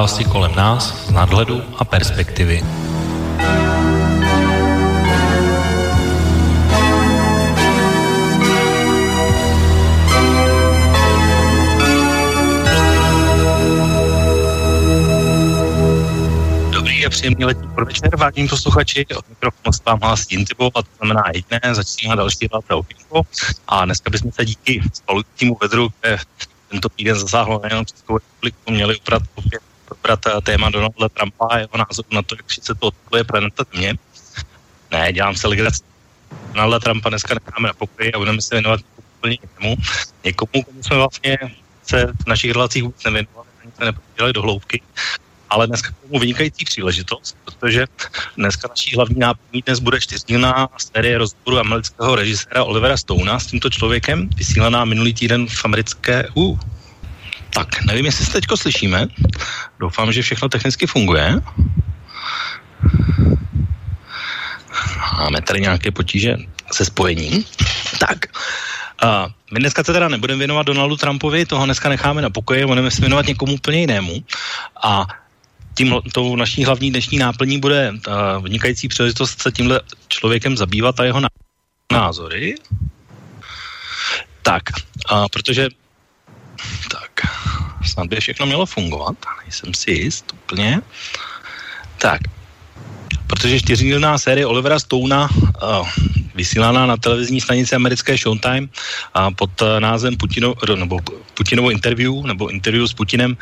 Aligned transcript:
události 0.00 0.24
kolem 0.24 0.54
nás 0.54 1.06
z 1.06 1.10
nadhledu 1.12 1.62
a 1.76 1.84
perspektivy. 1.84 2.64
Dobrý 16.70 17.06
a 17.06 17.10
příjemný 17.10 17.44
letní 17.44 17.68
podvečer, 17.68 18.16
vážení 18.16 18.48
posluchači. 18.48 19.06
Od 19.16 19.28
mikrofonu 19.28 19.72
s 19.72 19.84
vám 19.84 20.00
hlásí 20.00 20.34
Intibo, 20.34 20.70
a 20.74 20.82
to 20.82 20.88
znamená 20.98 21.22
jedné, 21.34 21.74
začíná 21.74 22.14
další 22.14 22.48
hlavné 22.50 22.74
okénko. 22.74 23.22
A 23.68 23.84
dneska 23.84 24.10
bychom 24.10 24.32
se 24.32 24.44
díky 24.44 24.82
spalujícímu 24.92 25.56
vedru, 25.62 25.88
které 25.98 26.18
tento 26.68 26.88
týden 26.88 27.18
zasáhlo 27.18 27.60
nejenom 27.62 27.86
Českou 27.86 28.18
republiku, 28.18 28.70
měli 28.70 28.96
uprat, 28.96 29.22
opět 29.34 29.69
probrat 29.94 30.44
téma 30.44 30.70
Donalda 30.70 31.08
Trumpa 31.08 31.46
a 31.50 31.58
jeho 31.58 31.76
názor 31.78 32.04
na 32.12 32.22
to, 32.22 32.34
jak 32.34 32.46
se 32.50 32.74
to 32.74 32.86
odpluje 32.86 33.24
planeta 33.24 33.64
Země. 33.72 33.94
Ne, 34.90 35.12
dělám 35.12 35.34
se 35.34 35.48
legraci. 35.48 35.82
Donalda 36.52 36.78
Trumpa 36.78 37.08
dneska 37.08 37.34
necháme 37.34 37.68
na 37.68 37.74
pokoji 37.74 38.12
a 38.12 38.18
budeme 38.18 38.42
se 38.42 38.54
věnovat 38.54 38.80
úplně 39.18 39.38
jinému. 39.42 39.76
Někomu, 40.24 40.62
komu 40.62 40.82
jsme 40.82 40.96
vlastně 40.96 41.38
se 41.82 42.06
v 42.06 42.26
našich 42.26 42.52
relacích 42.52 42.82
vůbec 42.82 43.04
nevěnovali, 43.04 43.48
ani 43.62 43.72
se 43.78 43.84
nepodělali 43.84 44.32
do 44.32 44.42
hloubky, 44.42 44.82
ale 45.50 45.66
dneska 45.66 45.90
tomu 46.02 46.20
vynikající 46.20 46.64
příležitost, 46.64 47.36
protože 47.44 47.86
dneska 48.36 48.68
naší 48.68 48.96
hlavní 48.96 49.18
náplní 49.18 49.62
dnes 49.66 49.78
bude 49.78 50.00
čtyřdílná 50.00 50.68
série 50.78 51.18
rozboru 51.18 51.58
amerického 51.58 52.14
režiséra 52.14 52.64
Olivera 52.64 52.96
Stouna 52.96 53.38
s 53.38 53.46
tímto 53.46 53.70
člověkem, 53.70 54.28
vysílaná 54.36 54.84
minulý 54.84 55.14
týden 55.14 55.46
v 55.46 55.64
americké 55.64 56.28
U. 56.36 56.58
Tak, 57.50 57.84
nevím, 57.84 58.06
jestli 58.06 58.24
se 58.24 58.32
teďko 58.32 58.56
slyšíme. 58.56 59.06
Doufám, 59.80 60.12
že 60.12 60.22
všechno 60.22 60.48
technicky 60.48 60.86
funguje. 60.86 61.40
Máme 65.18 65.42
tady 65.42 65.60
nějaké 65.60 65.90
potíže 65.90 66.36
se 66.72 66.84
spojením. 66.84 67.44
Tak, 67.98 68.18
uh, 69.04 69.32
my 69.52 69.60
dneska 69.60 69.84
se 69.84 69.92
teda 69.92 70.08
nebudeme 70.08 70.38
věnovat 70.38 70.66
Donaldu 70.66 70.96
Trumpovi, 70.96 71.46
toho 71.46 71.64
dneska 71.64 71.88
necháme 71.88 72.22
na 72.22 72.30
pokoji, 72.30 72.66
budeme 72.66 72.90
se 72.90 73.00
věnovat 73.00 73.26
někomu 73.26 73.54
úplně 73.54 73.80
jinému. 73.80 74.24
A 74.82 75.06
tím, 75.74 75.94
tou 76.12 76.36
naší 76.36 76.64
hlavní 76.64 76.90
dnešní 76.90 77.18
náplní 77.18 77.60
bude 77.60 77.92
uh, 77.92 78.42
vynikající 78.42 78.88
příležitost 78.88 79.42
se 79.42 79.52
tímhle 79.52 79.80
člověkem 80.08 80.56
zabývat 80.56 81.00
a 81.00 81.04
jeho 81.04 81.20
názory. 81.92 82.54
Tak, 84.42 84.62
uh, 85.12 85.26
protože 85.32 85.68
tak, 86.90 87.12
snad 87.86 88.06
by 88.10 88.20
všechno 88.20 88.46
mělo 88.46 88.66
fungovat, 88.66 89.16
nejsem 89.42 89.74
si 89.74 89.90
jist 89.90 90.34
úplně. 90.34 90.82
Tak, 91.98 92.20
protože 93.26 93.60
čtyřdílná 93.60 94.18
série 94.18 94.46
Olivera 94.46 94.78
Stouna 94.78 95.28
uh, 95.30 95.88
vysílaná 96.34 96.86
na 96.86 96.96
televizní 96.96 97.40
stanici 97.40 97.76
americké 97.76 98.18
Showtime 98.18 98.66
a 99.14 99.30
pod 99.30 99.62
uh, 99.62 99.78
názvem 99.78 100.16
Putino, 100.16 100.54
nebo 100.74 100.98
Putinovo 101.34 101.70
interview, 101.70 102.26
nebo 102.26 102.50
interview 102.50 102.86
s 102.86 102.92
Putinem, 102.92 103.36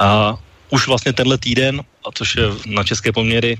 uh, 0.00 0.38
už 0.70 0.86
vlastně 0.86 1.12
tenhle 1.12 1.38
týden, 1.38 1.80
a 1.80 2.08
což 2.14 2.36
je 2.36 2.44
na 2.66 2.84
české 2.84 3.12
poměry 3.12 3.58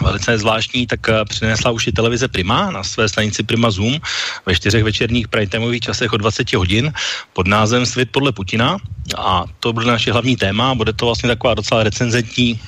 velice 0.00 0.38
zvláštní, 0.38 0.86
tak 0.86 1.00
přinesla 1.28 1.70
už 1.70 1.86
i 1.86 1.92
televize 1.92 2.28
Prima 2.28 2.70
na 2.70 2.84
své 2.84 3.08
stanici 3.08 3.42
Prima 3.42 3.70
Zoom 3.70 3.98
ve 4.46 4.54
čtyřech 4.54 4.84
večerních 4.84 5.28
prajtemových 5.28 5.80
časech 5.80 6.12
o 6.12 6.16
20 6.16 6.52
hodin 6.52 6.92
pod 7.32 7.46
názvem 7.46 7.86
Svět 7.86 8.08
podle 8.12 8.32
Putina. 8.32 8.76
A 9.18 9.44
to 9.60 9.72
bude 9.72 9.86
naše 9.86 10.12
hlavní 10.12 10.36
téma, 10.36 10.74
bude 10.74 10.92
to 10.92 11.06
vlastně 11.06 11.28
taková 11.28 11.54
docela 11.54 11.82
recenzentní 11.82 12.60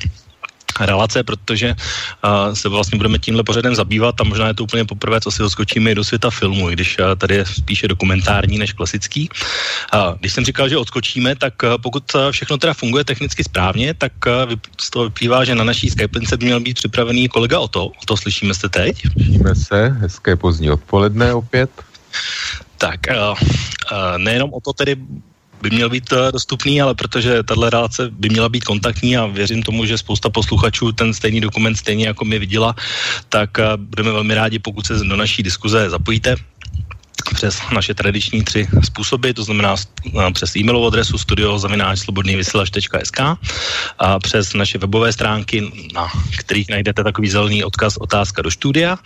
relace, 0.81 1.23
protože 1.23 1.75
uh, 1.75 2.55
se 2.55 2.69
vlastně 2.69 2.97
budeme 2.97 3.19
tímhle 3.19 3.43
pořadem 3.43 3.75
zabývat 3.75 4.21
a 4.21 4.25
možná 4.25 4.47
je 4.49 4.55
to 4.55 4.65
úplně 4.65 4.85
poprvé, 4.85 5.21
co 5.21 5.31
si 5.31 5.43
odskočíme 5.43 5.95
do 5.95 6.05
světa 6.05 6.31
filmu, 6.31 6.71
i 6.71 6.73
když 6.73 6.99
uh, 6.99 7.15
tady 7.19 7.35
je 7.35 7.45
spíše 7.47 7.89
dokumentární 7.89 8.59
než 8.59 8.73
klasický. 8.73 9.29
Uh, 9.95 10.15
když 10.21 10.33
jsem 10.33 10.45
říkal, 10.45 10.69
že 10.69 10.77
odskočíme, 10.77 11.37
tak 11.37 11.55
uh, 11.63 11.71
pokud 11.83 12.05
uh, 12.15 12.21
všechno 12.31 12.59
teda 12.59 12.75
funguje 12.75 13.05
technicky 13.05 13.45
správně, 13.45 13.95
tak 13.95 14.13
uh, 14.27 14.53
z 14.81 14.91
toho 14.91 15.05
vyplývá, 15.05 15.45
že 15.45 15.55
na 15.55 15.65
naší 15.65 15.91
Skype 15.91 16.21
by 16.37 16.45
měl 16.45 16.61
být 16.61 16.75
připravený 16.75 17.29
kolega 17.29 17.61
o 17.61 17.69
to. 17.69 17.87
O 17.87 18.05
to 18.07 18.17
slyšíme 18.17 18.55
se 18.55 18.69
teď? 18.69 19.03
Slyšíme 19.13 19.55
se, 19.55 19.89
hezké 19.89 20.37
pozdní 20.37 20.71
odpoledne 20.71 21.35
opět. 21.35 21.71
Tak, 22.79 23.01
uh, 23.11 23.17
uh, 23.17 24.19
nejenom 24.19 24.51
o 24.53 24.61
to 24.61 24.73
tedy 24.73 24.97
by 25.63 25.71
měl 25.71 25.89
být 25.89 26.13
uh, 26.13 26.19
dostupný, 26.33 26.83
ale 26.83 26.95
protože 26.95 27.43
tahle 27.43 27.71
relace 27.71 28.11
by 28.11 28.29
měla 28.29 28.49
být 28.49 28.65
kontaktní 28.65 29.17
a 29.17 29.27
věřím 29.27 29.63
tomu, 29.63 29.85
že 29.85 29.99
spousta 29.99 30.31
posluchačů 30.31 30.93
ten 30.93 31.15
stejný 31.15 31.41
dokument 31.41 31.77
stejně 31.77 32.07
jako 32.07 32.25
mi 32.25 32.39
viděla, 32.39 32.75
tak 33.29 33.59
uh, 33.59 33.65
budeme 33.77 34.13
velmi 34.13 34.35
rádi, 34.35 34.59
pokud 34.59 34.87
se 34.87 34.95
do 34.95 35.17
naší 35.17 35.43
diskuze 35.43 35.91
zapojíte 35.91 36.37
přes 37.43 37.59
naše 37.75 37.91
tradiční 37.95 38.47
tři 38.47 38.69
způsoby, 38.85 39.31
to 39.31 39.45
znamená 39.45 39.75
eh, 39.75 39.79
přes 40.33 40.57
e-mailovou 40.57 40.87
adresu 40.87 41.19
studiozavináčslobodnývysílač.sk 41.19 43.21
a 43.99 44.19
přes 44.19 44.55
naše 44.55 44.79
webové 44.79 45.13
stránky, 45.13 45.91
na 45.95 46.07
kterých 46.39 46.69
najdete 46.71 47.05
takový 47.05 47.29
zelený 47.29 47.65
odkaz 47.65 47.97
otázka 47.99 48.43
do 48.43 48.51
studia, 48.51 48.99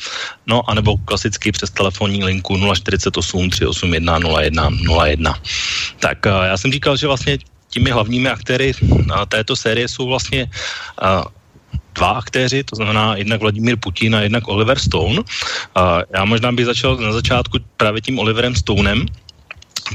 no 0.46 0.60
anebo 0.68 0.96
klasicky 1.08 1.52
přes 1.52 1.70
telefonní 1.70 2.24
linku 2.24 2.60
048 2.60 3.50
381 3.50 4.18
01 4.28 4.68
01. 4.84 5.34
Tak 6.00 6.26
eh, 6.26 6.30
já 6.52 6.56
jsem 6.60 6.72
říkal, 6.72 6.96
že 6.96 7.06
vlastně 7.06 7.38
těmi 7.72 7.90
hlavními 7.90 8.28
aktéry 8.28 8.72
této 9.28 9.56
série 9.56 9.88
jsou 9.88 10.06
vlastně 10.12 10.44
eh, 10.44 11.24
dva 11.96 12.20
aktéři, 12.20 12.64
to 12.64 12.76
znamená 12.76 13.16
jednak 13.16 13.40
Vladimír 13.40 13.76
Putin 13.80 14.16
a 14.16 14.20
jednak 14.20 14.48
Oliver 14.48 14.78
Stone. 14.78 15.22
A 15.74 15.98
já 16.14 16.24
možná 16.24 16.52
bych 16.52 16.66
začal 16.66 16.96
na 16.96 17.12
začátku 17.12 17.58
právě 17.76 18.00
tím 18.00 18.18
Oliverem 18.18 18.54
Stonem, 18.54 19.06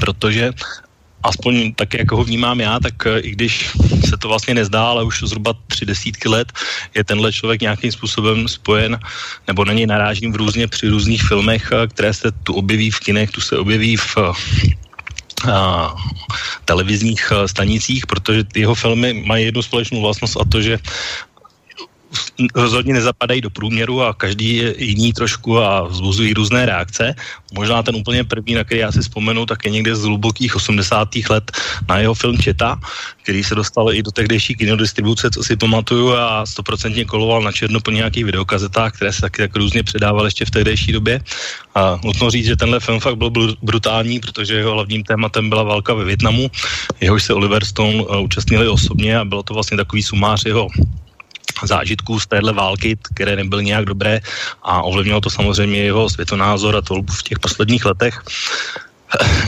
protože 0.00 0.52
aspoň 1.22 1.74
tak, 1.74 1.94
jak 1.94 2.12
ho 2.12 2.24
vnímám 2.24 2.60
já, 2.60 2.80
tak 2.80 3.06
eh, 3.06 3.18
i 3.18 3.30
když 3.30 3.70
se 4.08 4.16
to 4.16 4.28
vlastně 4.28 4.54
nezdá, 4.54 4.84
ale 4.84 5.04
už 5.04 5.22
zhruba 5.22 5.54
tři 5.66 5.86
desítky 5.86 6.28
let 6.28 6.52
je 6.94 7.04
tenhle 7.04 7.32
člověk 7.32 7.60
nějakým 7.60 7.92
způsobem 7.92 8.48
spojen, 8.48 8.98
nebo 9.46 9.64
na 9.64 9.72
něj 9.72 9.86
narážím 9.86 10.32
v 10.32 10.36
různě 10.36 10.68
při 10.68 10.88
různých 10.88 11.22
filmech, 11.22 11.70
eh, 11.72 11.86
které 11.86 12.14
se 12.14 12.32
tu 12.42 12.54
objeví 12.54 12.90
v 12.90 13.00
kinech, 13.00 13.30
tu 13.30 13.40
se 13.40 13.58
objeví 13.58 13.96
v 13.96 14.16
a, 14.18 14.34
eh, 15.48 15.88
televizních 16.64 17.32
stanicích, 17.46 18.06
protože 18.06 18.44
jeho 18.54 18.74
filmy 18.74 19.26
mají 19.26 19.44
jednu 19.44 19.62
společnou 19.62 20.00
vlastnost 20.00 20.36
a 20.38 20.44
to, 20.44 20.62
že 20.62 20.78
rozhodně 22.54 22.92
nezapadají 22.92 23.40
do 23.40 23.50
průměru 23.50 24.02
a 24.02 24.14
každý 24.14 24.56
je 24.56 24.84
jiný 24.84 25.12
trošku 25.12 25.58
a 25.58 25.88
vzbuzují 25.88 26.34
různé 26.34 26.66
reakce. 26.66 27.14
Možná 27.52 27.82
ten 27.82 27.96
úplně 27.96 28.24
první, 28.24 28.54
na 28.54 28.64
který 28.64 28.80
já 28.80 28.92
si 28.92 29.00
vzpomenu, 29.00 29.46
tak 29.46 29.64
je 29.64 29.70
někde 29.70 29.96
z 29.96 30.02
hlubokých 30.02 30.56
80. 30.56 31.08
let 31.30 31.52
na 31.88 31.98
jeho 31.98 32.14
film 32.14 32.38
Četa, 32.38 32.80
který 33.22 33.44
se 33.44 33.54
dostal 33.54 33.92
i 33.92 34.02
do 34.02 34.10
tehdejší 34.10 34.54
kinodistribuce, 34.54 35.30
co 35.30 35.44
si 35.44 35.56
pamatuju 35.56 36.12
a 36.12 36.46
stoprocentně 36.46 37.04
koloval 37.04 37.42
na 37.42 37.52
černo 37.52 37.80
po 37.80 37.90
nějakých 37.90 38.24
videokazetách, 38.24 38.92
které 38.92 39.12
se 39.12 39.20
taky 39.20 39.42
tak 39.42 39.56
různě 39.56 39.82
předávaly 39.82 40.26
ještě 40.26 40.44
v 40.44 40.50
tehdejší 40.50 40.92
době. 40.92 41.20
A 41.74 42.00
nutno 42.04 42.30
říct, 42.30 42.46
že 42.46 42.56
tenhle 42.56 42.80
film 42.80 43.00
fakt 43.00 43.16
byl 43.16 43.56
brutální, 43.62 44.20
protože 44.20 44.54
jeho 44.54 44.72
hlavním 44.72 45.02
tématem 45.02 45.48
byla 45.48 45.62
válka 45.62 45.94
ve 45.94 46.04
Větnamu, 46.04 46.50
jehož 47.00 47.22
se 47.22 47.34
Oliver 47.34 47.64
Stone 47.64 47.94
uh, 47.94 48.22
účastnili 48.22 48.68
osobně 48.68 49.18
a 49.18 49.24
bylo 49.24 49.42
to 49.42 49.54
vlastně 49.54 49.76
takový 49.76 50.02
sumář 50.02 50.44
jeho 50.46 50.68
zážitků 51.66 52.20
z 52.20 52.26
téhle 52.26 52.52
války, 52.52 52.98
které 53.14 53.36
nebyly 53.36 53.64
nějak 53.64 53.84
dobré 53.84 54.20
a 54.62 54.82
ovlivnilo 54.82 55.20
to 55.20 55.30
samozřejmě 55.30 55.78
jeho 55.78 56.10
světonázor 56.10 56.76
a 56.76 56.82
to 56.82 57.02
v 57.02 57.22
těch 57.22 57.38
posledních 57.38 57.84
letech 57.84 58.22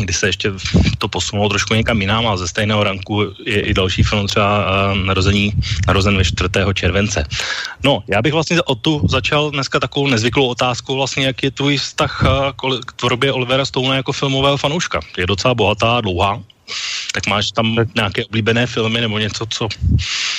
kdy 0.01 0.13
se 0.13 0.27
ještě 0.27 0.53
to 0.99 1.09
posunulo 1.09 1.49
trošku 1.49 1.75
někam 1.75 2.01
jinam 2.01 2.27
a 2.27 2.37
ze 2.37 2.49
stejného 2.49 2.85
ranku 2.85 3.33
je 3.47 3.61
i 3.61 3.75
další 3.75 4.03
film 4.03 4.27
třeba 4.27 4.65
narození, 5.05 5.53
narozen 5.87 6.17
ve 6.17 6.25
4. 6.25 6.49
července. 6.75 7.27
No, 7.83 8.03
já 8.09 8.23
bych 8.23 8.33
vlastně 8.33 8.63
o 8.63 8.75
tu 8.75 9.01
začal 9.09 9.51
dneska 9.51 9.81
takovou 9.81 10.07
nezvyklou 10.07 10.47
otázkou 10.49 10.97
vlastně, 10.97 11.27
jak 11.27 11.43
je 11.43 11.51
tvůj 11.51 11.77
vztah 11.77 12.25
k 12.87 12.93
tvorbě 12.93 13.33
Olivera 13.33 13.65
Stone 13.65 13.97
jako 13.97 14.13
filmového 14.13 14.57
fanouška. 14.57 15.01
Je 15.19 15.27
docela 15.27 15.55
bohatá, 15.55 16.01
dlouhá, 16.01 16.43
tak 17.15 17.27
máš 17.27 17.51
tam 17.51 17.77
tak. 17.77 17.95
nějaké 17.95 18.25
oblíbené 18.25 18.67
filmy 18.67 19.01
nebo 19.01 19.19
něco, 19.19 19.47
co... 19.47 19.69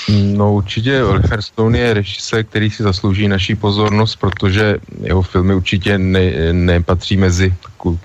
No 0.10 0.54
určitě 0.54 1.04
Oliver 1.04 1.42
Stone 1.42 1.80
je 1.80 1.94
režisér, 1.94 2.44
který 2.44 2.70
si 2.70 2.84
zaslouží 2.84 3.28
naší 3.28 3.56
pozornost, 3.56 4.16
protože 4.16 4.78
jeho 5.02 5.22
filmy 5.22 5.56
určitě 5.56 5.98
ne, 5.98 6.54
nepatří 6.54 7.18
mezi 7.18 7.56
takovou 7.64 8.00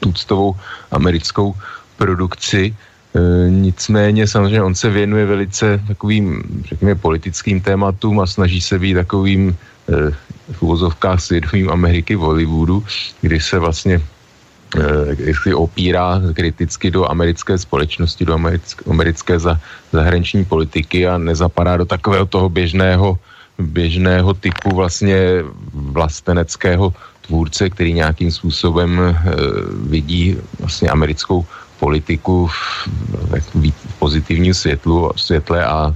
tuctovou 0.00 0.56
americkou 0.90 1.54
produkci. 1.96 2.74
E, 3.14 3.50
nicméně 3.50 4.26
samozřejmě 4.26 4.62
on 4.62 4.74
se 4.74 4.90
věnuje 4.90 5.26
velice 5.26 5.80
takovým, 5.86 6.42
řekněme, 6.68 6.94
politickým 6.94 7.60
tématům 7.60 8.20
a 8.20 8.26
snaží 8.26 8.60
se 8.60 8.78
být 8.78 8.94
takovým 8.94 9.52
e, 9.52 9.54
v 10.52 10.62
uvozovkách 10.62 11.20
svědomím 11.20 11.70
Ameriky 11.70 12.16
v 12.16 12.20
Hollywoodu, 12.20 12.84
kdy 13.20 13.40
se 13.40 13.58
vlastně 13.58 14.00
jestli 15.18 15.54
opírá 15.54 16.20
kriticky 16.34 16.90
do 16.90 17.10
americké 17.10 17.58
společnosti, 17.58 18.24
do 18.24 18.34
americké, 18.34 18.84
americké 18.90 19.38
za, 19.38 19.60
zahraniční 19.92 20.44
politiky 20.44 21.06
a 21.06 21.18
nezapadá 21.18 21.76
do 21.76 21.84
takového 21.84 22.26
toho 22.26 22.48
běžného, 22.48 23.18
běžného 23.58 24.34
typu 24.34 24.74
vlastně 24.74 25.44
vlasteneckého 25.72 26.94
tvůrce, 27.26 27.70
který 27.70 27.92
nějakým 27.92 28.30
způsobem 28.30 29.00
e, 29.00 29.14
vidí 29.88 30.36
vlastně 30.60 30.88
americkou 30.88 31.46
politiku 31.78 32.46
v, 32.46 32.88
v 33.54 33.98
pozitivním 33.98 34.54
světlu, 34.54 35.10
světle 35.16 35.64
a 35.64 35.94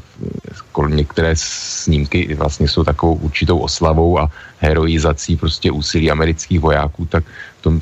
některé 0.89 1.35
snímky 1.35 2.35
vlastně 2.35 2.69
jsou 2.69 2.85
takovou 2.85 3.15
určitou 3.15 3.59
oslavou 3.59 4.19
a 4.19 4.31
heroizací 4.59 5.37
prostě 5.37 5.73
úsilí 5.73 6.11
amerických 6.11 6.61
vojáků, 6.61 7.07
tak 7.07 7.25
v 7.25 7.48
tom 7.61 7.81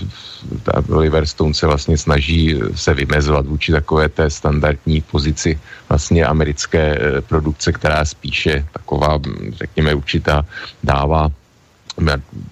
ta 0.62 0.82
Oliver 0.88 1.26
Stone 1.26 1.54
se 1.54 1.66
vlastně 1.66 1.98
snaží 1.98 2.60
se 2.74 2.94
vymezovat 2.94 3.46
vůči 3.46 3.72
takové 3.72 4.08
té 4.08 4.30
standardní 4.30 5.00
pozici 5.00 5.58
vlastně 5.88 6.24
americké 6.24 6.98
eh, 6.98 7.20
produkce, 7.20 7.72
která 7.72 8.04
spíše 8.04 8.66
taková, 8.72 9.18
řekněme, 9.52 9.94
určitá 9.94 10.46
dává 10.84 11.30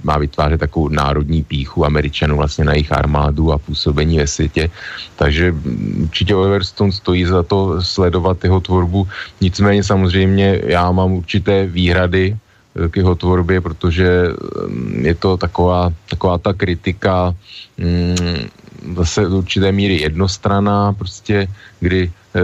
má 0.04 0.18
vytvářet 0.18 0.60
takovou 0.60 0.88
národní 0.88 1.42
píchu 1.42 1.84
Američanů 1.84 2.36
vlastně 2.36 2.64
na 2.64 2.72
jejich 2.72 2.92
armádu 2.92 3.52
a 3.52 3.58
působení 3.58 4.18
ve 4.18 4.26
světě. 4.26 4.70
Takže 5.16 5.54
určitě 6.02 6.34
Oliver 6.34 6.64
Stone 6.64 6.92
stojí 6.92 7.24
za 7.24 7.42
to 7.42 7.82
sledovat 7.82 8.44
jeho 8.44 8.60
tvorbu. 8.60 9.08
Nicméně 9.40 9.84
samozřejmě 9.84 10.60
já 10.64 10.92
mám 10.92 11.12
určité 11.12 11.66
výhrady 11.66 12.36
eh, 12.36 12.43
k 12.90 12.96
jeho 12.96 13.14
tvorbě, 13.14 13.60
protože 13.60 14.28
mm, 14.68 15.06
je 15.06 15.14
to 15.14 15.36
taková, 15.36 15.92
taková 16.10 16.38
ta 16.38 16.52
kritika 16.52 17.34
mm, 17.78 18.96
zase 18.96 19.28
do 19.28 19.38
určité 19.38 19.72
míry 19.72 20.00
jednostraná, 20.00 20.92
prostě, 20.92 21.48
kdy 21.80 22.02
e, 22.02 22.40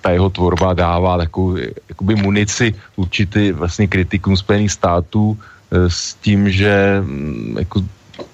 ta 0.00 0.10
jeho 0.10 0.30
tvorba 0.30 0.74
dává 0.74 1.18
takovou 1.18 1.56
jakoby 1.88 2.14
munici 2.14 2.74
určitý 2.96 3.52
vlastně 3.52 3.86
kritikům 3.86 4.36
Spojených 4.36 4.72
států, 4.72 5.38
Eh, 5.70 5.90
s 5.90 6.14
tím, 6.14 6.50
že 6.50 6.98
mm, 7.00 7.56
jako 7.58 7.82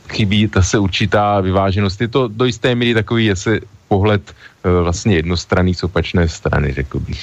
chybí 0.09 0.49
ta 0.49 0.63
se 0.63 0.79
určitá 0.79 1.41
vyváženost. 1.41 2.01
Je 2.01 2.09
to 2.09 2.29
do 2.29 2.45
jisté 2.45 2.75
míry 2.75 2.95
takový 2.95 3.25
jestli 3.27 3.61
pohled 3.89 4.23
eh, 4.31 4.83
vlastně 4.83 5.17
jednostranný 5.17 5.75
z 5.75 5.83
opačné 5.83 6.29
strany, 6.29 6.73
řekl 6.73 7.01
bych. 7.01 7.21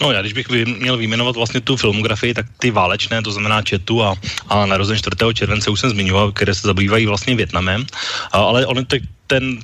No 0.00 0.12
já 0.12 0.20
když 0.20 0.32
bych 0.32 0.48
vy, 0.48 0.64
měl 0.64 0.96
vyjmenovat 0.96 1.36
vlastně 1.36 1.60
tu 1.60 1.76
filmografii, 1.76 2.34
tak 2.34 2.46
ty 2.58 2.70
válečné, 2.70 3.22
to 3.22 3.32
znamená 3.32 3.62
Četu 3.62 4.02
a, 4.02 4.14
a 4.48 4.66
narozen 4.66 4.96
4. 4.96 5.16
července 5.34 5.70
už 5.70 5.80
jsem 5.80 5.90
zmiňoval, 5.90 6.32
které 6.32 6.54
se 6.54 6.66
zabývají 6.66 7.06
vlastně 7.06 7.36
Větnamem, 7.36 7.86
ale 8.32 8.66
on 8.66 8.86
ten 9.26 9.58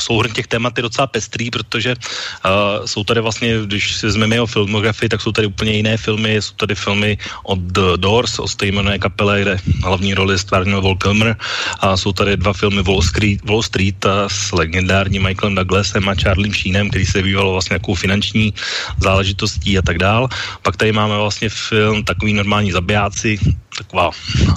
souhrn 0.00 0.32
těch 0.32 0.46
témat 0.46 0.72
je 0.76 0.82
docela 0.82 1.06
pestrý, 1.06 1.50
protože 1.50 1.94
uh, 1.94 2.86
jsou 2.86 3.04
tady 3.04 3.20
vlastně, 3.20 3.54
když 3.64 3.96
si 3.96 4.06
vezmeme 4.06 4.36
jeho 4.36 4.46
filmografii, 4.46 5.08
tak 5.08 5.20
jsou 5.20 5.32
tady 5.32 5.46
úplně 5.46 5.72
jiné 5.72 5.96
filmy, 5.96 6.42
jsou 6.42 6.54
tady 6.54 6.74
filmy 6.74 7.18
od 7.44 7.58
The 7.58 7.96
Doors, 7.96 8.38
o 8.38 8.48
stejné 8.48 8.98
kapele, 8.98 9.42
kde 9.42 9.58
hlavní 9.84 10.14
roli 10.14 10.38
stvárnil 10.38 10.80
Vol 10.80 10.96
Kilmer, 10.96 11.36
a 11.80 11.96
jsou 11.96 12.12
tady 12.12 12.36
dva 12.36 12.52
filmy 12.52 12.82
Wall 12.82 13.02
Street, 13.02 13.44
Wall 13.44 13.62
Street 13.62 14.06
a 14.06 14.28
s 14.28 14.52
legendárním 14.52 15.22
Michaelem 15.22 15.54
Douglasem 15.54 16.08
a 16.08 16.14
Charliem 16.14 16.54
Sheenem, 16.54 16.90
který 16.90 17.06
se 17.06 17.22
býval 17.22 17.52
vlastně 17.52 17.74
jako 17.74 17.94
finanční 17.94 18.54
záležitostí 18.98 19.78
a 19.78 19.82
tak 19.82 19.98
dál. 19.98 20.28
Pak 20.62 20.76
tady 20.76 20.92
máme 20.92 21.16
vlastně 21.16 21.48
film 21.48 22.04
Takový 22.04 22.32
normální 22.32 22.72
zabijáci, 22.72 23.38
taková 23.80 24.10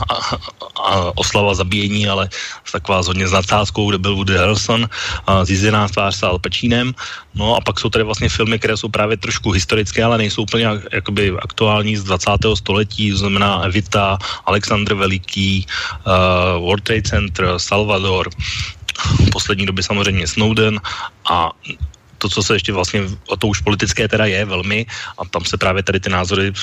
a, 0.10 0.14
a, 0.84 1.12
oslava 1.16 1.56
zabíjení, 1.56 2.08
ale 2.08 2.30
taková 2.72 3.04
s 3.04 3.08
hodně 3.08 3.28
s 3.28 3.34
kde 3.88 3.98
byl 3.98 4.16
Woody 4.16 4.36
Harrelson, 4.38 4.90
a 5.28 5.46
zjizená 5.46 5.88
tvář 5.88 6.16
s 6.16 6.24
Al 6.24 6.40
Pacinem. 6.40 6.92
No 7.36 7.56
a 7.56 7.62
pak 7.62 7.80
jsou 7.80 7.90
tady 7.90 8.04
vlastně 8.04 8.30
filmy, 8.30 8.60
které 8.60 8.78
jsou 8.78 8.90
právě 8.90 9.18
trošku 9.18 9.52
historické, 9.52 10.04
ale 10.04 10.18
nejsou 10.18 10.44
úplně 10.44 10.68
jakoby 10.92 11.32
aktuální 11.42 11.98
z 11.98 12.04
20. 12.04 12.32
století, 12.56 13.12
to 13.12 13.18
znamená 13.18 13.64
Evita, 13.64 14.18
Alexandr 14.46 14.94
Veliký, 14.94 15.66
uh, 16.06 16.60
World 16.66 16.84
Trade 16.84 17.08
Center, 17.08 17.46
Salvador, 17.58 18.30
v 19.28 19.30
poslední 19.32 19.66
době 19.66 19.84
samozřejmě 19.84 20.28
Snowden 20.28 20.82
a 21.32 21.52
to, 22.18 22.30
co 22.30 22.44
se 22.44 22.56
ještě 22.56 22.72
vlastně, 22.72 23.04
a 23.34 23.36
to 23.36 23.48
už 23.48 23.60
politické 23.60 24.08
teda 24.08 24.26
je 24.26 24.46
velmi, 24.46 24.86
a 25.18 25.22
tam 25.28 25.44
se 25.46 25.58
právě 25.58 25.84
tady 25.84 26.00
ty 26.00 26.10
názory 26.10 26.54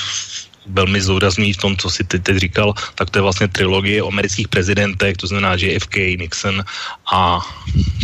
velmi 0.65 1.01
zúrazní 1.01 1.53
v 1.53 1.57
tom, 1.57 1.77
co 1.77 1.89
si 1.89 2.03
teď, 2.03 2.23
teď 2.23 2.37
říkal, 2.37 2.73
tak 2.95 3.09
to 3.09 3.17
je 3.17 3.21
vlastně 3.21 3.47
trilogie 3.47 4.03
o 4.03 4.07
amerických 4.07 4.47
prezidentech, 4.47 5.17
to 5.17 5.27
znamená 5.27 5.53
JFK, 5.53 5.95
Nixon 5.95 6.63
a 7.13 7.39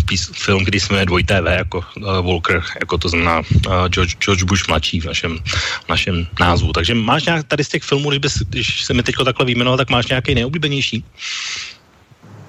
pís, 0.05 0.31
film, 0.33 0.65
se 0.65 0.93
jmenuje 0.93 1.05
Dvojité 1.05 1.41
V, 1.41 1.57
jako 1.57 1.77
uh, 1.77 2.03
Walker, 2.25 2.63
jako 2.79 2.97
to 2.97 3.09
znamená 3.09 3.39
uh, 3.39 3.87
George, 3.87 4.15
George 4.19 4.43
Bush 4.43 4.67
mladší 4.67 5.01
v 5.01 5.05
našem, 5.05 5.37
v 5.85 5.89
našem 5.89 6.27
názvu. 6.39 6.73
Takže 6.73 6.95
máš 6.95 7.25
nějak 7.25 7.47
tady 7.47 7.63
z 7.63 7.69
těch 7.69 7.83
filmů, 7.83 8.09
když, 8.09 8.19
bys, 8.19 8.33
když 8.49 8.83
se 8.85 8.93
mi 8.93 9.03
teď 9.03 9.15
takhle 9.25 9.45
vyjmenoval, 9.45 9.77
tak 9.77 9.89
máš 9.89 10.07
nějaký 10.07 10.35
nejoblíbenější? 10.35 11.03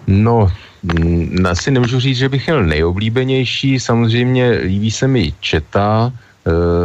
No, 0.07 0.53
mm, 0.83 1.47
asi 1.51 1.71
nemůžu 1.71 2.01
říct, 2.01 2.19
že 2.19 2.29
bych 2.29 2.47
měl 2.47 2.65
nejoblíbenější. 2.65 3.81
Samozřejmě 3.81 4.51
líbí 4.51 4.91
se 4.91 5.09
mi 5.09 5.35
Četa, 5.41 6.13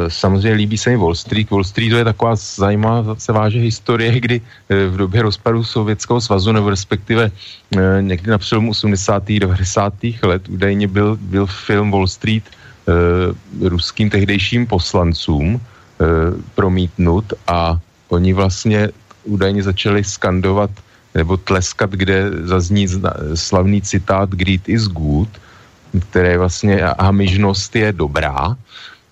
samozřejmě 0.08 0.54
líbí 0.54 0.78
se 0.78 0.90
mi 0.90 0.98
Wall 0.98 1.16
Street. 1.16 1.50
Wall 1.50 1.64
Street 1.64 1.92
to 1.92 1.98
je 1.98 2.04
taková 2.04 2.36
zajímavá 2.36 3.16
se 3.16 3.32
váže 3.32 3.60
historie, 3.60 4.20
kdy 4.26 4.42
eh, 4.70 4.88
v 4.88 4.98
době 4.98 5.22
rozpadu 5.22 5.64
Sovětského 5.64 6.22
svazu, 6.22 6.52
nebo 6.52 6.70
respektive 6.70 7.32
eh, 7.32 8.02
někdy 8.02 8.32
na 8.32 8.38
přelomu 8.38 8.72
80. 8.72 9.24
90. 9.40 9.94
let 10.24 10.50
údajně 10.50 10.88
byl, 10.88 11.18
byl 11.22 11.46
film 11.46 11.92
Wall 11.92 12.08
Street 12.08 12.44
ruským 13.62 14.10
tehdejším 14.10 14.68
poslancům 14.68 15.62
promítnut 16.56 17.34
a 17.48 17.80
oni 18.10 18.34
vlastně 18.34 18.90
údajně 19.24 19.64
začali 19.64 20.04
skandovat 20.04 20.70
nebo 21.16 21.38
tleskat, 21.38 21.90
kde 21.96 22.44
zazní 22.44 22.88
slavný 23.36 23.82
citát 23.82 24.30
Greed 24.36 24.70
is 24.70 24.92
good, 24.92 25.30
které 26.00 26.38
vlastně 26.38 26.82
hamižnost 27.00 27.76
je 27.76 27.94
dobrá 27.94 28.58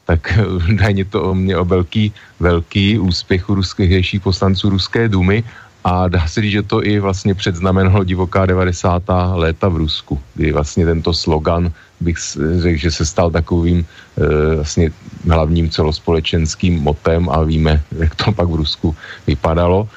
tak 0.05 0.39
údajně 0.73 1.05
to 1.05 1.35
mě 1.35 1.57
o 1.57 1.65
velký, 1.65 2.13
velký 2.39 2.99
úspěch 2.99 3.49
u 3.49 3.55
ruských 3.55 4.21
poslanců 4.21 4.69
Ruské 4.69 5.09
dumy 5.09 5.43
a 5.83 6.07
dá 6.07 6.27
se 6.27 6.41
říct, 6.41 6.51
že 6.51 6.63
to 6.63 6.85
i 6.85 6.99
vlastně 6.99 7.33
předznamenalo 7.33 8.03
divoká 8.03 8.45
90. 8.45 9.03
léta 9.33 9.69
v 9.69 9.77
Rusku, 9.77 10.19
kdy 10.35 10.51
vlastně 10.51 10.85
tento 10.85 11.13
slogan 11.13 11.71
bych 11.99 12.17
řekl, 12.57 12.77
že 12.77 12.91
se 12.91 13.05
stal 13.05 13.31
takovým 13.31 13.85
e, 14.17 14.55
vlastně 14.55 14.91
hlavním 15.29 15.69
celospolečenským 15.69 16.81
motem 16.81 17.29
a 17.29 17.41
víme, 17.43 17.81
jak 17.97 18.15
to 18.15 18.31
pak 18.31 18.49
v 18.49 18.55
Rusku 18.55 18.95
vypadalo. 19.27 19.89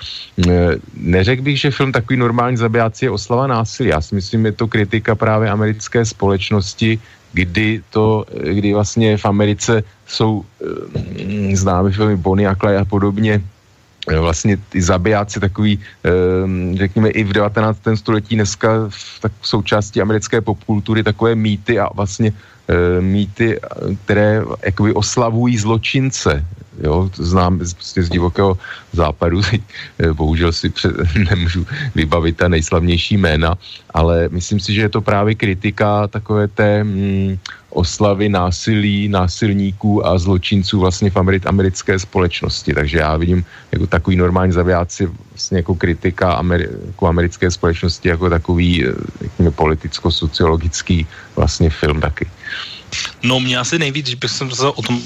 E, 0.49 0.76
neřekl 0.96 1.42
bych, 1.42 1.61
že 1.61 1.70
film 1.70 1.92
takový 1.92 2.16
normální 2.16 2.56
zabijáci 2.56 3.04
je 3.04 3.11
oslava 3.11 3.46
násilí. 3.46 3.88
Já 3.88 4.00
si 4.00 4.14
myslím, 4.14 4.46
je 4.46 4.52
to 4.52 4.68
kritika 4.68 5.14
právě 5.14 5.50
americké 5.50 6.04
společnosti, 6.04 6.99
kdy 7.34 7.82
to, 7.90 8.24
kdy 8.30 8.74
vlastně 8.74 9.18
v 9.18 9.24
Americe 9.26 9.82
jsou 10.06 10.42
e, 10.42 11.56
známy 11.56 11.92
filmy 11.92 12.16
Bonnie 12.16 12.48
a 12.48 12.54
Clyde 12.54 12.78
a 12.78 12.84
podobně, 12.84 13.42
e, 14.08 14.18
vlastně 14.18 14.56
ty 14.56 14.82
zabijáci 14.82 15.40
takový, 15.40 15.74
e, 15.74 16.10
řekněme 16.78 17.08
i 17.10 17.24
v 17.24 17.32
19. 17.32 17.96
století 17.96 18.34
dneska 18.34 18.86
v 18.88 19.20
tak 19.20 19.32
součástí 19.42 20.00
americké 20.00 20.40
popkultury 20.40 21.02
takové 21.02 21.34
mýty 21.34 21.78
a 21.78 21.90
vlastně 21.94 22.32
mýty, 23.00 23.60
které 24.04 24.40
jakoby 24.64 24.92
oslavují 24.96 25.58
zločince, 25.58 26.40
jo, 26.82 27.10
znám 27.14 27.58
prostě 27.58 28.02
z 28.02 28.08
divokého 28.08 28.58
západu, 28.92 29.40
bohužel 30.12 30.52
si 30.52 30.70
před, 30.70 30.92
nemůžu 31.30 31.66
vybavit 31.94 32.36
ta 32.36 32.48
nejslavnější 32.48 33.16
jména, 33.16 33.54
ale 33.94 34.28
myslím 34.28 34.60
si, 34.60 34.74
že 34.74 34.80
je 34.80 34.88
to 34.88 35.00
právě 35.00 35.34
kritika 35.34 36.08
takové 36.08 36.48
té 36.48 36.84
mm, 36.84 37.38
oslavy 37.70 38.28
násilí, 38.28 39.08
násilníků 39.08 40.06
a 40.06 40.18
zločinců 40.18 40.80
vlastně 40.80 41.10
v 41.10 41.16
Ameri- 41.16 41.48
americké 41.48 41.98
společnosti. 41.98 42.74
Takže 42.74 42.98
já 42.98 43.16
vidím 43.16 43.44
jako 43.72 43.86
takový 43.86 44.16
normální 44.16 44.52
zavijáci 44.52 45.10
vlastně 45.30 45.58
jako 45.58 45.74
kritika 45.74 46.42
Ameri- 46.42 46.70
jako 46.86 47.06
americké 47.06 47.50
společnosti 47.50 48.08
jako 48.08 48.30
takový, 48.30 48.84
řekněme, 49.22 49.50
politicko-sociologický 49.50 51.06
vlastně 51.36 51.70
film 51.70 52.00
taky. 52.00 52.26
No 53.22 53.40
mě 53.40 53.58
asi 53.58 53.78
nejvíc, 53.78 54.06
že 54.06 54.16
bych 54.16 54.30
se 54.30 54.44
o 54.66 54.82
tom, 54.82 55.02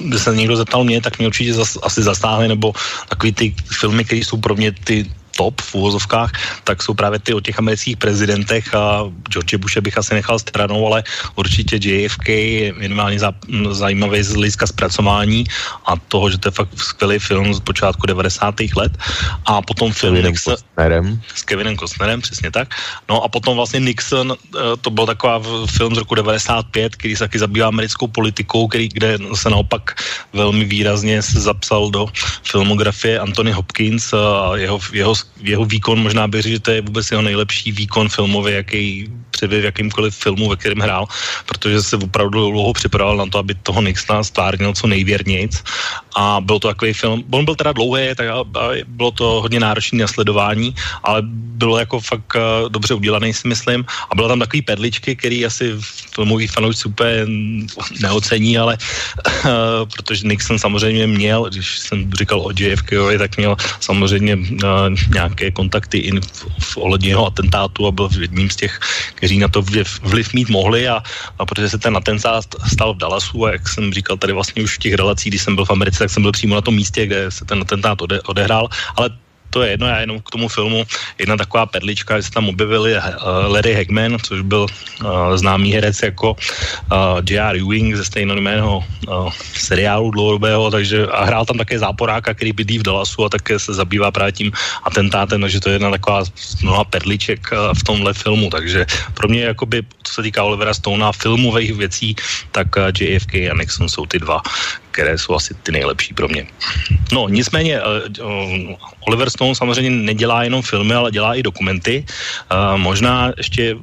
by 0.00 0.18
se 0.18 0.36
někdo 0.36 0.56
zeptal 0.56 0.84
mě, 0.84 1.00
tak 1.00 1.18
mě 1.18 1.26
určitě 1.26 1.54
zas, 1.54 1.78
asi 1.82 2.02
zastáhne, 2.02 2.48
nebo 2.48 2.72
takový 3.08 3.32
ty 3.32 3.54
filmy, 3.78 4.04
které 4.04 4.20
jsou 4.20 4.36
pro 4.36 4.54
mě 4.54 4.72
ty 4.72 5.06
top 5.36 5.60
v 5.60 5.74
úvozovkách, 5.74 6.30
tak 6.64 6.82
jsou 6.82 6.94
právě 6.94 7.18
ty 7.18 7.34
o 7.34 7.40
těch 7.40 7.58
amerických 7.58 7.96
prezidentech 7.96 8.74
a 8.74 9.04
George 9.32 9.54
Bushe 9.54 9.80
bych 9.80 9.98
asi 9.98 10.14
nechal 10.14 10.38
stranou, 10.38 10.86
ale 10.86 11.02
určitě 11.34 11.76
JFK 11.76 12.28
je 12.28 12.72
minimálně 12.72 13.18
za, 13.18 13.32
zajímavý 13.70 14.22
z 14.22 14.34
hlediska 14.34 14.66
zpracování 14.66 15.44
a 15.86 15.96
toho, 15.96 16.30
že 16.30 16.38
to 16.38 16.48
je 16.48 16.52
fakt 16.52 16.70
skvělý 16.76 17.18
film 17.18 17.54
z 17.54 17.60
počátku 17.60 18.06
90. 18.06 18.54
let 18.76 18.92
a 19.46 19.62
potom 19.62 19.92
film 19.92 20.14
Kevinem 20.14 20.32
Nixon, 20.32 20.54
Costnerem. 20.56 21.22
s 21.34 21.42
Kevinem 21.42 21.76
Costnerem, 21.76 22.20
přesně 22.20 22.50
tak. 22.50 22.74
No 23.08 23.22
a 23.22 23.28
potom 23.28 23.56
vlastně 23.56 23.80
Nixon, 23.80 24.34
eh, 24.34 24.76
to 24.80 24.90
byl 24.90 25.06
taková 25.06 25.42
film 25.66 25.94
z 25.94 25.98
roku 25.98 26.14
95, 26.14 26.96
který 26.96 27.16
se 27.16 27.24
taky 27.24 27.38
zabývá 27.38 27.68
americkou 27.68 28.06
politikou, 28.06 28.68
který, 28.68 28.88
kde 28.88 29.18
se 29.34 29.50
naopak 29.50 29.94
velmi 30.32 30.64
výrazně 30.64 31.22
se 31.22 31.40
zapsal 31.40 31.90
do 31.90 32.06
filmografie 32.44 33.18
Anthony 33.18 33.52
Hopkins 33.52 34.12
a 34.12 34.56
jeho, 34.56 34.80
jeho, 34.92 35.14
jeho 35.42 35.64
výkon, 35.64 36.02
možná 36.02 36.28
bych 36.28 36.42
řekl, 36.42 36.54
že 36.54 36.60
to 36.60 36.70
je 36.70 36.80
vůbec 36.80 37.10
jeho 37.10 37.22
nejlepší 37.22 37.72
výkon 37.72 38.08
filmový, 38.08 38.52
jaký 38.52 39.10
přebyl 39.30 39.60
v 39.60 39.64
jakýmkoliv 39.64 40.14
filmu, 40.14 40.48
ve 40.48 40.56
kterém 40.56 40.78
hrál, 40.78 41.06
protože 41.46 41.82
se 41.82 41.96
opravdu 41.96 42.50
dlouho 42.50 42.72
připravoval 42.72 43.16
na 43.16 43.26
to, 43.26 43.38
aby 43.38 43.54
toho 43.54 43.82
Nixona 43.82 44.24
stvárnil 44.24 44.72
co 44.72 44.86
nejvěrnějc 44.86 45.62
a 46.16 46.40
byl 46.40 46.58
to 46.58 46.68
takový 46.68 46.92
film, 46.92 47.24
on 47.30 47.44
byl 47.44 47.54
teda 47.54 47.72
dlouhý, 47.72 48.14
tak 48.16 48.28
a, 48.28 48.40
a 48.40 48.64
bylo 48.86 49.10
to 49.10 49.24
hodně 49.40 49.60
náročné 49.60 49.98
na 49.98 50.08
sledování, 50.08 50.74
ale 51.02 51.22
bylo 51.60 51.78
jako 51.78 52.00
fakt 52.00 52.32
uh, 52.34 52.68
dobře 52.72 52.94
udělaný, 52.94 53.36
si 53.36 53.48
myslím. 53.48 53.84
A 54.10 54.14
bylo 54.14 54.28
tam 54.28 54.40
takový 54.40 54.62
perličky, 54.62 55.16
který 55.16 55.46
asi 55.46 55.76
filmový 56.14 56.48
fanoušci 56.48 56.88
úplně 56.88 57.26
neocení, 58.00 58.58
ale 58.58 58.78
uh, 59.44 59.84
protože 59.84 60.26
Nixon 60.26 60.58
samozřejmě 60.58 61.06
měl, 61.06 61.44
když 61.52 61.78
jsem 61.78 62.12
říkal 62.12 62.40
o 62.40 62.50
JFK, 62.56 62.90
tak 63.18 63.36
měl 63.36 63.56
samozřejmě 63.80 64.36
uh, 64.36 64.88
nějaké 65.12 65.50
kontakty 65.50 65.98
i 65.98 66.10
v, 66.20 66.46
v 66.58 66.76
ohledně 66.76 67.08
jeho 67.08 67.26
atentátu 67.26 67.86
a 67.86 67.92
byl 67.92 68.08
jedním 68.20 68.50
z 68.50 68.56
těch, 68.56 68.80
kteří 69.14 69.38
na 69.38 69.48
to 69.48 69.62
vliv, 69.62 70.00
vliv 70.02 70.32
mít 70.32 70.48
mohli 70.48 70.88
a, 70.88 71.02
a 71.38 71.42
protože 71.46 71.68
se 71.68 71.78
ten 71.78 71.96
atentát 71.96 72.44
stal 72.72 72.94
v 72.94 72.98
Dallasu 73.04 73.46
a 73.46 73.52
jak 73.52 73.68
jsem 73.68 73.92
říkal 73.92 74.16
tady 74.16 74.32
vlastně 74.32 74.62
už 74.62 74.76
v 74.76 74.82
těch 74.88 74.94
relacích, 74.94 75.30
když 75.30 75.42
jsem 75.42 75.54
byl 75.56 75.64
v 75.64 75.70
Americe, 75.70 75.99
tak 76.00 76.10
jsem 76.10 76.22
byl 76.22 76.32
přímo 76.32 76.54
na 76.54 76.60
tom 76.60 76.74
místě, 76.74 77.06
kde 77.06 77.30
se 77.30 77.44
ten 77.44 77.60
atentát 77.60 78.02
ode, 78.02 78.22
odehrál, 78.22 78.68
ale 78.96 79.10
to 79.50 79.62
je 79.62 79.70
jedno, 79.70 79.86
já 79.86 80.00
jenom 80.00 80.20
k 80.20 80.30
tomu 80.30 80.48
filmu 80.48 80.86
jedna 81.18 81.36
taková 81.36 81.66
perlička, 81.66 82.16
že 82.16 82.22
se 82.22 82.30
tam 82.30 82.48
objevili 82.48 82.94
uh, 82.94 83.02
Larry 83.52 83.74
Hagman, 83.74 84.16
což 84.22 84.40
byl 84.40 84.66
uh, 84.66 85.36
známý 85.36 85.72
herec 85.72 86.02
jako 86.02 86.30
uh, 86.32 87.20
J.R. 87.30 87.56
Ewing 87.56 87.96
ze 87.96 88.04
stejnojmeného 88.04 88.84
uh, 89.08 89.32
seriálu 89.54 90.10
dlouhodobého, 90.10 90.70
takže 90.70 91.06
a 91.06 91.24
hrál 91.24 91.44
tam 91.44 91.58
také 91.58 91.78
záporáka, 91.78 92.34
který 92.34 92.52
bydlí 92.52 92.78
v 92.78 92.82
Dallasu 92.82 93.24
a 93.24 93.28
také 93.28 93.58
se 93.58 93.74
zabývá 93.74 94.10
právě 94.10 94.32
tím 94.32 94.52
atentátem, 94.82 95.40
takže 95.40 95.60
to 95.60 95.68
je 95.68 95.74
jedna 95.74 95.90
taková 95.90 96.24
mnoha 96.62 96.84
perliček 96.84 97.50
uh, 97.52 97.74
v 97.74 97.82
tomhle 97.82 98.14
filmu, 98.14 98.50
takže 98.50 98.86
pro 99.14 99.28
mě 99.28 99.42
jakoby, 99.42 99.82
co 100.02 100.12
se 100.14 100.22
týká 100.22 100.42
Olivera 100.44 100.74
Stonea 100.74 101.12
filmových 101.12 101.74
věcí, 101.74 102.16
tak 102.52 102.76
uh, 102.76 102.90
JFK 102.94 103.34
a 103.50 103.54
Nixon 103.58 103.88
jsou 103.88 104.06
ty 104.06 104.18
dva, 104.18 104.40
které 104.90 105.18
jsou 105.18 105.34
asi 105.34 105.54
ty 105.54 105.72
nejlepší 105.72 106.14
pro 106.14 106.28
mě. 106.28 106.46
No, 107.12 107.28
nicméně 107.28 107.80
uh, 107.80 108.26
uh, 108.26 108.76
Oliver 109.00 109.30
samozřejmě 109.54 109.90
nedělá 109.90 110.44
jenom 110.44 110.62
filmy, 110.62 110.94
ale 110.94 111.10
dělá 111.10 111.34
i 111.34 111.42
dokumenty. 111.42 112.04
Uh, 112.52 112.78
možná 112.78 113.32
ještě 113.36 113.76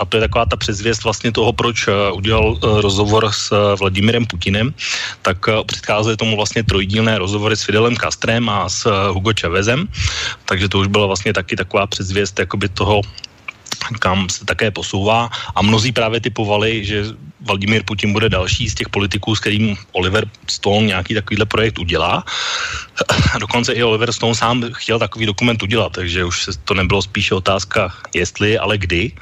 a 0.00 0.04
to 0.04 0.16
je 0.16 0.20
taková 0.20 0.46
ta 0.46 0.56
předzvěst 0.56 1.04
vlastně 1.04 1.32
toho, 1.32 1.52
proč 1.52 1.86
uh, 1.86 1.94
udělal 2.18 2.58
uh, 2.58 2.80
rozhovor 2.80 3.30
s 3.30 3.52
uh, 3.52 3.78
Vladimirem 3.78 4.26
Putinem, 4.26 4.74
tak 5.22 5.38
předcházely 5.66 6.16
tomu 6.16 6.36
vlastně 6.36 6.62
trojdílné 6.62 7.18
rozhovory 7.18 7.56
s 7.56 7.62
Fidelem 7.62 7.96
Castrem 7.96 8.48
a 8.48 8.68
s 8.68 8.90
Hugo 9.10 9.30
Chavezem, 9.40 9.88
takže 10.44 10.68
to 10.68 10.78
už 10.78 10.86
byla 10.86 11.06
vlastně 11.06 11.32
taky 11.32 11.56
taková 11.56 11.86
předzvěst 11.86 12.38
jakoby 12.38 12.68
toho, 12.68 13.00
kam 13.98 14.28
se 14.28 14.44
také 14.44 14.70
posouvá 14.70 15.30
a 15.54 15.62
mnozí 15.62 15.92
právě 15.92 16.20
typovali, 16.20 16.84
že 16.84 17.04
Vladimír 17.40 17.82
Putin 17.84 18.12
bude 18.12 18.28
další 18.28 18.70
z 18.70 18.74
těch 18.74 18.88
politiků, 18.88 19.36
s 19.36 19.40
kterým 19.40 19.76
Oliver 19.92 20.26
Stone 20.46 20.86
nějaký 20.86 21.14
takovýhle 21.14 21.46
projekt 21.46 21.78
udělá. 21.78 22.24
Dokonce 23.40 23.72
i 23.72 23.82
Oliver 23.82 24.12
Stone 24.12 24.34
sám 24.34 24.64
chtěl 24.72 24.98
takový 24.98 25.26
dokument 25.26 25.62
udělat, 25.62 25.92
takže 25.92 26.24
už 26.24 26.48
to 26.64 26.74
nebylo 26.74 27.02
spíše 27.02 27.34
otázka 27.34 27.92
jestli, 28.14 28.58
ale 28.58 28.78
kdy. 28.78 29.12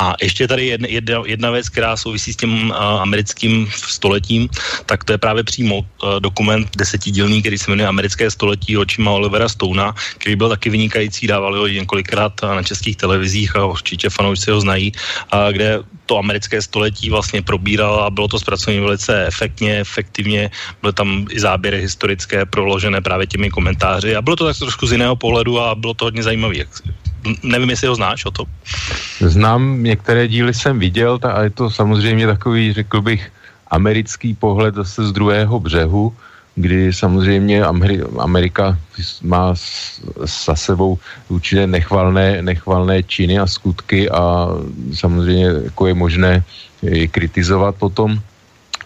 A 0.00 0.14
ještě 0.22 0.48
tady 0.48 0.66
jedna, 0.66 0.88
jedna, 0.90 1.22
jedna 1.26 1.50
věc, 1.50 1.68
která 1.68 1.96
souvisí 1.96 2.32
s 2.32 2.36
tím 2.36 2.70
uh, 2.70 2.76
americkým 2.76 3.70
stoletím, 3.74 4.48
tak 4.86 5.04
to 5.04 5.12
je 5.12 5.18
právě 5.18 5.44
přímo 5.44 5.78
uh, 5.78 5.84
dokument 6.20 6.68
desetidílný, 6.76 7.40
který 7.40 7.58
se 7.58 7.70
jmenuje 7.70 7.88
Americké 7.88 8.30
století 8.30 8.76
očima 8.76 9.10
Olivera 9.10 9.48
Stona, 9.48 9.94
který 10.18 10.36
byl 10.36 10.48
taky 10.48 10.70
vynikající, 10.70 11.26
dávali 11.26 11.58
ho 11.58 11.66
několikrát 11.66 12.32
na 12.42 12.62
českých 12.62 12.96
televizích 12.96 13.56
a 13.56 13.64
určitě 13.64 14.10
fanoušci 14.10 14.50
ho 14.50 14.60
znají, 14.60 14.92
uh, 14.92 15.52
kde 15.52 15.80
to 16.06 16.18
americké 16.18 16.62
století 16.62 17.10
vlastně 17.10 17.42
probíral 17.42 18.04
a 18.04 18.10
bylo 18.10 18.28
to 18.28 18.38
zpracované 18.38 18.80
velice 18.80 19.26
efektně, 19.26 19.80
efektivně, 19.80 20.50
byly 20.82 20.92
tam 20.92 21.26
i 21.30 21.40
záběry 21.40 21.80
historické 21.80 22.46
proložené 22.46 23.00
právě 23.00 23.26
těmi 23.26 23.50
komentáři 23.50 24.16
a 24.16 24.22
bylo 24.22 24.36
to 24.36 24.44
tak 24.44 24.58
trošku 24.58 24.86
z 24.86 24.92
jiného 24.92 25.16
pohledu 25.16 25.60
a 25.60 25.74
bylo 25.74 25.94
to 25.94 26.04
hodně 26.04 26.22
zajímavé. 26.22 26.68
Nevím, 27.42 27.70
jestli 27.70 27.88
ho 27.88 27.94
znáš 27.94 28.24
o 28.24 28.30
to. 28.30 28.44
Znám, 29.20 29.82
některé 29.82 30.28
díly 30.28 30.54
jsem 30.54 30.78
viděl 30.78 31.18
a 31.22 31.42
je 31.42 31.50
to 31.50 31.70
samozřejmě 31.70 32.26
takový, 32.26 32.72
řekl 32.72 33.00
bych, 33.00 33.32
americký 33.68 34.34
pohled 34.34 34.74
zase 34.74 35.06
z 35.06 35.12
druhého 35.12 35.60
břehu, 35.60 36.12
kdy 36.56 36.92
samozřejmě 36.92 37.64
Amerika 38.18 38.78
má 39.22 39.54
za 40.46 40.54
sebou 40.54 40.98
určitě 41.28 41.66
nechvalné, 41.66 42.42
nechvalné 42.42 43.02
činy 43.02 43.38
a 43.38 43.46
skutky 43.46 44.10
a 44.10 44.48
samozřejmě 44.94 45.46
jako 45.64 45.86
je 45.86 45.94
možné 45.94 46.32
je 46.82 47.08
kritizovat 47.08 47.74
potom. 47.74 48.20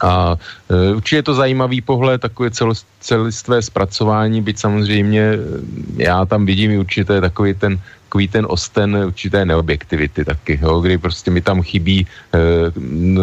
A 0.00 0.38
e, 0.70 0.94
určitě 0.94 1.16
je 1.16 1.22
to 1.22 1.34
zajímavý 1.34 1.80
pohled, 1.80 2.20
takové 2.20 2.50
celistvé 3.00 3.62
zpracování, 3.62 4.42
byť 4.42 4.58
samozřejmě 4.58 5.20
e, 5.20 5.38
já 5.96 6.24
tam 6.24 6.46
vidím 6.46 6.70
i 6.70 6.78
určité 6.78 7.20
takový 7.20 7.54
ten, 7.54 7.80
takový 8.04 8.28
ten 8.28 8.46
osten 8.48 8.96
určité 8.96 9.44
neobjektivity 9.44 10.24
taky, 10.24 10.58
jo, 10.62 10.80
kdy 10.80 10.98
prostě 10.98 11.30
mi 11.30 11.40
tam 11.42 11.62
chybí, 11.62 12.06
e, 12.06 12.38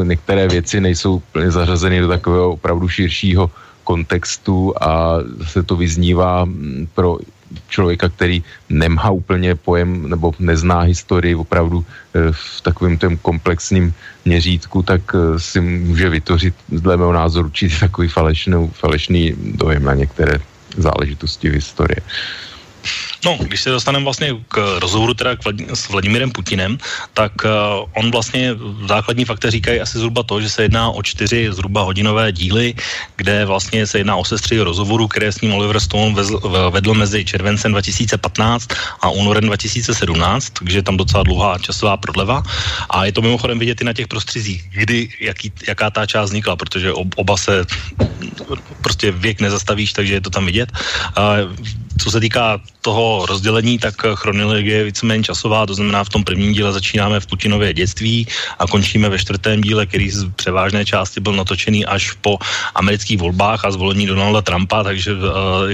některé 0.04 0.48
věci 0.48 0.82
nejsou 0.82 1.24
plně 1.32 1.52
zařazeny 1.52 2.02
do 2.02 2.08
takového 2.08 2.52
opravdu 2.60 2.90
širšího 2.90 3.52
kontextu 3.86 4.74
a 4.82 5.22
se 5.46 5.64
to 5.64 5.78
vyznívá 5.78 6.50
pro 6.98 7.22
člověka, 7.70 8.10
který 8.10 8.44
nemá 8.70 9.10
úplně 9.10 9.56
pojem 9.56 10.10
nebo 10.10 10.34
nezná 10.40 10.80
historii 10.90 11.36
opravdu 11.36 11.86
eh, 11.86 12.32
v 12.32 12.62
takovém 12.62 12.98
tom 12.98 13.18
komplexním 13.18 13.94
měřítku, 14.26 14.82
tak 14.82 15.02
eh, 15.14 15.40
si 15.40 15.62
může 15.62 16.10
vytvořit 16.10 16.56
dle 16.70 16.98
mého 16.98 17.14
názoru 17.14 17.48
určitě 17.48 17.80
takový 17.80 18.08
falešný, 18.08 18.70
falešný 18.74 19.34
dojem 19.38 19.84
na 19.84 19.94
některé 19.94 20.42
záležitosti 20.78 21.50
v 21.50 21.54
historii. 21.54 22.02
No, 23.26 23.38
když 23.42 23.62
se 23.62 23.70
dostaneme 23.70 24.04
vlastně 24.04 24.36
k 24.48 24.80
rozhovoru 24.80 25.14
teda 25.14 25.36
k 25.36 25.44
Vlad- 25.46 25.74
s 25.74 25.90
Vladimirem 25.90 26.32
Putinem, 26.32 26.78
tak 27.14 27.32
uh, 27.46 27.52
on 27.94 28.12
vlastně 28.12 28.56
základní 28.88 29.26
fakta 29.26 29.50
říkají 29.50 29.82
asi 29.82 29.98
zhruba 29.98 30.24
to, 30.24 30.42
že 30.42 30.50
se 30.50 30.62
jedná 30.62 30.90
o 30.90 31.04
čtyři 31.04 31.48
zhruba 31.52 31.82
hodinové 31.82 32.32
díly, 32.32 32.74
kde 33.16 33.46
vlastně 33.46 33.88
se 33.88 33.98
jedná 33.98 34.16
o 34.16 34.26
sestry 34.26 34.60
rozhovoru, 34.60 35.08
které 35.08 35.32
s 35.32 35.42
ním 35.42 35.54
Oliver 35.54 35.80
Stone 35.80 36.14
vezl, 36.16 36.40
vedl 36.70 36.94
mezi 36.94 37.26
červencem 37.26 37.72
2015 37.72 38.70
a 39.02 39.10
únorem 39.10 39.44
2017, 39.46 40.50
takže 40.50 40.78
je 40.78 40.84
tam 40.84 40.98
docela 40.98 41.24
dlouhá 41.24 41.58
časová 41.58 41.98
prodleva. 41.98 42.44
A 42.90 43.06
je 43.06 43.12
to 43.12 43.22
mimochodem 43.22 43.60
vidět 43.60 43.82
i 43.82 43.84
na 43.84 43.94
těch 43.94 44.08
prostředích, 44.08 44.70
kdy, 44.72 45.10
jaký, 45.20 45.52
jaká 45.68 45.90
ta 45.90 46.06
část 46.06 46.30
vznikla, 46.30 46.56
protože 46.56 46.94
oba 46.94 47.38
se 47.38 47.66
prostě 48.82 49.12
věk 49.12 49.42
nezastavíš, 49.42 49.94
takže 49.94 50.14
je 50.14 50.22
to 50.22 50.30
tam 50.30 50.46
vidět. 50.46 50.72
Uh, 51.18 51.52
co 51.98 52.12
se 52.12 52.20
týká 52.20 52.60
toho 52.82 53.26
rozdělení, 53.26 53.80
tak 53.80 53.96
chronologie 54.14 54.78
je 54.78 54.84
víceméně 54.84 55.24
časová, 55.24 55.66
to 55.66 55.74
znamená 55.74 56.04
v 56.04 56.10
tom 56.10 56.24
prvním 56.24 56.54
díle 56.54 56.74
začínáme 56.74 57.20
v 57.20 57.28
Putinově 57.28 57.74
dětství 57.74 58.28
a 58.60 58.68
končíme 58.68 59.10
ve 59.10 59.20
čtvrtém 59.20 59.62
díle, 59.62 59.86
který 59.86 60.12
z 60.12 60.30
převážné 60.36 60.86
části 60.86 61.20
byl 61.20 61.34
natočený 61.34 61.86
až 61.86 62.14
po 62.22 62.38
amerických 62.76 63.18
volbách 63.18 63.66
a 63.66 63.72
zvolení 63.72 64.06
Donalda 64.06 64.42
Trumpa, 64.42 64.84
takže 64.84 65.14
uh, 65.14 65.20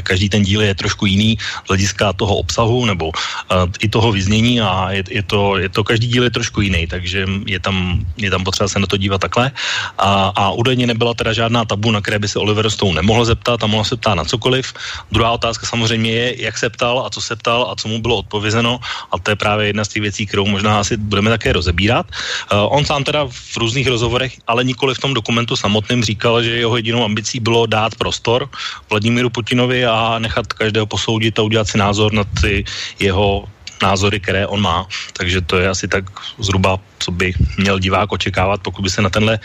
každý 0.03 0.29
ten 0.29 0.43
díl 0.43 0.61
je 0.61 0.75
trošku 0.75 1.05
jiný 1.05 1.37
z 1.65 1.67
hlediska 1.67 2.13
toho 2.13 2.35
obsahu 2.35 2.85
nebo 2.85 3.11
uh, 3.11 3.67
i 3.79 3.89
toho 3.89 4.11
vyznění 4.11 4.61
a 4.61 4.91
je, 4.91 5.03
je, 5.09 5.23
to, 5.23 5.57
je 5.57 5.69
to 5.69 5.83
každý 5.83 6.07
díl 6.07 6.23
je 6.23 6.31
trošku 6.31 6.61
jiný, 6.61 6.87
takže 6.87 7.27
je 7.45 7.59
tam, 7.59 8.05
je 8.17 8.31
tam 8.31 8.43
potřeba 8.43 8.67
se 8.67 8.79
na 8.79 8.87
to 8.87 8.97
dívat 8.97 9.21
takhle. 9.21 9.51
A, 9.97 10.31
a 10.35 10.51
údajně 10.51 10.87
nebyla 10.87 11.13
teda 11.13 11.33
žádná 11.33 11.65
tabu, 11.65 11.91
na 11.91 12.01
které 12.01 12.19
by 12.19 12.27
se 12.27 12.39
Oliver 12.39 12.69
Stone 12.69 12.95
nemohl 12.95 13.25
zeptat 13.25 13.63
a 13.63 13.67
mohl 13.67 13.83
se 13.83 13.95
ptát 13.95 14.15
na 14.15 14.23
cokoliv. 14.23 14.73
Druhá 15.11 15.31
otázka 15.31 15.67
samozřejmě 15.67 16.11
je, 16.12 16.41
jak 16.41 16.58
se 16.58 16.70
ptal 16.70 17.03
a 17.06 17.10
co 17.10 17.22
se 17.22 17.36
ptal 17.36 17.68
a 17.72 17.75
co 17.75 17.88
mu 17.88 18.01
bylo 18.01 18.18
odpovězeno 18.18 18.80
a 19.12 19.20
to 19.20 19.32
je 19.32 19.36
právě 19.36 19.68
jedna 19.68 19.86
z 19.86 19.88
těch 19.88 20.01
věcí, 20.01 20.25
kterou 20.25 20.46
možná 20.46 20.80
asi 20.80 20.98
budeme 20.98 21.30
také 21.30 21.53
rozebírat. 21.53 22.06
Uh, 22.51 22.68
on 22.77 22.86
sám 22.86 23.03
teda 23.03 23.27
v 23.27 23.58
různých 23.58 23.88
rozhovorech, 23.88 24.38
ale 24.48 24.63
nikoli 24.63 24.96
v 24.96 25.00
tom 25.00 25.13
dokumentu 25.13 25.56
samotném 25.56 26.03
říkal, 26.03 26.44
že 26.44 26.62
jeho 26.62 26.75
jedinou 26.75 27.03
ambicí 27.03 27.39
bylo 27.39 27.65
dát 27.65 27.96
prostor 27.96 28.50
Vladimíru 28.89 29.30
Putinovi 29.30 29.86
a 29.86 30.20
nechat 30.20 30.53
každého 30.53 30.86
posoudit 30.86 31.39
a 31.39 31.41
udělat 31.41 31.68
si 31.68 31.77
názor 31.77 32.13
na 32.13 32.24
ty 32.24 32.65
jeho 33.00 33.48
názory, 33.82 34.20
které 34.20 34.48
on 34.48 34.62
má. 34.62 34.88
Takže 35.13 35.41
to 35.41 35.58
je 35.58 35.70
asi 35.70 35.88
tak 35.88 36.06
zhruba, 36.39 36.80
co 37.00 37.12
by 37.12 37.34
měl 37.58 37.80
divák 37.80 38.12
očekávat, 38.12 38.62
pokud 38.62 38.82
by 38.82 38.89
se 38.89 39.01
na 39.01 39.10
tenhle 39.10 39.39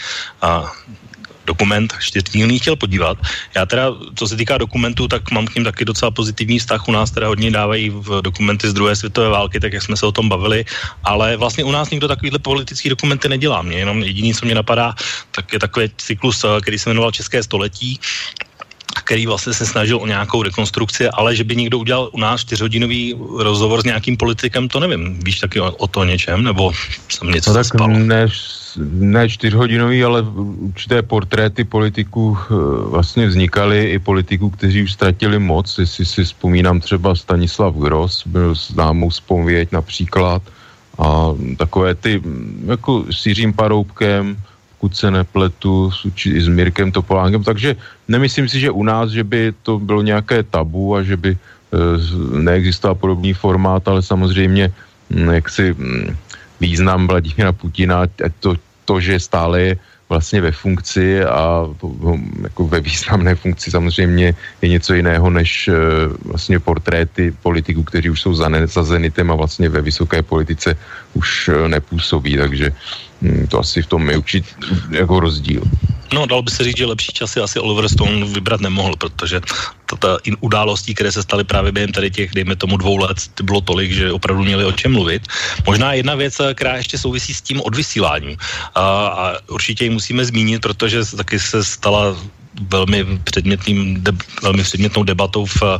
uh, 0.45 0.69
dokument 1.47 1.95
čtyřdílný 2.00 2.59
chtěl 2.59 2.76
podívat. 2.76 3.19
Já 3.55 3.67
teda, 3.67 3.95
co 4.15 4.29
se 4.29 4.37
týká 4.37 4.59
dokumentů, 4.59 5.09
tak 5.09 5.31
mám 5.31 5.47
k 5.47 5.55
ním 5.55 5.65
taky 5.65 5.85
docela 5.85 6.11
pozitivní 6.11 6.59
vztah. 6.59 6.88
U 6.88 6.93
nás 6.93 7.11
teda 7.11 7.29
hodně 7.29 7.50
dávají 7.50 7.91
v 7.91 8.23
dokumenty 8.23 8.69
z 8.69 8.75
druhé 8.75 8.97
světové 8.97 9.29
války, 9.29 9.61
tak 9.61 9.73
jak 9.73 9.83
jsme 9.83 9.97
se 9.97 10.07
o 10.07 10.12
tom 10.12 10.29
bavili, 10.29 10.65
ale 11.05 11.37
vlastně 11.37 11.65
u 11.65 11.71
nás 11.71 11.91
nikdo 11.91 12.09
takovýhle 12.09 12.38
politický 12.38 12.88
dokumenty 12.88 13.29
nedělá. 13.29 13.62
Mě 13.62 13.79
jenom 13.79 14.03
jediný, 14.03 14.35
co 14.35 14.47
mě 14.47 14.55
napadá, 14.55 14.95
tak 15.31 15.53
je 15.53 15.59
takový 15.59 15.91
cyklus, 15.97 16.45
eh, 16.45 16.61
který 16.61 16.79
se 16.79 16.91
jmenoval 16.91 17.12
České 17.12 17.43
století, 17.43 18.00
který 19.05 19.26
vlastně 19.26 19.53
se 19.55 19.67
snažil 19.67 19.99
o 19.99 20.07
nějakou 20.07 20.43
rekonstrukci, 20.43 21.09
ale 21.09 21.37
že 21.37 21.45
by 21.45 21.57
někdo 21.57 21.79
udělal 21.79 22.11
u 22.12 22.19
nás 22.19 22.41
čtyřhodinový 22.41 23.15
rozhovor 23.38 23.81
s 23.81 23.85
nějakým 23.85 24.17
politikem, 24.17 24.69
to 24.69 24.81
nevím. 24.81 25.21
Víš 25.21 25.41
taky 25.41 25.61
o, 25.61 25.73
o 25.73 25.87
to 25.87 26.05
něčem, 26.05 26.43
nebo 26.43 26.73
jsem 27.09 27.31
něco 27.31 27.53
no 27.53 27.65
tak? 27.65 27.87
Ne, 27.87 28.26
ne 28.78 29.28
čtyřhodinový, 29.28 30.04
ale 30.04 30.23
určité 30.73 31.02
portréty 31.02 31.64
politiků 31.64 32.37
eh, 32.38 32.54
vlastně 32.90 33.26
vznikaly 33.26 33.90
i 33.90 33.99
politiků, 33.99 34.50
kteří 34.50 34.83
už 34.83 34.92
ztratili 34.92 35.38
moc. 35.38 35.78
Jestli 35.78 36.04
si 36.04 36.25
vzpomínám 36.25 36.80
třeba 36.80 37.14
Stanislav 37.14 37.75
Gross, 37.75 38.26
byl 38.26 38.54
známou 38.54 39.11
spověď 39.11 39.73
například 39.73 40.42
a 40.99 41.35
takové 41.56 41.95
ty, 41.95 42.23
jako 42.66 43.04
s 43.11 43.26
Jiřím 43.26 43.52
Paroubkem, 43.52 44.37
pokud 44.76 44.97
se 44.97 45.11
nepletu, 45.11 45.90
s, 45.90 46.26
i 46.26 46.40
s 46.40 46.49
Mirkem 46.49 46.92
Topolánkem, 46.92 47.45
takže 47.45 47.76
nemyslím 48.09 48.49
si, 48.49 48.61
že 48.61 48.71
u 48.71 48.83
nás, 48.83 49.11
že 49.11 49.25
by 49.25 49.52
to 49.62 49.78
bylo 49.78 50.02
nějaké 50.02 50.42
tabu 50.42 50.95
a 50.97 51.02
že 51.02 51.16
by 51.16 51.30
e, 51.33 51.38
neexistoval 52.40 52.95
podobný 52.95 53.33
formát, 53.33 53.88
ale 53.88 54.02
samozřejmě 54.02 54.73
hm, 55.11 55.28
jak 55.28 55.49
si 55.49 55.75
hm, 55.75 56.16
význam 56.61 57.06
Vladimíra 57.06 57.52
Putina, 57.52 58.00
ať 58.00 58.33
to 58.40 58.56
to, 58.87 59.02
že 59.02 59.21
stále 59.21 59.61
je 59.61 59.73
vlastně 60.09 60.40
ve 60.40 60.52
funkci 60.52 61.25
a 61.25 61.66
jako 62.43 62.69
ve 62.69 62.81
významné 62.81 63.35
funkci 63.35 63.71
samozřejmě 63.71 64.35
je 64.62 64.69
něco 64.69 64.95
jiného 64.95 65.31
než 65.31 65.69
eh, 65.69 65.75
vlastně 66.25 66.62
portréty 66.62 67.35
politiků, 67.43 67.83
kteří 67.83 68.11
už 68.11 68.21
jsou 68.21 68.35
za, 68.35 68.49
Zenitem 68.66 69.31
a 69.31 69.35
vlastně 69.35 69.69
ve 69.69 69.83
vysoké 69.83 70.23
politice 70.23 70.78
už 71.14 71.50
eh, 71.50 71.69
nepůsobí, 71.69 72.37
takže 72.38 72.73
hm, 73.23 73.47
to 73.51 73.59
asi 73.59 73.83
v 73.83 73.87
tom 73.87 74.11
je 74.11 74.17
určitě 74.17 74.49
jako 74.91 75.21
rozdíl. 75.21 75.63
No, 76.15 76.27
dal 76.27 76.43
by 76.43 76.51
se 76.51 76.65
říct, 76.65 76.77
že 76.77 76.87
lepší 76.87 77.13
časy 77.13 77.41
asi 77.41 77.59
Oliver 77.59 77.89
Stone 77.89 78.25
vybrat 78.25 78.61
nemohl, 78.61 78.97
protože 78.97 79.41
ta 79.99 80.19
událostí, 80.41 80.95
které 80.95 81.13
se 81.13 81.23
staly 81.23 81.45
právě 81.45 81.73
během 81.73 81.93
tady 81.93 82.11
těch, 82.11 82.31
dejme 82.31 82.57
tomu 82.57 82.77
dvou 82.77 82.97
let, 82.97 83.19
bylo 83.43 83.61
tolik, 83.61 83.93
že 83.93 84.13
opravdu 84.13 84.45
měli 84.45 84.65
o 84.65 84.73
čem 84.73 84.93
mluvit. 84.93 85.23
Možná 85.67 85.93
jedna 85.93 86.15
věc, 86.15 86.41
která 86.55 86.77
ještě 86.77 86.99
souvisí 86.99 87.35
s 87.35 87.43
tím 87.43 87.61
odvysíláním. 87.61 88.37
A, 88.75 88.83
a 89.07 89.35
určitě 89.49 89.85
ji 89.85 89.91
musíme 89.91 90.25
zmínit, 90.25 90.63
protože 90.63 91.05
taky 91.17 91.39
se 91.39 91.65
stala 91.65 92.17
velmi 92.61 93.05
předmětným, 93.25 94.03
de, 94.03 94.13
velmi 94.43 94.63
předmětnou 94.63 95.03
debatou 95.03 95.47
v, 95.47 95.63
uh, 95.63 95.79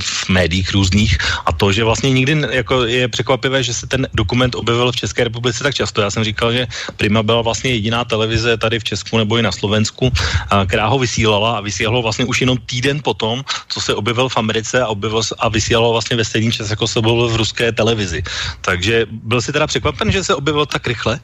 v 0.00 0.28
médiích 0.28 0.72
různých 0.72 1.18
a 1.46 1.52
to, 1.52 1.72
že 1.72 1.84
vlastně 1.84 2.10
nikdy 2.10 2.42
jako 2.50 2.84
je 2.84 3.08
překvapivé, 3.08 3.62
že 3.62 3.74
se 3.74 3.86
ten 3.86 4.08
dokument 4.14 4.54
objevil 4.54 4.92
v 4.92 4.96
České 4.96 5.24
republice 5.24 5.64
tak 5.64 5.74
často. 5.74 6.02
Já 6.02 6.10
jsem 6.10 6.24
říkal, 6.24 6.52
že 6.52 6.66
Prima 6.96 7.22
byla 7.22 7.42
vlastně 7.42 7.70
jediná 7.70 8.04
televize 8.04 8.56
tady 8.56 8.78
v 8.78 8.84
Česku 8.84 9.18
nebo 9.18 9.36
i 9.36 9.42
na 9.42 9.52
Slovensku, 9.52 10.06
uh, 10.06 10.64
která 10.66 10.86
ho 10.86 10.98
vysílala 10.98 11.58
a 11.58 11.60
vysílala 11.60 12.00
vlastně 12.00 12.24
už 12.24 12.40
jenom 12.40 12.58
týden 12.66 13.00
potom, 13.02 13.44
co 13.68 13.80
se 13.80 13.94
objevil 13.94 14.28
v 14.28 14.36
Americe 14.36 14.82
a, 14.82 14.86
objevil, 14.86 15.22
a 15.38 15.48
vysílalo 15.48 15.92
vlastně 15.92 16.16
ve 16.16 16.24
stejný 16.24 16.52
čas, 16.52 16.70
jako 16.70 16.88
se 16.88 16.98
objevil 16.98 17.28
v 17.28 17.36
ruské 17.36 17.72
televizi. 17.72 18.22
Takže 18.60 19.06
byl 19.10 19.40
si 19.42 19.52
teda 19.52 19.66
překvapen, 19.66 20.12
že 20.12 20.24
se 20.24 20.34
objevil 20.34 20.66
tak 20.66 20.86
rychle? 20.86 21.20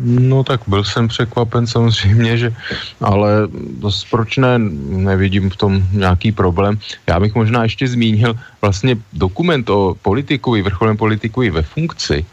No 0.00 0.44
tak 0.44 0.60
byl 0.66 0.84
jsem 0.84 1.08
překvapen 1.08 1.66
samozřejmě, 1.66 2.38
že, 2.38 2.54
ale 3.00 3.48
dost 3.80 4.06
proč 4.10 4.36
ne, 4.36 4.58
nevidím 4.88 5.50
v 5.50 5.56
tom 5.56 5.82
nějaký 5.92 6.32
problém. 6.32 6.78
Já 7.06 7.20
bych 7.20 7.34
možná 7.34 7.62
ještě 7.62 7.88
zmínil 7.88 8.38
vlastně 8.62 8.96
dokument 9.12 9.70
o 9.70 9.96
politikovi, 10.02 10.62
vrcholném 10.62 10.96
politikovi 10.96 11.50
ve 11.50 11.62
funkci, 11.62 12.26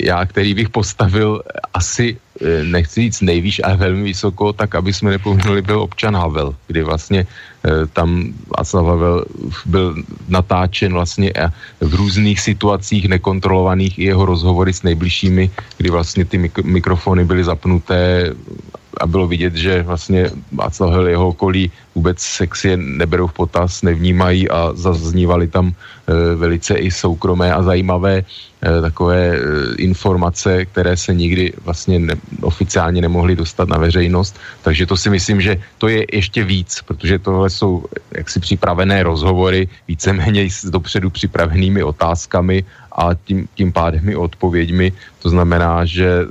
já, 0.00 0.24
který 0.26 0.54
bych 0.54 0.68
postavil 0.70 1.42
asi, 1.74 2.16
eh, 2.40 2.64
nechci 2.64 3.00
říct 3.00 3.20
nejvýš, 3.20 3.60
ale 3.64 3.76
velmi 3.76 4.02
vysoko, 4.02 4.52
tak 4.52 4.74
aby 4.74 4.92
jsme 4.92 5.10
nepomenuli, 5.10 5.62
byl 5.62 5.80
občan 5.80 6.16
Havel, 6.16 6.54
kdy 6.66 6.82
vlastně 6.82 7.26
Eh, 7.66 7.86
tam 7.92 8.30
Václav 8.46 8.86
Havel 8.86 9.24
byl 9.66 9.94
natáčen 10.28 10.92
vlastně 10.92 11.32
v 11.80 11.94
různých 11.94 12.40
situacích 12.40 13.08
nekontrolovaných 13.08 13.98
i 13.98 14.04
jeho 14.04 14.22
rozhovory 14.26 14.72
s 14.72 14.82
nejbližšími, 14.82 15.50
kdy 15.78 15.88
vlastně 15.90 16.24
ty 16.24 16.38
mik- 16.38 16.64
mikrofony 16.64 17.24
byly 17.24 17.44
zapnuté 17.44 18.30
a 19.00 19.06
bylo 19.06 19.26
vidět, 19.26 19.54
že 19.54 19.82
vlastně 19.82 20.30
Václav 20.52 20.90
Havel 20.90 21.08
jeho 21.08 21.28
okolí 21.28 21.70
vůbec 21.94 22.20
sexy 22.20 22.76
neberou 22.76 23.26
v 23.26 23.32
potaz, 23.32 23.82
nevnímají 23.82 24.48
a 24.50 24.72
zaznívali 24.74 25.48
tam 25.48 25.72
e, 25.72 25.74
velice 26.36 26.74
i 26.74 26.90
soukromé 26.90 27.52
a 27.52 27.62
zajímavé 27.62 28.20
e, 28.20 28.24
takové 28.80 29.36
e, 29.36 29.40
informace, 29.78 30.64
které 30.64 30.96
se 30.96 31.14
nikdy 31.14 31.52
vlastně 31.64 31.98
ne, 31.98 32.14
oficiálně 32.40 33.00
nemohly 33.00 33.36
dostat 33.36 33.68
na 33.68 33.78
veřejnost. 33.78 34.36
Takže 34.62 34.86
to 34.86 34.96
si 34.96 35.10
myslím, 35.10 35.40
že 35.40 35.60
to 35.78 35.88
je 35.88 36.04
ještě 36.12 36.44
víc, 36.44 36.80
protože 36.84 37.18
tohle 37.18 37.50
jsou 37.50 37.84
jaksi 38.12 38.40
připravené 38.40 39.02
rozhovory, 39.02 39.68
víceméně 39.88 40.44
s 40.50 40.64
dopředu 40.68 41.10
připravenými 41.10 41.82
otázkami 41.82 42.64
a 42.92 43.14
tím, 43.24 43.48
tím 43.54 43.72
pádem 43.72 44.08
i 44.08 44.16
odpověďmi. 44.16 44.92
To 45.22 45.28
znamená, 45.28 45.84
že 45.84 46.24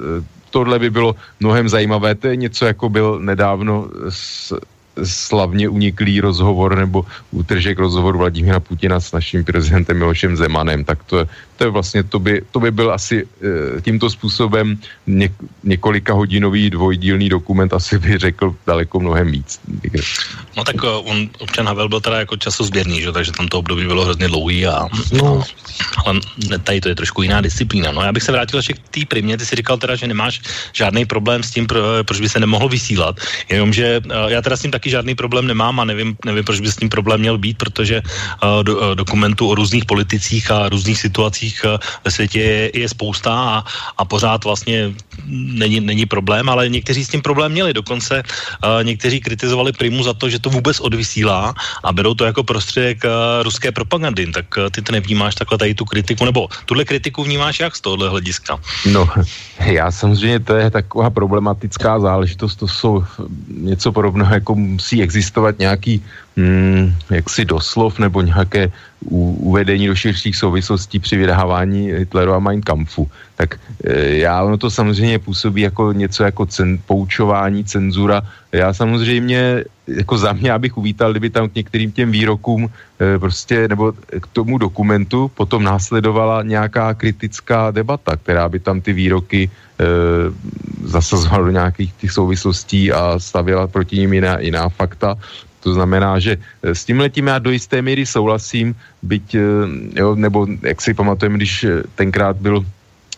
tohle 0.55 0.79
by 0.79 0.89
bylo 0.89 1.15
mnohem 1.43 1.67
zajímavé. 1.67 2.15
To 2.15 2.27
je 2.31 2.35
něco, 2.47 2.63
jako 2.65 2.89
byl 2.89 3.19
nedávno 3.19 3.91
s, 4.07 4.55
slavně 5.03 5.67
uniklý 5.67 6.23
rozhovor 6.23 6.79
nebo 6.79 7.03
útržek 7.35 7.75
rozhovoru 7.75 8.23
Vladimíra 8.23 8.63
Putina 8.63 9.03
s 9.03 9.11
naším 9.11 9.43
prezidentem 9.43 9.97
Milošem 9.99 10.39
Zemanem, 10.39 10.87
tak 10.87 11.03
to, 11.03 11.27
to 11.57 11.63
je 11.63 11.69
vlastně, 11.69 12.03
to 12.03 12.19
by, 12.19 12.41
to 12.51 12.59
by 12.59 12.71
byl 12.71 12.93
asi 12.93 13.23
e, 13.23 13.81
tímto 13.81 14.09
způsobem 14.09 14.77
něk, 15.07 15.31
několika 15.63 16.13
hodinový 16.13 16.69
dvojdílný 16.69 17.29
dokument 17.29 17.73
asi 17.73 17.99
by 17.99 18.17
řekl 18.17 18.55
daleko 18.67 18.99
mnohem 18.99 19.31
víc. 19.31 19.59
No 20.57 20.63
tak 20.63 20.83
uh, 20.83 20.89
on, 21.03 21.29
občan 21.39 21.67
Havel 21.67 21.89
byl 21.89 22.01
teda 22.01 22.19
jako 22.19 22.37
časozběrný, 22.37 23.01
že? 23.01 23.11
takže 23.11 23.31
tam 23.31 23.47
to 23.47 23.59
období 23.59 23.85
bylo 23.85 24.03
hrozně 24.03 24.27
dlouhý 24.27 24.67
a 24.67 24.87
no. 25.11 25.43
ale 26.05 26.19
tady 26.63 26.81
to 26.81 26.89
je 26.89 26.95
trošku 26.95 27.21
jiná 27.21 27.41
disciplína. 27.41 27.91
No 27.91 28.01
já 28.01 28.11
bych 28.11 28.23
se 28.23 28.31
vrátil 28.31 28.59
ještě 28.59 28.73
k 28.73 28.89
té 28.89 29.01
primě, 29.07 29.37
ty 29.37 29.45
si 29.45 29.55
říkal 29.55 29.77
teda, 29.77 29.95
že 29.95 30.07
nemáš 30.07 30.41
žádný 30.73 31.05
problém 31.05 31.43
s 31.43 31.51
tím, 31.51 31.67
pro, 31.67 31.79
proč 32.03 32.19
by 32.19 32.29
se 32.29 32.39
nemohl 32.39 32.69
vysílat, 32.69 33.19
jenomže 33.49 34.01
já 34.27 34.41
teda 34.41 34.57
s 34.57 34.61
tím 34.61 34.71
taky 34.71 34.89
žádný 34.89 35.15
problém 35.15 35.47
nemám 35.47 35.79
a 35.79 35.85
nevím, 35.85 36.17
nevím 36.25 36.43
proč 36.43 36.59
by 36.59 36.71
s 36.71 36.75
tím 36.75 36.89
problém 36.89 37.19
měl 37.19 37.37
být, 37.37 37.57
protože 37.57 38.01
do, 38.63 38.95
dokumentů 38.95 39.49
o 39.49 39.55
různých 39.55 39.85
politicích 39.85 40.51
a 40.51 40.69
různých 40.69 40.99
situacích 40.99 41.44
uh, 41.65 41.77
ve 42.05 42.11
světě 42.11 42.39
je, 42.41 42.71
je 42.73 42.89
spousta 42.89 43.33
a, 43.33 43.63
a 43.97 44.05
pořád 44.05 44.43
vlastně 44.43 44.93
není, 45.27 45.79
není 45.79 46.05
problém, 46.05 46.49
ale 46.49 46.69
někteří 46.69 47.05
s 47.05 47.09
tím 47.09 47.21
problém 47.21 47.51
měli. 47.51 47.73
Dokonce 47.73 48.23
uh, 48.23 48.83
někteří 48.83 49.19
kritizovali 49.21 49.71
Primu 49.71 50.03
za 50.03 50.13
to, 50.13 50.29
že 50.29 50.39
to 50.39 50.49
vůbec 50.49 50.79
odvysílá 50.79 51.53
a 51.83 51.93
berou 51.93 52.13
to 52.13 52.25
jako 52.25 52.43
prostředek 52.43 53.03
uh, 53.03 53.43
ruské 53.43 53.71
propagandy. 53.71 54.31
Tak 54.31 54.45
uh, 54.57 54.69
ty 54.69 54.81
to 54.81 54.91
nevnímáš 54.91 55.35
takhle 55.35 55.57
tady 55.57 55.73
tu 55.73 55.85
kritiku, 55.85 56.25
nebo 56.25 56.47
tuhle 56.65 56.85
kritiku 56.85 57.23
vnímáš 57.23 57.59
jak 57.59 57.75
z 57.75 57.81
tohohle 57.81 58.09
hlediska? 58.09 58.59
No, 58.85 59.09
já 59.59 59.91
samozřejmě 59.91 60.39
to 60.39 60.55
je 60.55 60.69
taková 60.69 61.09
problematická 61.09 61.99
záležitost, 61.99 62.55
to 62.55 62.67
jsou 62.67 63.03
něco 63.49 63.91
podobného, 63.91 64.33
jako 64.33 64.55
musí 64.55 65.01
existovat 65.01 65.59
nějaký 65.59 66.03
hmm, 66.37 66.93
jaksi 67.09 67.45
doslov 67.45 67.99
nebo 67.99 68.21
nějaké 68.21 68.71
uvedení 69.39 69.87
do 69.87 69.95
širších 69.95 70.35
souvislostí 70.35 70.99
při 70.99 71.17
vydávání 71.17 71.91
Hitlerova 71.91 72.39
Mein 72.39 72.61
Kampfu. 72.61 73.09
Tak 73.35 73.59
e, 73.83 74.23
já 74.23 74.43
ono 74.43 74.57
to 74.57 74.69
samozřejmě 74.71 75.19
působí 75.19 75.61
jako 75.61 75.93
něco 75.93 76.23
jako 76.23 76.45
cen, 76.45 76.79
poučování, 76.85 77.63
cenzura. 77.63 78.21
Já 78.51 78.73
samozřejmě 78.73 79.63
jako 79.87 80.17
za 80.17 80.33
mě, 80.33 80.51
abych 80.51 80.77
uvítal, 80.77 81.11
kdyby 81.11 81.29
tam 81.29 81.49
k 81.49 81.55
některým 81.55 81.91
těm 81.91 82.11
výrokům 82.11 82.69
e, 82.69 83.19
prostě, 83.19 83.67
nebo 83.67 83.93
k 83.93 84.27
tomu 84.33 84.57
dokumentu 84.57 85.31
potom 85.35 85.63
následovala 85.63 86.43
nějaká 86.43 86.93
kritická 86.93 87.71
debata, 87.71 88.17
která 88.17 88.49
by 88.49 88.59
tam 88.59 88.81
ty 88.81 88.93
výroky 88.93 89.49
e, 89.49 89.85
zasazovala 90.83 91.45
do 91.45 91.51
nějakých 91.51 91.93
těch 91.93 92.11
souvislostí 92.11 92.91
a 92.91 93.19
stavěla 93.19 93.67
proti 93.67 93.97
ním 93.97 94.13
jiná, 94.13 94.39
jiná 94.39 94.69
fakta 94.69 95.15
To 95.65 95.73
znamená, 95.73 96.21
že 96.21 96.37
s 96.61 96.85
tím 96.85 97.01
letím 97.01 97.27
já 97.27 97.41
do 97.41 97.49
jisté 97.49 97.81
míry 97.81 98.05
souhlasím, 98.05 98.77
byť, 99.01 99.35
jo, 99.97 100.15
nebo 100.15 100.45
jak 100.61 100.77
si 100.81 100.93
pamatujeme, 100.93 101.41
když 101.41 101.65
tenkrát 101.97 102.37
byl 102.37 102.61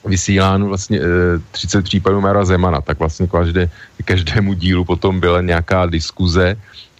vysílán 0.08 0.64
vlastně 0.64 1.00
e, 1.00 1.04
30 1.52 1.84
případů 1.84 2.24
Mara 2.24 2.46
Zemana, 2.48 2.80
tak 2.82 3.00
vlastně 3.00 3.28
každé, 3.28 3.70
každému 4.06 4.54
dílu 4.54 4.88
potom 4.88 5.20
byla 5.20 5.44
nějaká 5.44 5.86
diskuze, 5.92 6.56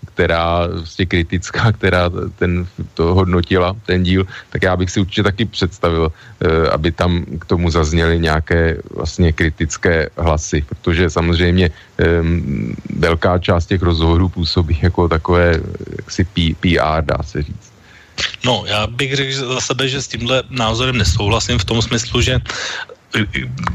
která 0.06 0.68
vlastně 0.68 1.06
kritická, 1.06 1.72
která 1.72 2.10
ten, 2.36 2.68
to 2.94 3.14
hodnotila, 3.14 3.76
ten 3.86 4.04
díl, 4.04 4.28
tak 4.50 4.64
já 4.64 4.78
bych 4.78 4.90
si 4.90 5.00
určitě 5.00 5.24
taky 5.24 5.46
představil, 5.46 6.12
e, 6.42 6.70
aby 6.70 6.92
tam 6.92 7.26
k 7.40 7.46
tomu 7.46 7.70
zazněly 7.70 8.20
nějaké 8.20 8.78
vlastně 8.96 9.34
kritické 9.34 10.10
hlasy, 10.18 10.66
protože 10.70 11.10
samozřejmě 11.10 11.66
e, 11.66 11.72
velká 12.96 13.40
část 13.40 13.66
těch 13.66 13.82
rozhovorů 13.82 14.30
působí 14.30 14.80
jako 14.82 15.08
takové 15.08 15.62
jaksi 15.98 16.26
PR, 16.60 17.02
dá 17.02 17.18
se 17.24 17.44
říct. 17.44 17.68
No, 18.46 18.64
já 18.68 18.88
bych 18.88 19.16
řekl 19.16 19.34
za 19.54 19.62
sebe, 19.62 19.88
že 19.88 20.02
s 20.02 20.08
tímhle 20.08 20.44
názorem 20.50 20.98
nesouhlasím 20.98 21.60
v 21.60 21.66
tom 21.66 21.82
smyslu, 21.82 22.22
že 22.22 22.40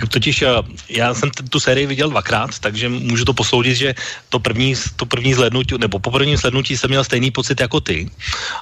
Totiž 0.08 0.44
já 0.88 1.14
jsem 1.14 1.30
tu 1.30 1.60
sérii 1.60 1.86
viděl 1.86 2.10
dvakrát, 2.10 2.58
takže 2.58 2.88
můžu 2.88 3.24
to 3.24 3.32
posoudit, 3.32 3.74
že 3.74 3.94
to 4.28 4.38
první, 4.38 4.74
to 4.96 5.06
první 5.06 5.34
zhlednutí, 5.34 5.74
nebo 5.78 5.98
po 5.98 6.10
prvním 6.10 6.36
zhlednutí 6.36 6.76
jsem 6.76 6.90
měl 6.90 7.04
stejný 7.04 7.30
pocit 7.30 7.60
jako 7.60 7.80
ty, 7.80 8.10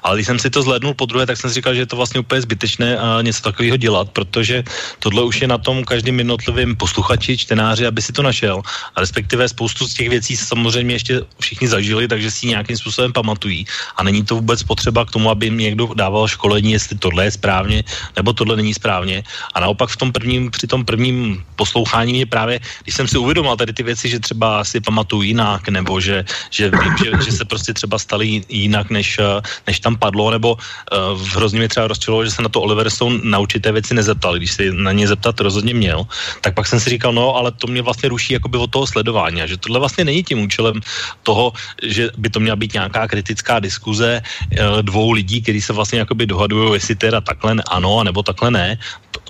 ale 0.02 0.16
když 0.16 0.26
jsem 0.26 0.38
si 0.38 0.50
to 0.50 0.62
zhlednul 0.62 0.94
po 0.94 1.06
druhé, 1.06 1.26
tak 1.26 1.36
jsem 1.36 1.50
si 1.50 1.54
říkal, 1.54 1.74
že 1.74 1.80
je 1.80 1.90
to 1.90 1.96
vlastně 1.96 2.20
úplně 2.20 2.40
zbytečné 2.40 2.98
a 2.98 3.22
něco 3.22 3.42
takového 3.42 3.76
dělat, 3.76 4.10
protože 4.10 4.62
tohle 4.98 5.22
už 5.22 5.40
je 5.42 5.48
na 5.48 5.58
tom 5.58 5.84
každým 5.84 6.18
jednotlivým 6.18 6.76
posluchači, 6.76 7.38
čtenáři, 7.38 7.86
aby 7.86 8.02
si 8.02 8.12
to 8.12 8.22
našel. 8.22 8.62
A 8.94 9.00
respektive 9.00 9.48
spoustu 9.48 9.88
z 9.88 9.94
těch 9.94 10.08
věcí 10.08 10.36
samozřejmě 10.36 10.94
ještě 10.94 11.14
všichni 11.40 11.68
zažili, 11.68 12.08
takže 12.08 12.30
si 12.30 12.46
nějakým 12.46 12.76
způsobem 12.76 13.12
pamatují. 13.12 13.66
A 13.96 14.02
není 14.02 14.22
to 14.24 14.34
vůbec 14.34 14.62
potřeba 14.62 15.04
k 15.04 15.10
tomu, 15.10 15.30
aby 15.30 15.46
jim 15.46 15.58
někdo 15.58 15.90
dával 15.94 16.28
školení, 16.28 16.72
jestli 16.72 16.98
tohle 16.98 17.24
je 17.24 17.30
správně, 17.30 17.84
nebo 18.16 18.32
tohle 18.32 18.56
není 18.56 18.74
správně. 18.74 19.22
A 19.54 19.60
naopak 19.60 19.90
v 19.90 19.96
tom 19.96 20.12
prvním 20.12 20.50
při 20.50 20.66
tom 20.70 20.86
prvním 20.86 21.42
poslouchání 21.58 22.22
mě 22.22 22.26
právě, 22.30 22.62
když 22.86 22.94
jsem 22.94 23.10
si 23.10 23.18
uvědomil 23.18 23.58
tady 23.58 23.74
ty 23.74 23.82
věci, 23.82 24.06
že 24.08 24.22
třeba 24.22 24.62
si 24.62 24.78
pamatuju 24.80 25.34
jinak, 25.34 25.66
nebo 25.68 25.98
že, 25.98 26.22
že 26.54 26.70
vím, 26.70 26.94
že, 27.02 27.10
že 27.26 27.32
se 27.32 27.44
prostě 27.44 27.74
třeba 27.74 27.98
staly 27.98 28.46
jinak, 28.46 28.90
než, 28.94 29.18
než 29.66 29.82
tam 29.82 29.98
padlo, 29.98 30.30
nebo 30.30 30.54
uh, 30.54 31.18
hrozně 31.34 31.58
mě 31.58 31.68
třeba 31.68 31.90
rozčilovalo, 31.90 32.24
že 32.24 32.30
se 32.30 32.42
na 32.46 32.48
to 32.48 32.62
Oliver 32.62 32.86
Stone 32.86 33.18
na 33.26 33.42
určité 33.42 33.74
věci 33.74 33.98
nezeptal, 33.98 34.38
když 34.38 34.50
se 34.54 34.62
na 34.70 34.94
ně 34.94 35.10
zeptat 35.10 35.40
rozhodně 35.42 35.74
měl, 35.74 36.06
tak 36.40 36.54
pak 36.54 36.70
jsem 36.70 36.78
si 36.78 36.94
říkal, 36.94 37.10
no, 37.12 37.34
ale 37.34 37.50
to 37.50 37.66
mě 37.66 37.82
vlastně 37.82 38.08
ruší 38.08 38.38
jakoby 38.38 38.56
od 38.62 38.70
toho 38.70 38.86
sledování, 38.86 39.42
a 39.42 39.50
že 39.50 39.58
tohle 39.58 39.82
vlastně 39.82 40.06
není 40.06 40.22
tím 40.22 40.46
účelem 40.46 40.78
toho, 41.26 41.52
že 41.82 42.14
by 42.14 42.28
to 42.30 42.38
měla 42.40 42.56
být 42.56 42.78
nějaká 42.78 43.08
kritická 43.10 43.58
diskuze 43.58 44.22
uh, 44.22 44.86
dvou 44.86 45.10
lidí, 45.10 45.42
kteří 45.42 45.60
se 45.60 45.72
vlastně 45.72 45.98
jakoby 45.98 46.30
dohadují, 46.30 46.78
jestli 46.78 46.94
teda 46.94 47.20
takhle 47.20 47.58
ano, 47.66 48.04
nebo 48.04 48.22
takhle 48.22 48.50
ne. 48.50 48.78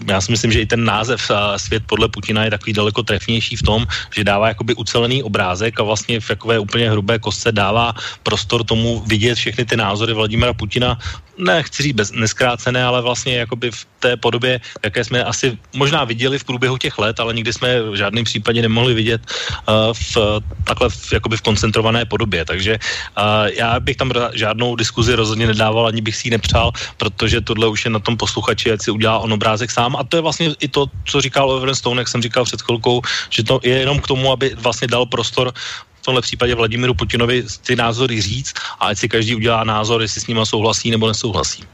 Já 0.08 0.20
si 0.20 0.32
myslím, 0.32 0.52
že 0.52 0.60
i 0.60 0.66
ten 0.66 0.84
název 0.84 1.30
svět 1.56 1.82
podle 1.86 2.08
Putina 2.08 2.44
je 2.44 2.50
takový 2.50 2.72
daleko 2.72 3.02
trefnější 3.02 3.56
v 3.56 3.62
tom, 3.62 3.86
že 4.14 4.24
dává 4.24 4.48
jakoby 4.48 4.74
ucelený 4.74 5.22
obrázek 5.22 5.80
a 5.80 5.82
vlastně 5.82 6.20
v 6.20 6.28
takové 6.28 6.58
úplně 6.58 6.90
hrubé 6.90 7.18
kostce 7.18 7.52
dává 7.52 7.94
prostor 8.22 8.64
tomu 8.64 9.02
vidět 9.06 9.34
všechny 9.34 9.64
ty 9.64 9.76
názory 9.76 10.12
Vladimira 10.12 10.52
Putina 10.52 10.98
ne, 11.40 11.62
chci 11.62 11.82
říct 11.82 11.96
bez, 11.96 12.12
neskrácené, 12.12 12.84
ale 12.84 13.02
vlastně 13.02 13.36
jakoby 13.36 13.70
v 13.70 13.86
té 14.00 14.16
podobě, 14.16 14.60
jaké 14.84 15.04
jsme 15.04 15.24
asi 15.24 15.58
možná 15.74 16.04
viděli 16.04 16.38
v 16.38 16.44
průběhu 16.44 16.76
těch 16.78 16.98
let, 16.98 17.20
ale 17.20 17.34
nikdy 17.34 17.52
jsme 17.52 17.82
v 17.82 17.94
žádném 17.94 18.24
případě 18.24 18.62
nemohli 18.62 18.94
vidět 18.94 19.20
uh, 19.68 19.92
v 19.92 20.40
takhle 20.64 20.90
v, 20.90 21.12
jakoby 21.12 21.36
v 21.36 21.42
koncentrované 21.42 22.04
podobě. 22.04 22.44
Takže 22.44 22.78
uh, 22.78 23.48
já 23.56 23.80
bych 23.80 23.96
tam 23.96 24.12
žádnou 24.32 24.76
diskuzi 24.76 25.14
rozhodně 25.14 25.46
nedával, 25.46 25.86
ani 25.86 26.00
bych 26.00 26.16
si 26.16 26.28
ji 26.28 26.30
nepřál, 26.30 26.72
protože 26.96 27.40
tohle 27.40 27.68
už 27.68 27.84
je 27.84 27.90
na 27.90 27.98
tom 27.98 28.16
posluchači, 28.16 28.72
ať 28.72 28.82
si 28.82 28.90
udělá 28.90 29.18
on 29.18 29.32
obrázek 29.32 29.70
sám. 29.70 29.89
A 29.96 30.04
to 30.04 30.16
je 30.16 30.22
vlastně 30.22 30.54
i 30.60 30.68
to, 30.68 30.86
co 31.04 31.20
říkal 31.20 31.50
Over 31.50 31.74
Stone, 31.74 32.00
jak 32.00 32.08
jsem 32.08 32.22
říkal 32.22 32.44
před 32.44 32.62
chvilkou, 32.62 33.02
že 33.30 33.44
to 33.44 33.60
je 33.62 33.78
jenom 33.78 34.00
k 34.00 34.06
tomu, 34.06 34.32
aby 34.32 34.54
vlastně 34.54 34.88
dal 34.88 35.06
prostor 35.06 35.52
v 36.00 36.04
tomhle 36.04 36.22
případě 36.22 36.54
Vladimíru 36.54 36.94
Putinovi 36.94 37.44
ty 37.66 37.76
názory 37.76 38.20
říct 38.20 38.54
a 38.80 38.86
ať 38.86 38.98
si 38.98 39.08
každý 39.08 39.34
udělá 39.34 39.64
názor, 39.64 40.02
jestli 40.02 40.20
s 40.20 40.26
nima 40.26 40.44
souhlasí 40.44 40.90
nebo 40.90 41.08
nesouhlasí. 41.08 41.64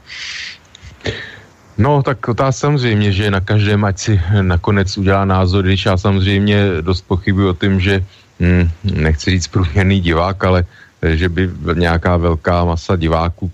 No, 1.77 2.03
tak 2.03 2.17
to 2.35 2.43
samozřejmě, 2.51 3.11
že 3.11 3.31
na 3.31 3.39
každém, 3.39 3.85
ať 3.85 3.97
si 3.99 4.21
nakonec 4.41 4.97
udělá 4.97 5.25
názor, 5.25 5.65
když 5.65 5.85
já 5.85 5.97
samozřejmě 5.97 6.81
dost 6.81 7.05
pochybuji 7.07 7.47
o 7.47 7.53
tom, 7.53 7.79
že 7.79 8.05
hm, 8.39 8.69
nechci 8.83 9.31
říct 9.31 9.47
průměrný 9.47 9.99
divák, 10.01 10.43
ale 10.43 10.65
že 11.01 11.29
by 11.29 11.49
nějaká 11.73 12.17
velká 12.17 12.65
masa 12.65 12.95
diváků 12.95 13.51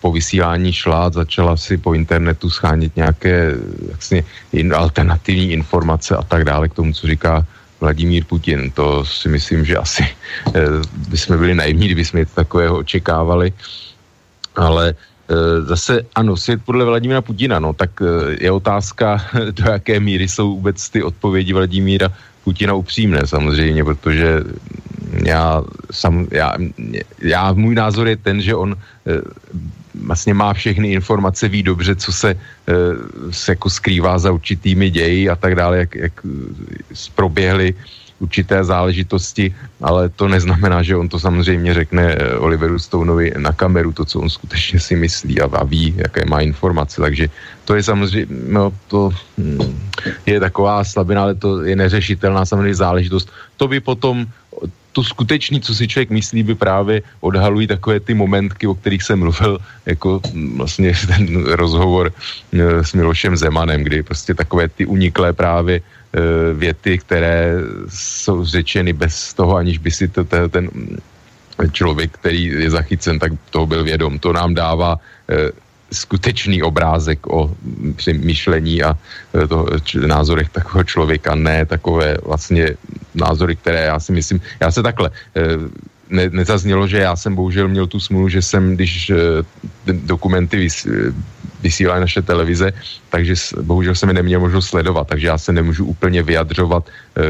po 0.00 0.12
vysílání 0.12 0.72
šla 0.72 1.10
začala 1.10 1.56
si 1.56 1.76
po 1.76 1.94
internetu 1.94 2.50
schánit 2.50 2.96
nějaké 2.96 3.54
jasně, 3.90 4.24
in, 4.52 4.74
alternativní 4.74 5.52
informace 5.52 6.16
a 6.16 6.22
tak 6.22 6.44
dále 6.44 6.68
k 6.68 6.74
tomu, 6.74 6.92
co 6.92 7.06
říká 7.06 7.46
Vladimír 7.82 8.24
Putin. 8.24 8.70
To 8.70 9.04
si 9.04 9.28
myslím, 9.28 9.66
že 9.66 9.76
asi 9.76 10.06
eh, 10.54 10.60
bychom 11.10 11.38
byli 11.38 11.54
naivní, 11.54 11.86
kdyby 11.86 12.04
jsme 12.04 12.20
něco 12.20 12.34
takového 12.34 12.78
očekávali. 12.78 13.52
Ale 14.56 14.94
eh, 14.94 15.62
zase 15.66 16.06
ano, 16.14 16.36
svět 16.36 16.62
podle 16.64 16.84
Vladimíra 16.84 17.20
Putina, 17.20 17.58
no 17.58 17.74
tak 17.74 17.90
eh, 17.98 18.38
je 18.38 18.50
otázka, 18.50 19.18
do 19.50 19.64
jaké 19.70 20.00
míry 20.00 20.28
jsou 20.28 20.54
vůbec 20.54 20.78
ty 20.78 21.02
odpovědi 21.02 21.52
Vladimíra 21.52 22.08
Putina 22.44 22.74
upřímné 22.74 23.26
samozřejmě, 23.26 23.84
protože 23.84 24.46
já, 25.24 25.62
sam, 25.90 26.26
já, 26.30 26.54
já, 27.20 27.52
můj 27.52 27.74
názor 27.74 28.08
je 28.08 28.16
ten, 28.16 28.40
že 28.40 28.54
on 28.54 28.76
vlastně 29.94 30.34
má 30.34 30.52
všechny 30.52 30.92
informace, 30.92 31.48
ví 31.48 31.62
dobře, 31.62 31.96
co 31.96 32.12
se, 32.12 32.30
eh, 32.32 32.72
se 33.30 33.52
jako 33.52 33.70
skrývá 33.70 34.18
za 34.18 34.32
určitými 34.32 34.90
ději 34.90 35.28
a 35.28 35.36
tak 35.36 35.54
dále, 35.54 35.78
jak, 35.78 35.94
jak 35.94 36.14
proběhly 37.14 37.74
určité 38.22 38.64
záležitosti, 38.64 39.50
ale 39.82 40.08
to 40.08 40.30
neznamená, 40.30 40.82
že 40.82 40.96
on 40.96 41.10
to 41.10 41.18
samozřejmě 41.18 41.74
řekne 41.74 42.04
eh, 42.14 42.38
Oliveru 42.38 42.78
Stoneovi 42.78 43.34
na 43.36 43.52
kameru, 43.52 43.92
to, 43.92 44.04
co 44.04 44.20
on 44.20 44.30
skutečně 44.30 44.80
si 44.80 44.94
myslí 44.96 45.42
a, 45.42 45.50
a 45.50 45.64
ví, 45.66 45.94
jaké 45.96 46.22
má 46.30 46.40
informace. 46.40 47.02
Takže 47.02 47.26
to 47.66 47.74
je 47.74 47.82
samozřejmě, 47.82 48.26
no 48.48 48.70
to 48.86 49.10
hm, 49.38 49.74
je 50.26 50.38
taková 50.40 50.86
slabina, 50.86 51.22
ale 51.22 51.34
to 51.34 51.66
je 51.66 51.74
neřešitelná 51.76 52.46
samozřejmě 52.46 52.74
záležitost. 52.74 53.26
To 53.58 53.68
by 53.68 53.82
potom 53.82 54.26
to 54.92 55.04
skutečný, 55.04 55.60
co 55.60 55.74
si 55.74 55.88
člověk 55.88 56.10
myslí, 56.10 56.42
by 56.42 56.54
právě 56.54 57.02
odhalují 57.20 57.66
takové 57.66 58.00
ty 58.00 58.14
momentky, 58.14 58.66
o 58.66 58.74
kterých 58.74 59.02
jsem 59.02 59.18
mluvil, 59.18 59.58
jako 59.86 60.20
mm, 60.32 60.58
vlastně 60.58 60.92
ten 61.06 61.44
rozhovor 61.44 62.12
e, 62.52 62.84
s 62.84 62.92
Milošem 62.92 63.36
Zemanem, 63.36 63.84
kdy 63.84 64.02
prostě 64.02 64.34
takové 64.34 64.68
ty 64.68 64.86
uniklé 64.86 65.32
právě 65.32 65.76
e, 65.76 65.82
věty, 66.54 66.98
které 66.98 67.54
jsou 67.88 68.44
řečeny 68.44 68.92
bez 68.92 69.34
toho, 69.34 69.56
aniž 69.56 69.78
by 69.78 69.90
si 69.90 70.08
to, 70.08 70.24
ten 70.24 70.68
člověk, 71.72 72.10
který 72.12 72.44
je 72.44 72.70
zachycen, 72.70 73.18
tak 73.18 73.32
toho 73.50 73.66
byl 73.66 73.84
vědom. 73.84 74.18
To 74.18 74.32
nám 74.32 74.54
dává 74.54 74.96
e, 75.28 75.52
skutečný 75.92 76.62
obrázek 76.62 77.26
o 77.26 77.54
myšlení 78.12 78.82
a 78.82 78.96
e, 79.34 79.46
toho, 79.46 79.68
názorech 80.06 80.48
takového 80.48 80.84
člověka, 80.84 81.34
ne 81.34 81.66
takové 81.66 82.16
vlastně 82.24 82.76
názory, 83.14 83.56
které 83.56 83.84
já 83.84 84.00
si 84.00 84.12
myslím, 84.12 84.40
já 84.60 84.70
se 84.70 84.82
takhle, 84.82 85.10
e, 85.36 85.40
ne, 86.08 86.30
nezaznělo, 86.30 86.86
že 86.86 86.98
já 86.98 87.16
jsem 87.16 87.34
bohužel 87.34 87.68
měl 87.68 87.86
tu 87.86 88.00
smůlu, 88.00 88.28
že 88.28 88.42
jsem, 88.42 88.74
když 88.74 89.10
e, 89.10 89.16
dokumenty 89.92 90.56
vys, 90.56 90.86
vysílají 91.62 92.00
naše 92.00 92.22
televize, 92.22 92.72
takže 93.10 93.34
bohužel 93.62 93.94
jsem 93.94 94.08
je 94.08 94.14
neměl 94.14 94.40
možnost 94.40 94.66
sledovat, 94.66 95.06
takže 95.08 95.26
já 95.26 95.38
se 95.38 95.52
nemůžu 95.52 95.84
úplně 95.84 96.22
vyjadřovat 96.22 96.84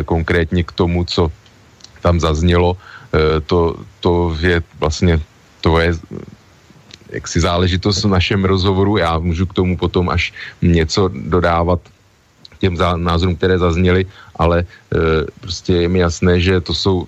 konkrétně 0.04 0.64
k 0.64 0.72
tomu, 0.72 1.04
co 1.04 1.32
tam 2.00 2.20
zaznělo. 2.20 2.76
To, 3.46 3.76
to 4.00 4.36
je 4.40 4.62
vlastně 4.80 5.20
to 5.62 5.78
je 5.78 5.94
jaksi 7.12 7.40
záležitost 7.40 8.04
v 8.04 8.08
našem 8.18 8.44
rozhovoru. 8.44 8.98
Já 8.98 9.18
můžu 9.18 9.46
k 9.46 9.54
tomu 9.54 9.78
potom 9.78 10.10
až 10.10 10.32
něco 10.62 11.08
dodávat 11.08 11.80
těm 12.58 12.74
názorům, 12.96 13.36
které 13.36 13.58
zazněly, 13.58 14.06
ale 14.36 14.60
e, 14.60 14.64
prostě 15.40 15.72
je 15.72 15.88
mi 15.88 15.98
jasné, 15.98 16.40
že 16.40 16.60
to 16.60 16.74
jsou 16.74 17.06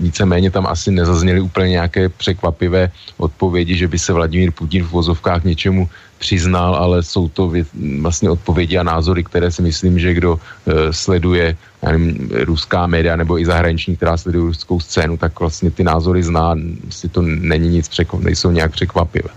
víceméně 0.00 0.50
tam 0.50 0.66
asi 0.66 0.90
nezazněly 0.90 1.40
úplně 1.40 1.68
nějaké 1.68 2.08
překvapivé 2.08 2.90
odpovědi, 3.16 3.76
že 3.76 3.88
by 3.88 3.98
se 3.98 4.12
Vladimír 4.12 4.52
Putin 4.52 4.84
v 4.84 4.90
vozovkách 4.90 5.44
něčemu 5.44 5.88
přiznal, 6.18 6.74
ale 6.74 7.02
jsou 7.02 7.28
to 7.28 7.48
vě, 7.48 7.64
vlastně 8.00 8.30
odpovědi 8.30 8.78
a 8.78 8.82
názory, 8.82 9.24
které 9.24 9.50
si 9.52 9.62
myslím, 9.62 9.98
že 9.98 10.14
kdo 10.14 10.40
e, 10.66 10.92
sleduje 10.92 11.56
nevím, 11.82 12.28
ruská 12.44 12.86
média 12.86 13.16
nebo 13.16 13.38
i 13.38 13.46
zahraniční, 13.46 13.96
která 13.96 14.16
sleduje 14.16 14.44
ruskou 14.44 14.80
scénu, 14.80 15.16
tak 15.16 15.40
vlastně 15.40 15.70
ty 15.70 15.84
názory 15.84 16.22
zná, 16.22 16.56
si 16.90 17.08
to 17.08 17.22
není 17.22 17.68
nic 17.68 17.88
překvap, 17.88 18.22
nejsou 18.22 18.50
nějak 18.50 18.72
překvapivé. 18.72 19.28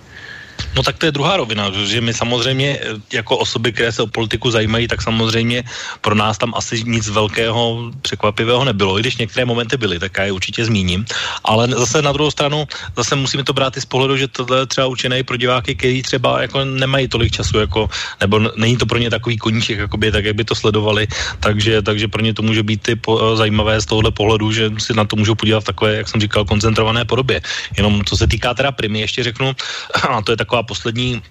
No 0.75 0.83
tak 0.83 0.97
to 0.97 1.05
je 1.05 1.11
druhá 1.11 1.37
rovina, 1.37 1.71
že 1.71 2.01
my 2.01 2.13
samozřejmě 2.13 2.79
jako 3.13 3.37
osoby, 3.37 3.71
které 3.71 3.91
se 3.91 4.01
o 4.03 4.07
politiku 4.07 4.51
zajímají, 4.51 4.87
tak 4.87 5.01
samozřejmě 5.01 5.63
pro 6.01 6.15
nás 6.15 6.37
tam 6.37 6.53
asi 6.55 6.83
nic 6.83 7.09
velkého 7.09 7.91
překvapivého 8.01 8.63
nebylo, 8.65 8.99
i 8.99 9.01
když 9.01 9.17
některé 9.17 9.45
momenty 9.45 9.77
byly, 9.77 9.99
tak 9.99 10.17
já 10.17 10.23
je 10.23 10.31
určitě 10.31 10.65
zmíním. 10.65 11.05
Ale 11.43 11.67
zase 11.67 12.01
na 12.01 12.11
druhou 12.11 12.31
stranu, 12.31 12.67
zase 12.97 13.15
musíme 13.15 13.43
to 13.43 13.53
brát 13.53 13.77
i 13.77 13.81
z 13.81 13.85
pohledu, 13.85 14.17
že 14.17 14.27
tohle 14.27 14.59
je 14.59 14.65
třeba 14.65 14.87
učené 14.87 15.23
pro 15.23 15.37
diváky, 15.37 15.75
kteří 15.75 16.01
třeba 16.01 16.41
jako 16.41 16.65
nemají 16.65 17.07
tolik 17.07 17.31
času, 17.31 17.59
jako, 17.59 17.89
nebo 18.21 18.39
není 18.55 18.77
to 18.77 18.85
pro 18.85 18.97
ně 18.97 19.09
takový 19.09 19.37
koníček, 19.37 19.79
jakoby, 19.79 20.11
tak 20.11 20.25
jak 20.25 20.35
by 20.35 20.43
to 20.43 20.55
sledovali, 20.55 21.07
takže, 21.39 21.81
takže 21.81 22.07
pro 22.07 22.21
ně 22.21 22.33
to 22.33 22.41
může 22.41 22.63
být 22.63 22.81
ty 22.81 22.95
po, 22.95 23.35
zajímavé 23.35 23.81
z 23.81 23.85
tohohle 23.85 24.11
pohledu, 24.11 24.51
že 24.51 24.71
si 24.77 24.93
na 24.93 25.05
to 25.05 25.15
můžou 25.15 25.35
podívat 25.35 25.59
v 25.59 25.69
takové, 25.71 25.95
jak 25.95 26.07
jsem 26.07 26.21
říkal, 26.21 26.45
koncentrované 26.45 27.05
podobě. 27.05 27.41
Jenom 27.77 28.05
co 28.05 28.17
se 28.17 28.27
týká 28.27 28.53
teda 28.53 28.71
primy, 28.71 28.99
ještě 28.99 29.23
řeknu, 29.23 29.55
a 30.09 30.21
to 30.21 30.31
je 30.31 30.37
taková 30.49 30.65
poslední 30.65 31.21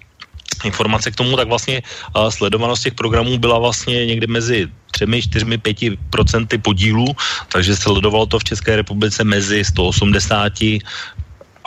informace 0.63 1.11
k 1.11 1.15
tomu, 1.19 1.35
tak 1.35 1.51
vlastně 1.51 1.83
sledovanost 2.31 2.83
těch 2.87 2.95
programů 2.95 3.35
byla 3.35 3.59
vlastně 3.59 4.15
někde 4.15 4.27
mezi 4.31 4.67
třemi, 4.95 5.21
čtyřmi, 5.21 5.57
pěti 5.59 5.99
procenty 6.09 6.57
podílů, 6.57 7.11
takže 7.51 7.75
sledovalo 7.75 8.25
to 8.25 8.39
v 8.39 8.55
České 8.55 8.79
republice 8.79 9.23
mezi 9.23 9.67
180 9.67 10.79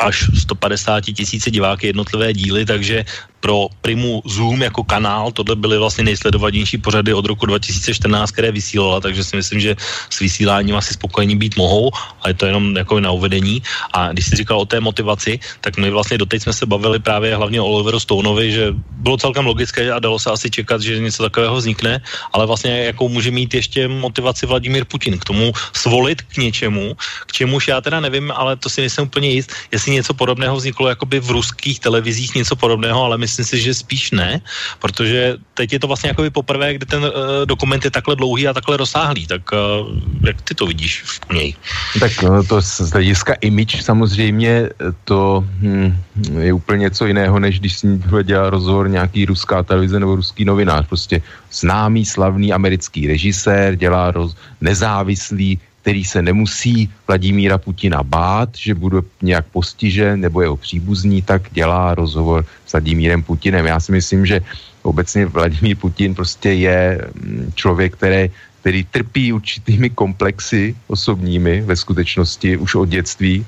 až 0.00 0.16
150 0.32 1.12
tisíce 1.12 1.50
diváky 1.52 1.92
jednotlivé 1.92 2.32
díly, 2.32 2.64
takže 2.64 3.04
pro 3.42 3.66
Primu 3.82 4.22
Zoom 4.22 4.62
jako 4.62 4.86
kanál, 4.86 5.34
tohle 5.34 5.58
byly 5.58 5.78
vlastně 5.78 6.04
nejsledovanější 6.06 6.78
pořady 6.78 7.10
od 7.10 7.26
roku 7.26 7.46
2014, 7.46 8.30
které 8.30 8.54
vysílala, 8.54 9.02
takže 9.02 9.24
si 9.24 9.36
myslím, 9.36 9.60
že 9.60 9.76
s 10.10 10.18
vysíláním 10.22 10.78
asi 10.78 10.94
spokojení 10.94 11.34
být 11.36 11.58
mohou, 11.58 11.90
ale 12.22 12.30
je 12.30 12.38
to 12.38 12.46
jenom 12.46 12.76
jako 12.76 13.00
na 13.02 13.10
uvedení. 13.10 13.62
A 13.92 14.14
když 14.14 14.26
jsi 14.26 14.46
říkal 14.46 14.62
o 14.62 14.64
té 14.64 14.80
motivaci, 14.80 15.42
tak 15.60 15.76
my 15.76 15.90
vlastně 15.90 16.18
doteď 16.18 16.42
jsme 16.42 16.52
se 16.54 16.64
bavili 16.66 17.02
právě 17.02 17.34
hlavně 17.36 17.60
o 17.60 17.66
Oliveru 17.66 17.98
Stoneovi, 18.00 18.52
že 18.52 18.64
bylo 19.02 19.18
celkem 19.18 19.46
logické 19.46 19.90
a 19.90 19.98
dalo 19.98 20.18
se 20.22 20.30
asi 20.30 20.46
čekat, 20.50 20.78
že 20.80 21.02
něco 21.02 21.22
takového 21.22 21.56
vznikne, 21.58 21.98
ale 22.32 22.46
vlastně 22.46 22.94
jakou 22.94 23.10
může 23.10 23.30
mít 23.34 23.54
ještě 23.54 23.88
motivaci 23.88 24.46
Vladimír 24.46 24.84
Putin 24.86 25.18
k 25.18 25.24
tomu 25.24 25.52
svolit 25.74 26.22
k 26.22 26.36
něčemu, 26.36 26.94
k 27.26 27.32
čemuž 27.32 27.68
já 27.68 27.80
teda 27.80 28.00
nevím, 28.00 28.30
ale 28.30 28.56
to 28.56 28.70
si 28.70 28.80
nejsem 28.80 29.10
úplně 29.10 29.30
jist, 29.30 29.50
jestli 29.72 29.98
něco 29.98 30.14
podobného 30.14 30.54
vzniklo 30.56 30.88
jakoby 30.88 31.20
v 31.20 31.30
ruských 31.30 31.80
televizích, 31.80 32.34
něco 32.34 32.54
podobného, 32.56 33.04
ale 33.04 33.18
my 33.18 33.31
myslím 33.32 33.44
si, 33.48 33.64
že 33.64 33.74
spíš 33.74 34.10
ne, 34.10 34.40
protože 34.78 35.36
teď 35.54 35.72
je 35.72 35.80
to 35.80 35.86
vlastně 35.86 36.08
jako 36.12 36.30
poprvé, 36.30 36.74
kdy 36.74 36.86
ten 36.86 37.04
uh, 37.04 37.10
dokument 37.48 37.84
je 37.84 37.90
takhle 37.90 38.16
dlouhý 38.16 38.48
a 38.48 38.52
takhle 38.52 38.76
rozsáhlý, 38.76 39.26
tak 39.26 39.42
uh, 39.52 39.88
jak 40.26 40.42
ty 40.42 40.54
to 40.54 40.66
vidíš 40.66 41.02
v 41.02 41.32
něj? 41.32 41.54
Tak 42.00 42.22
no, 42.22 42.44
to 42.44 42.60
z 42.60 42.92
hlediska 42.92 43.34
image 43.40 43.82
samozřejmě 43.82 44.68
to 45.04 45.44
hm, 45.44 45.96
je 46.38 46.52
úplně 46.52 46.80
něco 46.92 47.06
jiného, 47.06 47.38
než 47.38 47.60
když 47.60 47.72
si 47.78 47.86
dělá 48.22 48.50
rozhovor 48.50 48.90
nějaký 48.90 49.24
ruská 49.24 49.62
televize 49.62 50.00
nebo 50.00 50.16
ruský 50.16 50.44
novinář. 50.44 50.86
Prostě 50.86 51.22
známý, 51.52 52.04
slavný 52.04 52.52
americký 52.52 53.06
režisér, 53.06 53.76
dělá 53.76 54.10
roz, 54.10 54.36
nezávislý 54.60 55.60
který 55.82 56.04
se 56.04 56.22
nemusí 56.22 56.86
Vladimíra 57.06 57.58
Putina 57.58 58.02
bát, 58.02 58.54
že 58.54 58.74
bude 58.74 59.02
nějak 59.22 59.50
postižen 59.50 60.20
nebo 60.20 60.40
jeho 60.40 60.56
příbuzní, 60.56 61.22
tak 61.22 61.50
dělá 61.50 61.94
rozhovor 61.94 62.46
s 62.66 62.72
Vladimírem 62.72 63.22
Putinem. 63.22 63.66
Já 63.66 63.80
si 63.80 63.92
myslím, 63.92 64.26
že 64.26 64.40
obecně 64.82 65.26
Vladimír 65.26 65.76
Putin 65.76 66.14
prostě 66.14 66.54
je 66.54 67.02
mm, 67.14 67.52
člověk, 67.54 67.98
který, 67.98 68.30
který 68.60 68.80
trpí 68.84 69.32
určitými 69.32 69.90
komplexy 69.90 70.74
osobními 70.86 71.60
ve 71.66 71.76
skutečnosti 71.76 72.56
už 72.56 72.74
od 72.74 72.88
dětství, 72.88 73.46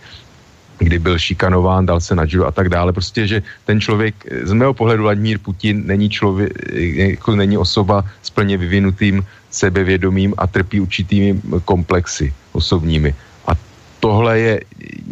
kdy 0.79 0.99
byl 0.99 1.19
šikanován, 1.19 1.87
dal 1.87 2.01
se 2.03 2.15
na 2.19 2.27
a 2.27 2.51
tak 2.51 2.69
dále. 2.69 2.93
Prostě, 2.93 3.27
že 3.27 3.43
ten 3.65 3.81
člověk, 3.81 4.15
z 4.43 4.53
mého 4.53 4.75
pohledu 4.75 5.03
Vladimír 5.03 5.39
Putin 5.39 5.87
není 5.87 6.11
člověk, 6.11 6.51
jako 7.15 7.37
není 7.37 7.55
osoba 7.55 8.03
s 8.23 8.31
plně 8.31 8.59
vyvinutým 8.59 9.23
sebevědomím 9.55 10.35
a 10.39 10.47
trpí 10.47 10.81
určitými 10.81 11.41
komplexy 11.65 12.35
osobními. 12.53 13.15
A 13.47 13.53
tohle 14.01 14.39
je 14.39 14.55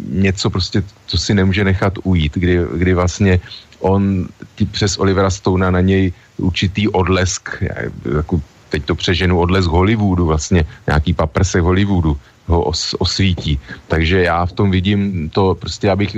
něco 0.09 0.49
prostě, 0.49 0.83
co 1.07 1.17
si 1.17 1.33
nemůže 1.33 1.63
nechat 1.63 1.93
ujít, 2.03 2.35
kdy, 2.35 2.59
kdy 2.75 2.93
vlastně 2.93 3.39
on 3.79 4.27
ty 4.55 4.65
přes 4.65 4.97
Olivera 4.97 5.29
Stona 5.29 5.71
na 5.71 5.81
něj 5.81 6.13
určitý 6.37 6.87
odlesk, 6.87 7.63
jako 8.15 8.41
teď 8.69 8.85
to 8.85 8.95
přeženu, 8.95 9.39
odlesk 9.39 9.69
Hollywoodu, 9.69 10.25
vlastně 10.25 10.65
nějaký 10.87 11.13
paprsek 11.13 11.61
Hollywoodu, 11.61 12.17
ho 12.47 12.63
os, 12.63 12.95
osvítí. 12.99 13.59
Takže 13.87 14.23
já 14.23 14.45
v 14.45 14.51
tom 14.51 14.71
vidím 14.71 15.29
to, 15.29 15.55
prostě 15.55 15.91
abych, 15.91 16.17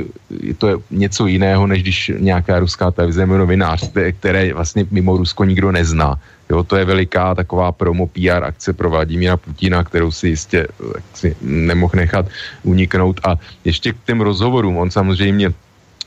to 0.57 0.67
je 0.67 0.75
něco 0.91 1.27
jiného, 1.27 1.67
než 1.67 1.81
když 1.81 2.11
nějaká 2.19 2.59
ruská 2.59 2.91
televize 2.91 3.25
novinář, 3.25 3.91
které 4.19 4.53
vlastně 4.53 4.87
mimo 4.91 5.17
Rusko 5.17 5.43
nikdo 5.43 5.71
nezná. 5.71 6.19
Jo, 6.49 6.63
to 6.63 6.75
je 6.75 6.85
veliká 6.85 7.35
taková 7.35 7.71
promo 7.71 8.07
PR 8.07 8.43
akce 8.43 8.73
pro 8.73 8.89
Vladimíra 8.89 9.37
Putina, 9.37 9.83
kterou 9.83 10.11
si 10.11 10.27
jistě 10.27 10.67
si 11.13 11.35
nemohl 11.41 11.93
nechat 11.95 12.25
uniknout. 12.63 13.19
A 13.23 13.35
ještě 13.65 13.93
k 13.93 14.05
těm 14.05 14.21
rozhovorům, 14.21 14.77
on 14.77 14.91
samozřejmě, 14.91 15.49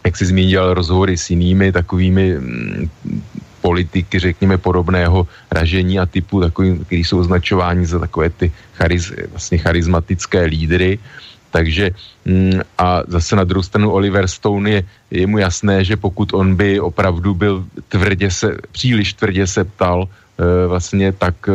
jak 0.05 0.17
si 0.17 0.27
zmínil, 0.27 0.75
rozhovory 0.75 1.19
s 1.19 1.31
jinými 1.31 1.73
takovými 1.73 2.39
mm, 2.39 2.91
politiky, 3.61 4.19
řekněme, 4.19 4.59
podobného 4.59 5.27
ražení 5.51 5.99
a 5.99 6.07
typu, 6.07 6.41
takový, 6.41 6.79
který 6.87 7.05
jsou 7.05 7.19
označováni 7.19 7.87
za 7.87 7.99
takové 7.99 8.31
ty 8.31 8.53
chariz, 8.75 9.13
vlastně 9.31 9.59
charismatické 9.59 10.45
lídry. 10.45 10.99
Takže 11.51 11.91
mm, 12.25 12.61
a 12.79 13.03
zase 13.09 13.37
na 13.37 13.45
druhou 13.45 13.63
stranu 13.63 13.91
Oliver 13.91 14.29
Stone 14.29 14.71
je, 14.71 14.81
je 15.11 15.27
mu 15.27 15.39
jasné, 15.39 15.85
že 15.85 15.97
pokud 15.97 16.33
on 16.33 16.55
by 16.55 16.81
opravdu 16.81 17.35
byl 17.35 17.65
tvrdě 17.89 18.31
se, 18.31 18.57
příliš 18.73 19.13
tvrdě 19.13 19.47
se 19.47 19.65
ptal 19.65 20.09
vlastně, 20.69 21.13
tak 21.13 21.35
e, 21.49 21.53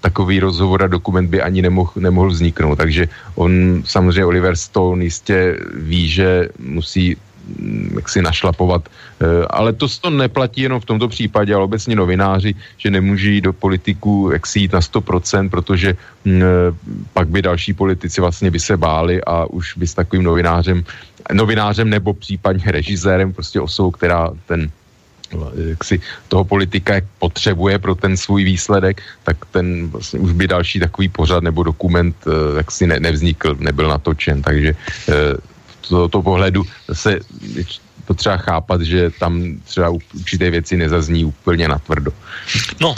takový 0.00 0.40
rozhovor 0.40 0.82
a 0.82 0.86
dokument 0.86 1.28
by 1.30 1.42
ani 1.42 1.62
nemohl, 1.62 1.92
nemohl 1.96 2.30
vzniknout. 2.30 2.76
Takže 2.76 3.08
on 3.34 3.82
samozřejmě 3.86 4.24
Oliver 4.24 4.56
Stone 4.56 5.04
jistě 5.04 5.58
ví, 5.74 6.08
že 6.08 6.48
musí 6.58 7.16
Mm, 7.42 7.92
jak 7.96 8.08
si 8.08 8.22
našlapovat. 8.22 8.88
Eh, 8.88 9.46
ale 9.50 9.72
to, 9.72 9.86
to 10.00 10.10
neplatí 10.10 10.62
jenom 10.62 10.80
v 10.80 10.84
tomto 10.84 11.08
případě, 11.08 11.54
ale 11.54 11.64
obecně 11.64 11.96
novináři, 11.96 12.54
že 12.78 12.90
nemůží 12.90 13.40
do 13.40 13.52
politiku 13.52 14.30
jak 14.32 14.46
si 14.46 14.58
jít 14.60 14.72
na 14.72 14.80
100%, 14.80 15.50
protože 15.50 15.96
mm, 16.24 16.42
eh, 16.42 16.46
pak 17.12 17.28
by 17.28 17.42
další 17.42 17.74
politici 17.74 18.20
vlastně 18.20 18.50
by 18.50 18.60
se 18.60 18.76
báli 18.76 19.24
a 19.24 19.44
už 19.50 19.74
by 19.76 19.86
s 19.86 19.94
takovým 19.94 20.22
novinářem, 20.22 20.84
novinářem 21.32 21.90
nebo 21.90 22.14
případně 22.14 22.72
režisérem, 22.72 23.32
prostě 23.32 23.60
osobou, 23.60 23.90
která 23.90 24.30
ten 24.46 24.70
jak 25.70 25.84
si 25.84 26.00
toho 26.28 26.44
politika 26.44 26.94
jak 26.94 27.04
potřebuje 27.18 27.78
pro 27.78 27.94
ten 27.94 28.16
svůj 28.16 28.44
výsledek, 28.44 29.02
tak 29.24 29.36
ten 29.50 29.88
vlastně 29.88 30.18
už 30.20 30.32
by 30.32 30.48
další 30.48 30.80
takový 30.80 31.08
pořad 31.08 31.42
nebo 31.42 31.62
dokument 31.62 32.16
eh, 32.26 32.56
jak 32.56 32.70
si 32.70 32.86
ne, 32.86 33.00
nevznikl, 33.00 33.56
nebyl 33.58 33.88
natočen, 33.88 34.42
takže 34.42 34.74
z 35.82 35.88
tohoto 35.88 36.22
pohledu 36.22 36.62
se 36.92 37.18
potřeba 38.06 38.36
chápat, 38.36 38.80
že 38.82 39.10
tam 39.18 39.58
třeba 39.64 39.88
určité 40.14 40.50
věci 40.50 40.76
nezazní 40.76 41.24
úplně 41.24 41.68
natvrdo. 41.68 42.10
No, 42.80 42.94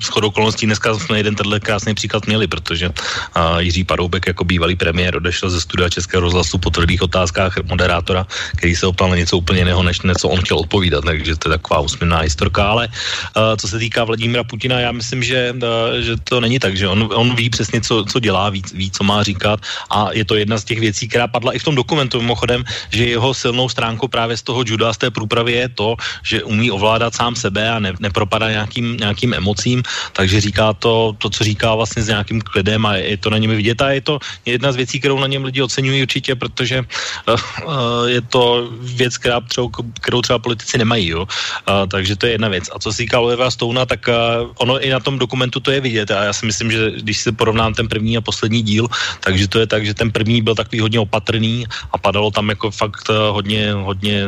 s 0.00 0.08
chodou 0.08 0.28
okolností 0.28 0.66
dneska 0.66 0.94
jsme 0.98 1.18
jeden 1.18 1.34
tenhle 1.34 1.60
krásný 1.60 1.94
příklad 1.94 2.26
měli, 2.26 2.46
protože 2.46 2.88
uh, 2.88 3.58
Jiří 3.58 3.84
Paroubek 3.84 4.26
jako 4.26 4.44
bývalý 4.44 4.76
premiér 4.76 5.16
odešel 5.16 5.50
ze 5.50 5.60
studia 5.60 5.88
Českého 5.88 6.20
rozhlasu 6.20 6.58
po 6.58 6.70
tvrdých 6.70 7.02
otázkách 7.02 7.62
moderátora, 7.64 8.26
který 8.56 8.76
se 8.76 8.86
optal 8.86 9.10
na 9.10 9.16
něco 9.16 9.36
úplně 9.36 9.60
jiného, 9.60 9.82
než 9.82 10.00
něco 10.00 10.28
on 10.28 10.40
chtěl 10.40 10.58
odpovídat, 10.58 11.04
takže 11.04 11.36
to 11.36 11.48
je 11.48 11.58
taková 11.58 11.80
úsměvná 11.80 12.18
historka, 12.18 12.64
ale 12.64 12.88
uh, 12.88 13.56
co 13.56 13.68
se 13.68 13.78
týká 13.78 14.04
Vladimíra 14.04 14.44
Putina, 14.44 14.80
já 14.80 14.92
myslím, 14.92 15.22
že, 15.22 15.54
uh, 15.54 16.00
že 16.00 16.16
to 16.24 16.40
není 16.40 16.58
tak, 16.58 16.76
že 16.76 16.88
on, 16.88 17.08
on 17.14 17.36
ví 17.36 17.50
přesně, 17.50 17.80
co, 17.80 18.04
co 18.04 18.20
dělá, 18.20 18.50
ví, 18.50 18.62
ví, 18.74 18.90
co 18.90 19.04
má 19.04 19.22
říkat 19.22 19.60
a 19.90 20.08
je 20.12 20.24
to 20.24 20.36
jedna 20.36 20.58
z 20.58 20.64
těch 20.64 20.80
věcí, 20.80 21.08
která 21.08 21.26
padla 21.26 21.52
i 21.52 21.58
v 21.58 21.64
tom 21.64 21.74
dokumentu 21.74 22.20
mimochodem, 22.20 22.64
že 22.90 23.04
jeho 23.04 23.34
silnou 23.34 23.68
stránkou 24.00 24.08
právě 24.08 24.36
z 24.36 24.42
toho 24.42 24.64
juda, 24.64 24.92
z 24.92 24.98
té 24.98 25.10
průpravy 25.10 25.52
je 25.52 25.68
to, 25.68 25.96
že 26.24 26.44
umí 26.44 26.70
ovládat 26.72 27.12
sám 27.12 27.36
sebe 27.36 27.68
a 27.68 27.78
ne, 27.78 27.92
nepropadá 28.00 28.48
nějakým, 28.48 28.96
nějakým 28.96 29.34
emocím, 29.34 29.82
takže 30.16 30.40
říká 30.40 30.72
to, 30.72 31.12
to, 31.18 31.28
co 31.28 31.44
říká 31.44 31.74
vlastně 31.74 32.02
s 32.02 32.08
nějakým 32.08 32.40
klidem 32.40 32.80
a 32.86 32.96
je 32.96 33.16
to 33.20 33.28
na 33.30 33.38
něm 33.38 33.52
vidět 33.52 33.76
a 33.82 33.92
je 33.92 34.00
to 34.00 34.18
jedna 34.46 34.72
z 34.72 34.76
věcí, 34.76 34.96
kterou 35.00 35.20
na 35.20 35.28
něm 35.28 35.44
lidi 35.44 35.60
oceňují 35.60 36.02
určitě, 36.02 36.32
protože 36.34 36.80
uh, 36.80 37.36
uh, 37.36 38.08
je 38.08 38.20
to 38.24 38.72
věc, 38.80 39.12
která 39.20 39.40
třeba, 39.44 39.68
kterou 40.00 40.20
třeba 40.24 40.38
politici 40.38 40.78
nemají, 40.80 41.12
jo? 41.12 41.28
Uh, 41.68 41.84
takže 41.90 42.16
to 42.16 42.24
je 42.26 42.32
jedna 42.32 42.48
věc. 42.48 42.72
A 42.72 42.78
co 42.78 42.88
se 42.88 43.04
týká 43.04 43.20
Olivera 43.20 43.50
Stouna, 43.50 43.84
tak 43.84 44.08
uh, 44.08 44.48
ono 44.56 44.80
i 44.80 44.88
na 44.88 45.00
tom 45.00 45.18
dokumentu 45.20 45.60
to 45.60 45.70
je 45.70 45.80
vidět 45.80 46.08
a 46.10 46.30
já 46.30 46.32
si 46.32 46.46
myslím, 46.46 46.72
že 46.72 47.04
když 47.04 47.18
se 47.18 47.30
porovnám 47.32 47.74
ten 47.74 47.88
první 47.88 48.16
a 48.16 48.24
poslední 48.24 48.62
díl, 48.62 48.88
takže 49.20 49.48
to 49.48 49.58
je 49.60 49.66
tak, 49.66 49.82
že 49.84 49.94
ten 49.94 50.08
první 50.08 50.40
byl 50.40 50.54
takový 50.54 50.80
hodně 50.80 51.00
opatrný 51.00 51.66
a 51.92 51.98
padalo 51.98 52.30
tam 52.30 52.48
jako 52.48 52.70
fakt 52.70 53.10
hodně, 53.10 53.74
hodně 53.90 54.26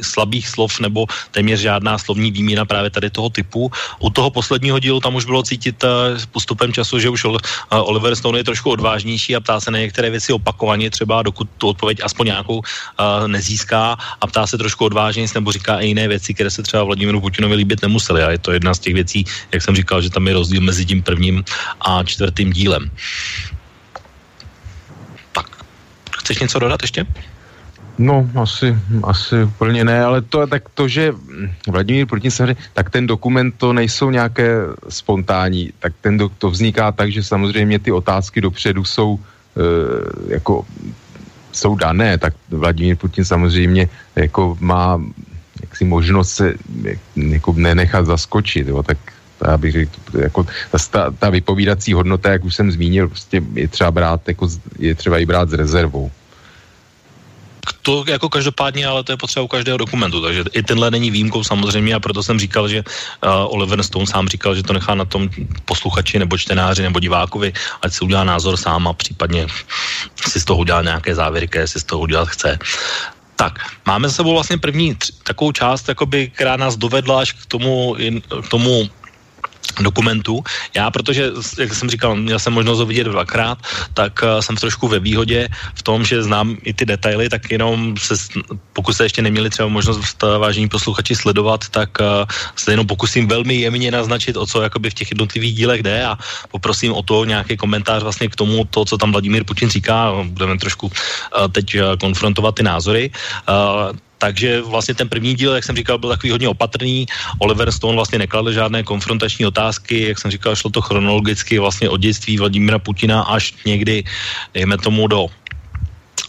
slabých 0.00 0.48
slov 0.48 0.80
nebo 0.80 1.04
téměř 1.30 1.60
žádná 1.60 1.98
slovní 1.98 2.32
výměna 2.32 2.64
právě 2.64 2.90
tady 2.90 3.10
toho 3.10 3.28
typu. 3.28 3.68
U 4.00 4.10
toho 4.10 4.30
posledního 4.30 4.78
dílu 4.78 5.00
tam 5.00 5.14
už 5.14 5.28
bylo 5.28 5.42
cítit 5.42 5.76
s 6.16 6.24
postupem 6.26 6.72
času, 6.72 6.96
že 6.98 7.12
už 7.12 7.26
Oliver 7.68 8.16
Stone 8.16 8.38
je 8.40 8.48
trošku 8.48 8.70
odvážnější 8.70 9.36
a 9.36 9.40
ptá 9.44 9.60
se 9.60 9.70
na 9.70 9.78
některé 9.78 10.10
věci 10.10 10.32
opakovaně, 10.32 10.90
třeba 10.90 11.22
dokud 11.22 11.48
tu 11.58 11.68
odpověď 11.68 12.00
aspoň 12.00 12.26
nějakou 12.26 12.62
nezíská 13.26 13.96
a 14.20 14.24
ptá 14.26 14.46
se 14.46 14.56
trošku 14.56 14.84
odvážně 14.84 15.26
nebo 15.34 15.52
říká 15.52 15.84
i 15.84 15.92
jiné 15.92 16.08
věci, 16.08 16.34
které 16.34 16.50
se 16.50 16.62
třeba 16.62 16.84
Vladimíru 16.84 17.20
Putinovi 17.20 17.54
líbit 17.54 17.82
nemuseli. 17.82 18.22
A 18.22 18.30
je 18.30 18.40
to 18.40 18.56
jedna 18.56 18.72
z 18.74 18.78
těch 18.78 18.94
věcí, 18.94 19.24
jak 19.52 19.62
jsem 19.62 19.76
říkal, 19.76 20.00
že 20.02 20.10
tam 20.10 20.24
je 20.28 20.34
rozdíl 20.34 20.60
mezi 20.60 20.86
tím 20.86 21.02
prvním 21.02 21.44
a 21.80 22.00
čtvrtým 22.04 22.52
dílem. 22.52 22.90
Tak, 25.32 25.46
chceš 26.24 26.38
něco 26.38 26.58
dodat 26.58 26.82
ještě? 26.82 27.06
No, 27.98 28.28
asi, 28.34 28.76
asi 29.04 29.44
úplně 29.44 29.84
ne, 29.84 30.04
ale 30.04 30.22
to 30.22 30.46
tak 30.46 30.68
to, 30.74 30.88
že 30.88 31.12
Vladimír 31.68 32.06
Putin 32.06 32.30
se 32.30 32.56
tak 32.72 32.90
ten 32.90 33.06
dokument 33.06 33.54
to 33.56 33.72
nejsou 33.72 34.10
nějaké 34.10 34.56
spontánní, 34.88 35.72
tak 35.78 35.92
ten 36.00 36.16
do, 36.16 36.28
to 36.28 36.50
vzniká 36.50 36.92
tak, 36.92 37.12
že 37.12 37.22
samozřejmě 37.22 37.78
ty 37.78 37.92
otázky 37.92 38.40
dopředu 38.40 38.84
jsou 38.84 39.18
e, 39.18 40.34
jako 40.34 40.64
jsou 41.52 41.76
dané, 41.76 42.18
tak 42.18 42.34
Vladimír 42.50 42.96
Putin 42.96 43.24
samozřejmě 43.24 43.88
jako 44.16 44.56
má 44.60 45.00
jaksi 45.60 45.84
možnost 45.84 46.30
se 46.30 46.54
jako 47.16 47.54
nenechat 47.56 48.06
zaskočit, 48.06 48.68
jo, 48.68 48.82
tak 48.82 48.98
já 49.46 49.56
bych 49.58 49.72
řekl, 49.72 49.92
jako 50.18 50.46
ta, 50.90 51.10
ta 51.10 51.30
vypovídací 51.30 51.92
hodnota, 51.92 52.32
jak 52.32 52.44
už 52.44 52.54
jsem 52.54 52.72
zmínil, 52.72 53.08
prostě 53.08 53.42
je 53.54 53.68
třeba 53.68 53.90
brát, 53.90 54.28
jako, 54.28 54.48
je 54.78 54.94
třeba 54.94 55.18
i 55.18 55.26
brát 55.26 55.50
s 55.50 55.52
rezervou. 55.52 56.10
To 57.82 58.04
jako 58.08 58.28
každopádně, 58.28 58.86
ale 58.86 59.04
to 59.04 59.12
je 59.12 59.16
potřeba 59.16 59.44
u 59.44 59.48
každého 59.48 59.78
dokumentu, 59.78 60.22
takže 60.22 60.44
i 60.52 60.62
tenhle 60.62 60.90
není 60.90 61.10
výjimkou 61.10 61.44
samozřejmě 61.44 61.94
a 61.94 62.00
proto 62.00 62.22
jsem 62.22 62.38
říkal, 62.38 62.68
že 62.68 62.82
uh, 62.82 63.54
Oliver 63.54 63.82
Stone 63.82 64.06
sám 64.06 64.28
říkal, 64.28 64.54
že 64.54 64.62
to 64.62 64.72
nechá 64.72 64.94
na 64.94 65.04
tom 65.04 65.30
posluchači 65.64 66.18
nebo 66.18 66.38
čtenáři 66.38 66.82
nebo 66.82 67.00
divákovi, 67.00 67.52
ať 67.82 67.92
si 67.92 68.04
udělá 68.04 68.24
názor 68.24 68.56
sám 68.56 68.88
a 68.88 68.92
případně 68.92 69.46
si 70.28 70.40
z 70.40 70.44
toho 70.44 70.58
udělá 70.58 70.82
nějaké 70.82 71.14
závěry, 71.14 71.48
které 71.48 71.66
si 71.68 71.80
z 71.80 71.84
toho 71.84 72.02
udělat 72.02 72.28
chce. 72.28 72.58
Tak, 73.36 73.58
máme 73.86 74.08
za 74.08 74.14
sebou 74.14 74.34
vlastně 74.34 74.58
první 74.58 74.94
tři, 74.94 75.12
takovou 75.22 75.52
část, 75.52 75.88
jakoby, 75.88 76.30
která 76.34 76.56
nás 76.56 76.76
dovedla 76.76 77.20
až 77.20 77.32
k 77.32 77.46
tomu, 77.46 77.96
k 78.42 78.48
tomu 78.48 78.90
dokumentů. 79.80 80.44
Já, 80.74 80.90
protože, 80.90 81.30
jak 81.58 81.74
jsem 81.74 81.90
říkal, 81.90 82.16
měl 82.16 82.38
jsem 82.38 82.52
možnost 82.52 82.78
ho 82.78 82.86
vidět 82.86 83.04
dvakrát, 83.04 83.58
tak 83.94 84.20
uh, 84.22 84.40
jsem 84.40 84.56
trošku 84.56 84.88
ve 84.88 84.98
výhodě 84.98 85.48
v 85.74 85.82
tom, 85.82 86.04
že 86.04 86.22
znám 86.22 86.56
i 86.64 86.74
ty 86.74 86.84
detaily, 86.84 87.28
tak 87.28 87.50
jenom 87.50 87.96
se, 87.96 88.14
pokud 88.72 88.92
jste 88.92 89.04
ještě 89.04 89.22
neměli 89.22 89.50
třeba 89.50 89.68
možnost 89.68 90.22
vážení 90.22 90.68
posluchači 90.68 91.16
sledovat, 91.16 91.68
tak 91.68 91.90
uh, 92.00 92.06
se 92.56 92.72
jenom 92.72 92.86
pokusím 92.86 93.28
velmi 93.28 93.54
jemně 93.54 93.90
naznačit, 93.90 94.36
o 94.36 94.46
co 94.46 94.62
jakoby 94.62 94.90
v 94.90 94.94
těch 94.94 95.10
jednotlivých 95.10 95.54
dílech 95.54 95.82
jde 95.82 96.04
a 96.06 96.18
poprosím 96.50 96.92
o 96.92 97.02
to 97.02 97.24
nějaký 97.24 97.56
komentář 97.56 98.02
vlastně 98.02 98.28
k 98.28 98.36
tomu, 98.36 98.64
to, 98.64 98.84
co 98.84 98.98
tam 98.98 99.12
Vladimír 99.12 99.44
Putin 99.44 99.70
říká. 99.70 100.12
Budeme 100.24 100.58
trošku 100.58 100.86
uh, 100.86 101.48
teď 101.52 101.76
konfrontovat 102.00 102.54
ty 102.54 102.62
názory. 102.62 103.10
Takže 104.22 104.62
vlastně 104.62 104.94
ten 104.94 105.10
první 105.10 105.34
díl, 105.34 105.58
jak 105.58 105.66
jsem 105.66 105.74
říkal, 105.74 105.98
byl 105.98 106.14
takový 106.14 106.30
hodně 106.30 106.48
opatrný. 106.48 107.06
Oliver 107.42 107.72
Stone 107.74 107.98
vlastně 107.98 108.22
nekladl 108.22 108.54
žádné 108.54 108.86
konfrontační 108.86 109.50
otázky, 109.50 110.14
jak 110.14 110.18
jsem 110.18 110.30
říkal, 110.30 110.54
šlo 110.54 110.70
to 110.70 110.78
chronologicky 110.78 111.58
vlastně 111.58 111.90
od 111.90 111.98
dětství 111.98 112.38
Vladimira 112.38 112.78
Putina 112.78 113.26
až 113.26 113.54
někdy, 113.66 114.04
dejme 114.54 114.78
tomu, 114.78 115.10
do 115.10 115.26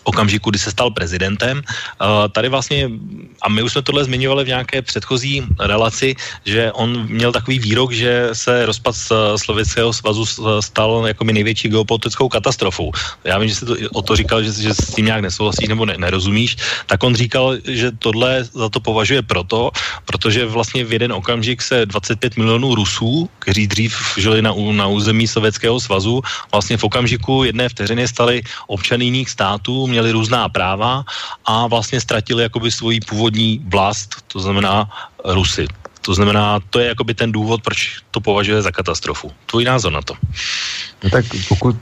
okamžiku, 0.04 0.50
kdy 0.50 0.60
se 0.60 0.72
stal 0.72 0.92
prezidentem. 0.92 1.62
Uh, 2.02 2.28
tady 2.32 2.50
vlastně, 2.50 2.90
a 3.42 3.50
my 3.50 3.64
už 3.64 3.72
jsme 3.72 3.82
tohle 3.82 4.04
zmiňovali 4.04 4.44
v 4.44 4.48
nějaké 4.48 4.82
předchozí 4.82 5.44
relaci, 5.60 6.16
že 6.46 6.72
on 6.72 7.08
měl 7.08 7.32
takový 7.32 7.60
výrok, 7.60 7.92
že 7.92 8.30
se 8.34 8.66
rozpad 8.66 8.96
Sovětského 9.36 9.94
svazu 9.94 10.26
stal 10.60 11.04
jako 11.08 11.24
největší 11.24 11.70
geopolitickou 11.70 12.30
katastrofou. 12.30 12.92
Já 13.24 13.38
vím, 13.40 13.50
že 13.50 13.56
jsi 13.56 13.66
to, 13.66 13.76
o 13.94 14.02
to 14.02 14.16
říkal, 14.16 14.44
že, 14.44 14.54
že 14.54 14.74
s 14.74 14.96
tím 14.96 15.06
nějak 15.06 15.22
nesouhlasíš 15.22 15.68
nebo 15.68 15.86
ne, 15.86 15.96
nerozumíš, 15.98 16.58
tak 16.86 17.04
on 17.04 17.16
říkal, 17.16 17.58
že 17.66 17.92
tohle 17.92 18.44
za 18.44 18.70
to 18.70 18.80
považuje 18.80 19.22
proto, 19.22 19.72
protože 20.06 20.46
vlastně 20.46 20.86
v 20.86 20.94
jeden 20.94 21.14
okamžik 21.14 21.62
se 21.62 21.86
25 21.86 22.38
milionů 22.38 22.76
Rusů, 22.76 23.30
kteří 23.40 23.68
dřív 23.68 23.94
žili 24.18 24.42
na, 24.42 24.54
na 24.72 24.88
území 24.88 25.28
Sovětského 25.28 25.80
svazu, 25.80 26.22
vlastně 26.52 26.78
v 26.78 26.84
okamžiku 26.84 27.44
jedné 27.44 27.70
vteřiny 27.70 28.08
stali 28.08 28.42
občany 28.68 29.06
jiných 29.06 29.30
států, 29.30 29.88
měli 29.94 30.12
různá 30.12 30.50
práva 30.50 31.06
a 31.46 31.68
vlastně 31.70 32.02
ztratili 32.02 32.44
jakoby 32.44 32.72
svoji 32.74 33.00
původní 33.06 33.62
vlast, 33.70 34.26
to 34.28 34.42
znamená 34.42 34.90
Rusy. 35.22 35.70
To 36.04 36.12
znamená, 36.12 36.60
to 36.60 36.84
je 36.84 36.92
jakoby 36.92 37.14
ten 37.14 37.32
důvod, 37.32 37.64
proč 37.64 38.04
to 38.12 38.20
považuje 38.20 38.62
za 38.62 38.72
katastrofu. 38.72 39.32
Tvůj 39.46 39.64
názor 39.64 39.92
na 39.94 40.02
to? 40.02 40.14
No 41.04 41.10
tak 41.10 41.26
pokud 41.48 41.76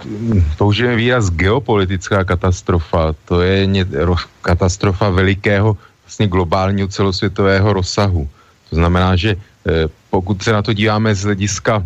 použijeme 0.57 0.95
výraz 0.95 1.33
geopolitická 1.33 2.23
katastrofa, 2.23 3.15
to 3.25 3.41
je 3.41 3.65
ně, 3.65 3.85
ro, 4.05 4.15
katastrofa 4.41 5.09
velikého 5.09 5.77
vlastně 6.05 6.27
globálního 6.27 6.87
celosvětového 6.87 7.73
rozsahu. 7.73 8.29
To 8.69 8.75
znamená, 8.75 9.15
že 9.15 9.33
eh, 9.33 9.89
pokud 10.09 10.37
se 10.37 10.53
na 10.53 10.61
to 10.61 10.73
díváme 10.73 11.15
z 11.15 11.23
hlediska 11.23 11.81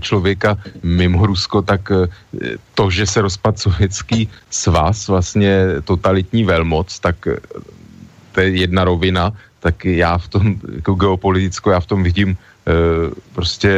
člověka 0.00 0.58
mimo 0.82 1.26
Rusko, 1.26 1.62
tak 1.62 1.90
eh, 1.90 2.08
to, 2.74 2.90
že 2.90 3.06
se 3.06 3.22
rozpad 3.22 3.58
sovětský 3.58 4.28
svaz, 4.50 5.08
vlastně 5.08 5.66
totalitní 5.84 6.44
velmoc, 6.44 6.98
tak 6.98 7.26
eh, 7.26 7.36
to 8.32 8.40
je 8.40 8.48
jedna 8.66 8.84
rovina, 8.84 9.32
tak 9.64 9.84
já 9.84 10.18
v 10.18 10.28
tom, 10.28 10.44
jako 10.76 10.94
geopoliticko, 10.94 11.70
já 11.70 11.80
v 11.80 11.86
tom 11.86 12.02
vidím 12.02 12.36
e, 12.36 12.36
prostě, 13.32 13.72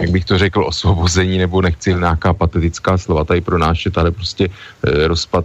jak 0.00 0.10
bych 0.10 0.24
to 0.24 0.38
řekl, 0.38 0.64
osvobození, 0.64 1.38
nebo 1.38 1.60
nechci 1.60 1.92
nějaká 1.94 2.32
patetická 2.32 2.96
slova 2.96 3.24
tady 3.24 3.40
pronášet, 3.40 3.98
ale 3.98 4.08
prostě 4.10 4.48
rozpad 5.06 5.44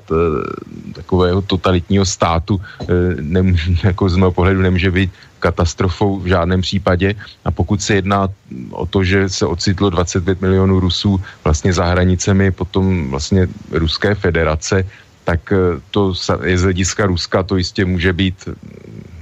takového 0.94 1.42
totalitního 1.42 2.06
státu 2.06 2.62
e, 2.62 2.86
nem, 3.20 3.56
jako 3.84 4.10
z 4.10 4.16
mého 4.16 4.32
pohledu 4.32 4.62
nemůže 4.62 4.92
být 4.92 5.12
katastrofou 5.40 6.20
v 6.20 6.28
žádném 6.28 6.62
případě. 6.62 7.16
A 7.46 7.52
pokud 7.52 7.82
se 7.82 7.96
jedná 7.96 8.28
o 8.72 8.86
to, 8.86 9.04
že 9.04 9.30
se 9.30 9.46
ocitlo 9.46 9.90
25 9.90 10.42
milionů 10.42 10.80
Rusů 10.80 11.22
vlastně 11.44 11.74
za 11.74 11.86
hranicemi 11.86 12.52
potom 12.52 13.10
vlastně 13.10 13.48
Ruské 13.72 14.16
federace, 14.16 14.84
tak 15.24 15.52
eh, 15.52 15.82
to 15.92 16.14
je 16.44 16.58
z 16.58 16.62
hlediska 16.64 17.06
Ruska 17.06 17.44
to 17.44 17.58
jistě 17.58 17.86
může 17.86 18.14
být 18.14 18.50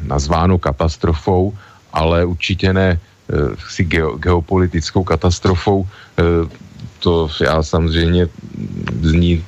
nazváno 0.01 0.57
katastrofou, 0.57 1.53
ale 1.93 2.25
určitě 2.25 2.73
ne 2.73 2.99
eh, 2.99 3.35
si 3.69 3.83
geopolitickou 4.17 5.03
katastrofou. 5.03 5.87
Eh, 6.19 6.23
to 6.99 7.29
já 7.41 7.63
samozřejmě 7.63 8.27
zní 9.01 9.43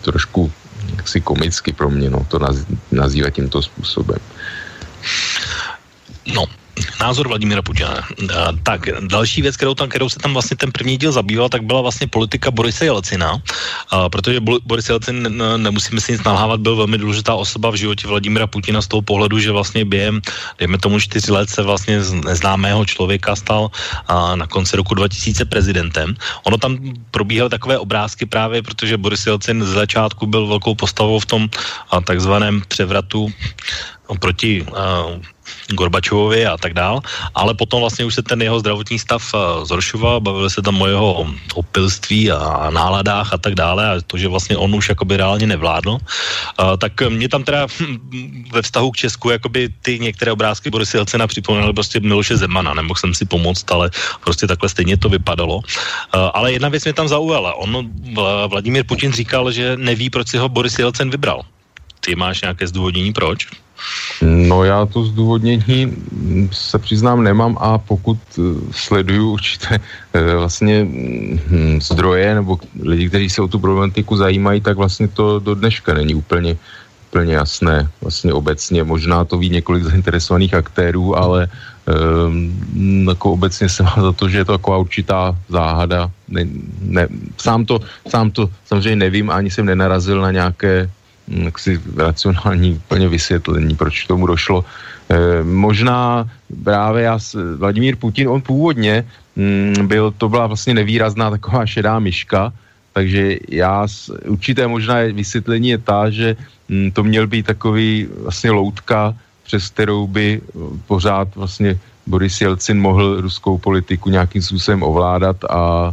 trošku 0.00 0.52
jaksi 0.96 1.20
komicky 1.20 1.72
pro 1.72 1.90
mě, 1.90 2.10
no, 2.10 2.26
to 2.28 2.38
nazývat 2.92 3.32
tímto 3.32 3.62
způsobem. 3.62 4.18
No, 6.26 6.44
názor 7.00 7.28
Vladimíra 7.28 7.62
Putina. 7.62 8.00
Tak, 8.62 8.88
další 9.06 9.42
věc, 9.42 9.56
kterou, 9.56 9.74
tam, 9.74 9.88
kterou 9.88 10.08
se 10.08 10.18
tam 10.18 10.32
vlastně 10.32 10.56
ten 10.56 10.72
první 10.72 10.96
díl 10.96 11.12
zabýval, 11.12 11.48
tak 11.48 11.62
byla 11.62 11.80
vlastně 11.80 12.06
politika 12.06 12.50
Borise 12.50 12.84
Jelcina, 12.84 13.42
protože 14.08 14.40
Boris 14.40 14.88
Jelcin, 14.88 15.42
nemusíme 15.56 16.00
si 16.00 16.12
nic 16.12 16.22
nalhávat, 16.24 16.60
byl 16.60 16.76
velmi 16.76 16.98
důležitá 16.98 17.34
osoba 17.34 17.70
v 17.70 17.74
životě 17.74 18.06
Vladimíra 18.06 18.46
Putina 18.46 18.82
z 18.82 18.88
toho 18.88 19.02
pohledu, 19.02 19.38
že 19.38 19.52
vlastně 19.52 19.84
během, 19.84 20.20
dejme 20.58 20.78
tomu 20.78 21.00
čtyři 21.00 21.32
let 21.32 21.50
se 21.50 21.62
vlastně 21.62 22.02
z 22.02 22.12
neznámého 22.12 22.84
člověka 22.86 23.36
stal 23.36 23.70
na 24.34 24.46
konci 24.46 24.76
roku 24.76 24.94
2000 24.94 25.44
prezidentem. 25.44 26.16
Ono 26.42 26.56
tam 26.56 26.78
probíhaly 27.10 27.50
takové 27.50 27.78
obrázky 27.78 28.26
právě, 28.26 28.62
protože 28.62 28.96
Boris 28.96 29.26
Jelcin 29.26 29.64
z 29.64 29.68
začátku 29.68 30.26
byl 30.26 30.46
velkou 30.46 30.74
postavou 30.74 31.18
v 31.18 31.26
tom 31.26 31.48
takzvaném 32.04 32.62
převratu 32.68 33.32
proti 34.20 34.66
Gorbačovovi 35.70 36.46
a 36.46 36.56
tak 36.56 36.74
dál, 36.74 37.00
ale 37.34 37.54
potom 37.54 37.80
vlastně 37.80 38.04
už 38.04 38.14
se 38.14 38.22
ten 38.22 38.42
jeho 38.42 38.60
zdravotní 38.60 38.98
stav 38.98 39.34
uh, 39.34 39.64
zhoršoval, 39.64 40.20
bavili 40.20 40.50
se 40.50 40.62
tam 40.62 40.82
o 40.82 40.86
jeho 40.86 41.26
opilství 41.54 42.30
a 42.30 42.70
náladách 42.70 43.32
a 43.32 43.38
tak 43.38 43.54
dále 43.54 43.90
a 43.90 44.00
to, 44.06 44.18
že 44.18 44.28
vlastně 44.28 44.56
on 44.56 44.74
už 44.74 44.88
jakoby 44.88 45.16
reálně 45.16 45.46
nevládl, 45.46 45.90
uh, 45.90 45.98
tak 46.78 46.92
mě 47.08 47.28
tam 47.28 47.44
teda 47.44 47.66
hm, 47.80 48.44
ve 48.52 48.62
vztahu 48.62 48.90
k 48.90 48.96
Česku 48.96 49.30
jakoby 49.30 49.68
ty 49.82 49.98
některé 49.98 50.32
obrázky 50.32 50.70
Borisy 50.70 50.96
Jelcena 50.96 51.26
připomněly 51.26 51.72
prostě 51.72 52.00
Miloše 52.00 52.36
Zemana, 52.36 52.74
nemohl 52.74 52.98
jsem 52.98 53.14
si 53.14 53.24
pomoct, 53.24 53.72
ale 53.72 53.90
prostě 54.24 54.46
takhle 54.46 54.68
stejně 54.68 54.96
to 54.96 55.08
vypadalo. 55.08 55.56
Uh, 55.56 55.62
ale 56.34 56.52
jedna 56.52 56.68
věc 56.68 56.84
mě 56.84 56.92
tam 56.92 57.08
zaujala, 57.08 57.54
on, 57.54 57.90
Vladimír 58.48 58.84
Putin 58.86 59.12
říkal, 59.12 59.52
že 59.52 59.76
neví, 59.76 60.10
proč 60.10 60.28
si 60.28 60.38
ho 60.38 60.48
Boris 60.48 60.78
Jelcen 60.78 61.10
vybral. 61.10 61.42
Ty 62.00 62.14
máš 62.14 62.40
nějaké 62.40 62.66
zdůvodnění, 62.66 63.12
proč? 63.12 63.63
No 64.22 64.64
já 64.64 64.86
to 64.86 65.04
zdůvodnění 65.04 65.96
se 66.52 66.78
přiznám 66.78 67.22
nemám 67.22 67.56
a 67.60 67.78
pokud 67.78 68.18
eh, 68.38 68.42
sleduju 68.70 69.30
určité 69.30 69.78
eh, 70.12 70.36
vlastně 70.36 70.84
hm, 70.84 71.78
zdroje 71.82 72.34
nebo 72.34 72.58
lidi, 72.82 73.08
kteří 73.08 73.30
se 73.30 73.42
o 73.42 73.48
tu 73.48 73.58
problematiku 73.58 74.16
zajímají, 74.16 74.60
tak 74.60 74.76
vlastně 74.76 75.08
to 75.08 75.38
do 75.38 75.54
dneška 75.54 75.94
není 75.94 76.14
úplně 76.14 76.56
úplně 77.14 77.34
jasné 77.34 77.86
vlastně 78.02 78.34
obecně. 78.34 78.82
Možná 78.82 79.22
to 79.24 79.38
ví 79.38 79.46
několik 79.46 79.86
zainteresovaných 79.86 80.54
aktérů, 80.54 81.14
ale 81.14 81.46
um, 81.86 83.06
jako 83.08 83.38
obecně 83.38 83.68
se 83.70 83.82
má 83.86 83.94
za 84.10 84.12
to, 84.12 84.26
že 84.26 84.42
je 84.42 84.44
to 84.44 84.58
taková 84.58 84.82
určitá 84.82 85.30
záhada. 85.46 86.10
Ne, 86.28 86.42
ne, 86.82 87.06
sám, 87.38 87.70
to, 87.70 87.78
sám 88.10 88.34
to 88.34 88.50
samozřejmě 88.66 88.96
nevím, 88.96 89.30
ani 89.30 89.46
jsem 89.46 89.62
nenarazil 89.62 90.18
na 90.18 90.34
nějaké 90.34 90.90
jaksi 91.28 91.80
racionální 91.96 92.72
úplně 92.72 93.08
vysvětlení, 93.08 93.76
proč 93.76 94.04
k 94.04 94.08
tomu 94.08 94.26
došlo. 94.26 94.64
E, 95.08 95.44
možná 95.44 96.28
právě 96.64 97.04
já, 97.04 97.18
Vladimír 97.56 97.96
Putin, 97.96 98.28
on 98.28 98.40
původně 98.40 99.04
mm, 99.36 99.86
byl, 99.86 100.14
to 100.18 100.28
byla 100.28 100.46
vlastně 100.46 100.74
nevýrazná 100.74 101.30
taková 101.30 101.66
šedá 101.66 101.98
myška, 101.98 102.52
takže 102.92 103.38
já, 103.48 103.86
určité 104.28 104.66
možná 104.66 104.94
vysvětlení 105.12 105.68
je 105.68 105.78
ta, 105.78 106.10
že 106.10 106.36
mm, 106.68 106.90
to 106.90 107.02
měl 107.02 107.26
být 107.26 107.46
takový 107.46 108.08
vlastně 108.22 108.50
loutka, 108.50 109.14
přes 109.44 109.68
kterou 109.70 110.06
by 110.06 110.40
eh, 110.40 110.58
pořád 110.86 111.36
vlastně 111.36 111.78
Boris 112.06 112.40
Jelcin 112.40 112.80
mohl 112.80 113.20
ruskou 113.20 113.58
politiku 113.58 114.10
nějakým 114.10 114.42
způsobem 114.42 114.82
ovládat 114.82 115.44
a 115.44 115.92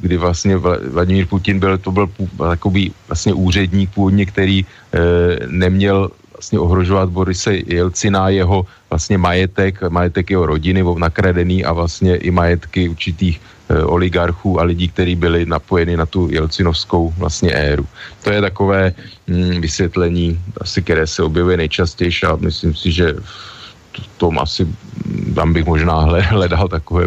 kdy 0.00 0.16
vlastně 0.16 0.56
Vladimír 0.88 1.26
Putin 1.26 1.60
byl, 1.60 1.78
to 1.78 1.92
byl 1.92 2.08
takový 2.38 2.92
vlastně 3.08 3.32
úředník 3.32 3.90
původně, 3.90 4.26
který 4.26 4.64
eh, 4.64 4.98
neměl 5.46 6.10
vlastně 6.34 6.58
ohrožovat 6.58 7.08
Borise 7.08 7.54
Jelcina, 7.66 8.28
jeho 8.28 8.66
vlastně 8.90 9.18
majetek, 9.18 9.82
majetek 9.88 10.30
jeho 10.30 10.46
rodiny 10.46 10.84
nakradený 10.98 11.64
a 11.64 11.72
vlastně 11.72 12.16
i 12.16 12.30
majetky 12.30 12.88
určitých 12.88 13.40
e, 13.40 13.82
oligarchů 13.82 14.60
a 14.60 14.62
lidí, 14.62 14.88
kteří 14.88 15.14
byli 15.14 15.46
napojeni 15.46 15.96
na 15.96 16.06
tu 16.06 16.28
Jelcinovskou 16.30 17.14
vlastně 17.18 17.52
éru. 17.54 17.86
To 18.22 18.30
je 18.30 18.40
takové 18.40 18.92
mm, 19.26 19.60
vysvětlení, 19.60 20.40
asi 20.60 20.82
které 20.82 21.06
se 21.06 21.22
objevuje 21.22 21.56
nejčastěji 21.56 22.12
a 22.28 22.36
myslím 22.36 22.74
si, 22.74 22.92
že 22.92 23.14
v 23.94 24.06
tom 24.18 24.38
asi 24.38 24.66
mm, 24.66 25.34
tam 25.34 25.52
bych 25.52 25.64
možná 25.64 25.94
hledal 26.34 26.68
takové 26.68 27.06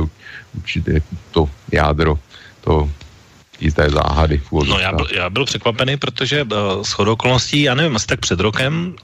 určité 0.56 1.04
to 1.32 1.50
jádro, 1.72 2.20
to 2.62 2.90
i 3.60 3.72
té 3.72 3.90
záhady. 3.90 4.42
No 4.52 4.80
já 4.80 4.92
byl, 4.92 5.08
já 5.16 5.30
byl 5.30 5.46
překvapený, 5.46 5.98
protože 5.98 6.44
uh, 6.44 6.84
s 6.84 7.00
okolností, 7.00 7.62
já 7.62 7.76
nevím, 7.76 7.96
asi 7.96 8.08
tak 8.08 8.20
před 8.20 8.40
rokem 8.40 8.96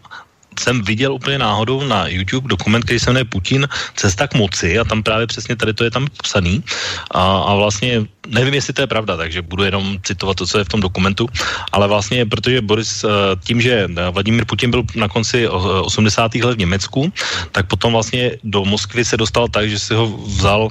jsem 0.59 0.81
viděl 0.81 1.13
úplně 1.13 1.37
náhodou 1.39 1.83
na 1.83 2.07
YouTube 2.07 2.47
dokument, 2.47 2.83
který 2.83 2.99
se 2.99 3.09
jmenuje 3.09 3.25
Putin, 3.25 3.67
cesta 3.95 4.27
k 4.27 4.33
moci 4.33 4.79
a 4.79 4.83
tam 4.83 5.03
právě 5.03 5.27
přesně 5.27 5.55
tady 5.55 5.73
to 5.73 5.83
je 5.83 5.91
tam 5.91 6.07
psaný 6.21 6.63
a, 7.11 7.21
a 7.21 7.55
vlastně 7.55 8.05
nevím, 8.27 8.53
jestli 8.53 8.73
to 8.73 8.81
je 8.81 8.87
pravda, 8.87 9.17
takže 9.17 9.41
budu 9.41 9.63
jenom 9.63 9.97
citovat 10.03 10.37
to, 10.37 10.47
co 10.47 10.57
je 10.57 10.63
v 10.63 10.69
tom 10.69 10.81
dokumentu, 10.81 11.27
ale 11.71 11.87
vlastně, 11.87 12.25
protože 12.25 12.61
Boris 12.61 13.03
eh, 13.03 13.09
tím, 13.43 13.61
že 13.61 13.87
Vladimír 14.11 14.45
Putin 14.45 14.71
byl 14.71 14.83
na 14.95 15.07
konci 15.07 15.47
80. 15.47 16.35
let 16.35 16.55
v 16.55 16.57
Německu, 16.57 17.13
tak 17.51 17.67
potom 17.67 17.93
vlastně 17.93 18.31
do 18.43 18.65
Moskvy 18.65 19.05
se 19.05 19.17
dostal 19.17 19.47
tak, 19.47 19.69
že 19.69 19.79
si 19.79 19.93
ho 19.93 20.07
vzal 20.07 20.69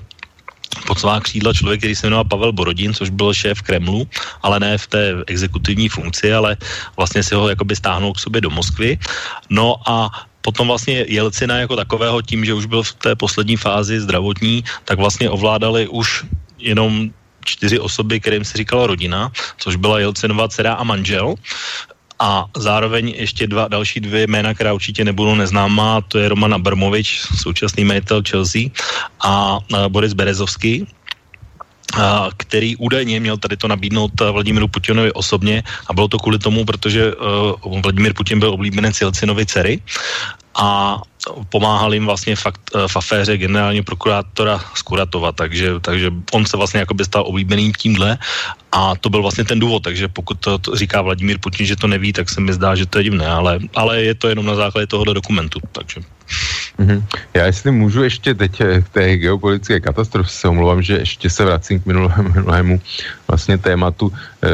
pod 0.86 0.98
svá 0.98 1.20
křídla 1.20 1.52
člověk, 1.52 1.80
který 1.80 1.94
se 1.94 2.06
jmenoval 2.06 2.24
Pavel 2.24 2.52
Borodin, 2.52 2.94
což 2.94 3.10
byl 3.10 3.34
šéf 3.34 3.62
Kremlu, 3.62 4.08
ale 4.42 4.60
ne 4.60 4.78
v 4.78 4.86
té 4.86 5.02
exekutivní 5.26 5.88
funkci, 5.88 6.34
ale 6.34 6.56
vlastně 6.96 7.22
si 7.22 7.34
ho 7.34 7.48
jakoby 7.48 7.76
stáhnul 7.76 8.12
k 8.12 8.18
sobě 8.18 8.40
do 8.40 8.50
Moskvy. 8.50 8.98
No 9.50 9.76
a 9.86 10.10
potom 10.42 10.66
vlastně 10.68 11.04
Jelcina 11.08 11.58
jako 11.58 11.76
takového 11.76 12.22
tím, 12.22 12.44
že 12.44 12.54
už 12.54 12.66
byl 12.66 12.82
v 12.82 12.92
té 12.92 13.10
poslední 13.14 13.56
fázi 13.56 14.00
zdravotní, 14.00 14.64
tak 14.84 14.98
vlastně 14.98 15.30
ovládali 15.30 15.88
už 15.88 16.24
jenom 16.58 17.10
čtyři 17.44 17.78
osoby, 17.78 18.20
kterým 18.20 18.44
se 18.44 18.58
říkala 18.58 18.86
rodina, 18.86 19.30
což 19.58 19.76
byla 19.76 19.98
Jelcinová 19.98 20.48
dcera 20.48 20.74
a 20.74 20.84
manžel 20.84 21.34
a 22.22 22.46
zároveň 22.56 23.18
ještě 23.18 23.46
dva 23.46 23.68
další 23.68 24.00
dvě 24.00 24.26
jména, 24.26 24.54
která 24.54 24.72
určitě 24.72 25.04
nebudou 25.04 25.34
neznámá, 25.34 26.00
to 26.06 26.18
je 26.18 26.28
Roman 26.28 26.54
Abramovič, 26.54 27.20
současný 27.42 27.84
majitel 27.84 28.22
Chelsea 28.22 28.70
a 29.20 29.58
Boris 29.88 30.12
Berezovský, 30.14 30.86
který 32.36 32.76
údajně 32.76 33.20
měl 33.20 33.36
tady 33.36 33.56
to 33.56 33.68
nabídnout 33.68 34.12
Vladimíru 34.20 34.68
Putinovi 34.68 35.12
osobně. 35.12 35.62
A 35.90 35.92
bylo 35.92 36.08
to 36.08 36.18
kvůli 36.18 36.38
tomu, 36.38 36.64
protože 36.64 37.14
uh, 37.14 37.82
Vladimír 37.82 38.14
Putin 38.14 38.38
byl 38.38 38.54
oblíbenec 38.54 39.00
Jelcinovy 39.00 39.46
dcery 39.46 39.82
a 40.54 40.98
pomáhal 41.48 41.94
jim 41.94 42.06
vlastně 42.06 42.36
fakt, 42.36 42.60
uh, 42.74 42.88
v 42.88 42.96
aféře 42.96 43.36
generálního 43.36 43.84
prokurátora 43.84 44.60
Skuratova, 44.74 45.32
takže, 45.32 45.80
takže 45.80 46.10
on 46.32 46.46
se 46.46 46.56
vlastně 46.56 46.80
jako 46.80 46.94
by 46.94 47.04
stal 47.04 47.24
oblíbeným 47.26 47.72
tímhle 47.72 48.18
a 48.72 48.96
to 48.96 49.10
byl 49.10 49.22
vlastně 49.22 49.44
ten 49.44 49.60
důvod, 49.60 49.82
takže 49.82 50.08
pokud 50.08 50.40
to, 50.40 50.58
to 50.58 50.76
říká 50.76 51.02
Vladimír 51.02 51.38
Putin, 51.38 51.66
že 51.66 51.76
to 51.76 51.86
neví, 51.86 52.12
tak 52.12 52.30
se 52.30 52.40
mi 52.40 52.52
zdá, 52.52 52.74
že 52.74 52.86
to 52.86 52.98
je 52.98 53.04
divné, 53.04 53.26
ale, 53.26 53.58
ale 53.74 54.02
je 54.02 54.14
to 54.14 54.28
jenom 54.28 54.46
na 54.46 54.54
základě 54.54 54.86
tohohle 54.86 55.14
dokumentu, 55.14 55.60
takže... 55.72 56.00
Mm-hmm. 56.82 57.02
Já 57.34 57.46
jestli 57.46 57.70
můžu 57.70 58.02
ještě 58.02 58.34
teď 58.34 58.62
k 58.82 58.88
té 58.88 59.16
geopolitické 59.16 59.80
katastrofě, 59.80 60.32
se 60.32 60.48
omlouvám, 60.48 60.82
že 60.82 60.94
ještě 60.98 61.30
se 61.30 61.44
vracím 61.44 61.80
k 61.80 61.86
minulému, 61.86 62.28
minulému 62.34 62.80
vlastně 63.28 63.58
tématu. 63.58 64.12
E, 64.42 64.48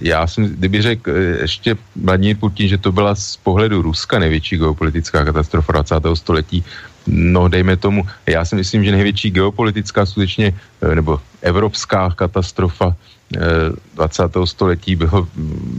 já 0.00 0.26
jsem, 0.26 0.44
kdyby 0.44 0.82
řekl 0.82 1.10
e, 1.10 1.14
ještě 1.40 1.76
Vladimír 1.96 2.36
Putin, 2.36 2.68
že 2.68 2.78
to 2.78 2.92
byla 2.92 3.14
z 3.14 3.36
pohledu 3.36 3.82
Ruska 3.82 4.18
největší 4.18 4.56
geopolitická 4.56 5.24
katastrofa 5.24 5.72
20. 5.72 5.94
století, 6.14 6.64
No, 7.08 7.48
dejme 7.48 7.76
tomu, 7.76 8.04
já 8.26 8.44
si 8.44 8.54
myslím, 8.54 8.84
že 8.84 8.92
největší 8.92 9.30
geopolitická 9.30 10.06
skutečně, 10.06 10.52
nebo 10.94 11.20
evropská 11.42 12.10
katastrofa 12.10 12.96
20. 13.30 14.22
století 14.44 14.96
byl, 14.96 15.28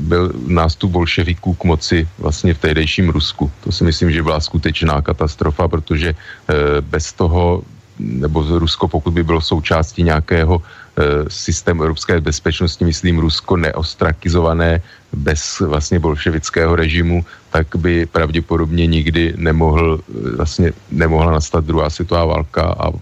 byl 0.06 0.32
nástup 0.48 0.92
bolševiků 0.92 1.54
k 1.54 1.64
moci 1.64 2.08
vlastně 2.20 2.54
v 2.54 2.62
tehdejším 2.62 3.10
Rusku. 3.10 3.52
To 3.64 3.72
si 3.72 3.84
myslím, 3.84 4.12
že 4.12 4.24
byla 4.24 4.40
skutečná 4.40 5.02
katastrofa, 5.02 5.68
protože 5.68 6.14
eh, 6.14 6.54
bez 6.82 7.14
toho, 7.14 7.62
nebo 8.00 8.60
Rusko, 8.60 8.88
pokud 8.88 9.12
by 9.12 9.24
bylo 9.24 9.42
součástí 9.42 10.04
nějakého 10.04 10.62
eh, 10.62 11.02
systému 11.28 11.84
evropské 11.84 12.22
bezpečnosti, 12.22 12.86
myslím 12.86 13.20
Rusko 13.20 13.58
neostrakizované 13.58 14.82
bez 15.14 15.60
vlastně 15.60 16.00
bolševického 16.00 16.76
režimu, 16.76 17.26
tak 17.50 17.68
by 17.76 18.06
pravděpodobně 18.06 18.88
nikdy 18.88 19.34
nemohl, 19.38 20.00
eh, 20.00 20.36
vlastně 20.38 20.74
nemohla 20.92 21.32
nastat 21.32 21.66
druhá 21.66 21.90
světová 21.90 22.26
válka 22.26 22.62
a 22.78 22.94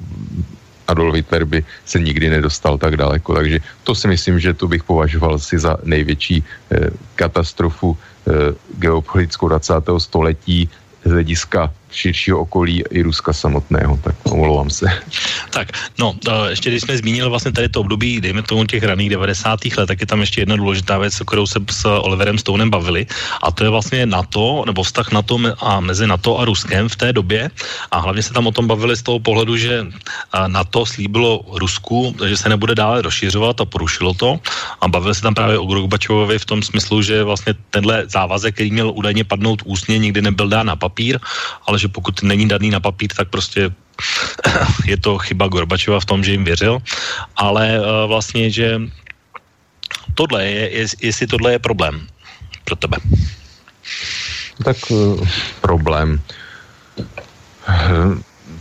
Adolf 0.88 1.15
Hitler 1.15 1.45
by 1.45 1.59
se 1.85 1.99
nikdy 1.99 2.29
nedostal 2.29 2.77
tak 2.77 2.97
daleko. 2.97 3.35
Takže 3.35 3.59
to 3.83 3.95
si 3.95 4.07
myslím, 4.07 4.39
že 4.39 4.53
to 4.53 4.67
bych 4.67 4.83
považoval 4.83 5.39
si 5.39 5.59
za 5.59 5.77
největší 5.83 6.43
eh, 6.43 6.89
katastrofu 7.15 7.97
eh, 7.97 8.31
geopolitickou 8.77 9.47
20. 9.47 9.73
století 9.97 10.69
z 11.05 11.11
hlediska 11.11 11.73
širšího 11.91 12.39
okolí 12.39 12.83
i 12.89 13.01
Ruska 13.01 13.33
samotného, 13.33 13.99
tak 14.03 14.15
omlouvám 14.23 14.69
se. 14.69 14.85
Tak, 15.49 15.67
no, 15.99 16.15
ještě 16.49 16.69
když 16.69 16.81
jsme 16.81 16.97
zmínili 16.97 17.29
vlastně 17.29 17.51
tady 17.51 17.69
to 17.69 17.79
období, 17.79 18.21
dejme 18.21 18.43
tomu 18.43 18.65
těch 18.65 18.83
raných 18.83 19.09
90. 19.09 19.59
let, 19.77 19.88
tak 19.88 20.01
je 20.01 20.07
tam 20.07 20.19
ještě 20.21 20.41
jedna 20.41 20.55
důležitá 20.55 20.97
věc, 20.97 21.21
kterou 21.27 21.47
se 21.47 21.59
s 21.71 21.85
Oliverem 21.85 22.38
Stonem 22.38 22.69
bavili, 22.69 23.05
a 23.43 23.51
to 23.51 23.63
je 23.63 23.69
vlastně 23.69 24.05
NATO, 24.05 24.63
nebo 24.65 24.83
vztah 24.83 25.11
NATO 25.11 25.39
a 25.59 25.79
mezi 25.79 26.07
NATO 26.07 26.39
a 26.39 26.45
Ruskem 26.45 26.89
v 26.89 26.95
té 26.95 27.13
době, 27.13 27.49
a 27.91 27.99
hlavně 27.99 28.23
se 28.23 28.33
tam 28.33 28.47
o 28.47 28.51
tom 28.51 28.67
bavili 28.67 28.97
z 28.97 29.01
toho 29.01 29.19
pohledu, 29.19 29.57
že 29.57 29.85
NATO 30.47 30.85
slíbilo 30.85 31.41
Rusku, 31.53 32.15
že 32.27 32.38
se 32.38 32.49
nebude 32.49 32.75
dále 32.75 33.01
rozšiřovat 33.01 33.61
a 33.61 33.65
porušilo 33.65 34.13
to, 34.13 34.39
a 34.81 34.88
bavili 34.88 35.15
se 35.15 35.21
tam 35.21 35.33
právě 35.33 35.57
o 35.57 35.65
Gorbačovovi 35.65 36.39
v 36.39 36.45
tom 36.45 36.63
smyslu, 36.63 37.01
že 37.01 37.23
vlastně 37.23 37.53
tenhle 37.69 38.03
závazek, 38.07 38.53
který 38.53 38.71
měl 38.71 38.91
údajně 38.95 39.23
padnout 39.23 39.61
ústně, 39.65 39.97
nikdy 39.97 40.21
nebyl 40.21 40.49
dán 40.49 40.65
na 40.65 40.75
papír, 40.75 41.19
ale 41.67 41.76
že 41.78 41.88
pokud 41.88 42.23
není 42.23 42.47
daný 42.47 42.69
na 42.69 42.80
papír, 42.80 43.09
tak 43.17 43.30
prostě 43.30 43.71
je 44.86 44.97
to 44.97 45.17
chyba 45.17 45.47
Gorbačova 45.47 45.99
v 45.99 46.05
tom, 46.05 46.23
že 46.23 46.32
jim 46.32 46.43
věřil, 46.43 46.80
ale 47.36 47.80
uh, 47.80 47.86
vlastně, 48.07 48.51
že 48.51 48.82
tohle 50.13 50.45
je, 50.45 50.69
je, 50.69 50.86
jestli 51.01 51.28
tohle 51.28 51.51
je 51.51 51.59
problém 51.59 52.07
pro 52.65 52.75
tebe. 52.75 52.97
Tak 54.63 54.78
uh, 54.89 55.28
problém 55.61 56.21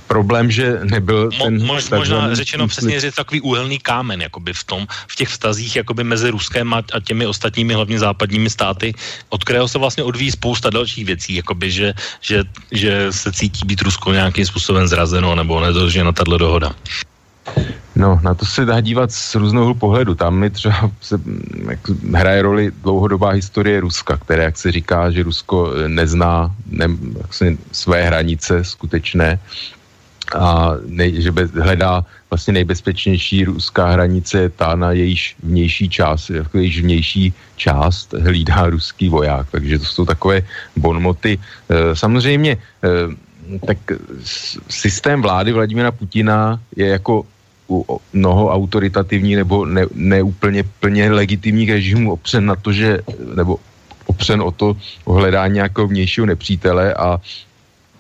problém, 0.07 0.51
že 0.51 0.81
nebyl 0.85 1.31
Mo, 1.39 1.45
ten... 1.45 1.67
Mož, 1.67 1.91
možná 1.91 2.35
řečeno 2.35 2.69
přesně, 2.69 3.01
že 3.01 3.07
je 3.07 3.13
takový 3.13 3.41
úhelný 3.41 3.79
kámen 3.79 4.23
jakoby 4.23 4.53
v 4.53 4.65
tom, 4.65 4.87
v 5.09 5.15
těch 5.17 5.29
vztazích 5.29 5.77
jakoby 5.77 6.05
mezi 6.05 6.31
Ruskem 6.31 6.75
a, 6.75 6.83
a 6.93 7.01
těmi 7.01 7.27
ostatními 7.27 7.75
hlavně 7.75 7.99
západními 7.99 8.51
státy, 8.51 8.95
od 9.29 9.45
kterého 9.45 9.69
se 9.69 9.79
vlastně 9.79 10.05
odvíjí 10.05 10.31
spousta 10.31 10.71
dalších 10.71 11.05
věcí, 11.05 11.35
jakoby, 11.35 11.71
že, 11.71 11.95
že, 12.21 12.45
že 12.73 13.07
se 13.11 13.33
cítí 13.33 13.67
být 13.67 13.83
Rusko 13.83 14.13
nějakým 14.13 14.47
způsobem 14.47 14.87
zrazeno 14.87 15.35
nebo 15.35 15.61
nedržena 15.61 16.13
tato 16.13 16.39
dohoda. 16.39 16.73
No, 17.97 18.21
na 18.23 18.35
to 18.35 18.45
se 18.47 18.65
dá 18.65 18.81
dívat 18.81 19.13
z 19.13 19.35
různého 19.35 19.75
pohledu. 19.75 20.15
Tam 20.15 20.37
mi 20.37 20.51
třeba 20.51 20.91
se, 21.01 21.21
jak, 21.69 21.89
hraje 22.15 22.43
roli 22.43 22.73
dlouhodobá 22.83 23.31
historie 23.31 23.81
Ruska, 23.81 24.17
které, 24.17 24.45
jak 24.45 24.59
se 24.59 24.73
říká, 24.73 25.11
že 25.11 25.23
Rusko 25.23 25.73
nezná 25.89 26.55
ne, 26.67 26.89
jak 27.19 27.35
se, 27.35 27.57
své 27.73 28.03
hranice 28.03 28.65
skutečné 28.65 29.39
a 30.35 30.75
nej, 30.87 31.23
že 31.23 31.31
bez, 31.33 31.51
hledá 31.51 32.05
vlastně 32.31 32.53
nejbezpečnější 32.53 33.45
ruská 33.45 33.87
hranice 33.91 34.41
je 34.41 34.49
ta, 34.49 34.75
na 34.75 34.93
jejíž 34.93 35.37
vnější 35.43 35.89
část, 35.89 36.31
jako 36.31 36.59
jejíž 36.59 36.81
vnější 36.81 37.35
část 37.57 38.13
hlídá 38.13 38.67
ruský 38.67 39.09
voják, 39.09 39.47
takže 39.51 39.79
to 39.79 39.85
jsou 39.85 40.05
takové 40.05 40.43
bonmoty. 40.77 41.39
E, 41.69 41.97
samozřejmě 41.97 42.53
e, 42.53 42.59
tak 43.67 43.79
systém 44.69 45.23
vlády 45.23 45.53
Vladimira 45.53 45.93
Putina 45.93 46.61
je 46.77 46.87
jako 46.87 47.25
u 47.71 48.01
mnoho 48.13 48.51
autoritativní 48.51 49.37
nebo 49.37 49.67
ne, 49.95 50.23
plně 50.81 51.11
legitimních 51.11 51.71
režimů 51.71 52.13
opřen 52.13 52.47
na 52.47 52.57
to, 52.57 52.73
že, 52.73 52.99
nebo 53.35 53.59
opřen 54.07 54.43
o 54.43 54.51
to 54.51 54.77
o 55.05 55.13
hledání 55.13 55.55
nějakého 55.55 55.87
vnějšího 55.87 56.27
nepřítele 56.27 56.95
a 56.95 57.21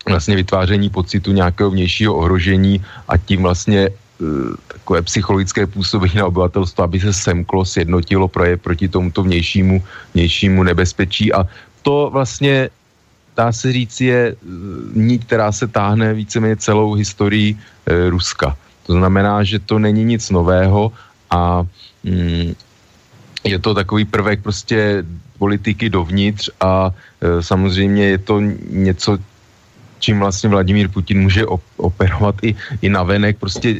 vlastně 0.08 0.36
vytváření 0.36 0.90
pocitu 0.90 1.32
nějakého 1.32 1.70
vnějšího 1.70 2.14
ohrožení 2.14 2.84
a 3.08 3.16
tím 3.16 3.42
vlastně 3.42 3.88
uh, 3.90 4.54
takové 4.68 5.02
psychologické 5.02 5.66
působení 5.66 6.14
na 6.14 6.26
obyvatelstvo, 6.26 6.84
aby 6.84 7.00
se 7.00 7.12
semklo, 7.12 7.64
sjednotilo 7.64 8.28
proje 8.28 8.56
proti 8.56 8.88
tomuto 8.88 9.22
vnějšímu, 9.22 9.82
vnějšímu 10.14 10.62
nebezpečí 10.62 11.32
a 11.32 11.46
to 11.82 12.10
vlastně 12.12 12.70
dá 13.36 13.52
se 13.52 13.72
říct, 13.72 14.00
je 14.00 14.34
uh, 14.34 14.96
ní, 14.96 15.18
která 15.18 15.52
se 15.52 15.66
táhne 15.66 16.14
víceméně 16.14 16.56
celou 16.56 16.94
historii 16.94 17.54
uh, 17.54 17.60
Ruska. 18.10 18.56
To 18.86 18.92
znamená, 18.92 19.42
že 19.42 19.58
to 19.58 19.78
není 19.78 20.04
nic 20.04 20.30
nového 20.30 20.92
a 21.30 21.66
mm, 22.04 22.54
je 23.44 23.58
to 23.58 23.74
takový 23.74 24.04
prvek 24.04 24.42
prostě 24.42 25.04
politiky 25.38 25.90
dovnitř 25.90 26.50
a 26.60 26.90
e, 27.20 27.42
samozřejmě 27.42 28.04
je 28.04 28.18
to 28.18 28.40
něco, 28.70 29.18
čím 29.98 30.18
vlastně 30.20 30.48
Vladimír 30.48 30.88
Putin 30.88 31.20
může 31.20 31.46
operovat 31.76 32.34
i, 32.42 32.54
i 32.82 32.88
navenek, 32.88 33.38
prostě 33.38 33.76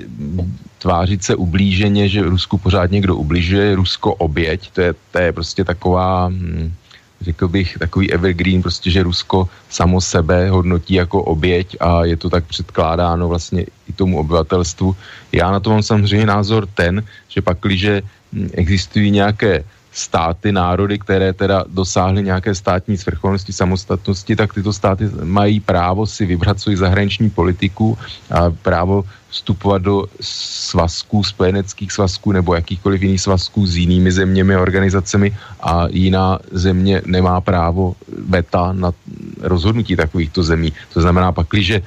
tvářit 0.79 1.25
se 1.25 1.35
ublíženě, 1.35 2.09
že 2.09 2.23
Rusku 2.23 2.59
pořád 2.59 2.91
někdo 2.91 3.17
ubližuje, 3.17 3.75
Rusko 3.75 4.15
oběť, 4.15 4.71
to 4.71 4.81
je, 4.81 4.95
to 5.13 5.19
je 5.19 5.33
prostě 5.33 5.65
taková, 5.65 6.29
hm, 6.29 6.73
řekl 7.21 7.49
bych, 7.49 7.79
takový 7.79 8.13
evergreen, 8.13 8.63
prostě, 8.63 8.91
že 8.91 9.03
Rusko 9.03 9.49
samo 9.71 10.01
sebe 10.01 10.51
hodnotí 10.51 10.95
jako 10.95 11.23
oběť 11.23 11.77
a 11.81 12.05
je 12.05 12.17
to 12.17 12.31
tak 12.31 12.45
předkládáno 12.45 13.29
vlastně 13.29 13.67
i 13.89 13.93
tomu 13.93 14.19
obyvatelstvu. 14.19 14.97
Já 15.33 15.51
na 15.51 15.61
to 15.61 15.71
mám 15.71 15.83
samozřejmě 15.83 16.27
názor 16.27 16.69
ten, 16.75 17.03
že 17.29 17.43
pakliže 17.43 18.03
hm, 18.33 18.51
existují 18.55 19.11
nějaké 19.11 19.65
státy, 19.97 20.53
národy, 20.53 20.99
které 20.99 21.33
teda 21.33 21.65
dosáhly 21.69 22.23
nějaké 22.23 22.55
státní 22.55 22.97
svrchovnosti, 22.97 23.53
samostatnosti, 23.53 24.37
tak 24.37 24.55
tyto 24.55 24.73
státy 24.73 25.09
mají 25.25 25.61
právo 25.61 26.07
si 26.07 26.27
vybrat 26.27 26.61
svoji 26.61 26.77
zahraniční 26.77 27.31
politiku 27.31 27.99
a 28.31 28.51
právo 28.51 29.05
vstupovat 29.37 29.83
do 29.83 30.09
svazků, 30.21 31.25
spojeneckých 31.25 31.93
svazků 31.93 32.33
nebo 32.33 32.55
jakýchkoliv 32.57 33.03
jiných 33.03 33.21
svazků 33.21 33.67
s 33.67 33.77
jinými 33.77 34.13
zeměmi 34.13 34.55
a 34.55 34.65
organizacemi 34.65 35.29
a 35.61 35.87
jiná 35.93 36.39
země 36.51 37.03
nemá 37.05 37.41
právo 37.41 37.95
veta 38.09 38.73
na 38.73 38.93
rozhodnutí 39.41 39.97
takovýchto 39.97 40.43
zemí. 40.43 40.73
To 40.97 41.01
znamená 41.05 41.33
pak, 41.33 41.47
že 41.61 41.77
e, 41.77 41.83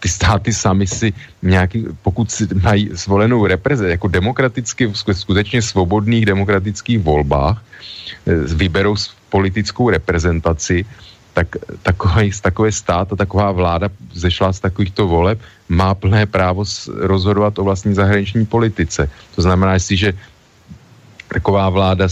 ty 0.00 0.08
státy 0.08 0.52
sami 0.52 0.86
si 0.86 1.12
nějaký, 1.42 1.88
pokud 2.04 2.28
si 2.30 2.48
mají 2.52 2.92
zvolenou 2.92 3.46
reprezentaci, 3.46 3.96
jako 3.96 4.08
demokraticky, 4.08 4.86
v 4.86 4.96
skutečně 4.96 5.62
svobodných 5.62 6.26
demokratických 6.26 7.00
volbách, 7.00 7.64
e, 8.28 8.34
vyberou 8.54 8.94
politickou 9.32 9.90
reprezentaci, 9.90 10.84
tak 11.34 11.56
takový, 11.82 12.30
takový 12.30 12.72
stát 12.72 13.12
a 13.12 13.16
taková 13.16 13.50
vláda 13.52 13.88
zešla 14.12 14.52
z 14.52 14.60
takovýchto 14.60 15.08
voleb, 15.08 15.40
má 15.68 15.94
plné 15.94 16.26
právo 16.26 16.64
rozhodovat 16.88 17.58
o 17.58 17.64
vlastní 17.64 17.94
zahraniční 17.94 18.46
politice. 18.46 19.10
To 19.34 19.42
znamená, 19.42 19.78
že 19.78 20.12
taková 21.28 21.68
vláda 21.70 22.08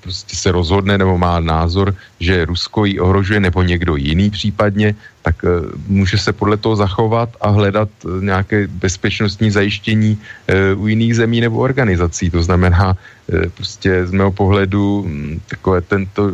prostě 0.00 0.36
se 0.36 0.48
rozhodne 0.52 0.98
nebo 0.98 1.18
má 1.18 1.40
názor, 1.40 1.94
že 2.20 2.44
Rusko 2.44 2.84
ji 2.84 2.96
ohrožuje 3.00 3.40
nebo 3.40 3.62
někdo 3.62 3.96
jiný 3.96 4.30
případně, 4.30 4.94
tak 5.22 5.44
uh, 5.44 5.68
může 5.88 6.18
se 6.18 6.32
podle 6.32 6.56
toho 6.56 6.76
zachovat 6.76 7.28
a 7.40 7.48
hledat 7.52 7.88
uh, 8.04 8.22
nějaké 8.24 8.66
bezpečnostní 8.66 9.50
zajištění 9.50 10.16
uh, 10.16 10.82
u 10.82 10.86
jiných 10.86 11.16
zemí 11.16 11.40
nebo 11.40 11.58
organizací. 11.58 12.30
To 12.30 12.42
znamená, 12.42 12.96
uh, 12.96 13.52
prostě 13.52 14.06
z 14.06 14.10
mého 14.16 14.32
pohledu 14.32 15.04
um, 15.04 15.40
takové 15.44 15.80
tento 15.80 16.32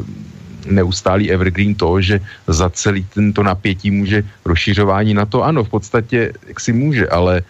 neustálý 0.66 1.30
evergreen 1.30 1.74
to, 1.74 2.00
že 2.00 2.20
za 2.46 2.70
celý 2.70 3.04
tento 3.14 3.42
napětí 3.42 3.90
může 3.90 4.22
rozšiřování 4.44 5.14
na 5.14 5.26
to, 5.26 5.42
ano, 5.42 5.64
v 5.64 5.68
podstatě 5.68 6.32
jak 6.48 6.60
si 6.60 6.72
může, 6.72 7.08
ale 7.08 7.38
e, 7.38 7.42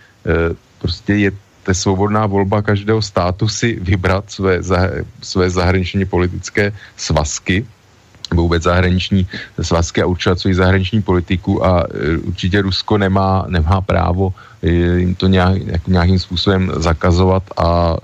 prostě 0.78 1.14
je 1.14 1.30
to 1.64 1.74
svobodná 1.74 2.26
volba 2.26 2.62
každého 2.62 3.02
státu 3.02 3.48
si 3.48 3.80
vybrat 3.80 4.24
své, 4.28 4.60
své 5.22 5.50
zahraniční 5.50 6.04
politické 6.04 6.72
svazky, 6.96 7.66
vůbec 8.34 8.62
zahraniční 8.62 9.26
svazky 9.60 10.02
a 10.02 10.06
určovat 10.06 10.38
svoji 10.38 10.54
zahraniční 10.54 11.02
politiku 11.02 11.64
a 11.64 11.84
e, 11.88 12.18
určitě 12.18 12.62
Rusko 12.62 12.98
nemá, 12.98 13.44
nemá 13.48 13.80
právo 13.80 14.34
e, 14.62 14.68
jim 15.00 15.14
to 15.14 15.26
nějak, 15.26 15.86
nějakým 15.86 16.18
způsobem 16.18 16.72
zakazovat 16.76 17.42
a 17.56 17.96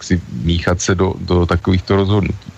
si 0.00 0.20
míchat 0.42 0.80
se 0.80 0.94
do, 0.94 1.14
do 1.20 1.46
takovýchto 1.46 1.96
rozhodnutí. 1.96 2.55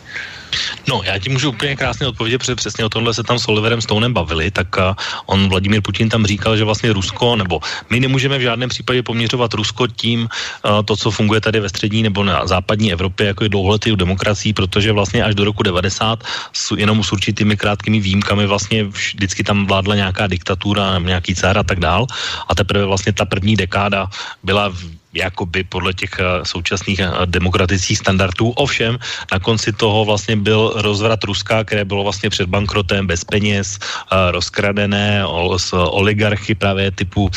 No, 0.88 1.00
já 1.04 1.18
ti 1.18 1.28
můžu 1.28 1.48
úplně 1.50 1.76
krásně 1.76 2.06
odpovědět, 2.06 2.38
protože 2.38 2.54
přesně 2.54 2.84
o 2.84 2.88
tomhle 2.88 3.14
se 3.14 3.22
tam 3.22 3.38
s 3.38 3.48
Oliverem 3.48 3.80
Stonem 3.80 4.12
bavili, 4.12 4.50
tak 4.50 4.76
uh, 4.76 4.94
on, 5.26 5.48
Vladimír 5.48 5.82
Putin 5.82 6.08
tam 6.08 6.26
říkal, 6.26 6.56
že 6.56 6.64
vlastně 6.64 6.92
Rusko, 6.92 7.36
nebo 7.36 7.60
my 7.90 8.00
nemůžeme 8.00 8.38
v 8.38 8.40
žádném 8.40 8.68
případě 8.68 9.02
poměřovat 9.02 9.54
Rusko 9.54 9.86
tím, 9.86 10.20
uh, 10.20 10.82
to, 10.84 10.96
co 10.96 11.10
funguje 11.10 11.40
tady 11.40 11.60
ve 11.60 11.68
střední 11.68 12.02
nebo 12.02 12.24
na 12.24 12.46
západní 12.46 12.92
Evropě, 12.92 13.26
jako 13.26 13.44
je 13.44 13.48
dlouholetý 13.48 13.96
demokracií, 13.96 14.52
protože 14.52 14.92
vlastně 14.92 15.24
až 15.24 15.34
do 15.34 15.44
roku 15.44 15.62
90 15.62 16.24
s, 16.52 16.76
jenom 16.76 17.04
s 17.04 17.12
určitými 17.12 17.56
krátkými 17.56 18.00
výjimkami 18.00 18.46
vlastně 18.46 18.84
vždycky 18.84 19.44
tam 19.44 19.66
vládla 19.66 19.94
nějaká 19.94 20.26
diktatura, 20.26 20.98
nějaký 20.98 21.34
cár 21.34 21.58
a 21.58 21.62
tak 21.62 21.80
dál. 21.80 22.06
A 22.48 22.54
teprve 22.54 22.84
vlastně 22.84 23.12
ta 23.12 23.24
první 23.24 23.56
dekáda 23.56 24.10
byla 24.42 24.72
jakoby 25.12 25.64
podle 25.64 25.94
těch 25.94 26.10
eh, 26.20 26.44
současných 26.44 27.00
eh, 27.00 27.10
demokratických 27.26 27.98
standardů. 27.98 28.50
Ovšem, 28.50 28.98
na 29.32 29.38
konci 29.38 29.72
toho 29.72 30.04
vlastně 30.04 30.36
byl 30.36 30.72
rozvrat 30.76 31.24
Ruska, 31.24 31.64
které 31.64 31.84
bylo 31.84 32.02
vlastně 32.02 32.30
před 32.30 32.48
bankrotem, 32.48 33.06
bez 33.06 33.24
peněz, 33.24 33.78
eh, 33.80 34.30
rozkradené 34.30 35.24
z 35.56 35.72
oligarchy 35.72 36.54
právě 36.54 36.90
typu 36.90 37.30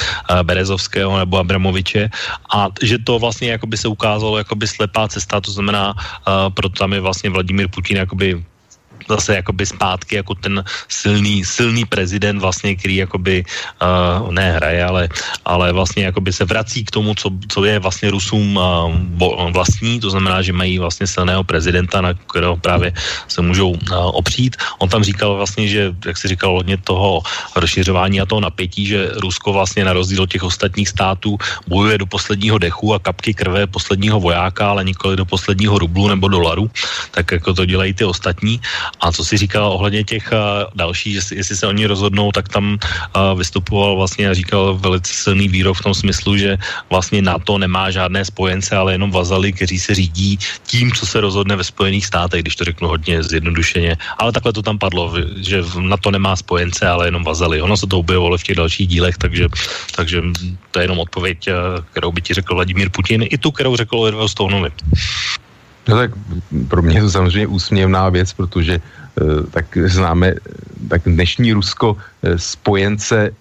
Berezovského 0.43 1.17
nebo 1.17 1.37
Abramoviče 1.37 2.09
a 2.53 2.67
že 2.81 2.97
to 2.99 3.19
vlastně 3.19 3.51
jakoby 3.51 3.77
se 3.77 3.87
ukázalo 3.87 4.37
jakoby 4.37 4.67
slepá 4.67 5.07
cesta, 5.07 5.41
to 5.41 5.51
znamená, 5.51 5.93
proto 6.53 6.75
tam 6.79 6.93
je 6.93 6.99
vlastně 6.99 7.29
Vladimír 7.29 7.67
Putin 7.67 7.97
jakoby 7.97 8.43
zase 9.11 9.35
jakoby 9.43 9.65
zpátky 9.65 10.15
jako 10.23 10.33
ten 10.35 10.63
silný, 10.87 11.43
silný 11.43 11.83
prezident 11.85 12.39
vlastně, 12.39 12.75
který 12.75 12.95
jakoby 13.03 13.43
uh, 13.43 14.31
ne 14.31 14.55
hraje, 14.55 14.81
ale, 14.83 15.03
ale 15.45 15.75
vlastně 15.75 16.07
jakoby 16.07 16.31
se 16.33 16.45
vrací 16.45 16.87
k 16.87 16.91
tomu, 16.91 17.15
co, 17.15 17.27
co 17.47 17.59
je 17.65 17.79
vlastně 17.79 18.11
Rusům 18.11 18.55
uh, 18.55 19.51
vlastní, 19.51 19.99
to 19.99 20.09
znamená, 20.09 20.41
že 20.41 20.55
mají 20.55 20.79
vlastně 20.79 21.07
silného 21.07 21.43
prezidenta, 21.43 22.01
na 22.01 22.13
kterého 22.13 22.55
právě 22.57 22.93
se 23.27 23.41
můžou 23.41 23.75
uh, 23.75 23.77
opřít. 24.15 24.55
On 24.79 24.87
tam 24.89 25.03
říkal 25.03 25.35
vlastně, 25.35 25.67
že, 25.67 25.91
jak 26.05 26.17
si 26.17 26.27
říkal, 26.27 26.55
hodně 26.55 26.77
toho 26.77 27.21
rozšiřování 27.55 28.21
a 28.21 28.25
toho 28.25 28.41
napětí, 28.41 28.85
že 28.85 29.11
Rusko 29.19 29.53
vlastně 29.53 29.83
na 29.83 29.93
rozdíl 29.93 30.23
od 30.23 30.31
těch 30.31 30.43
ostatních 30.43 30.89
států 30.89 31.37
bojuje 31.67 31.97
do 31.97 32.05
posledního 32.05 32.57
dechu 32.57 32.93
a 32.93 32.99
kapky 32.99 33.33
krve 33.33 33.67
posledního 33.67 34.19
vojáka, 34.19 34.69
ale 34.69 34.83
nikoli 34.83 35.17
do 35.17 35.25
posledního 35.25 35.79
rublu 35.79 36.07
nebo 36.07 36.27
dolaru, 36.27 36.69
tak 37.11 37.31
jako 37.31 37.53
to 37.53 37.65
dělají 37.65 37.93
ty 37.93 38.05
ostatní. 38.05 38.61
A 39.01 39.11
co 39.11 39.25
si 39.25 39.37
říkal 39.37 39.71
ohledně 39.71 40.03
těch 40.03 40.29
uh, 40.31 40.69
dalších, 40.75 41.15
jestli, 41.15 41.35
jestli 41.37 41.55
se 41.57 41.67
oni 41.67 41.85
rozhodnou, 41.85 42.31
tak 42.31 42.49
tam 42.49 42.77
uh, 42.77 43.37
vystupoval 43.37 43.95
vlastně 43.95 44.29
a 44.29 44.33
říkal 44.33 44.77
velice 44.77 45.13
silný 45.13 45.47
výrok 45.47 45.77
v 45.77 45.83
tom 45.83 45.93
smyslu, 45.93 46.37
že 46.37 46.57
vlastně 46.89 47.21
NATO 47.21 47.57
nemá 47.57 47.91
žádné 47.91 48.25
spojence, 48.25 48.75
ale 48.75 48.93
jenom 48.93 49.11
vazaly, 49.11 49.53
kteří 49.53 49.79
se 49.79 49.95
řídí 49.95 50.39
tím, 50.67 50.91
co 50.91 51.05
se 51.05 51.21
rozhodne 51.21 51.55
ve 51.55 51.63
Spojených 51.63 52.05
státech, 52.05 52.41
když 52.41 52.55
to 52.55 52.63
řeknu 52.63 52.87
hodně 52.87 53.23
zjednodušeně. 53.23 53.97
Ale 54.17 54.31
takhle 54.31 54.53
to 54.53 54.61
tam 54.61 54.77
padlo, 54.77 55.13
že 55.37 55.63
NATO 55.79 56.11
nemá 56.11 56.35
spojence, 56.35 56.87
ale 56.87 57.07
jenom 57.07 57.23
vazaly. 57.23 57.61
Ono 57.61 57.77
se 57.77 57.87
to 57.87 57.99
objevovalo 57.99 58.37
v 58.37 58.43
těch 58.43 58.55
dalších 58.55 58.87
dílech, 58.87 59.17
takže, 59.17 59.47
takže 59.95 60.21
to 60.71 60.79
je 60.79 60.83
jenom 60.83 60.99
odpověď, 60.99 61.49
kterou 61.91 62.11
by 62.11 62.21
ti 62.21 62.33
řekl 62.33 62.55
Vladimír 62.55 62.89
Putin, 62.89 63.25
i 63.29 63.37
tu, 63.37 63.51
kterou 63.51 63.75
řekl 63.75 63.97
Oliver 63.97 64.27
Stoneovi. 64.27 64.69
No 65.87 65.95
tak 65.95 66.11
pro 66.67 66.81
mě 66.81 66.97
je 66.97 67.01
to 67.01 67.11
samozřejmě 67.11 67.47
úsměvná 67.47 68.09
věc, 68.09 68.33
protože 68.33 68.81
uh, 68.81 69.45
tak 69.51 69.65
známe, 69.85 70.33
tak 70.89 71.01
dnešní 71.05 71.53
Rusko 71.53 71.93
uh, 71.93 71.99
spojence 72.35 73.31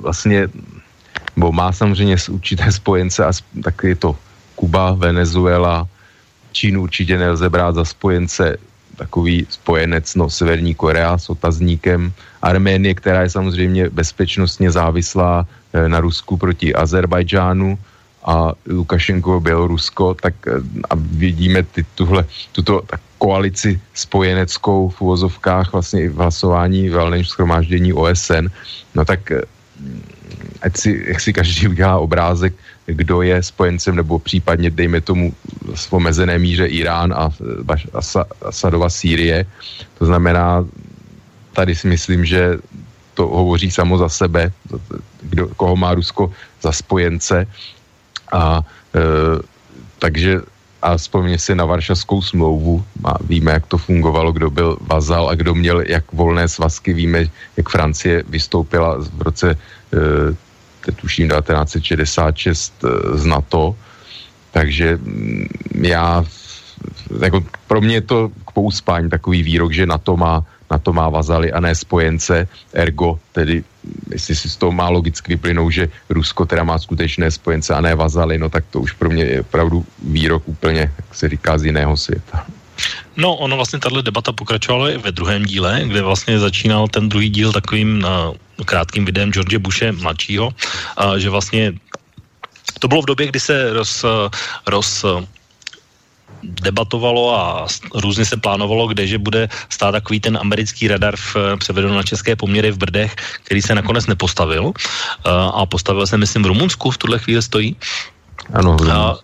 vlastně, 0.00 0.48
bo 1.36 1.52
má 1.52 1.72
samozřejmě 1.72 2.16
určité 2.30 2.72
spojence 2.72 3.24
a 3.24 3.32
tak 3.62 3.74
je 3.82 3.96
to 3.96 4.16
Kuba, 4.54 4.92
Venezuela, 4.92 5.88
Čínu 6.52 6.82
určitě 6.82 7.18
nelze 7.18 7.48
brát 7.48 7.74
za 7.74 7.84
spojence. 7.84 8.56
Takový 8.96 9.46
spojenec, 9.50 10.14
no 10.14 10.30
Severní 10.30 10.74
Korea 10.74 11.18
s 11.18 11.28
otazníkem, 11.28 12.12
Arménie, 12.42 12.94
která 12.94 13.22
je 13.22 13.30
samozřejmě 13.30 13.90
bezpečnostně 13.90 14.70
závislá 14.70 15.46
na 15.86 16.00
Rusku 16.00 16.36
proti 16.36 16.74
Azerbajdžánu 16.74 17.78
a 18.26 18.52
Lukašenko 18.66 19.40
Bělorusko, 19.40 20.14
tak 20.14 20.34
a 20.90 20.94
vidíme 20.94 21.62
ty, 21.62 21.86
tuhle, 21.94 22.24
tuto 22.52 22.82
tak 22.86 23.00
koalici 23.18 23.80
spojeneckou 23.94 24.88
v 24.88 25.00
uvozovkách 25.00 25.72
vlastně 25.72 26.02
i 26.02 26.08
v 26.08 26.16
hlasování 26.16 26.88
v 26.88 27.24
schromáždění 27.24 27.92
OSN, 27.92 28.46
no 28.94 29.04
tak 29.04 29.32
ať 30.62 30.76
si, 30.76 31.04
jak 31.06 31.20
si 31.20 31.32
každý 31.32 31.68
udělá 31.68 31.98
obrázek, 31.98 32.54
kdo 32.86 33.22
je 33.22 33.42
spojencem, 33.42 33.96
nebo 33.96 34.18
případně, 34.18 34.70
dejme 34.70 35.00
tomu, 35.00 35.34
v 35.74 35.92
omezené 35.92 36.38
míře 36.38 36.66
Irán 36.66 37.12
a 37.12 37.30
Asadova 38.42 38.90
Sýrie. 38.90 39.46
To 39.98 40.06
znamená, 40.06 40.64
tady 41.52 41.74
si 41.74 41.88
myslím, 41.88 42.24
že 42.24 42.58
to 43.14 43.26
hovoří 43.26 43.70
samo 43.70 43.98
za 43.98 44.08
sebe, 44.08 44.52
kdo, 45.22 45.48
koho 45.56 45.76
má 45.76 45.94
Rusko 45.94 46.32
za 46.62 46.72
spojence. 46.72 47.46
A 48.32 48.60
e, 48.94 49.00
takže 49.98 50.40
a 50.82 50.96
vzpomně 50.96 51.38
si 51.38 51.54
na 51.54 51.64
Varšavskou 51.64 52.22
smlouvu, 52.22 52.84
a 53.04 53.14
víme, 53.22 53.52
jak 53.52 53.66
to 53.66 53.78
fungovalo, 53.78 54.32
kdo 54.32 54.50
byl 54.50 54.78
vazal 54.80 55.28
a 55.28 55.34
kdo 55.34 55.54
měl 55.54 55.80
jak 55.80 56.12
volné 56.12 56.48
svazky, 56.48 56.92
víme, 56.92 57.26
jak 57.56 57.68
Francie 57.68 58.22
vystoupila 58.28 58.98
v 58.98 59.22
roce 59.22 59.50
e, 59.50 59.56
tuším 60.92 61.28
1966 61.28 62.84
eh, 62.84 63.18
z 63.18 63.24
NATO, 63.26 63.74
takže 64.50 64.96
mm, 64.96 65.46
já, 65.82 66.24
jako 67.22 67.44
pro 67.66 67.80
mě 67.80 67.94
je 67.94 68.00
to 68.00 68.28
k 68.46 68.50
pouspání 68.50 69.10
takový 69.10 69.42
výrok, 69.42 69.72
že 69.72 69.86
NATO 69.86 70.16
má, 70.16 70.44
NATO 70.70 70.92
má 70.92 71.08
vazaly 71.08 71.52
a 71.52 71.60
ne 71.60 71.74
spojence, 71.74 72.48
ergo, 72.72 73.18
tedy 73.32 73.64
jestli 74.10 74.36
si 74.36 74.48
z 74.48 74.56
toho 74.56 74.72
má 74.72 74.88
logicky 74.88 75.34
vyplynou, 75.34 75.70
že 75.70 75.88
Rusko 76.08 76.46
teda 76.46 76.64
má 76.64 76.78
skutečné 76.78 77.30
spojence 77.30 77.74
a 77.74 77.80
ne 77.80 77.94
vazaly, 77.94 78.38
no 78.38 78.48
tak 78.48 78.64
to 78.70 78.80
už 78.80 78.92
pro 78.92 79.10
mě 79.10 79.24
je 79.24 79.40
opravdu 79.40 79.86
výrok 80.02 80.42
úplně, 80.46 80.92
jak 80.96 81.14
se 81.14 81.28
říká, 81.28 81.58
z 81.58 81.64
jiného 81.64 81.96
světa. 81.96 82.46
No, 83.16 83.36
ono 83.36 83.56
vlastně 83.56 83.78
tahle 83.78 84.02
debata 84.02 84.32
pokračovala 84.32 84.90
i 84.90 84.98
ve 84.98 85.12
druhém 85.12 85.44
díle, 85.44 85.80
kde 85.84 86.02
vlastně 86.02 86.38
začínal 86.38 86.88
ten 86.88 87.08
druhý 87.08 87.30
díl 87.30 87.52
takovým 87.52 88.04
uh, 88.04 88.64
krátkým 88.64 89.04
videem 89.04 89.32
George 89.32 89.56
Bushe 89.56 89.92
mladšího, 89.92 90.46
uh, 90.48 91.16
že 91.16 91.30
vlastně 91.30 91.72
to 92.78 92.88
bylo 92.88 93.02
v 93.02 93.06
době, 93.06 93.26
kdy 93.26 93.40
se 93.40 93.72
roz, 93.72 94.04
roz 94.66 95.04
debatovalo 96.42 97.36
a 97.36 97.66
různě 97.94 98.24
se 98.24 98.36
plánovalo, 98.36 98.86
kde 98.86 99.06
že 99.06 99.18
bude 99.18 99.48
stát 99.68 99.92
takový 99.92 100.20
ten 100.20 100.38
americký 100.40 100.88
radar 100.88 101.16
v 101.16 101.36
převedu 101.58 101.88
na 101.94 102.02
české 102.02 102.36
poměry 102.36 102.70
v 102.70 102.78
Brdech, 102.78 103.16
který 103.42 103.62
se 103.62 103.74
nakonec 103.74 104.06
nepostavil 104.06 104.64
uh, 104.64 104.72
a 105.54 105.66
postavil 105.66 106.06
se, 106.06 106.16
myslím, 106.16 106.42
v 106.42 106.46
Rumunsku 106.46 106.90
v 106.90 106.98
tuhle 106.98 107.18
chvíli 107.18 107.42
stojí. 107.42 107.76
Ano, 108.54 108.76
uh, 108.80 109.14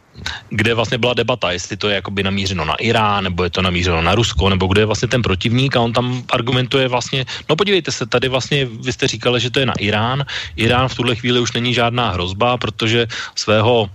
kde 0.50 0.74
vlastně 0.74 0.98
byla 0.98 1.14
debata, 1.14 1.52
jestli 1.52 1.76
to 1.76 1.88
je 1.88 1.94
jakoby 1.94 2.22
namířeno 2.22 2.64
na 2.64 2.74
Irán, 2.74 3.24
nebo 3.24 3.44
je 3.44 3.50
to 3.50 3.62
namířeno 3.62 4.02
na 4.02 4.14
Rusko, 4.14 4.48
nebo 4.48 4.66
kde 4.66 4.80
je 4.80 4.86
vlastně 4.86 5.08
ten 5.08 5.22
protivník 5.22 5.76
a 5.76 5.80
on 5.80 5.92
tam 5.92 6.22
argumentuje 6.30 6.88
vlastně, 6.88 7.24
no 7.48 7.56
podívejte 7.56 7.92
se, 7.92 8.06
tady 8.06 8.28
vlastně 8.28 8.66
vy 8.66 8.92
jste 8.92 9.08
říkali, 9.08 9.40
že 9.40 9.50
to 9.50 9.60
je 9.60 9.66
na 9.66 9.76
Irán. 9.78 10.24
Irán 10.56 10.88
v 10.88 10.94
tuhle 10.94 11.16
chvíli 11.16 11.40
už 11.40 11.52
není 11.52 11.74
žádná 11.74 12.10
hrozba, 12.10 12.56
protože 12.56 13.06
svého 13.34 13.90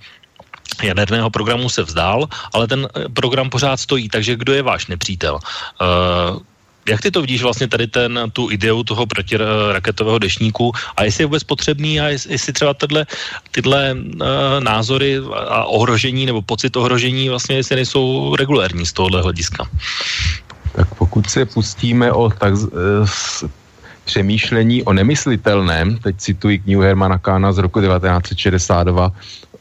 jaderného 0.84 1.30
programu 1.30 1.69
se 1.69 1.84
vzdál, 1.84 2.28
ale 2.53 2.67
ten 2.67 2.88
eh, 2.88 3.09
program 3.09 3.49
pořád 3.49 3.78
stojí, 3.78 4.09
takže 4.09 4.36
kdo 4.36 4.53
je 4.53 4.61
váš 4.61 4.88
nepřítel? 4.88 5.39
Uh, 5.82 6.39
jak 6.89 7.01
ty 7.01 7.11
to 7.11 7.21
vidíš 7.21 7.43
vlastně 7.43 7.67
tady 7.67 7.88
ten, 7.88 8.19
tu 8.34 8.51
ideu 8.51 8.84
toho 8.84 9.05
protiraketového 9.05 10.19
dešníku 10.19 10.71
a 10.97 11.03
jestli 11.03 11.21
je 11.21 11.25
vůbec 11.25 11.43
potřebný 11.43 11.99
a 11.99 12.07
jestli 12.07 12.53
třeba 12.53 12.73
tyhle, 12.73 13.05
tyhle 13.51 13.93
uh, 13.93 14.21
názory 14.59 15.19
a 15.34 15.63
ohrožení 15.63 16.25
nebo 16.25 16.41
pocit 16.41 16.75
ohrožení 16.75 17.30
vlastně 17.30 17.55
jestli 17.55 17.75
nejsou 17.75 18.36
regulérní 18.36 18.86
z 18.86 18.93
tohohle 18.93 19.21
hlediska? 19.21 19.67
Tak 20.75 20.95
pokud 20.95 21.30
se 21.30 21.45
pustíme 21.45 22.11
o 22.11 22.30
tak, 22.30 22.53
uh, 22.53 22.69
přemýšlení 24.07 24.84
o 24.84 24.93
nemyslitelném, 24.93 25.97
teď 25.97 26.15
cituji 26.17 26.59
knihu 26.59 26.82
Hermana 26.82 27.17
Kána 27.17 27.51
z 27.51 27.57
roku 27.57 27.82
1962, 27.82 29.11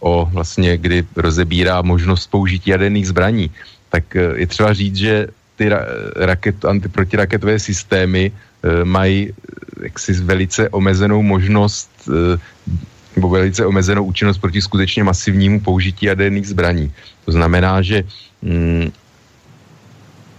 o 0.00 0.28
vlastně, 0.32 0.78
kdy 0.78 1.04
rozebírá 1.16 1.82
možnost 1.82 2.26
použití 2.26 2.70
jaderných 2.70 3.08
zbraní, 3.08 3.50
tak 3.90 4.14
je 4.14 4.46
třeba 4.46 4.72
říct, 4.72 4.96
že 4.96 5.26
ty 5.56 5.70
raket, 6.16 6.64
antiprotiraketové 6.64 7.58
systémy 7.58 8.32
e, 8.32 8.84
mají 8.84 9.32
jaksi 9.82 10.12
velice 10.12 10.68
omezenou 10.68 11.22
možnost 11.22 11.90
e, 12.08 12.38
nebo 13.16 13.28
velice 13.28 13.66
omezenou 13.66 14.04
účinnost 14.04 14.38
proti 14.38 14.62
skutečně 14.62 15.04
masivnímu 15.04 15.60
použití 15.60 16.06
jaderných 16.06 16.48
zbraní. 16.48 16.92
To 17.24 17.32
znamená, 17.32 17.82
že 17.82 18.04
mm, 18.42 18.92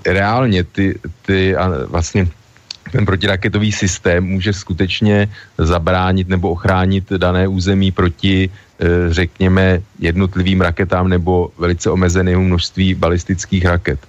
reálně 0.06 0.64
ty, 0.64 1.00
ty 1.26 1.56
a 1.56 1.86
vlastně 1.90 2.28
ten 2.92 3.06
protiraketový 3.06 3.72
systém 3.72 4.24
může 4.24 4.54
skutečně 4.54 5.28
zabránit 5.58 6.28
nebo 6.28 6.50
ochránit 6.50 7.10
dané 7.18 7.48
území 7.48 7.92
proti, 7.92 8.50
řekněme, 9.10 9.82
jednotlivým 10.00 10.62
raketám 10.62 11.10
nebo 11.10 11.50
velice 11.58 11.90
omezenému 11.90 12.44
množství 12.44 12.94
balistických 12.94 13.66
raket. 13.66 14.00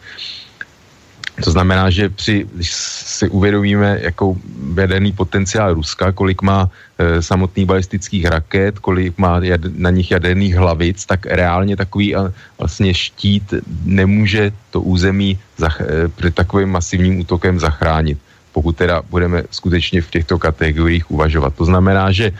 To 1.45 1.51
znamená, 1.51 1.91
že 1.91 2.09
při, 2.09 2.47
když 2.55 2.73
si 2.75 3.29
uvědomíme, 3.29 3.99
jakou 4.03 4.37
vedený 4.75 5.13
potenciál 5.13 5.75
Ruska, 5.75 6.13
kolik 6.13 6.43
má 6.43 6.71
e, 6.99 7.23
samotných 7.23 7.67
balistických 7.67 8.25
raket, 8.25 8.79
kolik 8.79 9.19
má 9.19 9.39
jad, 9.43 9.61
na 9.77 9.91
nich 9.91 10.11
jaderných 10.11 10.55
hlavic, 10.55 11.07
tak 11.07 11.27
reálně 11.27 11.77
takový 11.77 12.15
a, 12.17 12.33
vlastně 12.59 12.95
štít 12.95 13.55
nemůže 13.85 14.53
to 14.71 14.81
území 14.81 15.39
zach, 15.57 15.81
e, 15.81 16.09
před 16.09 16.35
takovým 16.35 16.69
masivním 16.69 17.21
útokem 17.21 17.61
zachránit, 17.61 18.19
pokud 18.53 18.77
teda 18.77 19.03
budeme 19.11 19.43
skutečně 19.51 20.03
v 20.03 20.11
těchto 20.11 20.39
kategoriích 20.39 21.11
uvažovat. 21.11 21.55
To 21.55 21.65
znamená, 21.65 22.13
že 22.13 22.27
e, 22.27 22.35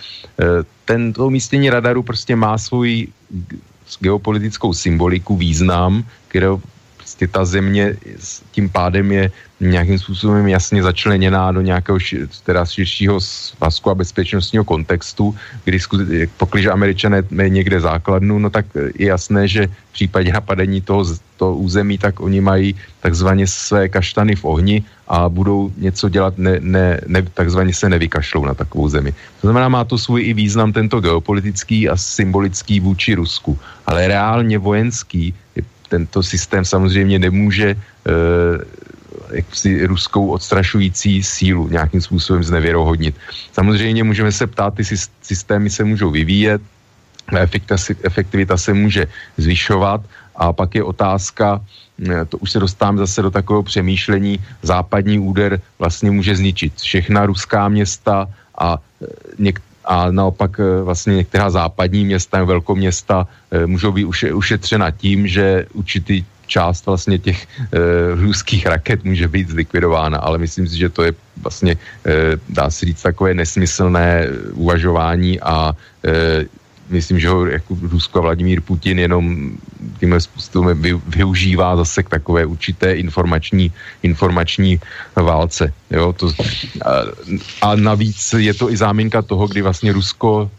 tento 0.89 1.27
umístění 1.27 1.71
radaru 1.71 2.03
prostě 2.03 2.37
má 2.37 2.59
svůj 2.59 3.09
geopolitickou 4.01 4.73
symboliku, 4.73 5.37
význam, 5.37 6.05
kterou 6.29 6.61
prostě 7.09 7.27
ta 7.27 7.45
země 7.45 7.97
tím 8.53 8.69
pádem 8.69 9.13
je 9.13 9.31
nějakým 9.61 9.99
způsobem 9.99 10.45
jasně 10.49 10.83
začleněná 10.83 11.53
do 11.57 11.65
nějakého 11.65 11.99
ši, 11.99 12.29
teda 12.45 12.69
širšího 12.69 13.17
svazku 13.21 13.91
a 13.91 13.95
bezpečnostního 13.95 14.65
kontextu, 14.65 15.35
kdy 15.65 15.79
pokud 16.37 16.61
američané 16.69 17.25
mají 17.33 17.51
někde 17.51 17.81
základnu, 17.81 18.39
no 18.39 18.51
tak 18.53 18.67
je 19.01 19.09
jasné, 19.09 19.49
že 19.49 19.67
v 19.67 19.93
případě 19.93 20.33
napadení 20.33 20.85
toho, 20.85 21.05
toho 21.41 21.57
území, 21.57 21.99
tak 21.99 22.21
oni 22.21 22.41
mají 22.45 22.77
takzvaně 23.01 23.47
své 23.49 23.89
kaštany 23.89 24.37
v 24.37 24.45
ohni 24.45 24.77
a 25.09 25.29
budou 25.29 25.73
něco 25.81 26.09
dělat, 26.13 26.39
ne, 26.39 26.61
ne, 26.61 27.01
ne, 27.07 27.23
takzvaně 27.35 27.75
se 27.75 27.89
nevykašlou 27.89 28.45
na 28.45 28.55
takovou 28.55 28.89
zemi. 28.89 29.17
To 29.41 29.49
znamená, 29.49 29.69
má 29.69 29.83
to 29.85 29.99
svůj 29.99 30.29
i 30.29 30.33
význam 30.37 30.77
tento 30.77 31.01
geopolitický 31.01 31.89
a 31.89 31.97
symbolický 31.97 32.81
vůči 32.85 33.15
Rusku, 33.15 33.59
ale 33.87 34.09
reálně 34.09 34.59
vojenský 34.59 35.35
je 35.35 35.48
tento 35.89 36.23
systém 36.23 36.65
samozřejmě 36.65 37.19
nemůže 37.19 37.69
eh, 37.75 38.79
si 39.53 39.87
ruskou 39.87 40.31
odstrašující 40.31 41.23
sílu 41.23 41.69
nějakým 41.69 42.01
způsobem 42.01 42.45
znevěrohodnit. 42.45 43.17
Samozřejmě 43.53 44.05
můžeme 44.05 44.33
se 44.33 44.47
ptát, 44.47 44.75
ty 44.75 44.85
systémy 45.23 45.71
se 45.71 45.85
můžou 45.85 46.11
vyvíjet, 46.11 46.63
efektivita 48.03 48.57
se 48.57 48.73
může 48.73 49.07
zvyšovat 49.37 50.01
a 50.37 50.53
pak 50.53 50.75
je 50.75 50.83
otázka, 50.83 51.61
eh, 52.09 52.25
to 52.25 52.39
už 52.39 52.51
se 52.51 52.59
dostávám 52.59 52.99
zase 52.99 53.23
do 53.23 53.31
takového 53.31 53.63
přemýšlení, 53.63 54.39
západní 54.63 55.19
úder 55.19 55.61
vlastně 55.79 56.11
může 56.11 56.37
zničit 56.37 56.73
všechna 56.81 57.27
ruská 57.27 57.69
města 57.69 58.29
a 58.59 58.79
eh, 58.79 59.07
něk, 59.39 59.61
a 59.89 60.13
naopak 60.13 60.61
eh, 60.61 60.83
vlastně 60.85 61.17
některá 61.17 61.51
západní 61.51 62.05
města, 62.05 62.45
velkoměsta 62.45 63.27
eh, 63.51 63.67
můžou 63.67 63.93
být 63.93 64.05
ušetřena 64.33 64.91
tím, 64.91 65.27
že 65.27 65.67
určitý 65.73 66.25
část 66.49 66.87
vlastně 66.87 67.19
těch 67.19 67.45
e, 67.45 67.47
ruských 68.17 68.67
raket 68.67 69.05
může 69.05 69.29
být 69.29 69.49
zlikvidována, 69.49 70.19
ale 70.19 70.39
myslím 70.41 70.65
si, 70.69 70.77
že 70.77 70.89
to 70.89 71.03
je 71.05 71.13
vlastně, 71.37 71.77
e, 71.77 72.41
dá 72.49 72.71
se 72.71 72.87
říct, 72.87 73.03
takové 73.03 73.37
nesmyslné 73.37 74.27
uvažování 74.57 75.41
a 75.41 75.77
e, 76.05 76.45
myslím, 76.91 77.21
že 77.21 77.29
ho 77.29 77.47
jako 77.47 77.77
Rusko 77.83 78.19
a 78.19 78.23
Vladimír 78.23 78.61
Putin 78.61 78.99
jenom 78.99 79.53
tímhle 80.01 80.21
způsobem 80.21 80.83
využívá 81.07 81.77
zase 81.77 82.03
k 82.03 82.09
takové 82.09 82.47
určité 82.47 82.95
informační, 82.95 83.73
informační 84.03 84.81
válce. 85.17 85.73
Jo? 85.91 86.13
To, 86.13 86.33
a, 86.85 86.93
a 87.63 87.77
navíc 87.77 88.35
je 88.39 88.55
to 88.55 88.71
i 88.71 88.77
záminka 88.77 89.23
toho, 89.23 89.49
kdy 89.49 89.63
vlastně 89.63 89.93
Rusko 89.93 90.51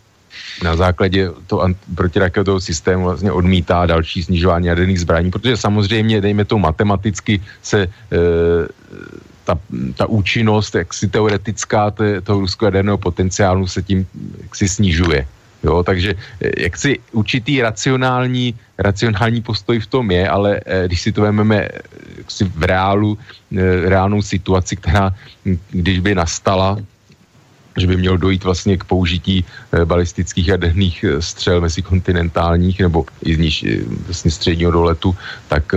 na 0.63 0.75
základě 0.75 1.30
toho 1.47 1.67
protiraketového 1.95 2.59
systému 2.59 3.03
vlastně 3.03 3.32
odmítá 3.32 3.86
další 3.86 4.23
snižování 4.23 4.67
jaderných 4.67 4.99
zbraní, 4.99 5.32
protože 5.32 5.57
samozřejmě, 5.57 6.21
dejme 6.21 6.45
to 6.45 6.57
matematicky, 6.59 7.41
se 7.61 7.82
e, 7.82 7.88
ta, 9.43 9.59
ta 9.95 10.05
účinnost 10.05 10.75
jaksi 10.75 11.07
teoretická 11.07 11.91
toho 12.23 12.39
ruského 12.39 12.67
jaderného 12.67 12.97
potenciálu 12.97 13.67
se 13.67 13.82
tím 13.84 14.07
jaksi 14.41 14.69
snižuje. 14.69 15.27
Jo, 15.64 15.84
takže 15.84 16.16
eh, 16.41 16.64
jak 16.64 16.78
si 16.78 16.99
určitý 17.12 17.62
racionální, 17.62 18.55
racionální 18.78 19.41
postoj 19.41 19.80
v 19.80 19.88
tom 19.88 20.12
je, 20.12 20.30
ale 20.30 20.60
eh, 20.66 20.88
když 20.88 21.01
si 21.01 21.12
to 21.12 21.22
vezmeme 21.22 21.68
si 22.28 22.43
v 22.43 22.64
reálu, 22.64 23.18
reálnou 23.86 24.22
situaci, 24.22 24.76
která, 24.76 25.16
hm, 25.45 25.57
když 25.72 25.99
by 25.99 26.16
nastala, 26.16 26.78
že 27.80 27.88
by 27.88 27.97
mělo 27.97 28.18
dojít 28.18 28.43
vlastně 28.43 28.78
k 28.78 28.84
použití 28.84 29.45
eh, 29.45 29.86
balistických 29.86 30.47
jaderných 30.47 31.03
eh, 31.03 31.22
střel 31.22 31.62
mezikontinentálních 31.62 32.80
nebo 32.80 33.05
i 33.24 33.36
z 33.36 33.38
níž, 33.38 33.64
eh, 33.64 33.78
vlastně 34.05 34.32
středního 34.32 34.72
doletu, 34.72 35.16
tak 35.47 35.74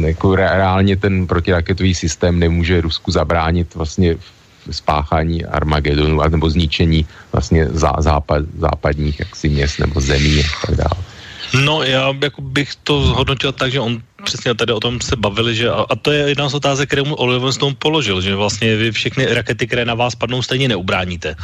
jako 0.00 0.36
reálně 0.36 0.96
ten 0.96 1.26
protiraketový 1.26 1.94
systém 1.94 2.38
nemůže 2.38 2.80
Rusku 2.80 3.10
zabránit 3.10 3.74
vlastně 3.74 4.14
v 4.14 4.39
spáchání 4.70 5.44
Armagedonu 5.44 6.20
nebo 6.28 6.50
zničení 6.50 7.06
vlastně 7.32 7.66
zá, 7.70 7.92
západ, 7.98 8.42
západních 8.58 9.18
jaksi 9.20 9.48
měst 9.48 9.78
nebo 9.78 10.00
zemí 10.00 10.40
a 10.40 10.66
tak 10.66 10.76
dále. 10.76 11.00
No, 11.54 11.82
já 11.82 12.14
jako 12.22 12.42
bych 12.42 12.74
to 12.74 13.02
zhodnotil 13.06 13.52
tak, 13.52 13.72
že 13.72 13.80
on 13.80 14.02
přesně 14.24 14.54
tady 14.54 14.72
o 14.72 14.80
tom 14.80 15.00
se 15.00 15.16
bavili, 15.16 15.54
že 15.54 15.70
a, 15.70 15.86
a 15.90 15.96
to 15.96 16.12
je 16.12 16.28
jedna 16.28 16.48
z 16.48 16.54
otázek, 16.54 16.88
kterou 16.88 17.04
mu 17.04 17.14
Oliver 17.14 17.52
Stone 17.52 17.74
položil, 17.78 18.20
že 18.20 18.34
vlastně 18.34 18.76
vy 18.76 18.92
všechny 18.92 19.26
rakety, 19.26 19.66
které 19.66 19.84
na 19.84 19.94
vás 19.94 20.14
padnou, 20.14 20.42
stejně 20.42 20.68
neubráníte. 20.68 21.36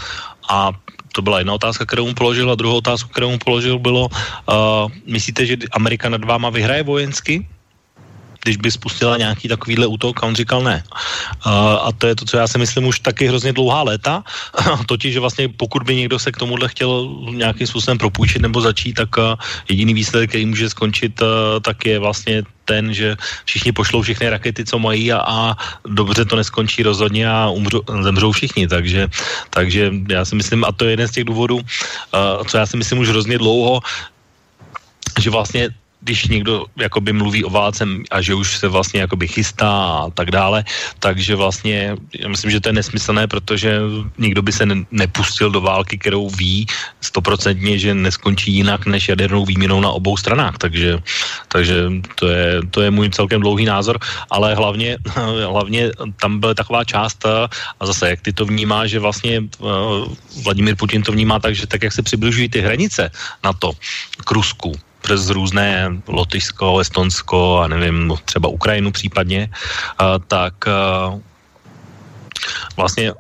A 0.49 0.73
to 1.13 1.23
byla 1.23 1.39
jedna 1.39 1.55
otázka, 1.55 1.85
kterou 1.87 2.07
mu 2.07 2.15
položil 2.15 2.51
a 2.51 2.55
druhou 2.55 2.77
otázku, 2.77 3.09
kterou 3.09 3.31
mu 3.31 3.39
položil 3.39 3.79
bylo, 3.79 4.09
uh, 4.09 4.93
myslíte, 5.07 5.47
že 5.47 5.57
Amerika 5.73 6.09
nad 6.09 6.25
váma 6.25 6.51
vyhraje 6.51 6.83
vojensky? 6.83 7.47
Když 8.47 8.57
by 8.57 8.71
spustila 8.71 9.19
nějaký 9.19 9.49
takovýhle 9.49 9.87
útok 9.87 10.23
a 10.23 10.27
on 10.27 10.35
říkal 10.35 10.63
ne. 10.63 10.83
A 11.83 11.91
to 11.99 12.07
je 12.07 12.15
to, 12.15 12.25
co 12.25 12.35
já 12.37 12.47
si 12.47 12.59
myslím 12.59 12.87
už 12.87 13.03
taky 13.03 13.27
hrozně 13.27 13.53
dlouhá 13.53 13.83
léta, 13.83 14.23
totiž, 14.87 15.19
že 15.19 15.21
vlastně 15.21 15.49
pokud 15.49 15.83
by 15.83 16.07
někdo 16.07 16.19
se 16.19 16.33
k 16.33 16.39
tomuhle 16.39 16.69
chtěl 16.69 17.11
nějakým 17.35 17.67
způsobem 17.67 17.99
propůjčit 17.99 18.43
nebo 18.43 18.61
začít, 18.61 18.95
tak 18.95 19.11
jediný 19.69 19.95
výsledek, 19.95 20.31
který 20.31 20.47
může 20.47 20.71
skončit, 20.71 21.19
tak 21.63 21.87
je 21.87 21.99
vlastně 21.99 22.43
ten, 22.65 22.95
že 22.95 23.17
všichni 23.45 23.73
pošlou 23.73 24.03
všechny 24.03 24.29
rakety, 24.31 24.65
co 24.65 24.79
mají 24.79 25.13
a, 25.13 25.19
a 25.23 25.39
dobře 25.87 26.25
to 26.25 26.37
neskončí 26.37 26.83
rozhodně 26.83 27.27
a 27.31 27.49
umřou, 27.51 27.83
zemřou 28.03 28.33
všichni. 28.33 28.67
Takže, 28.67 29.09
takže 29.51 29.91
já 30.11 30.25
si 30.25 30.35
myslím, 30.35 30.65
a 30.65 30.71
to 30.73 30.85
je 30.85 30.91
jeden 30.91 31.09
z 31.09 31.23
těch 31.23 31.25
důvodů, 31.25 31.57
uh, 31.57 32.45
co 32.47 32.55
já 32.59 32.67
si 32.67 32.77
myslím 32.77 32.99
už 32.99 33.09
hrozně 33.09 33.39
dlouho, 33.39 33.81
že 35.21 35.31
vlastně 35.31 35.71
když 36.07 36.31
někdo 36.31 36.71
jakoby 36.79 37.13
mluví 37.13 37.43
o 37.43 37.51
válce 37.51 37.83
a 38.15 38.23
že 38.23 38.39
už 38.39 38.63
se 38.63 38.71
vlastně 38.71 39.01
jakoby 39.01 39.27
chystá 39.27 40.07
a 40.07 40.11
tak 40.15 40.31
dále, 40.31 40.63
takže 41.03 41.35
vlastně 41.35 41.99
já 42.15 42.29
myslím, 42.31 42.51
že 42.51 42.61
to 42.63 42.69
je 42.71 42.79
nesmyslné, 42.79 43.27
protože 43.27 43.83
nikdo 44.15 44.43
by 44.47 44.53
se 44.55 44.65
nepustil 44.95 45.51
do 45.51 45.61
války, 45.61 45.99
kterou 45.99 46.31
ví 46.31 46.67
stoprocentně, 47.03 47.75
že 47.79 47.91
neskončí 47.95 48.55
jinak 48.63 48.87
než 48.87 49.09
jadernou 49.09 49.43
výměnou 49.43 49.83
na 49.83 49.91
obou 49.91 50.15
stranách, 50.15 50.63
takže, 50.63 51.03
takže 51.51 51.91
to, 52.15 52.31
je, 52.31 52.63
to 52.71 52.79
je 52.87 52.91
můj 52.95 53.11
celkem 53.11 53.43
dlouhý 53.43 53.67
názor, 53.67 53.99
ale 54.31 54.55
hlavně, 54.55 55.03
hlavně 55.51 55.91
tam 56.23 56.39
byla 56.39 56.55
taková 56.55 56.87
část 56.87 57.19
a 57.27 57.83
zase 57.83 58.15
jak 58.15 58.21
ty 58.23 58.31
to 58.31 58.47
vnímá, 58.47 58.87
že 58.87 59.03
vlastně 59.03 59.43
eh, 59.43 59.67
Vladimír 60.47 60.79
Putin 60.79 61.03
to 61.03 61.11
vnímá 61.11 61.43
tak, 61.43 61.59
že 61.59 61.67
tak, 61.67 61.83
jak 61.83 61.93
se 61.93 62.03
přibližují 62.07 62.47
ty 62.49 62.63
hranice 62.63 63.11
na 63.43 63.51
to 63.53 63.75
k 64.23 64.31
Rusku, 64.31 64.86
přes 65.07 65.31
různé 65.31 65.87
Lotyšsko, 66.11 66.83
Estonsko 66.83 67.59
a 67.63 67.69
nevím, 67.69 68.13
třeba 68.25 68.49
Ukrajinu 68.49 68.91
případně, 68.91 69.51
tak 70.27 70.55
vlastně 72.77 73.13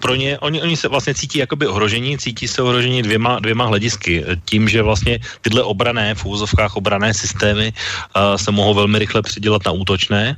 pro 0.00 0.14
ně, 0.14 0.38
oni, 0.38 0.62
oni 0.62 0.76
se 0.76 0.88
vlastně 0.88 1.14
cítí 1.14 1.38
jakoby 1.38 1.66
ohrožení, 1.66 2.18
cítí 2.18 2.48
se 2.48 2.62
ohrožení 2.62 3.02
dvěma, 3.02 3.38
dvěma 3.38 3.64
hledisky. 3.66 4.24
Tím, 4.44 4.68
že 4.68 4.82
vlastně 4.82 5.20
tyhle 5.40 5.62
obrané, 5.62 6.14
v 6.14 6.24
úzovkách 6.24 6.76
obrané 6.76 7.14
systémy 7.14 7.72
uh, 7.72 8.36
se 8.36 8.50
mohou 8.50 8.74
velmi 8.74 8.98
rychle 8.98 9.22
přidělat 9.22 9.62
na 9.66 9.72
útočné 9.72 10.36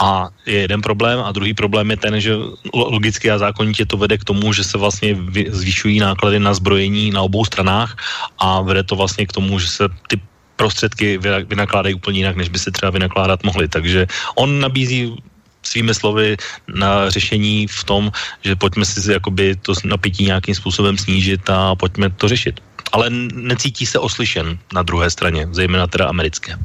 a 0.00 0.28
je 0.46 0.58
jeden 0.60 0.80
problém 0.80 1.20
a 1.20 1.32
druhý 1.32 1.54
problém 1.54 1.90
je 1.90 1.96
ten, 1.96 2.14
že 2.20 2.32
logicky 2.74 3.30
a 3.30 3.38
zákonitě 3.38 3.86
to 3.86 3.96
vede 3.96 4.18
k 4.18 4.24
tomu, 4.24 4.52
že 4.52 4.64
se 4.64 4.78
vlastně 4.78 5.18
zvyšují 5.50 5.98
náklady 6.00 6.38
na 6.38 6.54
zbrojení 6.54 7.10
na 7.10 7.22
obou 7.22 7.44
stranách 7.44 7.96
a 8.38 8.62
vede 8.62 8.82
to 8.82 8.96
vlastně 8.96 9.26
k 9.26 9.32
tomu, 9.32 9.58
že 9.58 9.68
se 9.68 9.84
ty 10.08 10.20
prostředky 10.56 11.18
vynakládají 11.48 11.94
úplně 11.94 12.18
jinak, 12.18 12.36
než 12.36 12.48
by 12.48 12.58
se 12.58 12.70
třeba 12.70 12.90
vynakládat 12.90 13.42
mohly. 13.42 13.68
Takže 13.68 14.06
on 14.36 14.60
nabízí 14.60 15.16
svými 15.62 15.94
slovy 15.94 16.36
na 16.74 17.10
řešení 17.10 17.66
v 17.66 17.84
tom, 17.84 18.12
že 18.42 18.56
pojďme 18.56 18.84
si 18.84 19.12
jakoby 19.12 19.56
to 19.56 19.72
napětí 19.84 20.24
nějakým 20.24 20.54
způsobem 20.54 20.98
snížit 20.98 21.50
a 21.50 21.74
pojďme 21.74 22.10
to 22.10 22.28
řešit. 22.28 22.60
Ale 22.92 23.10
necítí 23.32 23.86
se 23.86 23.98
oslyšen 23.98 24.58
na 24.74 24.82
druhé 24.82 25.10
straně, 25.10 25.48
zejména 25.50 25.86
teda 25.86 26.08
americké. 26.08 26.58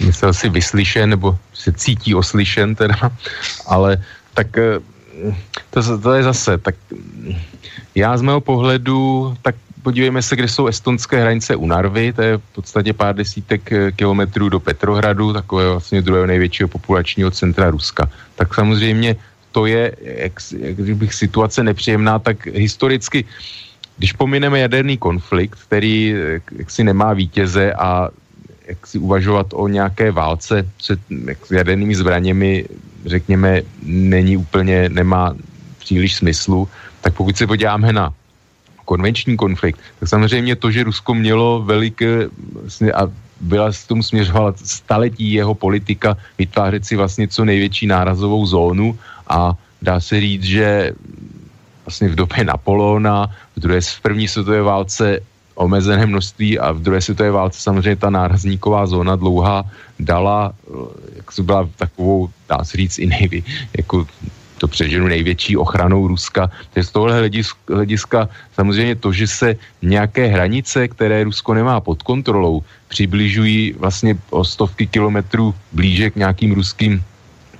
Myslel 0.00 0.34
si 0.34 0.48
vyslyšen, 0.48 1.10
nebo 1.10 1.38
se 1.54 1.72
cítí 1.72 2.14
oslyšen 2.14 2.74
teda, 2.74 2.98
ale 3.66 4.02
tak 4.34 4.58
eh, 4.58 4.82
to, 5.70 5.98
to 5.98 6.12
je 6.12 6.22
zase, 6.22 6.58
tak 6.58 6.74
já 7.94 8.16
z 8.16 8.22
mého 8.22 8.40
pohledu, 8.40 9.36
tak 9.42 9.54
podívejme 9.84 10.22
se, 10.24 10.36
kde 10.36 10.48
jsou 10.48 10.66
estonské 10.66 11.20
hranice 11.20 11.56
u 11.56 11.66
Narvy, 11.68 12.12
to 12.16 12.22
je 12.22 12.32
v 12.38 12.50
podstatě 12.56 12.92
pár 12.92 13.14
desítek 13.14 13.62
eh, 13.72 13.92
kilometrů 13.92 14.48
do 14.48 14.60
Petrohradu, 14.60 15.32
takové 15.32 15.68
vlastně 15.70 16.02
druhého 16.02 16.26
největšího 16.26 16.68
populačního 16.68 17.30
centra 17.30 17.70
Ruska. 17.70 18.08
Tak 18.34 18.48
samozřejmě 18.54 19.16
to 19.52 19.68
je, 19.68 19.92
jak, 20.00 20.32
jak 20.58 20.96
bych 20.96 21.14
situace 21.14 21.62
nepříjemná, 21.62 22.18
tak 22.18 22.48
historicky, 22.56 23.24
když 24.00 24.12
pomineme 24.16 24.58
jaderný 24.58 24.96
konflikt, 24.96 25.68
který 25.68 26.16
eh, 26.16 26.40
jak 26.58 26.68
si 26.72 26.80
nemá 26.84 27.12
vítěze 27.12 27.72
a 27.76 28.08
jak 28.64 28.80
si 28.86 28.96
uvažovat 28.98 29.52
o 29.52 29.68
nějaké 29.68 30.08
válce 30.10 30.64
před 30.80 30.98
jak, 31.28 31.38
jadernými 31.52 31.94
zbraněmi, 31.94 32.64
řekněme, 33.04 33.62
není 33.84 34.40
úplně, 34.40 34.88
nemá 34.88 35.36
příliš 35.78 36.24
smyslu, 36.24 36.68
tak 37.04 37.12
pokud 37.12 37.36
se 37.36 37.46
podíváme 37.46 37.92
na 37.92 38.08
konvenční 38.84 39.36
konflikt, 39.36 39.80
tak 40.00 40.08
samozřejmě 40.08 40.56
to, 40.56 40.70
že 40.70 40.84
Rusko 40.84 41.14
mělo 41.14 41.62
veliké 41.62 42.28
vlastně, 42.62 42.92
a 42.92 43.10
byla 43.40 43.72
s 43.72 43.84
tomu 43.86 44.02
směřovala 44.02 44.54
staletí 44.56 45.32
jeho 45.32 45.54
politika 45.54 46.16
vytvářet 46.38 46.84
si 46.84 46.96
vlastně 46.96 47.28
co 47.28 47.44
největší 47.44 47.86
nárazovou 47.86 48.46
zónu 48.46 48.98
a 49.28 49.54
dá 49.82 50.00
se 50.00 50.20
říct, 50.20 50.44
že 50.44 50.92
vlastně 51.86 52.08
v 52.08 52.14
době 52.14 52.44
Napoleona, 52.44 53.28
v, 53.56 53.60
druhé, 53.60 53.80
v 53.80 54.00
první 54.00 54.28
světové 54.28 54.62
válce 54.62 55.20
omezené 55.54 56.06
množství 56.06 56.58
a 56.58 56.72
v 56.72 56.80
druhé 56.80 57.00
světové 57.00 57.30
válce 57.30 57.60
samozřejmě 57.60 57.96
ta 57.96 58.10
nárazníková 58.10 58.86
zóna 58.86 59.16
dlouhá 59.16 59.64
dala, 60.00 60.52
jak 61.16 61.32
se 61.32 61.42
byla 61.42 61.68
takovou, 61.76 62.28
dá 62.48 62.64
se 62.64 62.76
říct, 62.76 62.98
i 62.98 63.06
nejvy, 63.06 63.42
jako 63.76 64.06
to 64.58 64.68
přeženu 64.68 65.06
největší 65.08 65.56
ochranou 65.56 66.08
Ruska. 66.08 66.50
Takže 66.72 66.88
z 66.88 66.92
tohohle 66.92 67.30
hlediska 67.68 68.28
samozřejmě 68.54 68.94
to, 68.94 69.12
že 69.12 69.26
se 69.26 69.48
nějaké 69.82 70.26
hranice, 70.26 70.88
které 70.88 71.24
Rusko 71.24 71.54
nemá 71.54 71.80
pod 71.80 72.02
kontrolou, 72.02 72.62
přibližují 72.88 73.72
vlastně 73.78 74.18
o 74.30 74.44
stovky 74.44 74.86
kilometrů 74.86 75.54
blíže 75.72 76.10
k 76.10 76.16
nějakým 76.16 76.52
ruským 76.52 77.02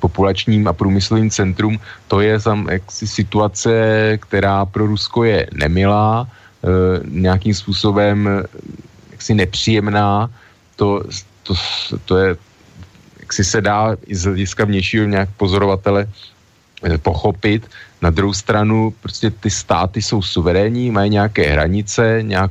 populačním 0.01 0.68
a 0.68 0.72
průmyslovým 0.72 1.30
centrum, 1.30 1.80
to 2.12 2.20
je 2.20 2.36
tam 2.36 2.68
jaksi 2.68 3.09
situace, 3.09 3.72
která 4.20 4.68
pro 4.68 4.86
Rusko 4.86 5.24
je 5.24 5.49
nemilá, 5.57 6.28
e, 6.28 6.68
nějakým 7.09 7.55
způsobem 7.57 8.28
jaksi 9.11 9.32
nepříjemná, 9.34 10.28
to, 10.76 11.01
to, 11.42 11.55
to 12.05 12.12
je, 12.16 12.36
jak 13.20 13.32
si 13.32 13.45
se 13.45 13.61
dá 13.64 13.97
i 14.07 14.12
z 14.12 14.24
hlediska 14.24 14.64
vnějšího 14.64 15.09
nějak 15.09 15.28
pozorovatele 15.40 16.05
pochopit. 16.99 17.66
Na 18.03 18.11
druhou 18.11 18.32
stranu 18.32 18.95
prostě 19.01 19.30
ty 19.30 19.51
státy 19.51 20.03
jsou 20.03 20.22
suverénní, 20.22 20.91
mají 20.91 21.11
nějaké 21.11 21.43
hranice, 21.51 22.18
nějak, 22.22 22.51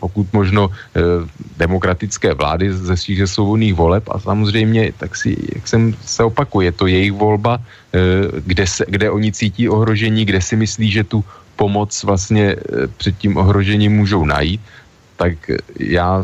pokud 0.00 0.32
možno 0.32 0.70
e, 0.70 1.00
demokratické 1.56 2.34
vlády 2.34 2.72
ze 2.72 2.96
svých 2.96 3.26
svobodných 3.26 3.74
voleb 3.74 4.04
a 4.08 4.18
samozřejmě, 4.18 4.92
tak 4.98 5.16
si, 5.16 5.36
jak 5.54 5.68
jsem 5.68 5.94
se 6.04 6.24
opakuje, 6.24 6.72
to 6.72 6.86
jejich 6.86 7.12
volba, 7.12 7.58
e, 7.58 7.98
kde, 8.40 8.66
se, 8.66 8.84
kde 8.88 9.10
oni 9.10 9.32
cítí 9.32 9.68
ohrožení, 9.68 10.24
kde 10.24 10.40
si 10.40 10.56
myslí, 10.56 10.90
že 10.90 11.04
tu 11.04 11.24
pomoc 11.56 11.90
vlastně 12.04 12.44
e, 12.54 12.86
před 12.96 13.18
tím 13.18 13.36
ohrožením 13.36 13.92
můžou 13.92 14.24
najít, 14.24 14.60
tak 15.16 15.34
já 15.78 16.22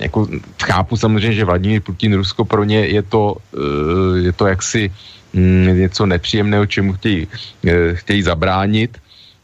jako 0.00 0.28
chápu 0.62 0.96
samozřejmě, 0.96 1.32
že 1.32 1.44
Vladimír 1.44 1.80
Putin, 1.80 2.14
Rusko 2.14 2.44
pro 2.44 2.64
ně 2.64 2.86
je 2.86 3.02
to, 3.02 3.36
e, 3.56 4.28
je 4.28 4.32
to 4.32 4.46
jaksi 4.46 4.92
Mm, 5.32 5.78
něco 5.78 6.06
nepříjemného, 6.06 6.66
čemu 6.66 6.92
chtějí, 6.92 7.28
eh, 7.66 7.94
chtějí 7.94 8.22
zabránit. 8.22 8.98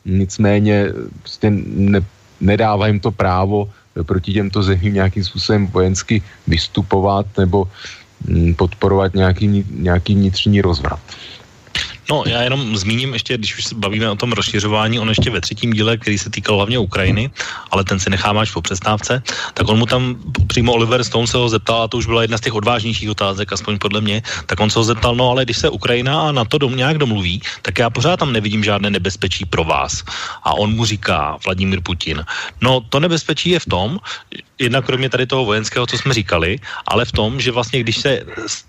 Nicméně 0.04 0.88
prostě 1.20 1.50
ne, 1.66 2.00
nedává 2.40 2.86
jim 2.86 3.00
to 3.00 3.10
právo 3.10 3.70
proti 4.02 4.32
těmto 4.32 4.62
zemím 4.62 4.94
nějakým 4.94 5.24
způsobem 5.24 5.66
vojensky 5.66 6.22
vystupovat 6.46 7.26
nebo 7.38 7.68
mm, 8.26 8.54
podporovat 8.54 9.14
nějaký, 9.14 9.64
nějaký 9.70 10.14
vnitřní 10.14 10.60
rozvrat. 10.60 11.00
No, 12.11 12.24
já 12.26 12.42
jenom 12.42 12.76
zmíním 12.76 13.12
ještě, 13.12 13.38
když 13.38 13.59
už 13.59 13.64
se 13.64 13.74
bavíme 13.74 14.11
o 14.11 14.16
tom 14.16 14.32
rozšiřování, 14.32 14.98
on 14.98 15.09
ještě 15.09 15.30
ve 15.30 15.40
třetím 15.40 15.72
díle, 15.72 15.96
který 15.96 16.18
se 16.18 16.30
týkal 16.30 16.57
hlavně 16.57 16.78
Ukrajiny, 16.78 17.30
ale 17.70 17.84
ten 17.84 18.00
si 18.00 18.11
nechám 18.11 18.38
až 18.38 18.50
po 18.50 18.62
přestávce, 18.62 19.22
tak 19.55 19.68
on 19.68 19.78
mu 19.78 19.86
tam 19.86 20.16
přímo 20.46 20.72
Oliver 20.72 21.05
Stone 21.05 21.26
se 21.26 21.36
ho 21.36 21.48
zeptal, 21.48 21.82
a 21.82 21.88
to 21.88 21.96
už 21.96 22.07
byla 22.07 22.22
jedna 22.22 22.38
z 22.38 22.40
těch 22.40 22.55
odvážnějších 22.55 23.11
otázek, 23.11 23.53
aspoň 23.53 23.78
podle 23.78 24.00
mě, 24.00 24.22
tak 24.46 24.61
on 24.61 24.70
se 24.70 24.78
ho 24.78 24.84
zeptal, 24.84 25.14
no 25.14 25.30
ale 25.30 25.44
když 25.44 25.59
se 25.59 25.68
Ukrajina 25.68 26.28
a 26.28 26.32
na 26.32 26.44
to 26.44 26.59
dom, 26.59 26.76
nějak 26.76 26.98
domluví, 26.98 27.42
tak 27.62 27.78
já 27.78 27.90
pořád 27.90 28.16
tam 28.16 28.32
nevidím 28.32 28.64
žádné 28.64 28.90
nebezpečí 28.90 29.44
pro 29.44 29.64
vás. 29.64 30.03
A 30.42 30.55
on 30.55 30.74
mu 30.74 30.84
říká, 30.84 31.38
Vladimír 31.44 31.80
Putin, 31.82 32.24
no 32.61 32.80
to 32.80 33.00
nebezpečí 33.00 33.50
je 33.50 33.61
v 33.61 33.66
tom, 33.66 33.98
jednak 34.62 34.86
kromě 34.86 35.08
tady 35.08 35.26
toho 35.26 35.44
vojenského, 35.44 35.86
co 35.86 35.98
jsme 35.98 36.14
říkali, 36.14 36.58
ale 36.86 37.04
v 37.04 37.12
tom, 37.12 37.40
že 37.40 37.50
vlastně 37.50 37.80
když 37.80 37.96
se 37.98 38.22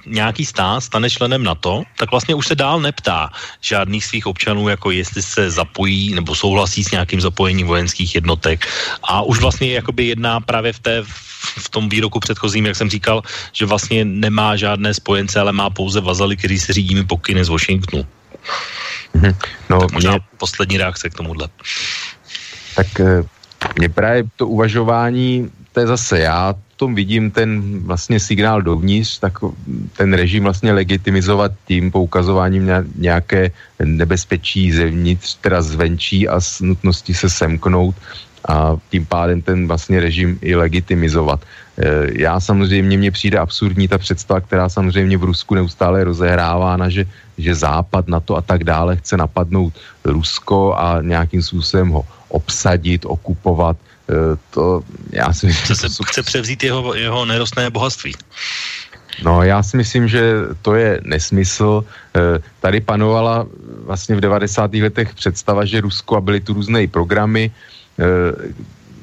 nějaký 0.06 0.46
stát 0.46 0.82
stane 0.82 1.10
členem 1.10 1.44
NATO, 1.44 1.84
tak 1.98 2.12
vlastně 2.12 2.36
už 2.36 2.48
se 2.48 2.56
dál 2.56 2.82
neptá 2.82 3.30
žádných 3.62 4.06
svých 4.06 4.28
občanů, 4.28 4.70
jako 4.70 4.92
jestli 4.92 5.22
se 5.22 5.52
zapojí 5.52 6.14
nebo 6.14 6.36
souhlasí 6.36 6.84
s 6.84 6.92
nějakým 6.92 7.22
zapojením 7.22 7.68
vojenských 7.68 8.16
jednotek. 8.16 8.68
A 9.04 9.22
už 9.22 9.40
vlastně 9.40 9.74
jakoby 9.74 10.06
jedná 10.06 10.40
právě 10.40 10.74
v 10.74 10.80
té 10.80 11.04
v 11.58 11.70
tom 11.70 11.90
výroku 11.90 12.20
předchozím, 12.20 12.66
jak 12.66 12.76
jsem 12.76 12.90
říkal, 12.90 13.22
že 13.52 13.66
vlastně 13.66 14.06
nemá 14.06 14.56
žádné 14.56 14.94
spojence, 14.94 15.40
ale 15.40 15.52
má 15.52 15.70
pouze 15.70 16.02
vazaly, 16.02 16.38
kteří 16.38 16.60
se 16.60 16.74
řídí 16.74 17.04
pokyny 17.04 17.46
z 17.46 17.50
Washingtonu. 17.50 18.08
Mm-hmm. 19.16 19.36
No, 19.70 19.80
tak 19.80 19.92
možná 19.92 20.12
mě... 20.12 20.22
poslední 20.38 20.78
reakce 20.78 21.10
k 21.10 21.14
tomuhle. 21.14 21.50
Tak 22.76 23.00
eh, 23.00 23.24
mě 23.80 23.90
právě 23.90 24.24
to 24.36 24.48
uvažování 24.48 25.52
to 25.74 25.80
je 25.80 25.88
zase 25.88 26.20
já 26.20 26.54
tom 26.84 27.00
vidím 27.00 27.32
ten 27.32 27.80
vlastně 27.88 28.20
signál 28.20 28.60
dovnitř, 28.60 29.24
tak 29.24 29.40
ten 29.96 30.12
režim 30.12 30.44
vlastně 30.44 30.76
legitimizovat 30.76 31.56
tím 31.64 31.96
poukazováním 31.96 32.68
na 32.68 32.84
nějaké 32.84 33.56
nebezpečí 33.80 34.68
zevnitř, 34.72 35.40
teda 35.40 35.64
zvenčí 35.64 36.28
a 36.28 36.44
s 36.44 36.60
nutnosti 36.60 37.16
se 37.16 37.32
semknout 37.32 37.96
a 38.44 38.76
tím 38.92 39.08
pádem 39.08 39.40
ten 39.40 39.64
vlastně 39.64 40.04
režim 40.04 40.36
i 40.44 40.52
legitimizovat. 40.60 41.40
E, 41.40 42.20
já 42.20 42.36
samozřejmě, 42.36 42.98
mně 43.00 43.12
přijde 43.16 43.40
absurdní 43.40 43.88
ta 43.88 43.96
představa, 43.96 44.44
která 44.44 44.68
samozřejmě 44.68 45.16
v 45.16 45.32
Rusku 45.32 45.56
neustále 45.56 46.04
rozehrávána, 46.04 46.92
že, 46.92 47.08
že 47.40 47.56
Západ 47.56 48.12
na 48.12 48.20
to 48.20 48.36
a 48.36 48.44
tak 48.44 48.68
dále 48.68 49.00
chce 49.00 49.16
napadnout 49.16 49.72
Rusko 50.04 50.76
a 50.76 51.00
nějakým 51.00 51.40
způsobem 51.40 51.96
ho 51.96 52.04
obsadit, 52.28 53.08
okupovat. 53.08 53.80
Eh, 54.10 54.38
to 54.50 54.84
já 55.12 55.34
si 55.34 55.48
myslím, 55.48 55.76
se 55.76 55.90
jsou... 55.90 56.04
chce 56.04 56.24
převzít 56.24 56.64
jeho, 56.64 56.96
jeho 56.96 57.26
nerostné 57.26 57.70
bohatství. 57.70 58.16
No, 59.24 59.44
já 59.44 59.64
si 59.64 59.78
myslím, 59.78 60.08
že 60.08 60.34
to 60.62 60.76
je 60.76 61.02
nesmysl. 61.04 61.86
Eh, 62.16 62.40
tady 62.60 62.82
panovala 62.82 63.46
vlastně 63.86 64.16
v 64.16 64.22
90. 64.22 64.82
letech 64.82 65.16
představa, 65.16 65.66
že 65.66 65.82
Rusko 65.82 66.18
a 66.18 66.22
byly 66.22 66.40
tu 66.40 66.54
různé 66.54 66.88
programy, 66.88 67.52
eh, 68.00 68.54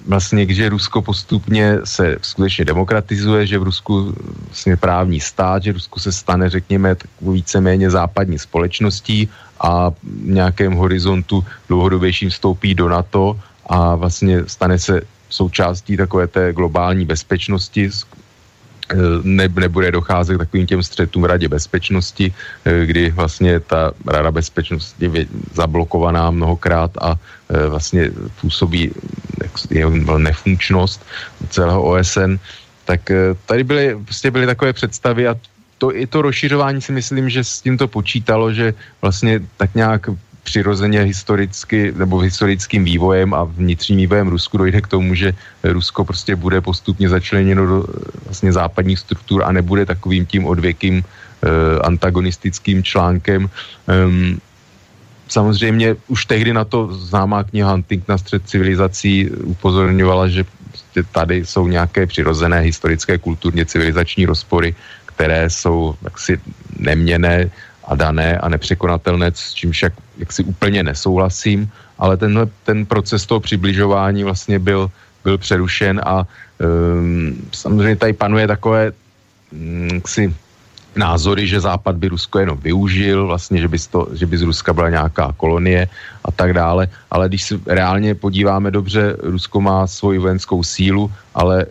vlastně, 0.07 0.55
že 0.55 0.68
Rusko 0.68 1.03
postupně 1.03 1.78
se 1.84 2.16
skutečně 2.22 2.64
demokratizuje, 2.64 3.46
že 3.46 3.59
v 3.59 3.62
Rusku 3.62 4.14
vlastně 4.46 4.76
právní 4.76 5.20
stát, 5.20 5.62
že 5.62 5.72
Rusko 5.72 6.01
se 6.01 6.12
stane, 6.12 6.51
řekněme, 6.51 6.94
takovou 6.94 7.32
víceméně 7.32 7.90
západní 7.90 8.38
společností 8.38 9.28
a 9.61 9.90
v 9.90 9.96
nějakém 10.24 10.72
horizontu 10.72 11.44
dlouhodobějším 11.68 12.30
vstoupí 12.30 12.74
do 12.74 12.88
NATO 12.88 13.38
a 13.71 13.95
vlastně 13.95 14.43
stane 14.47 14.79
se 14.79 15.01
součástí 15.31 15.97
takové 15.97 16.27
té 16.27 16.53
globální 16.53 17.07
bezpečnosti, 17.07 17.87
eh, 17.87 18.95
ne, 19.23 19.49
nebude 19.49 19.95
docházet 19.95 20.35
k 20.35 20.39
takovým 20.39 20.66
těm 20.66 20.83
střetům 20.83 21.23
v 21.23 21.31
Radě 21.31 21.49
bezpečnosti, 21.49 22.35
eh, 22.66 22.87
kdy 22.87 23.11
vlastně 23.11 23.61
ta 23.61 23.95
Rada 24.07 24.31
bezpečnosti 24.35 25.11
je 25.14 25.27
zablokovaná 25.55 26.31
mnohokrát 26.31 26.91
a 26.99 27.14
eh, 27.14 27.66
vlastně 27.71 28.11
působí 28.43 28.91
jeho 29.71 30.18
nefunkčnost 30.18 31.07
celého 31.49 31.83
OSN, 31.83 32.43
tak 32.85 33.01
tady 33.47 33.64
byly, 33.64 33.97
prostě 34.05 34.31
byly 34.31 34.47
takové 34.47 34.73
představy 34.73 35.29
a 35.29 35.35
to, 35.79 35.95
i 35.97 36.07
to 36.07 36.23
rozšiřování 36.23 36.83
si 36.83 36.93
myslím, 36.93 37.31
že 37.31 37.45
s 37.45 37.62
tím 37.62 37.79
to 37.79 37.89
počítalo, 37.89 38.53
že 38.53 38.75
vlastně 39.01 39.41
tak 39.57 39.75
nějak 39.75 40.11
přirozeně 40.51 41.07
historicky 41.07 41.94
nebo 41.94 42.18
historickým 42.18 42.82
vývojem 42.82 43.30
a 43.30 43.46
vnitřním 43.46 44.03
vývojem 44.03 44.28
Rusku 44.34 44.59
dojde 44.59 44.82
k 44.82 44.90
tomu, 44.90 45.14
že 45.14 45.30
Rusko 45.62 46.03
prostě 46.03 46.34
bude 46.34 46.59
postupně 46.59 47.07
začleněno 47.07 47.62
do 47.66 47.78
vlastně 48.26 48.51
západních 48.51 48.98
struktur 48.98 49.46
a 49.46 49.55
nebude 49.55 49.86
takovým 49.86 50.26
tím 50.26 50.42
odvěkým 50.51 51.07
eh, 51.07 51.78
antagonistickým 51.86 52.82
článkem. 52.82 53.46
Um, 53.86 54.42
samozřejmě 55.30 55.94
už 56.11 56.26
tehdy 56.26 56.51
na 56.51 56.66
to 56.66 56.90
známá 56.98 57.46
kniha 57.46 57.70
Hunting 57.70 58.03
na 58.11 58.18
střed 58.18 58.42
civilizací 58.42 59.30
upozorňovala, 59.55 60.26
že 60.26 60.42
prostě 60.42 61.03
tady 61.14 61.46
jsou 61.46 61.70
nějaké 61.70 62.11
přirozené 62.11 62.66
historické 62.66 63.22
kulturně 63.22 63.62
civilizační 63.62 64.26
rozpory, 64.26 64.74
které 65.07 65.46
jsou 65.46 65.94
jaksi 66.03 66.42
neměné 66.74 67.51
a 67.91 67.95
dané 67.95 68.38
a 68.38 68.49
nepřekonatelné, 68.49 69.34
s 69.34 69.55
čím 69.55 69.74
však 69.74 69.93
jaksi 70.18 70.45
úplně 70.47 70.82
nesouhlasím, 70.82 71.66
ale 71.99 72.16
tenhle, 72.16 72.47
ten 72.64 72.86
proces 72.86 73.26
toho 73.26 73.41
přibližování 73.43 74.24
vlastně 74.24 74.59
byl, 74.59 74.91
byl 75.24 75.38
přerušen 75.38 76.01
a 76.05 76.22
um, 76.22 77.34
samozřejmě 77.53 77.97
tady 77.97 78.12
panuje 78.12 78.47
takové 78.47 78.93
um, 79.53 79.88
jaksi, 79.95 80.34
názory, 80.97 81.47
že 81.47 81.61
Západ 81.61 81.97
by 81.97 82.09
Rusko 82.09 82.38
jenom 82.38 82.59
využil, 82.59 83.26
vlastně, 83.26 83.61
že 83.61 83.68
by, 83.68 83.78
to, 83.78 84.09
že 84.14 84.26
by 84.26 84.38
z 84.38 84.43
Ruska 84.43 84.72
byla 84.72 84.91
nějaká 84.91 85.34
kolonie 85.36 85.88
a 86.24 86.30
tak 86.32 86.53
dále, 86.53 86.88
ale 87.11 87.28
když 87.28 87.43
se 87.43 87.55
reálně 87.66 88.14
podíváme 88.14 88.70
dobře, 88.70 89.16
Rusko 89.22 89.61
má 89.61 89.86
svoji 89.86 90.18
vojenskou 90.18 90.62
sílu, 90.62 91.12
ale 91.34 91.66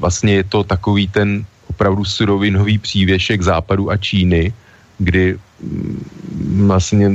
vlastně 0.00 0.34
je 0.34 0.44
to 0.44 0.64
takový 0.64 1.08
ten 1.08 1.44
opravdu 1.70 2.04
surovinový 2.04 2.78
přívěšek 2.78 3.42
Západu 3.42 3.90
a 3.90 3.96
Číny, 3.96 4.52
kdy 4.98 5.36
vlastně 6.66 7.10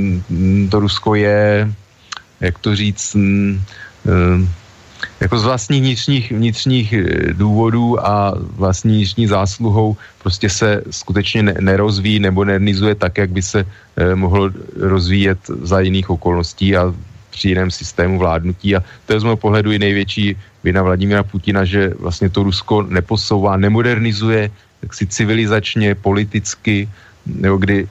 to 0.70 0.80
Rusko 0.80 1.14
je, 1.14 1.72
jak 2.40 2.58
to 2.58 2.76
říct, 2.76 3.14
mm, 3.14 3.60
eh, 4.08 4.48
jako 5.20 5.38
z 5.38 5.44
vlastních 5.44 5.82
vnitřních, 5.82 6.32
vnitřních 6.32 6.92
eh, 6.92 7.04
důvodů 7.32 8.06
a 8.06 8.34
vlastní 8.56 8.96
vnitřní 8.96 9.26
zásluhou 9.26 9.96
prostě 10.22 10.48
se 10.48 10.82
skutečně 10.90 11.42
nerozvíjí 11.42 12.18
nebo 12.18 12.44
nernizuje 12.44 12.94
tak, 12.94 13.18
jak 13.18 13.30
by 13.30 13.42
se 13.42 13.60
eh, 13.64 14.14
mohlo 14.14 14.50
rozvíjet 14.76 15.38
za 15.62 15.80
jiných 15.80 16.10
okolností 16.10 16.76
a 16.76 16.94
při 17.30 17.48
jiném 17.48 17.70
systému 17.70 18.18
vládnutí. 18.18 18.76
A 18.76 18.82
to 19.06 19.12
je 19.12 19.20
z 19.20 19.24
mého 19.24 19.36
pohledu 19.36 19.72
i 19.72 19.78
největší 19.78 20.36
vina 20.64 20.82
Vladimira 20.82 21.22
Putina, 21.22 21.64
že 21.64 21.94
vlastně 21.98 22.28
to 22.28 22.42
Rusko 22.42 22.82
neposouvá, 22.82 23.56
nemodernizuje 23.56 24.50
tak 24.80 24.94
si 24.94 25.06
civilizačně, 25.06 25.94
politicky, 25.94 26.88
nebo 27.26 27.56
kdy 27.56 27.88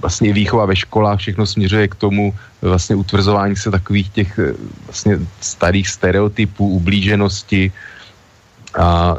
vlastně 0.00 0.32
výchova 0.32 0.66
ve 0.66 0.76
školách 0.76 1.18
všechno 1.18 1.46
směřuje 1.46 1.88
k 1.88 1.94
tomu 1.94 2.34
vlastně 2.62 2.96
utvrzování 2.96 3.56
se 3.56 3.70
takových 3.70 4.08
těch 4.08 4.38
eh, 4.38 4.52
vlastně 4.86 5.18
starých 5.40 5.88
stereotypů, 5.88 6.68
ublíženosti 6.68 7.72
a 8.78 9.16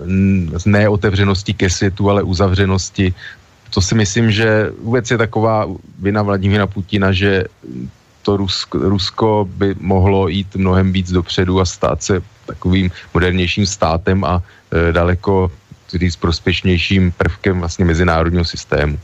neotevřenosti 0.66 1.54
ke 1.54 1.70
světu, 1.70 2.10
ale 2.10 2.24
uzavřenosti. 2.24 3.14
To 3.70 3.82
si 3.82 3.96
myslím, 3.96 4.32
že 4.32 4.72
vůbec 4.82 5.12
je 5.12 5.18
taková 5.18 5.68
vina 6.00 6.22
Vladimíra 6.22 6.68
Putina, 6.68 7.12
že 7.12 7.44
to 8.22 8.38
Rusko, 8.38 8.78
Rusko 8.78 9.50
by 9.50 9.76
mohlo 9.80 10.28
jít 10.28 10.56
mnohem 10.56 10.94
víc 10.94 11.12
dopředu 11.12 11.60
a 11.60 11.66
stát 11.66 12.04
se 12.04 12.22
takovým 12.46 12.92
modernějším 13.14 13.66
státem 13.66 14.24
a 14.24 14.42
e, 14.72 14.92
daleko 14.92 15.52
říct, 15.94 16.16
prospěšnějším 16.16 17.12
prvkem 17.12 17.60
vlastně 17.60 17.86
mezinárodního 17.86 18.46
systému. 18.46 19.00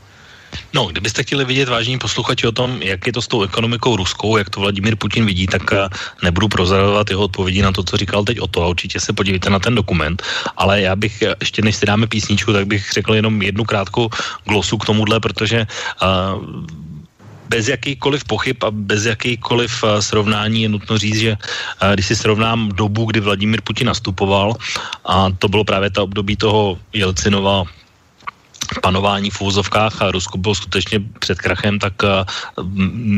No, 0.74 0.86
kdybyste 0.86 1.22
chtěli 1.22 1.44
vidět, 1.44 1.68
vážení 1.68 1.98
posluchači, 1.98 2.46
o 2.46 2.52
tom, 2.52 2.82
jak 2.82 3.06
je 3.06 3.12
to 3.12 3.22
s 3.22 3.28
tou 3.28 3.42
ekonomikou 3.42 3.96
ruskou, 3.96 4.36
jak 4.36 4.50
to 4.50 4.60
Vladimír 4.60 4.96
Putin 4.96 5.26
vidí, 5.26 5.46
tak 5.46 5.62
eh, 5.72 5.88
nebudu 6.22 6.48
prozradovat 6.48 7.10
jeho 7.10 7.22
odpovědi 7.22 7.62
na 7.62 7.72
to, 7.72 7.82
co 7.82 7.96
říkal 7.96 8.24
teď 8.24 8.40
o 8.40 8.46
to 8.46 8.62
a 8.62 8.68
určitě 8.68 9.00
se 9.00 9.12
podívejte 9.12 9.50
na 9.50 9.58
ten 9.58 9.74
dokument. 9.74 10.22
Ale 10.56 10.80
já 10.80 10.96
bych, 10.96 11.22
eh, 11.22 11.34
ještě 11.40 11.62
než 11.62 11.76
si 11.76 11.86
dáme 11.86 12.06
písničku, 12.06 12.52
tak 12.52 12.66
bych 12.66 12.92
řekl 12.92 13.14
jenom 13.14 13.42
jednu 13.42 13.64
krátkou 13.64 14.10
glosu 14.44 14.78
k 14.78 14.86
tomuhle, 14.86 15.20
protože 15.20 15.66
uh, 16.02 16.44
bez 17.48 17.68
jakýkoliv 17.68 18.24
pochyb 18.24 18.56
a 18.64 18.70
bez 18.70 19.04
jakýkoliv 19.04 19.84
srovnání 20.00 20.62
je 20.62 20.68
nutno 20.68 20.98
říct, 20.98 21.20
že 21.20 21.36
když 21.94 22.06
si 22.06 22.16
srovnám 22.16 22.68
dobu, 22.78 23.04
kdy 23.04 23.20
Vladimír 23.20 23.60
Putin 23.60 23.86
nastupoval, 23.86 24.54
a 25.04 25.30
to 25.38 25.48
bylo 25.48 25.64
právě 25.64 25.90
ta 25.90 26.02
období 26.02 26.36
toho 26.36 26.78
Jelcinova 26.94 27.66
panování 28.82 29.30
v 29.30 29.40
úvozovkách 29.40 30.02
a 30.02 30.10
Rusko 30.10 30.38
bylo 30.38 30.54
skutečně 30.54 31.00
před 31.18 31.38
krachem, 31.40 31.78
tak 31.78 31.94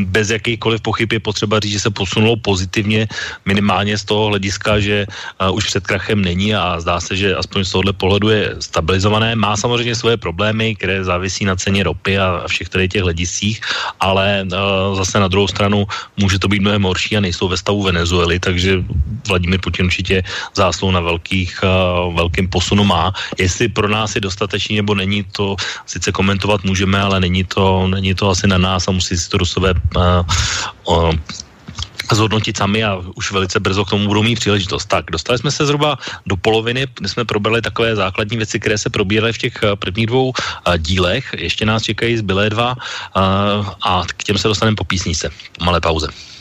bez 0.05 0.31
jakýchkoliv 0.31 0.81
pochyb 0.81 1.13
je 1.13 1.21
potřeba 1.21 1.61
říct, 1.61 1.73
že 1.73 1.81
se 1.81 1.91
posunulo 1.91 2.37
pozitivně 2.37 3.09
minimálně 3.45 3.99
z 3.99 4.05
toho 4.05 4.27
hlediska, 4.27 4.81
že 4.81 5.07
už 5.53 5.67
před 5.67 5.87
krachem 5.87 6.23
není 6.23 6.55
a 6.55 6.81
zdá 6.81 7.01
se, 7.01 7.17
že 7.17 7.37
aspoň 7.37 7.65
z 7.65 7.71
tohohle 7.71 7.93
pohledu 7.93 8.29
je 8.29 8.57
stabilizované. 8.61 9.37
Má 9.37 9.57
samozřejmě 9.57 9.95
svoje 9.95 10.17
problémy, 10.17 10.75
které 10.77 11.05
závisí 11.05 11.45
na 11.45 11.57
ceně 11.57 11.83
ropy 11.83 12.19
a 12.19 12.45
všech 12.47 12.69
tady 12.69 12.89
těch 12.89 13.03
hlediscích, 13.03 13.61
ale 14.01 14.47
zase 14.95 15.21
na 15.21 15.29
druhou 15.29 15.49
stranu 15.49 15.87
může 16.17 16.39
to 16.39 16.49
být 16.49 16.63
mnohem 16.63 16.83
horší 16.83 17.17
a 17.17 17.21
nejsou 17.21 17.49
ve 17.49 17.57
stavu 17.57 17.83
Venezuely, 17.83 18.41
takže 18.41 18.85
Vladimír 19.29 19.61
Putin 19.61 19.87
určitě 19.87 20.23
záslou 20.55 20.91
na 20.91 21.01
velkých, 21.01 21.61
velkým 22.15 22.49
posunu 22.49 22.85
má. 22.85 23.13
Jestli 23.39 23.69
pro 23.69 23.89
nás 23.89 24.15
je 24.15 24.21
dostatečný 24.21 24.77
nebo 24.77 24.95
není, 24.95 25.25
to 25.33 25.42
sice 25.87 26.13
komentovat 26.13 26.65
můžeme, 26.65 27.01
ale 27.01 27.21
není 27.21 27.45
to, 27.45 27.87
není 27.87 28.15
to 28.15 28.31
asi 28.31 28.47
na 28.47 28.59
nás 28.59 28.89
a 28.89 28.93
musí 28.93 29.17
si 29.17 29.29
to 29.29 29.39
Rusové 29.39 29.75
uh, 29.75 30.25
uh, 30.89 31.15
zhodnotit 32.13 32.57
sami 32.57 32.85
a 32.85 33.01
už 33.17 33.33
velice 33.33 33.61
brzo 33.61 33.85
k 33.85 33.91
tomu 33.97 34.05
budou 34.07 34.23
mít 34.23 34.37
příležitost. 34.37 34.85
Tak, 34.85 35.09
dostali 35.09 35.39
jsme 35.39 35.51
se 35.51 35.67
zhruba 35.67 35.97
do 36.27 36.37
poloviny, 36.37 36.87
kdy 36.95 37.09
jsme 37.09 37.25
probrali 37.25 37.63
takové 37.63 37.97
základní 37.97 38.37
věci, 38.37 38.61
které 38.61 38.79
se 38.79 38.91
probíraly 38.91 39.33
v 39.33 39.39
těch 39.39 39.55
prvních 39.81 40.07
dvou 40.07 40.29
uh, 40.29 40.77
dílech. 40.77 41.35
Ještě 41.39 41.65
nás 41.65 41.83
čekají 41.83 42.21
zbylé 42.21 42.51
dva 42.51 42.77
a 43.83 44.03
k 44.07 44.25
těm 44.25 44.39
se 44.39 44.49
dostaneme 44.49 44.77
po 44.77 44.85
písnice. 44.85 45.31
Malé 45.65 45.81
pauze. 45.81 46.32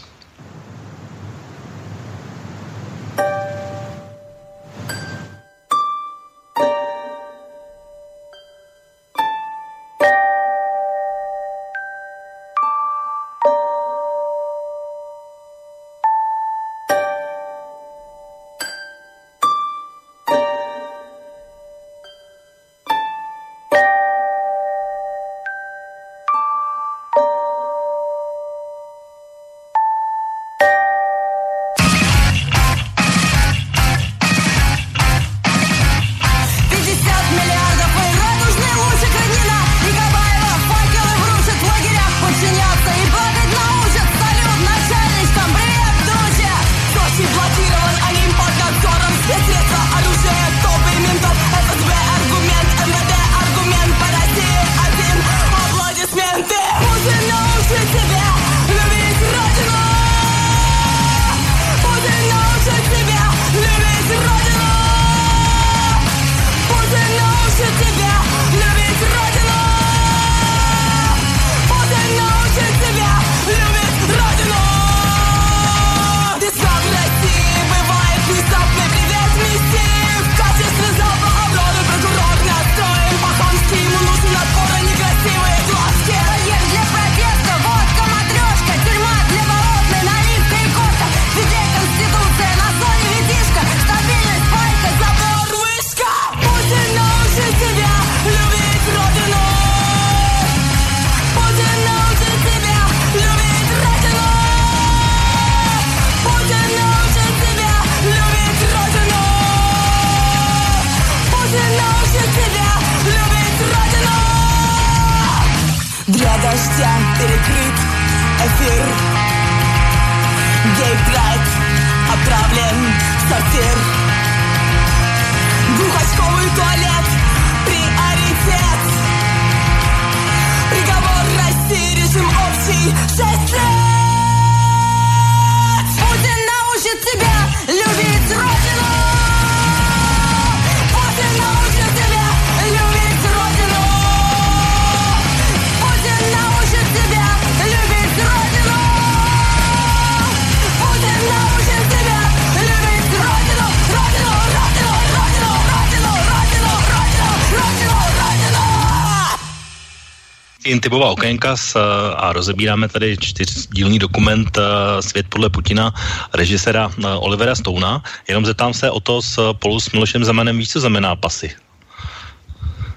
Intibová 160.72 161.12
okénka 161.12 161.58
s, 161.58 161.76
eh, 161.76 162.16
a 162.16 162.34
rozebíráme 162.34 162.88
tady 162.88 163.18
čtyřdílný 163.18 164.00
dokument 164.00 164.58
eh, 164.58 165.02
Svět 165.02 165.28
podle 165.30 165.50
Putina 165.50 165.92
režisera 166.34 166.88
eh, 166.88 167.08
Olivera 167.08 167.56
Stouna. 167.56 168.04
Jenom 168.28 168.46
zeptám 168.46 168.74
se 168.74 168.92
o 168.92 169.00
to 169.00 169.22
spolu 169.22 169.80
s 169.80 169.92
Milošem 169.92 170.24
Zemanem, 170.24 170.58
víš, 170.58 170.72
co 170.72 170.80
znamená 170.80 171.16
pasy? 171.16 171.52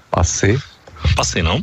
Pasy? 0.09 0.59
Pasy, 1.15 1.43
no. 1.43 1.59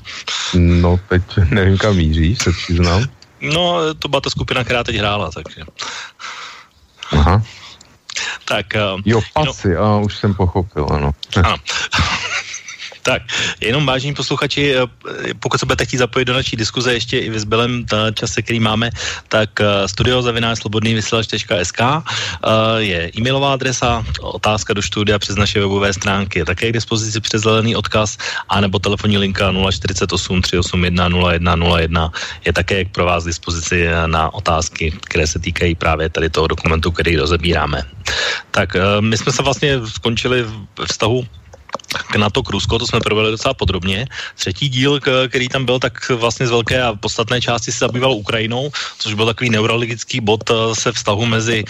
No, 0.54 1.00
teď 1.08 1.22
nevím, 1.50 1.78
kam 1.78 1.96
míříš, 1.96 2.38
se 2.38 2.52
přiznám. 2.52 3.08
No, 3.40 3.94
to 3.94 4.08
byla 4.08 4.20
ta 4.20 4.30
skupina, 4.30 4.64
která 4.64 4.84
teď 4.84 4.96
hrála, 4.96 5.30
takže... 5.30 5.60
Aha. 7.12 7.42
Tak... 8.44 8.66
jo, 9.04 9.20
pasy, 9.32 9.68
no, 9.74 9.80
a 9.80 9.98
už 9.98 10.16
jsem 10.16 10.34
pochopil, 10.34 10.86
ano. 10.90 11.12
ano. 11.36 11.56
Tak, 13.02 13.22
jenom 13.60 13.86
vážení 13.86 14.14
posluchači, 14.14 14.74
eh, 14.74 14.86
pokud 15.34 15.58
se 15.60 15.66
budete 15.66 15.84
chtít 15.84 15.96
zapojit 15.96 16.24
do 16.24 16.32
naší 16.32 16.56
diskuze 16.56 16.94
ještě 16.94 17.18
i 17.18 17.30
v 17.30 17.38
zbylém 17.38 17.86
čase, 18.14 18.42
který 18.42 18.60
máme, 18.60 18.90
tak 19.28 19.60
eh, 19.60 19.88
studiozavináčslobodnývysílač.sk 19.88 21.80
eh, 21.80 22.02
je 22.78 23.10
e-mailová 23.18 23.52
adresa, 23.52 24.06
otázka 24.20 24.74
do 24.74 24.82
studia 24.82 25.18
přes 25.18 25.36
naše 25.36 25.60
webové 25.60 25.92
stránky 25.92 26.38
je 26.38 26.44
také 26.44 26.70
k 26.70 26.72
dispozici 26.72 27.20
přes 27.20 27.42
zelený 27.42 27.76
odkaz, 27.76 28.18
anebo 28.48 28.78
telefonní 28.78 29.18
linka 29.18 29.52
048 29.70 30.42
381 30.42 31.08
0101 31.08 32.12
je 32.46 32.52
také 32.52 32.84
pro 32.84 33.04
vás 33.04 33.24
k 33.24 33.26
dispozici 33.26 33.88
na 34.06 34.34
otázky, 34.34 34.94
které 35.00 35.26
se 35.26 35.38
týkají 35.38 35.74
právě 35.74 36.08
tady 36.08 36.30
toho 36.30 36.46
dokumentu, 36.46 36.90
který 36.90 37.16
rozebíráme. 37.16 37.82
Tak 38.50 38.76
my 39.00 39.18
jsme 39.18 39.32
se 39.32 39.42
vlastně 39.42 39.80
skončili 39.86 40.42
v 40.42 40.66
vztahu 40.88 41.26
k 41.92 42.16
NATO, 42.16 42.42
k 42.42 42.50
Rusko, 42.50 42.78
to 42.78 42.86
jsme 42.86 43.00
provedli 43.00 43.30
docela 43.30 43.54
podrobně. 43.54 44.06
Třetí 44.34 44.68
díl, 44.68 45.00
který 45.28 45.48
tam 45.48 45.64
byl, 45.64 45.78
tak 45.78 46.10
vlastně 46.10 46.46
z 46.46 46.50
velké 46.50 46.82
a 46.82 46.94
podstatné 46.94 47.40
části 47.40 47.72
se 47.72 47.78
zabýval 47.78 48.12
Ukrajinou, 48.12 48.70
což 48.98 49.14
byl 49.14 49.26
takový 49.26 49.50
neurologický 49.50 50.20
bod 50.20 50.50
eh, 50.50 50.74
se 50.74 50.92
vztahu 50.92 51.26
mezi 51.26 51.64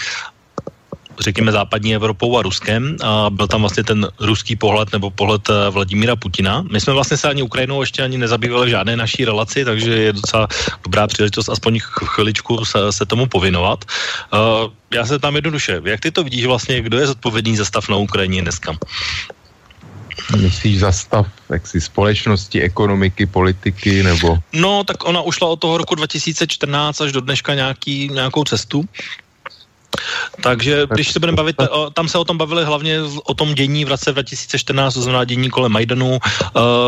řekněme 1.20 1.52
západní 1.52 1.94
Evropou 1.94 2.38
a 2.38 2.42
Ruskem 2.42 2.96
a 3.04 3.30
byl 3.30 3.46
tam 3.46 3.60
vlastně 3.60 3.84
ten 3.84 4.08
ruský 4.20 4.56
pohled 4.56 4.92
nebo 4.92 5.10
pohled 5.10 5.42
eh, 5.50 5.70
Vladimíra 5.70 6.16
Putina. 6.16 6.64
My 6.72 6.80
jsme 6.80 6.92
vlastně 6.92 7.16
se 7.16 7.28
ani 7.28 7.42
Ukrajinou 7.42 7.80
ještě 7.80 8.02
ani 8.02 8.18
nezabývali 8.18 8.66
v 8.66 8.70
žádné 8.70 8.96
naší 8.96 9.24
relaci, 9.24 9.64
takže 9.64 9.90
je 9.90 10.12
docela 10.12 10.48
dobrá 10.84 11.06
příležitost 11.06 11.48
aspoň 11.48 11.80
chviličku 11.80 12.64
se, 12.64 12.92
se 12.92 13.06
tomu 13.06 13.26
povinovat. 13.26 13.84
Uh, 14.32 14.72
já 14.94 15.06
se 15.06 15.18
tam 15.18 15.34
jednoduše, 15.34 15.80
jak 15.84 16.00
ty 16.00 16.10
to 16.10 16.24
vidíš 16.24 16.46
vlastně, 16.46 16.80
kdo 16.80 16.98
je 16.98 17.06
zodpovědný 17.06 17.56
za 17.56 17.64
stav 17.64 17.88
na 17.88 17.96
Ukrajině 17.96 18.42
dneska? 18.42 18.76
Myslíš 20.36 20.78
za 20.78 20.92
stav 20.92 21.26
jaksi 21.50 21.80
společnosti, 21.80 22.62
ekonomiky, 22.62 23.26
politiky, 23.26 24.02
nebo? 24.02 24.38
No, 24.52 24.84
tak 24.84 25.04
ona 25.04 25.22
ušla 25.22 25.48
od 25.48 25.56
toho 25.56 25.78
roku 25.78 25.94
2014 25.94 27.00
až 27.00 27.12
do 27.12 27.20
dneška 27.20 27.54
nějaký, 27.54 28.08
nějakou 28.08 28.44
cestu. 28.44 28.84
Takže 30.40 30.86
když 30.94 31.12
se 31.12 31.20
budeme 31.20 31.36
bavit, 31.36 31.56
tam 31.94 32.08
se 32.08 32.18
o 32.18 32.24
tom 32.24 32.38
bavili 32.38 32.64
hlavně 32.64 33.00
o 33.24 33.34
tom 33.34 33.54
dění 33.54 33.84
v 33.84 33.88
roce 33.88 34.12
2014, 34.12 34.94
to 34.94 35.02
znamená 35.02 35.24
dění 35.24 35.50
kolem 35.50 35.72
Majdanu, 35.72 36.18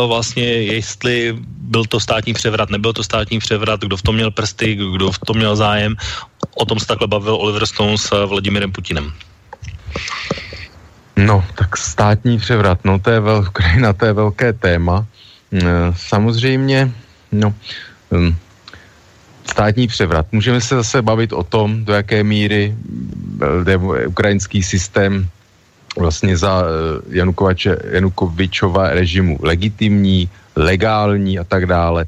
vlastně 0.06 0.44
jestli 0.44 1.36
byl 1.46 1.84
to 1.84 2.00
státní 2.00 2.34
převrat, 2.34 2.70
nebyl 2.70 2.92
to 2.92 3.04
státní 3.04 3.38
převrat, 3.38 3.80
kdo 3.80 3.96
v 3.96 4.02
tom 4.02 4.14
měl 4.14 4.30
prsty, 4.30 4.74
kdo 4.74 5.12
v 5.12 5.18
tom 5.18 5.36
měl 5.36 5.56
zájem. 5.56 5.96
O 6.54 6.64
tom 6.64 6.80
se 6.80 6.86
takhle 6.86 7.08
bavil 7.08 7.34
Oliver 7.34 7.66
Stone 7.66 7.98
s 7.98 8.26
Vladimirem 8.26 8.72
Putinem. 8.72 9.12
No, 11.16 11.44
tak 11.54 11.76
státní 11.76 12.38
převrat, 12.38 12.84
no 12.84 12.98
to 12.98 13.10
je, 13.10 13.20
vel, 13.20 13.44
Ukrajina, 13.48 13.92
to 13.92 14.06
je 14.06 14.12
velké 14.12 14.52
téma. 14.52 15.06
Samozřejmě, 15.96 16.90
no, 17.32 17.54
hm, 18.10 18.34
státní 19.46 19.86
převrat. 19.86 20.26
Můžeme 20.32 20.60
se 20.60 20.74
zase 20.74 21.02
bavit 21.02 21.32
o 21.32 21.42
tom, 21.42 21.84
do 21.84 21.94
jaké 21.94 22.24
míry 22.24 22.74
byl 23.64 24.02
ukrajinský 24.06 24.62
systém 24.62 25.28
vlastně 25.96 26.36
za 26.36 26.62
eh, 26.62 26.66
Janukovače, 27.08 27.76
Janukovičova 27.90 28.90
režimu 28.90 29.38
legitimní, 29.42 30.28
legální 30.56 31.38
a 31.38 31.44
tak 31.44 31.66
dále. 31.66 32.06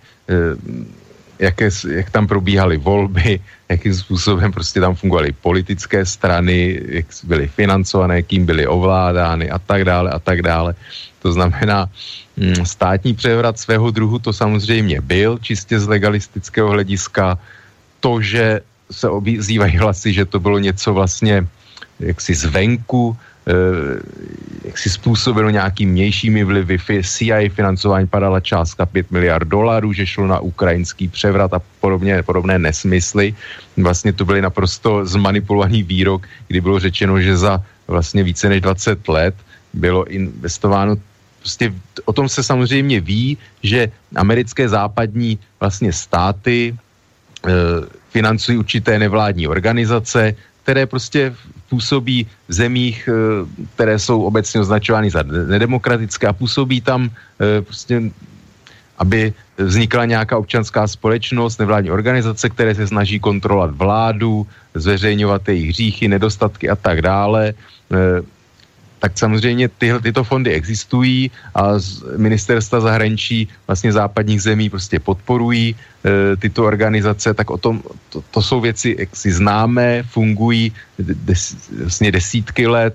Jaké, 1.39 1.69
jak 1.91 2.11
tam 2.11 2.27
probíhaly 2.27 2.77
volby, 2.77 3.41
jakým 3.69 3.95
způsobem 3.95 4.53
prostě 4.53 4.81
tam 4.81 4.95
fungovaly 4.95 5.33
politické 5.33 6.07
strany, 6.07 6.81
jak 6.89 7.07
byly 7.25 7.49
financované, 7.49 8.17
jakým 8.17 8.47
byly 8.47 8.67
ovládány 8.67 9.51
a 9.51 9.59
tak 9.59 9.85
dále 9.85 10.11
a 10.11 10.19
tak 10.19 10.43
dále. 10.43 10.75
To 11.23 11.33
znamená, 11.33 11.91
mm, 12.37 12.67
státní 12.67 13.15
převrat 13.15 13.59
svého 13.59 13.91
druhu 13.91 14.19
to 14.19 14.33
samozřejmě 14.33 15.01
byl, 15.01 15.39
čistě 15.39 15.81
z 15.81 15.89
legalistického 15.89 16.69
hlediska. 16.69 17.39
To, 18.01 18.21
že 18.21 18.61
se 18.91 19.09
obývají 19.09 19.77
hlasy, 19.77 20.13
že 20.13 20.25
to 20.25 20.41
bylo 20.41 20.59
něco 20.59 20.95
vlastně 20.95 21.47
jaksi 22.01 22.35
zvenku, 22.35 23.17
Eh, 23.47 24.01
jak 24.65 24.79
si 24.79 24.91
způsobilo 24.91 25.51
nějaký 25.51 25.87
mějšími 25.87 26.45
vlivy. 26.45 26.79
CIA 27.03 27.47
financování 27.49 28.07
padala 28.07 28.41
částka 28.41 28.87
5 28.87 29.11
miliard 29.11 29.49
dolarů, 29.49 29.93
že 29.93 30.07
šlo 30.07 30.27
na 30.27 30.39
ukrajinský 30.41 31.09
převrat 31.09 31.55
a 31.55 31.63
podobně, 31.81 32.23
podobné 32.23 32.59
nesmysly. 32.59 33.35
Vlastně 33.77 34.13
to 34.13 34.25
byly 34.25 34.43
naprosto 34.43 35.07
zmanipulovaný 35.07 35.83
výrok, 35.83 36.27
kdy 36.49 36.61
bylo 36.61 36.79
řečeno, 36.79 37.21
že 37.21 37.37
za 37.37 37.63
vlastně 37.87 38.23
více 38.27 38.49
než 38.49 38.61
20 38.61 39.09
let 39.09 39.35
bylo 39.75 40.05
investováno 40.11 40.97
prostě 41.39 41.71
o 42.05 42.13
tom 42.13 42.29
se 42.29 42.43
samozřejmě 42.43 43.01
ví, 43.01 43.39
že 43.63 43.95
americké 44.19 44.69
západní 44.69 45.39
vlastně 45.61 45.93
státy 45.95 46.75
e, 46.75 47.51
financují 48.11 48.59
určité 48.59 48.99
nevládní 48.99 49.47
organizace, 49.47 50.35
které 50.67 50.87
prostě 50.87 51.31
působí 51.77 52.25
v 52.49 52.53
zemích, 52.53 53.05
eh, 53.05 53.13
které 53.77 54.01
jsou 54.01 54.25
obecně 54.25 54.65
označovány 54.65 55.13
za 55.13 55.21
nedemokratické 55.29 56.25
a 56.25 56.33
působí 56.33 56.81
tam 56.81 57.13
eh, 57.13 57.61
prostě 57.61 58.09
aby 58.97 59.29
vznikla 59.61 60.09
nějaká 60.09 60.41
občanská 60.41 60.89
společnost, 60.89 61.61
nevládní 61.61 61.93
organizace, 61.93 62.49
které 62.49 62.73
se 62.73 62.89
snaží 62.89 63.21
kontrolovat 63.21 63.77
vládu, 63.77 64.49
zveřejňovat 64.73 65.53
jejich 65.53 65.69
hříchy, 65.77 66.09
nedostatky 66.09 66.65
a 66.73 66.77
tak 66.77 67.05
dále. 67.05 67.53
Eh, 67.93 68.25
tak 68.99 69.19
samozřejmě 69.19 69.69
tyhle, 69.69 70.01
tyto 70.01 70.25
fondy 70.25 70.53
existují 70.53 71.31
a 71.55 71.79
z 71.79 72.03
ministerstva 72.17 72.81
zahraničí 72.81 73.49
vlastně 73.67 73.93
západních 73.93 74.43
zemí 74.43 74.71
prostě 74.71 75.01
podporují 75.01 75.77
e, 75.77 76.37
tyto 76.37 76.65
organizace, 76.65 77.35
tak 77.35 77.51
o 77.51 77.59
tom, 77.59 77.83
to, 78.11 78.23
to 78.31 78.43
jsou 78.43 78.61
věci, 78.61 78.97
jak 78.99 79.17
si 79.17 79.33
známé, 79.33 80.03
fungují 80.03 80.73
des, 80.99 81.57
vlastně 81.83 82.13
desítky 82.13 82.67
let 82.67 82.95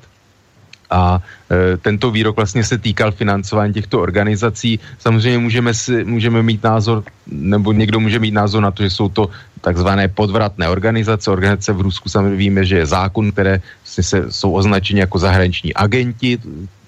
a 0.92 1.24
e, 1.52 1.78
tento 1.78 2.12
výrok 2.12 2.36
vlastně 2.36 2.64
se 2.64 2.78
týkal 2.78 3.12
financování 3.12 3.74
těchto 3.74 4.02
organizací. 4.02 4.80
Samozřejmě 5.00 5.39
můžeme, 5.39 5.74
si, 5.74 6.04
můžeme 6.04 6.44
mít 6.44 6.64
názor, 6.64 7.04
nebo 7.28 7.72
někdo 7.72 8.00
může 8.00 8.20
mít 8.20 8.36
názor 8.36 8.62
na 8.64 8.72
to, 8.72 8.84
že 8.84 8.89
jsou 8.89 9.10
to 9.10 9.30
takzvané 9.62 10.08
podvratné 10.08 10.70
organizace. 10.70 11.32
Organizace 11.32 11.74
v 11.74 11.82
Rusku 11.82 12.10
samozřejmě 12.10 12.36
víme, 12.36 12.66
že 12.66 12.78
je 12.78 12.86
zákon, 12.86 13.32
které 13.32 13.62
vlastně 13.84 14.04
se, 14.04 14.18
jsou 14.32 14.52
označeni 14.52 15.00
jako 15.00 15.20
zahraniční 15.20 15.74
agenti, 15.74 16.38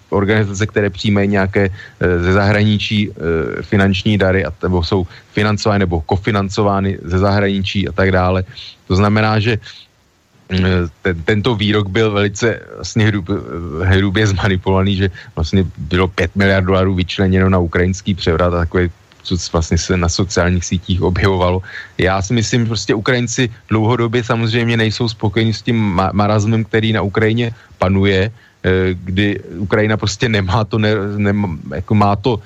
organizace, 0.10 0.68
které 0.68 0.90
přijímají 0.90 1.28
nějaké 1.28 1.64
e, 1.66 2.20
ze 2.20 2.34
zahraničí 2.34 3.10
e, 3.10 3.14
finanční 3.62 4.18
dary, 4.18 4.46
a, 4.46 4.54
nebo 4.64 4.84
jsou 4.84 5.08
financovány 5.34 5.80
nebo 5.80 6.02
kofinancovány 6.02 7.00
ze 7.04 7.18
zahraničí 7.18 7.88
a 7.88 7.92
tak 7.92 8.12
dále. 8.12 8.44
To 8.88 8.96
znamená, 8.96 9.40
že 9.40 9.58
ten, 11.02 11.16
tento 11.26 11.56
výrok 11.56 11.88
byl 11.88 12.12
velice 12.12 12.60
vlastně 12.76 13.08
hrub, 13.08 13.30
eh, 13.30 13.86
hrubě 13.86 14.28
zmanipulovaný, 14.28 14.96
že 14.96 15.08
vlastně 15.36 15.66
bylo 15.78 16.08
5 16.08 16.36
miliard 16.36 16.66
dolarů 16.66 16.96
vyčleněno 16.96 17.50
na 17.50 17.60
ukrajinský 17.60 18.14
převrat 18.14 18.54
a 18.54 18.58
takové 18.68 18.90
co 19.24 19.36
vlastně 19.54 19.78
se 19.78 19.98
na 19.98 20.10
sociálních 20.10 20.66
sítích 20.66 21.02
objevovalo. 21.02 21.64
Já 21.98 22.22
si 22.22 22.34
myslím, 22.34 22.62
že 22.62 22.68
prostě 22.68 22.92
Ukrajinci 22.96 23.50
dlouhodobě 23.70 24.24
samozřejmě 24.24 24.78
nejsou 24.78 25.08
spokojeni 25.10 25.54
s 25.54 25.62
tím 25.62 25.80
marazmem, 26.12 26.64
který 26.64 26.94
na 26.94 27.02
Ukrajině 27.02 27.56
panuje, 27.80 28.28
eh, 28.28 28.94
kdy 28.94 29.40
Ukrajina 29.64 29.98
prostě 29.98 30.30
nemá 30.30 30.68
to, 30.68 30.76
ne, 30.76 30.92
nemá, 31.18 31.56
jako 31.80 31.96
má 31.96 32.16
to 32.16 32.40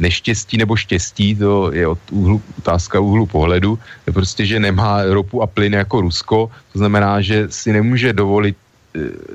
neštěstí 0.00 0.56
nebo 0.56 0.76
štěstí, 0.76 1.36
to 1.36 1.72
je 1.72 1.86
od 1.86 1.98
úhlu, 2.10 2.42
otázka 2.58 3.00
úhlu 3.00 3.26
pohledu, 3.26 3.78
je 4.06 4.12
prostě, 4.12 4.46
že 4.46 4.60
nemá 4.60 5.04
ropu 5.04 5.42
a 5.42 5.46
plyn 5.46 5.74
jako 5.74 6.00
Rusko, 6.00 6.50
to 6.72 6.78
znamená, 6.78 7.20
že 7.20 7.46
si 7.50 7.72
nemůže 7.72 8.12
dovolit 8.12 8.56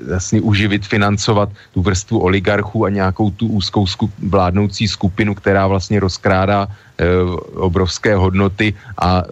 vlastně 0.08 0.40
uživit, 0.40 0.86
financovat 0.86 1.48
tu 1.72 1.82
vrstvu 1.82 2.18
oligarchů 2.18 2.84
a 2.84 2.90
nějakou 2.90 3.30
tu 3.30 3.46
úzkou 3.46 3.86
skup, 3.86 4.10
vládnoucí 4.18 4.88
skupinu, 4.88 5.34
která 5.34 5.66
vlastně 5.66 6.00
rozkrádá 6.00 6.66
e, 6.66 7.04
obrovské 7.56 8.16
hodnoty 8.16 8.74
a 8.98 9.22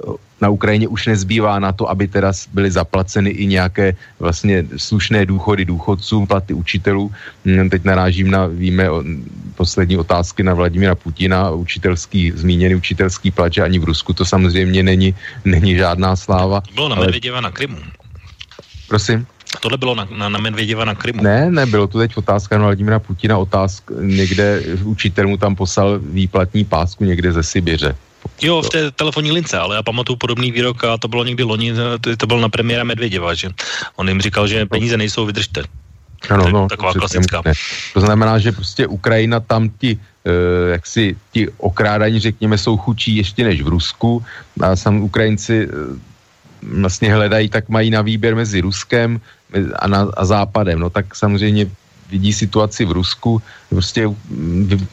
na 0.43 0.51
Ukrajině 0.51 0.89
už 0.89 1.07
nezbývá 1.07 1.59
na 1.59 1.73
to, 1.73 1.87
aby 1.87 2.11
teda 2.11 2.33
byly 2.53 2.71
zaplaceny 2.71 3.31
i 3.31 3.47
nějaké 3.47 3.95
vlastně 4.19 4.67
slušné 4.77 5.27
důchody 5.27 5.65
důchodcům, 5.65 6.27
platy 6.27 6.55
učitelů. 6.55 7.13
Hm, 7.47 7.71
teď 7.71 7.85
narážím 7.85 8.31
na, 8.31 8.47
víme, 8.47 8.91
poslední 9.55 9.97
otázky 9.97 10.43
na 10.43 10.55
Vladimira 10.55 10.95
Putina, 10.95 11.51
učitelský, 11.51 12.33
zmíněný 12.35 12.75
učitelský 12.75 13.31
plat, 13.31 13.53
že 13.53 13.63
ani 13.63 13.79
v 13.79 13.85
Rusku 13.85 14.13
to 14.13 14.25
samozřejmě 14.25 14.83
není, 14.83 15.15
není 15.45 15.79
žádná 15.79 16.17
sláva. 16.17 16.63
Bylo 16.75 16.89
na 16.89 16.97
Medvěděva 16.97 17.41
na 17.41 17.51
Krymu. 17.51 17.79
Prosím? 18.89 19.27
Tohle 19.61 19.79
bylo 19.79 19.95
na, 19.95 20.09
na, 20.11 20.29
na 20.29 20.39
Medvěděva 20.39 20.85
na 20.85 20.95
Krymu. 20.95 21.23
Ne, 21.23 21.51
ne, 21.51 21.67
bylo 21.67 21.87
to 21.87 21.99
teď 21.99 22.17
otázka 22.17 22.59
na 22.59 22.65
Vladimira 22.65 22.99
Putina, 22.99 23.39
otázka, 23.39 23.95
někde 24.01 24.61
učitel 24.85 25.29
mu 25.29 25.37
tam 25.37 25.55
poslal 25.55 26.01
výplatní 26.03 26.65
pásku 26.65 27.05
někde 27.05 27.33
ze 27.33 27.43
Sibiře. 27.43 27.95
Jo, 28.43 28.63
v 28.63 28.69
té 28.71 28.91
telefonní 28.91 29.33
lince, 29.33 29.59
ale 29.59 29.77
já 29.77 29.83
pamatuju 29.83 30.17
podobný 30.17 30.53
výrok 30.53 30.85
a 30.85 30.99
to 30.99 31.09
bylo 31.09 31.25
někdy 31.25 31.43
loni, 31.43 31.73
to, 32.17 32.27
bylo 32.27 32.41
na 32.41 32.49
premiéra 32.49 32.85
Medvěděva, 32.85 33.35
že 33.35 33.51
on 33.97 34.09
jim 34.09 34.21
říkal, 34.21 34.47
že 34.47 34.67
peníze 34.67 34.97
nejsou, 34.97 35.27
vydržte. 35.27 35.63
Ano, 36.31 36.51
no, 36.51 36.69
taková 36.69 36.93
klasická. 36.93 37.43
Ne. 37.45 37.53
To 37.95 38.01
znamená, 38.01 38.39
že 38.39 38.53
prostě 38.53 38.87
Ukrajina 38.87 39.41
tam 39.41 39.71
ti, 39.79 39.99
uh, 39.99 40.71
jak 40.73 40.87
si 40.87 41.17
ti 41.33 41.49
okrádaní, 41.59 42.21
řekněme, 42.21 42.59
jsou 42.59 42.77
chudší 42.77 43.17
ještě 43.17 43.45
než 43.45 43.63
v 43.63 43.69
Rusku 43.69 44.25
a 44.61 44.77
sam 44.77 45.03
Ukrajinci 45.03 45.67
uh, 45.67 45.99
vlastně 46.63 47.15
hledají, 47.15 47.49
tak 47.49 47.69
mají 47.69 47.91
na 47.91 48.03
výběr 48.03 48.35
mezi 48.35 48.61
Ruskem 48.61 49.21
a, 49.79 49.89
na, 49.89 50.09
a 50.17 50.25
Západem. 50.25 50.79
No 50.79 50.91
tak 50.91 51.15
samozřejmě 51.15 51.67
vidí 52.13 52.33
situaci 52.33 52.85
v 52.85 52.93
Rusku, 52.93 53.43
prostě 53.73 54.13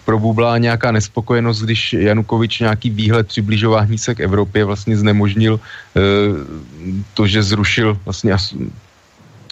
probubla 0.08 0.58
nějaká 0.58 0.92
nespokojenost, 0.96 1.68
když 1.68 1.94
Janukovič 1.94 2.64
nějaký 2.64 2.90
výhled 2.90 3.28
přibližování 3.28 3.98
se 4.00 4.16
k 4.16 4.24
Evropě 4.24 4.64
vlastně 4.64 4.96
znemožnil 4.98 5.60
e, 5.60 6.00
to, 7.14 7.28
že 7.28 7.44
zrušil 7.44 8.00
vlastně 8.08 8.32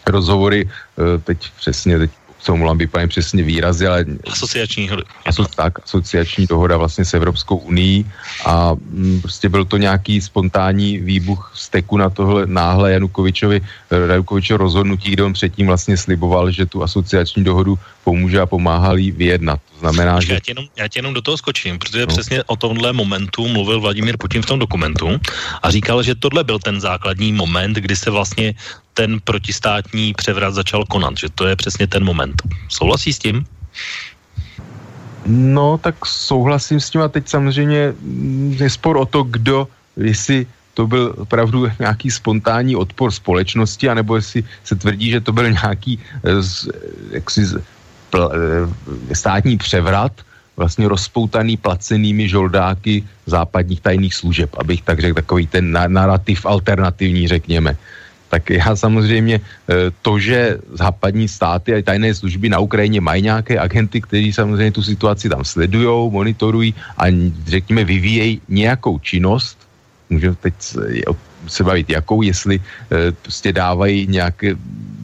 rozhovory, 0.07 0.63
e, 0.63 1.17
teď 1.19 1.37
přesně, 1.59 1.99
teď 1.99 2.11
se 2.39 2.51
omlouvám, 2.51 2.77
vypadám 2.77 3.09
přesně 3.09 3.43
výrazy, 3.43 3.87
ale... 3.87 4.05
Asociační 4.31 4.89
aso, 5.25 5.45
tak, 5.55 5.79
asociační 5.83 6.45
dohoda 6.45 6.77
vlastně 6.77 7.05
s 7.05 7.13
Evropskou 7.13 7.57
unii 7.57 8.05
a 8.45 8.71
m, 8.71 8.79
mm, 8.91 9.21
prostě 9.21 9.49
byl 9.49 9.65
to 9.65 9.77
nějaký 9.77 10.21
spontánní 10.21 10.97
výbuch 10.97 11.51
steku 11.55 11.97
na 11.97 12.09
tohle 12.09 12.45
náhle 12.45 12.91
Janukovičovi, 12.91 13.61
Janukovičovi 13.91 14.57
rozhodnutí, 14.57 15.11
kde 15.11 15.23
on 15.23 15.33
předtím 15.33 15.67
vlastně 15.67 15.97
sliboval, 15.97 16.51
že 16.51 16.65
tu 16.65 16.83
asociační 16.83 17.43
dohodu 17.43 17.79
pomůže 18.07 18.39
a 18.39 18.47
pomáhal 18.47 18.95
jí 18.95 19.11
vyjednat. 19.11 19.59
To 19.59 19.79
znamená, 19.83 20.23
že... 20.23 20.33
Já 20.33 20.39
tě, 20.39 20.51
jenom, 20.55 20.65
já 20.79 20.87
tě 20.87 21.03
jenom 21.03 21.11
do 21.11 21.19
toho 21.19 21.35
skočím, 21.35 21.75
protože 21.75 22.07
no. 22.07 22.15
přesně 22.15 22.39
o 22.47 22.55
tomhle 22.55 22.95
momentu 22.95 23.43
mluvil 23.51 23.83
Vladimír 23.83 24.15
Putin 24.15 24.41
v 24.41 24.45
tom 24.45 24.59
dokumentu 24.63 25.19
a 25.59 25.67
říkal, 25.67 25.99
že 25.99 26.15
tohle 26.15 26.47
byl 26.47 26.55
ten 26.63 26.79
základní 26.79 27.35
moment, 27.35 27.75
kdy 27.75 27.95
se 27.95 28.07
vlastně 28.07 28.55
ten 28.95 29.19
protistátní 29.19 30.15
převrat 30.15 30.55
začal 30.55 30.87
konat, 30.87 31.19
že 31.19 31.27
to 31.35 31.51
je 31.51 31.59
přesně 31.59 31.87
ten 31.91 32.07
moment. 32.07 32.39
Souhlasí 32.71 33.11
s 33.11 33.19
tím? 33.19 33.43
No, 35.27 35.75
tak 35.75 35.99
souhlasím 36.07 36.79
s 36.79 36.87
tím 36.87 37.03
a 37.03 37.11
teď 37.11 37.27
samozřejmě 37.27 37.91
je 38.55 38.69
spor 38.71 38.95
o 38.97 39.05
to, 39.05 39.27
kdo, 39.27 39.67
jestli 39.99 40.47
to 40.79 40.87
byl 40.87 41.27
opravdu 41.27 41.67
nějaký 41.79 42.07
spontánní 42.07 42.75
odpor 42.79 43.11
společnosti, 43.11 43.89
anebo 43.89 44.15
jestli 44.15 44.47
se 44.63 44.75
tvrdí, 44.79 45.09
že 45.09 45.19
to 45.19 45.35
byl 45.35 45.51
nějaký 45.51 45.99
jaksi, 47.11 47.41
pl, 48.09 48.31
státní 49.13 49.57
převrat, 49.57 50.11
vlastně 50.57 50.87
rozpoutaný 50.87 51.57
placenými 51.57 52.29
žoldáky 52.29 53.03
západních 53.25 53.81
tajných 53.81 54.13
služeb, 54.13 54.49
abych 54.57 54.81
tak 54.81 54.99
řekl, 54.99 55.13
takový 55.13 55.47
ten 55.47 55.71
narrativ 55.71 56.45
alternativní, 56.45 57.27
řekněme. 57.27 57.77
Tak 58.29 58.49
já 58.49 58.75
samozřejmě 58.75 59.39
eh, 59.39 59.73
to, 60.01 60.19
že 60.19 60.57
západní 60.73 61.27
státy 61.27 61.73
a 61.73 61.81
tajné 61.81 62.13
služby 62.13 62.49
na 62.49 62.59
Ukrajině 62.59 63.01
mají 63.01 63.21
nějaké 63.23 63.59
agenty, 63.59 64.01
kteří 64.01 64.33
samozřejmě 64.33 64.71
tu 64.71 64.83
situaci 64.83 65.29
tam 65.29 65.45
sledují, 65.45 66.11
monitorují 66.11 66.73
a 66.97 67.03
řekněme 67.47 67.83
vyvíjejí 67.83 68.41
nějakou 68.49 68.99
činnost, 68.99 69.57
můžeme 70.09 70.35
teď 70.35 70.55
se 71.47 71.63
bavit 71.63 71.89
jakou, 71.89 72.21
jestli 72.21 72.59
e, 72.59 73.11
prostě 73.11 73.53
dávají 73.53 74.07
nějaké, 74.07 74.55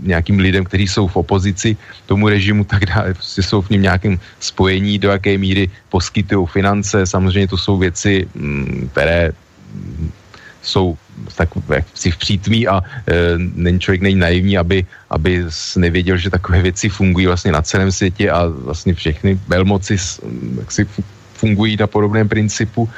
nějakým 0.02 0.40
lidem, 0.40 0.64
kteří 0.66 0.88
jsou 0.88 1.08
v 1.08 1.16
opozici 1.16 1.78
tomu 2.06 2.30
režimu, 2.30 2.64
tak 2.64 2.86
dále, 2.86 3.14
prostě 3.14 3.44
jsou 3.44 3.62
v 3.62 3.70
něm 3.70 3.82
nějakém 3.82 4.20
spojení, 4.40 5.00
do 5.00 5.10
jaké 5.10 5.38
míry 5.38 5.70
poskytují 5.90 6.48
finance. 6.48 7.08
Samozřejmě 7.08 7.48
to 7.48 7.58
jsou 7.58 7.78
věci, 7.78 8.28
m, 8.36 8.42
mm, 8.42 8.90
které 8.92 9.32
mm, 9.74 10.12
jsou 10.62 10.98
tak 11.36 11.50
si 11.94 12.12
v 12.12 12.18
přítmí 12.18 12.68
a 12.68 12.82
e, 12.82 13.14
není 13.38 13.80
člověk 13.80 14.02
není 14.02 14.16
naivní, 14.16 14.58
aby, 14.58 14.86
aby 15.10 15.46
nevěděl, 15.78 16.18
že 16.18 16.30
takové 16.30 16.62
věci 16.62 16.90
fungují 16.90 17.28
vlastně 17.28 17.52
na 17.52 17.62
celém 17.62 17.92
světě 17.92 18.32
a 18.32 18.48
vlastně 18.48 18.94
všechny 18.94 19.40
velmoci 19.48 19.98
jak 20.58 20.88
fungují 21.34 21.78
na 21.80 21.88
podobném 21.88 22.30
principu 22.30 22.90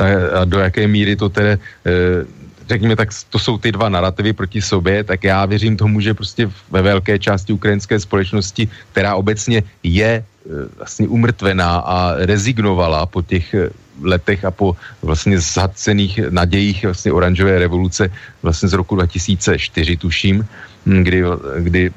a 0.00 0.44
do 0.44 0.58
jaké 0.58 0.88
míry 0.88 1.16
to 1.16 1.28
tedy 1.28 1.52
eh, 1.52 2.26
řekněme, 2.68 2.96
tak 2.96 3.08
to 3.30 3.38
jsou 3.38 3.58
ty 3.58 3.72
dva 3.72 3.88
narrativy 3.88 4.32
proti 4.32 4.62
sobě, 4.62 5.04
tak 5.04 5.24
já 5.24 5.44
věřím 5.46 5.76
tomu, 5.76 6.00
že 6.00 6.14
prostě 6.14 6.50
ve 6.70 6.82
velké 6.82 7.18
části 7.18 7.52
ukrajinské 7.52 8.00
společnosti, 8.00 8.68
která 8.92 9.14
obecně 9.14 9.62
je 9.82 10.24
eh, 10.24 10.50
vlastně 10.76 11.08
umrtvená 11.08 11.76
a 11.76 12.14
rezignovala 12.16 13.06
po 13.06 13.22
těch 13.22 13.54
eh, 13.54 13.70
letech 14.02 14.44
a 14.44 14.50
po 14.50 14.76
vlastně 15.02 15.40
zhacených 15.40 16.32
nadějích 16.32 16.84
vlastně 16.84 17.12
oranžové 17.12 17.58
revoluce 17.58 18.08
vlastně 18.42 18.68
z 18.68 18.72
roku 18.72 18.96
2004 18.96 19.96
tuším, 19.96 20.46
kdy, 20.84 21.22
kdy 21.58 21.90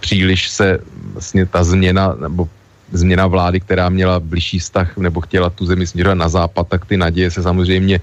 příliš 0.00 0.48
se 0.48 0.78
vlastně 1.12 1.46
ta 1.46 1.64
změna 1.64 2.14
nebo 2.14 2.48
změna 2.92 3.26
vlády, 3.26 3.60
která 3.60 3.88
měla 3.88 4.20
blížší 4.20 4.58
vztah 4.58 4.96
nebo 4.96 5.20
chtěla 5.20 5.50
tu 5.50 5.66
zemi 5.66 5.86
směřovat 5.86 6.14
na 6.14 6.28
západ, 6.28 6.68
tak 6.68 6.86
ty 6.86 6.96
naděje 6.96 7.30
se 7.30 7.42
samozřejmě 7.42 7.96
e, 7.96 8.00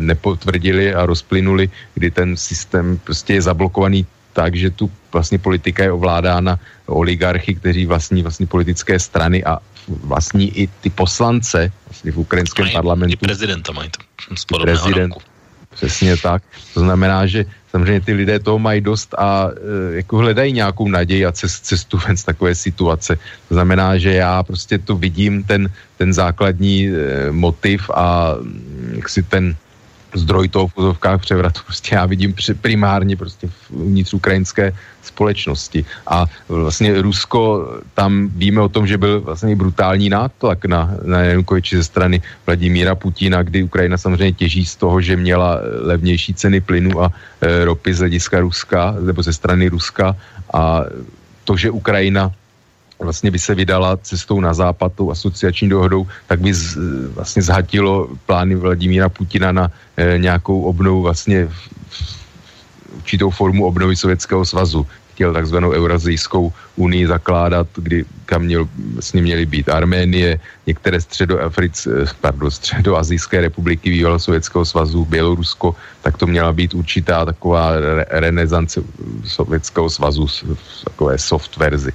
nepotvrdily 0.00 0.94
a 0.94 1.06
rozplynuly, 1.06 1.70
kdy 1.94 2.10
ten 2.10 2.36
systém 2.36 2.98
prostě 3.04 3.34
je 3.34 3.42
zablokovaný 3.42 4.06
tak, 4.32 4.54
že 4.54 4.70
tu 4.70 4.90
vlastně 5.12 5.38
politika 5.38 5.82
je 5.82 5.92
ovládána 5.92 6.58
oligarchy, 6.86 7.54
kteří 7.54 7.86
vlastní 7.86 8.22
vlastně 8.22 8.46
politické 8.46 8.98
strany 8.98 9.44
a 9.44 9.58
vlastní 9.88 10.58
i 10.58 10.66
ty 10.66 10.90
poslance 10.90 11.72
vlastně 11.88 12.12
v 12.12 12.18
ukrajinském 12.18 12.64
mají, 12.64 12.74
parlamentu. 12.74 13.12
I 13.12 13.16
prezidenta 13.16 13.72
mají 13.72 13.90
to 13.90 14.58
prezident, 14.58 15.14
Přesně 15.74 16.16
tak. 16.16 16.42
To 16.74 16.80
znamená, 16.80 17.26
že 17.26 17.44
samozřejmě 17.74 18.00
ty 18.00 18.12
lidé 18.12 18.38
toho 18.38 18.58
mají 18.58 18.80
dost 18.80 19.14
a 19.18 19.50
e, 19.50 20.06
jako 20.06 20.22
hledají 20.22 20.52
nějakou 20.52 20.86
naději 20.88 21.26
a 21.26 21.32
cest, 21.34 21.66
cestu 21.66 21.98
ven 22.06 22.16
z 22.16 22.24
takové 22.24 22.54
situace. 22.54 23.18
To 23.50 23.54
znamená, 23.54 23.98
že 23.98 24.14
já 24.14 24.42
prostě 24.46 24.78
tu 24.78 24.94
vidím 24.94 25.42
ten, 25.42 25.66
ten 25.98 26.14
základní 26.14 26.86
e, 26.86 26.94
motiv 27.34 27.90
a 27.90 28.38
mm, 28.38 29.02
jak 29.02 29.08
si 29.08 29.22
ten 29.26 29.58
zdroj 30.14 30.48
toho 30.48 30.66
v 30.68 30.74
pozovkách 30.74 31.20
převratu 31.20 31.60
prostě 31.64 31.94
já 31.94 32.06
vidím 32.06 32.34
primárně 32.60 33.16
prostě 33.16 33.48
vnitř 33.70 34.14
ukrajinské 34.14 34.72
společnosti. 35.02 35.84
A 36.06 36.26
vlastně 36.48 37.02
Rusko, 37.02 37.68
tam 37.94 38.28
víme 38.34 38.60
o 38.60 38.68
tom, 38.68 38.86
že 38.86 38.98
byl 38.98 39.20
vlastně 39.20 39.56
brutální 39.56 40.08
nátlak 40.08 40.64
na, 40.64 40.90
na 41.04 41.20
Janukoviči 41.20 41.76
ze 41.76 41.84
strany 41.84 42.22
Vladimíra 42.46 42.94
Putina, 42.94 43.42
kdy 43.42 43.62
Ukrajina 43.62 43.98
samozřejmě 43.98 44.32
těží 44.32 44.64
z 44.66 44.76
toho, 44.76 45.00
že 45.00 45.16
měla 45.16 45.60
levnější 45.62 46.34
ceny 46.34 46.60
plynu 46.60 47.02
a 47.02 47.12
e, 47.40 47.64
ropy 47.64 47.94
z 47.94 47.98
hlediska 47.98 48.40
Ruska, 48.40 48.96
nebo 49.00 49.22
ze 49.22 49.32
strany 49.32 49.68
Ruska 49.68 50.16
a 50.54 50.84
to, 51.44 51.56
že 51.56 51.70
Ukrajina 51.70 52.32
vlastně 52.98 53.30
by 53.30 53.38
se 53.38 53.54
vydala 53.54 53.96
cestou 53.96 54.40
na 54.40 54.54
západ, 54.54 54.92
tou 54.94 55.10
asociační 55.10 55.68
dohodou, 55.68 56.06
tak 56.26 56.40
by 56.40 56.54
z, 56.54 56.76
vlastně 57.14 57.42
zhatilo 57.42 58.08
plány 58.26 58.54
Vladimíra 58.54 59.08
Putina 59.08 59.52
na 59.52 59.70
e, 59.96 60.18
nějakou 60.18 60.62
obnovu 60.62 61.02
vlastně 61.02 61.48
určitou 62.96 63.30
formu 63.30 63.66
obnovy 63.66 63.96
Sovětského 63.96 64.44
svazu. 64.44 64.86
Chtěl 65.14 65.32
takzvanou 65.32 65.70
Eurazijskou 65.70 66.52
unii 66.76 67.06
zakládat, 67.06 67.66
kdy 67.76 68.04
kam 68.26 68.42
měl, 68.42 68.66
vlastně 68.94 69.22
měly 69.22 69.46
být 69.46 69.68
Arménie, 69.68 70.40
některé 70.66 71.00
středoafric, 71.00 71.86
eh, 71.86 72.10
pardon, 72.20 72.50
středoazijské 72.50 73.40
republiky 73.40 73.90
bývalého 73.90 74.18
Sovětského 74.18 74.64
svazu, 74.64 75.04
Bělorusko, 75.04 75.76
tak 76.02 76.18
to 76.18 76.26
měla 76.26 76.50
být 76.52 76.74
určitá 76.74 77.24
taková 77.24 77.78
re- 77.78 78.06
renesance 78.10 78.82
Sovětského 79.24 79.90
svazu, 79.90 80.26
takové 80.84 81.18
soft 81.18 81.56
verzi. 81.56 81.92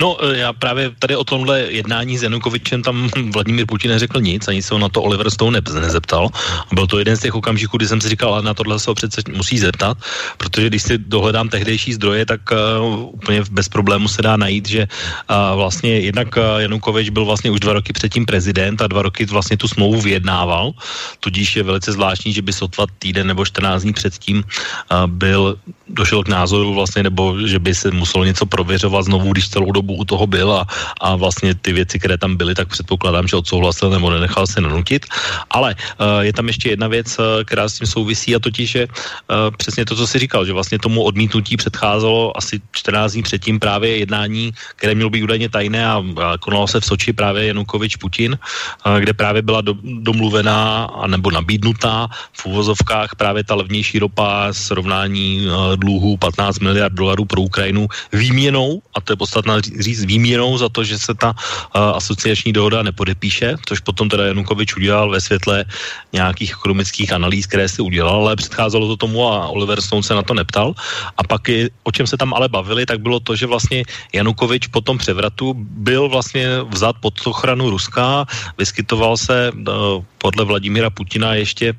No, 0.00 0.16
e, 0.24 0.36
já 0.36 0.52
právě 0.52 0.90
tady 0.98 1.16
o 1.16 1.24
tomhle 1.24 1.60
jednání 1.60 2.18
s 2.18 2.22
Janukovičem 2.22 2.82
tam 2.82 3.08
Vladimír 3.32 3.66
Putin 3.66 3.90
neřekl 3.90 4.20
nic, 4.20 4.48
ani 4.48 4.62
se 4.62 4.74
ho 4.74 4.78
na 4.78 4.88
to 4.88 5.02
Oliver 5.02 5.30
Stone 5.30 5.60
nezeptal. 5.80 6.28
Byl 6.72 6.86
to 6.86 6.98
jeden 6.98 7.16
z 7.16 7.20
těch 7.20 7.34
okamžiků, 7.34 7.76
kdy 7.76 7.88
jsem 7.88 8.00
si 8.00 8.08
říkal, 8.08 8.34
ale 8.34 8.42
na 8.42 8.54
tohle 8.54 8.78
se 8.78 8.90
ho 8.90 8.94
přece 8.94 9.22
musí 9.32 9.58
zeptat, 9.58 9.98
protože 10.36 10.66
když 10.66 10.82
si 10.82 10.98
dohledám 10.98 11.48
tehdejší 11.48 11.94
zdroje, 11.94 12.26
tak 12.26 12.40
uh, 12.50 13.14
úplně 13.14 13.42
bez 13.50 13.68
problému 13.68 14.08
se 14.08 14.22
dá 14.22 14.36
najít, 14.36 14.68
že 14.68 14.82
uh, 14.84 15.56
vlastně 15.56 16.00
jednak 16.00 16.36
uh, 16.36 16.42
Janukovič 16.58 17.10
byl 17.10 17.24
vlastně 17.24 17.50
už 17.50 17.60
dva 17.60 17.72
roky 17.72 17.92
předtím 17.92 18.26
prezident 18.26 18.82
a 18.82 18.86
dva 18.86 19.02
roky 19.02 19.24
vlastně 19.24 19.56
tu 19.56 19.68
smlouvu 19.68 20.00
vyjednával, 20.00 20.72
tudíž 21.20 21.56
je 21.56 21.62
velice 21.62 21.92
zvláštní, 21.92 22.32
že 22.32 22.42
by 22.42 22.52
sotva 22.52 22.86
týden 22.98 23.26
nebo 23.26 23.44
14 23.44 23.82
dní 23.82 23.92
předtím 23.92 24.44
uh, 24.44 25.06
byl, 25.06 25.56
došel 25.88 26.24
k 26.24 26.28
názoru 26.28 26.74
vlastně, 26.74 27.02
nebo 27.02 27.38
že 27.46 27.58
by 27.58 27.74
se 27.74 27.90
muselo 27.90 28.24
něco 28.24 28.46
prověřovat 28.46 29.04
znovu, 29.04 29.32
když 29.32 29.48
celou 29.54 29.70
dobu 29.70 29.94
u 29.94 30.04
toho 30.04 30.26
byl 30.26 30.50
a, 30.52 30.62
a 31.00 31.14
vlastně 31.14 31.54
ty 31.54 31.70
věci, 31.70 32.02
které 32.02 32.18
tam 32.18 32.34
byly, 32.34 32.54
tak 32.58 32.68
předpokládám, 32.68 33.30
že 33.30 33.38
odsouhlasil 33.38 33.94
nebo 33.94 34.10
nenechal 34.10 34.50
se 34.50 34.58
nanutit. 34.58 35.06
Ale 35.50 35.78
uh, 35.78 36.26
je 36.26 36.32
tam 36.34 36.50
ještě 36.50 36.74
jedna 36.74 36.90
věc, 36.90 37.08
uh, 37.18 37.46
která 37.46 37.70
s 37.70 37.78
tím 37.78 37.86
souvisí 37.86 38.34
a 38.34 38.42
totiž, 38.42 38.66
že 38.70 38.82
uh, 38.90 39.54
přesně 39.54 39.86
to, 39.86 39.94
co 39.94 40.04
jsi 40.06 40.18
říkal, 40.18 40.42
že 40.42 40.52
vlastně 40.52 40.82
tomu 40.82 41.06
odmítnutí 41.06 41.54
předcházelo 41.56 42.34
asi 42.34 42.58
14 42.72 43.12
dní 43.12 43.22
předtím 43.22 43.56
právě 43.62 44.02
jednání, 44.02 44.50
které 44.76 44.98
mělo 44.98 45.10
být 45.10 45.22
údajně 45.22 45.48
tajné 45.48 45.86
a, 45.86 46.02
a 46.02 46.38
konalo 46.42 46.66
se 46.66 46.80
v 46.80 46.84
Soči 46.84 47.12
právě 47.12 47.54
Janukovič 47.54 47.96
Putin, 47.96 48.34
uh, 48.34 48.98
kde 48.98 49.12
právě 49.14 49.42
byla 49.42 49.60
do, 49.60 49.78
domluvená 50.02 50.90
nebo 51.06 51.30
nabídnutá 51.30 52.08
v 52.32 52.42
úvozovkách 52.46 53.14
právě 53.14 53.44
ta 53.44 53.54
levnější 53.54 54.02
ropa 54.02 54.50
srovnání 54.50 55.46
uh, 55.46 55.76
dluhů 55.76 56.16
15 56.16 56.58
miliard 56.58 56.92
dolarů 56.92 57.24
pro 57.24 57.40
Ukrajinu 57.44 57.86
výměnou, 58.12 58.82
a 58.94 59.00
to 59.00 59.12
je 59.12 59.16
podstatná 59.44 59.82
říct 59.82 60.04
výměnou 60.04 60.58
za 60.58 60.68
to, 60.68 60.84
že 60.84 60.98
se 60.98 61.14
ta 61.14 61.30
uh, 61.30 61.96
asociační 61.96 62.52
dohoda 62.52 62.82
nepodepíše, 62.82 63.56
což 63.68 63.80
potom 63.80 64.08
teda 64.08 64.26
Janukovič 64.32 64.76
udělal 64.76 65.10
ve 65.10 65.20
světle 65.20 65.64
nějakých 66.12 66.50
ekonomických 66.50 67.12
analýz, 67.12 67.46
které 67.46 67.68
si 67.68 67.82
udělal, 67.82 68.24
ale 68.24 68.36
předcházelo 68.36 68.88
to 68.88 68.96
tomu 68.96 69.28
a 69.28 69.48
Oliver 69.48 69.80
Stone 69.80 70.02
se 70.02 70.14
na 70.14 70.22
to 70.22 70.34
neptal. 70.34 70.74
A 71.16 71.22
pak, 71.24 71.48
je, 71.48 71.70
o 71.84 71.92
čem 71.92 72.06
se 72.06 72.16
tam 72.16 72.34
ale 72.34 72.48
bavili, 72.48 72.86
tak 72.86 73.00
bylo 73.00 73.20
to, 73.20 73.36
že 73.36 73.46
vlastně 73.46 73.84
Janukovič 74.12 74.66
po 74.66 74.80
tom 74.80 74.98
převratu 74.98 75.54
byl 75.56 76.08
vlastně 76.08 76.48
vzat 76.72 76.96
pod 77.00 77.14
ochranu 77.26 77.70
Ruska, 77.70 78.24
vyskytoval 78.58 79.16
se 79.16 79.52
uh, 79.52 80.04
podle 80.18 80.44
Vladimíra 80.44 80.90
Putina 80.90 81.34
ještě 81.34 81.74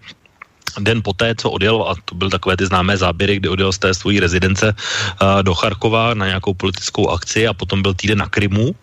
den 0.79 1.01
poté, 1.03 1.35
co 1.35 1.51
odjel, 1.51 1.83
a 1.83 1.95
to 2.05 2.15
byly 2.15 2.31
takové 2.31 2.57
ty 2.57 2.65
známé 2.65 2.97
záběry, 2.97 3.35
kdy 3.35 3.49
odjel 3.49 3.71
z 3.71 3.77
té 3.77 3.93
svojí 3.93 4.19
rezidence 4.19 4.73
uh, 4.75 5.43
do 5.43 5.53
Charkova 5.55 6.13
na 6.13 6.25
nějakou 6.27 6.53
politickou 6.53 7.09
akci 7.09 7.47
a 7.47 7.53
potom 7.53 7.81
byl 7.81 7.93
týden 7.93 8.17
na 8.17 8.29
Krymu, 8.29 8.75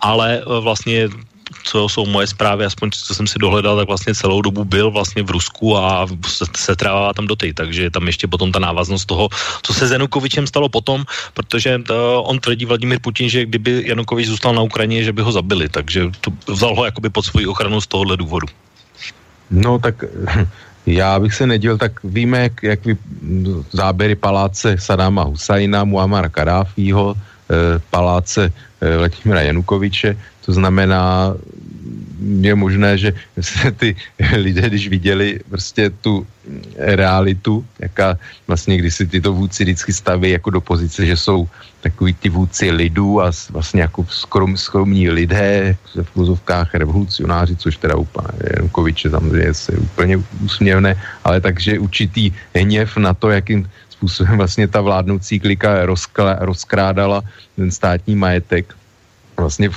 ale 0.00 0.44
uh, 0.44 0.64
vlastně 0.64 1.08
co 1.64 1.88
jsou 1.88 2.06
moje 2.06 2.26
zprávy, 2.26 2.64
aspoň 2.64 2.90
co 2.90 3.14
jsem 3.14 3.26
si 3.26 3.38
dohledal, 3.38 3.76
tak 3.76 3.86
vlastně 3.86 4.14
celou 4.14 4.42
dobu 4.42 4.64
byl 4.64 4.90
vlastně 4.90 5.22
v 5.22 5.30
Rusku 5.30 5.76
a 5.76 6.06
se, 6.26 6.44
se 6.56 6.76
trává 6.76 7.12
tam 7.12 7.26
do 7.26 7.36
tej, 7.36 7.52
takže 7.52 7.82
je 7.82 7.90
tam 7.90 8.06
ještě 8.06 8.26
potom 8.26 8.52
ta 8.52 8.58
návaznost 8.58 9.04
toho, 9.04 9.28
co 9.62 9.74
se 9.74 9.86
s 9.86 9.90
Janukovičem 9.90 10.46
stalo 10.46 10.68
potom, 10.68 11.04
protože 11.34 11.78
to, 11.78 12.22
on 12.22 12.38
tvrdí 12.38 12.64
Vladimír 12.64 13.00
Putin, 13.00 13.28
že 13.28 13.46
kdyby 13.46 13.82
Janukovič 13.86 14.28
zůstal 14.28 14.54
na 14.54 14.62
Ukrajině, 14.62 15.04
že 15.04 15.12
by 15.12 15.22
ho 15.22 15.32
zabili, 15.32 15.68
takže 15.68 16.10
to 16.20 16.30
vzal 16.52 16.74
ho 16.76 16.84
jakoby 16.84 17.10
pod 17.10 17.24
svoji 17.24 17.46
ochranu 17.46 17.80
z 17.80 17.86
tohohle 17.86 18.16
důvodu. 18.16 18.46
No 19.50 19.78
tak 19.78 20.04
já 20.86 21.20
bych 21.20 21.34
se 21.34 21.46
nedělal, 21.46 21.78
tak 21.78 21.92
víme, 22.04 22.38
jak, 22.42 22.62
jak 22.62 22.84
vy, 22.84 22.96
záběry 23.72 24.14
paláce 24.14 24.76
Sadáma 24.78 25.22
Husajna, 25.22 25.84
Muammar 25.84 26.30
Karáfího, 26.30 27.14
e, 27.14 27.78
paláce 27.90 28.52
Vladimira 28.80 29.40
Janukoviče, 29.40 30.16
to 30.44 30.52
znamená 30.52 31.32
je 32.40 32.54
možné, 32.54 32.98
že 32.98 33.12
se 33.40 33.72
ty 33.72 33.96
lidé, 34.36 34.68
když 34.68 34.88
viděli 34.88 35.40
prostě 35.48 35.90
tu 35.90 36.26
realitu, 36.76 37.64
jaká 37.78 38.18
vlastně 38.46 38.76
když 38.76 38.94
si 38.94 39.06
tyto 39.06 39.32
vůdci 39.32 39.64
vždycky 39.64 39.92
staví 39.92 40.30
jako 40.30 40.50
do 40.50 40.60
pozice, 40.60 41.06
že 41.06 41.16
jsou 41.16 41.48
takový 41.84 42.16
ty 42.16 42.28
vůdci 42.32 42.72
lidů 42.72 43.20
a 43.20 43.28
vlastně 43.52 43.84
jako 43.84 44.08
skrom, 44.08 44.56
skromní 44.56 45.12
lidé 45.12 45.76
v 45.84 46.10
vozovkách 46.16 46.74
revolucionáři, 46.74 47.56
což 47.60 47.76
teda 47.76 48.00
úplně 48.00 48.28
Janukoviče 48.56 49.12
samozřejmě 49.12 49.52
je 49.52 49.78
úplně 49.78 50.14
úsměvné, 50.40 50.96
ale 51.24 51.44
takže 51.44 51.76
určitý 51.78 52.32
hněv 52.56 52.96
na 52.96 53.12
to, 53.12 53.28
jakým 53.30 53.68
způsobem 53.92 54.40
vlastně 54.40 54.64
ta 54.64 54.80
vládnoucí 54.80 55.40
klika 55.40 55.84
rozkrádala 56.40 57.20
ten 57.56 57.68
státní 57.68 58.16
majetek, 58.16 58.72
vlastně, 59.36 59.68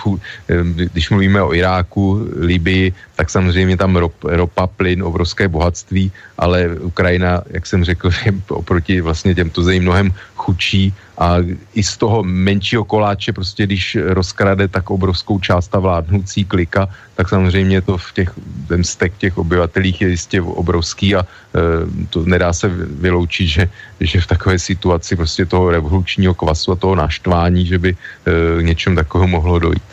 když 0.94 1.10
mluvíme 1.10 1.42
o 1.42 1.54
Iráku, 1.54 2.24
Libii, 2.40 2.94
tak 3.16 3.30
samozřejmě 3.30 3.78
tam 3.78 3.96
rop, 3.96 4.14
ropa, 4.24 4.68
plyn, 4.68 5.04
obrovské 5.04 5.48
bohatství, 5.48 6.12
ale 6.38 6.78
Ukrajina, 6.80 7.42
jak 7.50 7.66
jsem 7.66 7.84
řekl, 7.84 8.10
je 8.26 8.32
oproti 8.48 9.02
vlastně 9.02 9.36
těmto 9.36 9.64
zemím 9.64 9.84
mnohem 9.84 10.08
chudší 10.36 10.94
a 11.18 11.42
i 11.74 11.84
z 11.84 11.98
toho 11.98 12.24
menšího 12.24 12.86
koláče, 12.86 13.34
prostě 13.34 13.66
když 13.66 13.98
rozkrade 14.14 14.68
tak 14.68 14.90
obrovskou 14.90 15.40
část 15.40 15.68
ta 15.68 15.80
vládnoucí 15.80 16.46
klika, 16.46 16.90
tak 17.16 17.30
samozřejmě 17.30 17.82
to 17.82 17.98
v 17.98 18.14
těch, 18.14 18.32
ten 18.68 18.84
stek 18.84 19.18
těch 19.18 19.38
obyvatelích 19.38 20.02
je 20.02 20.10
jistě 20.10 20.42
obrovský 20.42 21.16
a 21.16 21.22
e, 21.22 21.26
to 22.10 22.26
nedá 22.26 22.54
se 22.54 22.70
vyloučit, 23.02 23.48
že, 23.48 23.70
že 24.00 24.22
v 24.22 24.28
takové 24.28 24.60
situaci 24.60 25.16
prostě 25.16 25.46
toho 25.46 25.72
revolučního 25.72 26.34
kvasu 26.34 26.72
a 26.72 26.76
toho 26.76 26.96
naštvání, 26.96 27.66
že 27.66 27.78
by 27.78 27.90
e, 27.90 28.64
něčem 28.64 28.96
takového 28.96 29.28
mohlo 29.28 29.60
dojít. 29.60 29.84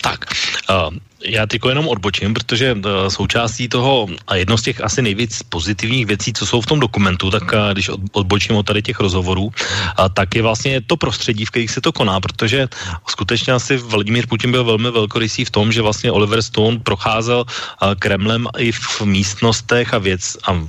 Tak, 0.00 0.24
uh, 0.68 0.92
já 1.24 1.46
teď 1.46 1.62
jenom 1.68 1.88
odbočím, 1.88 2.34
protože 2.34 2.72
uh, 2.72 2.80
součástí 3.08 3.68
toho 3.68 4.06
a 4.26 4.36
jedno 4.36 4.58
z 4.58 4.62
těch 4.62 4.80
asi 4.80 5.02
nejvíc 5.02 5.42
pozitivních 5.42 6.06
věcí, 6.06 6.32
co 6.32 6.46
jsou 6.46 6.60
v 6.60 6.66
tom 6.66 6.80
dokumentu, 6.80 7.30
tak 7.30 7.42
uh, 7.42 7.72
když 7.72 7.90
odbočím 8.12 8.56
od 8.56 8.66
tady 8.66 8.82
těch 8.82 9.00
rozhovorů, 9.00 9.52
tak 10.14 10.34
je 10.34 10.42
vlastně 10.42 10.80
to 10.80 10.96
prostředí, 10.96 11.44
v 11.44 11.50
kterých 11.50 11.70
se 11.70 11.80
to 11.80 11.92
koná, 11.92 12.20
protože 12.20 12.68
skutečně 13.08 13.52
asi 13.52 13.76
Vladimír 13.76 14.26
Putin 14.26 14.50
byl 14.50 14.64
velmi 14.64 14.90
velkorysý 14.90 15.44
v 15.44 15.50
tom, 15.50 15.72
že 15.72 15.82
vlastně 15.82 16.12
Oliver 16.12 16.42
Stone 16.42 16.78
procházel 16.78 17.44
uh, 17.44 17.94
Kremlem 17.98 18.48
i 18.58 18.72
v 18.72 19.00
místnostech 19.04 19.94
a 19.94 19.98
věc 19.98 20.36
a 20.48 20.60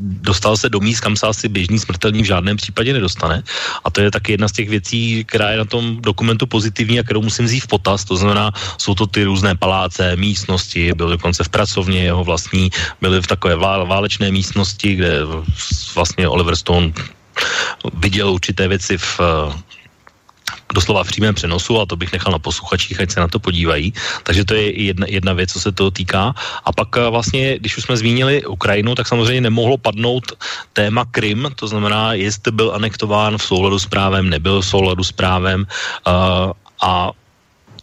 dostal 0.00 0.56
se 0.56 0.68
do 0.68 0.80
míst, 0.80 1.00
kam 1.00 1.16
se 1.16 1.26
asi 1.26 1.48
běžný 1.48 1.78
smrtelník 1.78 2.24
v 2.24 2.32
žádném 2.32 2.56
případě 2.56 2.92
nedostane. 2.92 3.42
A 3.84 3.90
to 3.90 4.00
je 4.00 4.10
taky 4.10 4.32
jedna 4.32 4.48
z 4.48 4.52
těch 4.52 4.68
věcí, 4.68 5.24
která 5.24 5.50
je 5.50 5.58
na 5.58 5.64
tom 5.64 6.00
dokumentu 6.00 6.46
pozitivní 6.46 7.00
a 7.00 7.02
kterou 7.02 7.22
musím 7.22 7.44
vzít 7.44 7.60
v 7.60 7.66
potaz. 7.66 8.04
To 8.04 8.16
znamená, 8.16 8.52
jsou 8.78 8.94
to 8.94 9.06
ty 9.06 9.24
různé 9.24 9.54
paláce, 9.54 9.81
paláce, 9.82 10.16
místnosti, 10.16 10.94
byl 10.94 11.18
dokonce 11.18 11.42
v 11.44 11.48
pracovně 11.48 12.06
jeho 12.06 12.22
vlastní, 12.22 12.70
byly 13.02 13.18
v 13.18 13.26
takové 13.26 13.58
válečné 13.58 14.30
místnosti, 14.30 14.94
kde 14.94 15.26
vlastně 15.94 16.28
Oliver 16.28 16.54
Stone 16.54 16.94
viděl 17.98 18.30
určité 18.30 18.70
věci 18.70 18.94
v 18.94 19.18
doslova 20.72 21.04
v 21.04 21.10
přímém 21.10 21.34
přenosu 21.34 21.82
a 21.82 21.86
to 21.86 21.98
bych 21.98 22.12
nechal 22.14 22.32
na 22.32 22.38
posluchačích, 22.38 22.96
ať 23.00 23.10
se 23.10 23.20
na 23.20 23.28
to 23.28 23.42
podívají. 23.42 23.92
Takže 24.22 24.44
to 24.44 24.54
je 24.54 24.64
jedna, 24.70 25.06
jedna 25.10 25.32
věc, 25.34 25.52
co 25.52 25.60
se 25.60 25.72
toho 25.74 25.90
týká. 25.90 26.32
A 26.64 26.70
pak 26.72 26.88
eh, 26.96 27.10
vlastně, 27.10 27.58
když 27.58 27.76
už 27.76 27.84
jsme 27.84 27.96
zmínili 28.00 28.46
Ukrajinu, 28.46 28.94
tak 28.94 29.04
samozřejmě 29.04 29.52
nemohlo 29.52 29.76
padnout 29.76 30.32
téma 30.72 31.04
Krym, 31.10 31.50
to 31.58 31.68
znamená, 31.68 32.14
jestli 32.14 32.54
byl 32.54 32.72
anektován 32.72 33.36
v 33.36 33.44
souladu 33.44 33.76
s 33.76 33.86
právem, 33.90 34.30
nebyl 34.30 34.62
v 34.62 34.66
souladu 34.66 35.04
s 35.04 35.12
právem 35.12 35.66
uh, 35.66 36.56
a 36.80 37.12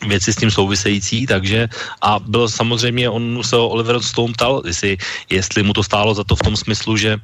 věci 0.08 0.34
s 0.34 0.36
tím 0.36 0.52
související, 0.52 1.26
takže 1.26 1.68
a 2.02 2.20
byl 2.20 2.50
samozřejmě, 2.50 3.10
on 3.10 3.44
se 3.44 3.56
Oliver 3.56 4.00
Stone 4.00 4.34
ptal, 4.34 4.62
jestli, 4.66 4.98
jestli 5.30 5.64
mu 5.64 5.74
to 5.74 5.84
stálo 5.84 6.14
za 6.14 6.24
to 6.24 6.36
v 6.36 6.46
tom 6.46 6.56
smyslu, 6.56 6.98
že 6.98 7.18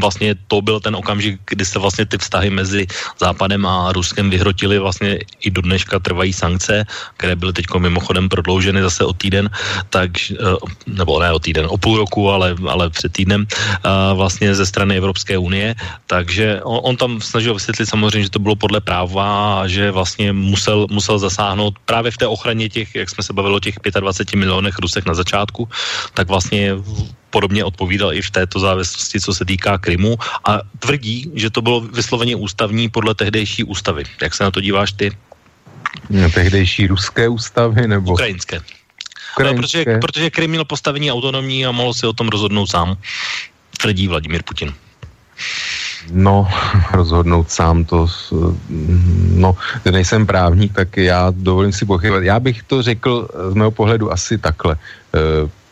vlastně 0.00 0.34
to 0.46 0.62
byl 0.62 0.80
ten 0.80 0.96
okamžik, 0.96 1.40
kdy 1.46 1.64
se 1.64 1.78
vlastně 1.78 2.06
ty 2.06 2.18
vztahy 2.18 2.50
mezi 2.50 2.86
Západem 3.18 3.66
a 3.66 3.92
Ruskem 3.92 4.30
vyhrotily 4.30 4.78
vlastně 4.78 5.18
i 5.40 5.50
do 5.50 5.62
dneška 5.62 5.98
trvají 5.98 6.32
sankce, 6.32 6.86
které 7.16 7.36
byly 7.36 7.52
teď 7.52 7.66
mimochodem 7.78 8.28
prodlouženy 8.28 8.82
zase 8.82 9.04
o 9.04 9.12
týden, 9.12 9.50
tak, 9.90 10.10
eh, 10.32 10.36
nebo 10.86 11.20
ne 11.20 11.32
o 11.32 11.38
týden, 11.38 11.66
o 11.68 11.78
půl 11.78 11.98
roku, 11.98 12.30
ale, 12.30 12.54
ale 12.68 12.90
před 12.90 13.12
týdnem 13.12 13.46
eh, 13.46 14.14
vlastně 14.14 14.54
ze 14.54 14.66
strany 14.66 14.96
Evropské 14.96 15.38
unie, 15.38 15.74
takže 16.06 16.60
on, 16.62 16.80
on 16.82 16.94
tam 16.96 17.20
snažil 17.20 17.54
vysvětlit 17.54 17.86
samozřejmě, 17.86 18.22
že 18.22 18.36
to 18.36 18.42
bylo 18.42 18.56
podle 18.56 18.80
práva 18.80 19.60
a 19.62 19.66
že 19.66 19.90
vlastně 19.90 20.32
musel, 20.32 20.86
musel 20.90 21.18
zasáhnout 21.18 21.74
právě 21.84 22.10
v 22.10 22.18
té 22.18 22.26
ochraně 22.26 22.68
těch, 22.68 22.94
jak 22.94 23.10
jsme 23.10 23.22
se 23.22 23.32
bavili 23.32 23.54
o 23.56 23.60
těch 23.60 23.76
25 23.82 24.38
milionech 24.38 24.78
Rusek 24.78 25.06
na 25.06 25.14
začátku, 25.14 25.68
tak 26.14 26.28
vlastně 26.28 26.74
podobně 27.30 27.64
odpovídal 27.64 28.14
i 28.14 28.22
v 28.22 28.30
této 28.30 28.58
závislosti, 28.58 29.20
co 29.20 29.34
se 29.34 29.44
týká 29.44 29.78
Krymu 29.78 30.16
a 30.44 30.60
tvrdí, 30.78 31.30
že 31.34 31.50
to 31.50 31.62
bylo 31.62 31.80
vysloveně 31.80 32.36
ústavní 32.36 32.88
podle 32.88 33.14
tehdejší 33.14 33.64
ústavy. 33.64 34.04
Jak 34.22 34.34
se 34.34 34.44
na 34.44 34.50
to 34.50 34.60
díváš 34.60 34.92
ty? 34.92 35.12
Na 36.10 36.28
tehdejší 36.28 36.86
ruské 36.86 37.28
ústavy 37.28 37.88
nebo? 37.88 38.12
Ukrajinské. 38.12 38.60
Ukrajinské. 39.36 39.44
No, 39.44 39.62
protože, 39.62 39.84
protože 40.00 40.30
Krym 40.30 40.50
měl 40.50 40.64
postavení 40.64 41.12
autonomní 41.12 41.66
a 41.66 41.72
mohl 41.72 41.94
si 41.94 42.06
o 42.06 42.12
tom 42.12 42.28
rozhodnout 42.28 42.66
sám, 42.66 42.96
tvrdí 43.78 44.08
Vladimír 44.08 44.42
Putin. 44.42 44.74
No, 46.10 46.48
rozhodnout 46.92 47.50
sám 47.50 47.84
to, 47.84 48.06
no, 49.34 49.56
nejsem 49.90 50.26
právník, 50.26 50.74
tak 50.74 50.96
já 50.96 51.30
dovolím 51.30 51.72
si 51.72 51.86
pochybovat. 51.86 52.22
Já 52.22 52.40
bych 52.40 52.62
to 52.62 52.82
řekl 52.82 53.28
z 53.50 53.54
mého 53.54 53.70
pohledu 53.70 54.12
asi 54.12 54.38
takhle. 54.38 54.76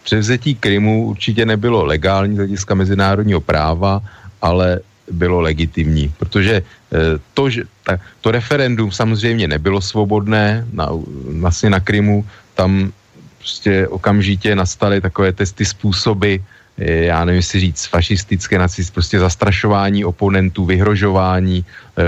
Převzetí 0.06 0.54
Krymu 0.54 1.10
určitě 1.10 1.42
nebylo 1.42 1.84
legální 1.84 2.34
z 2.34 2.46
hlediska 2.46 2.74
mezinárodního 2.78 3.40
práva, 3.42 3.98
ale 4.42 4.80
bylo 5.10 5.40
legitimní, 5.40 6.14
protože 6.14 6.62
eh, 6.62 6.98
to, 7.34 7.50
že, 7.50 7.66
ta, 7.82 7.98
to 8.22 8.30
referendum 8.30 8.94
samozřejmě 8.94 9.48
nebylo 9.48 9.82
svobodné 9.82 10.62
na, 10.72 10.94
vlastně 11.42 11.70
na 11.70 11.80
Krymu, 11.82 12.22
tam 12.54 12.94
prostě 13.38 13.88
okamžitě 13.88 14.54
nastaly 14.54 15.00
takové 15.00 15.32
testy 15.32 15.64
způsoby, 15.66 16.36
já 16.78 17.24
nevím 17.24 17.42
si 17.42 17.60
říct, 17.60 17.86
fašistické 17.86 18.58
nacist, 18.58 18.90
prostě 18.94 19.18
zastrašování 19.18 20.04
oponentů, 20.04 20.64
vyhrožování, 20.64 21.64
eh, 21.64 22.02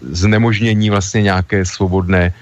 znemožnění 0.00 0.90
vlastně 0.90 1.22
nějaké 1.22 1.64
svobodné 1.64 2.30
eh, 2.30 2.34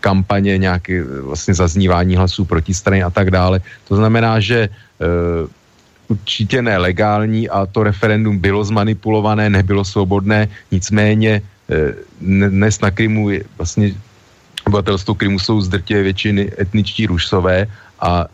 kampaně, 0.00 0.58
nějaké 0.58 1.04
vlastně 1.04 1.54
zaznívání 1.54 2.16
hlasů 2.16 2.44
proti 2.44 2.74
strany 2.74 3.02
a 3.02 3.10
tak 3.10 3.30
dále. 3.30 3.60
To 3.88 3.96
znamená, 3.96 4.40
že 4.40 4.68
eh, 4.68 5.06
určitě 6.08 6.62
nelegální 6.62 7.48
a 7.48 7.66
to 7.66 7.82
referendum 7.82 8.38
bylo 8.38 8.64
zmanipulované, 8.64 9.50
nebylo 9.50 9.84
svobodné, 9.84 10.48
nicméně 10.72 11.42
dnes 12.48 12.80
na 12.80 12.90
Krymu 12.90 13.30
je 13.30 13.44
vlastně 13.58 13.92
obyvatelstvo 14.68 15.14
Krymu 15.14 15.38
jsou 15.38 15.60
zdrtě 15.60 16.02
většiny 16.02 16.52
etničtí 16.60 17.06
Rusové 17.06 17.66
a 18.00 18.24
e, 18.24 18.28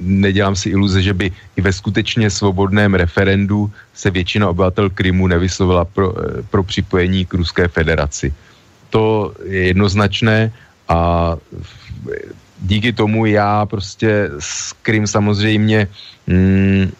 nedělám 0.00 0.56
si 0.56 0.70
iluze, 0.70 1.02
že 1.02 1.14
by 1.14 1.32
i 1.56 1.60
ve 1.60 1.72
skutečně 1.72 2.30
svobodném 2.30 2.94
referendu 2.94 3.72
se 3.94 4.10
většina 4.10 4.48
obyvatel 4.48 4.90
Krymu 4.90 5.26
nevyslovila 5.26 5.84
pro, 5.84 6.12
e, 6.12 6.42
pro 6.42 6.62
připojení 6.62 7.24
k 7.24 7.34
Ruské 7.34 7.68
federaci. 7.68 8.32
To 8.92 9.32
je 9.48 9.72
jednoznačné 9.72 10.52
a 10.88 11.00
díky 12.60 12.92
tomu 12.92 13.26
já 13.26 13.66
prostě 13.66 14.30
s 14.38 14.72
Krym 14.84 15.06
samozřejmě, 15.06 15.88
mm, 16.26 16.92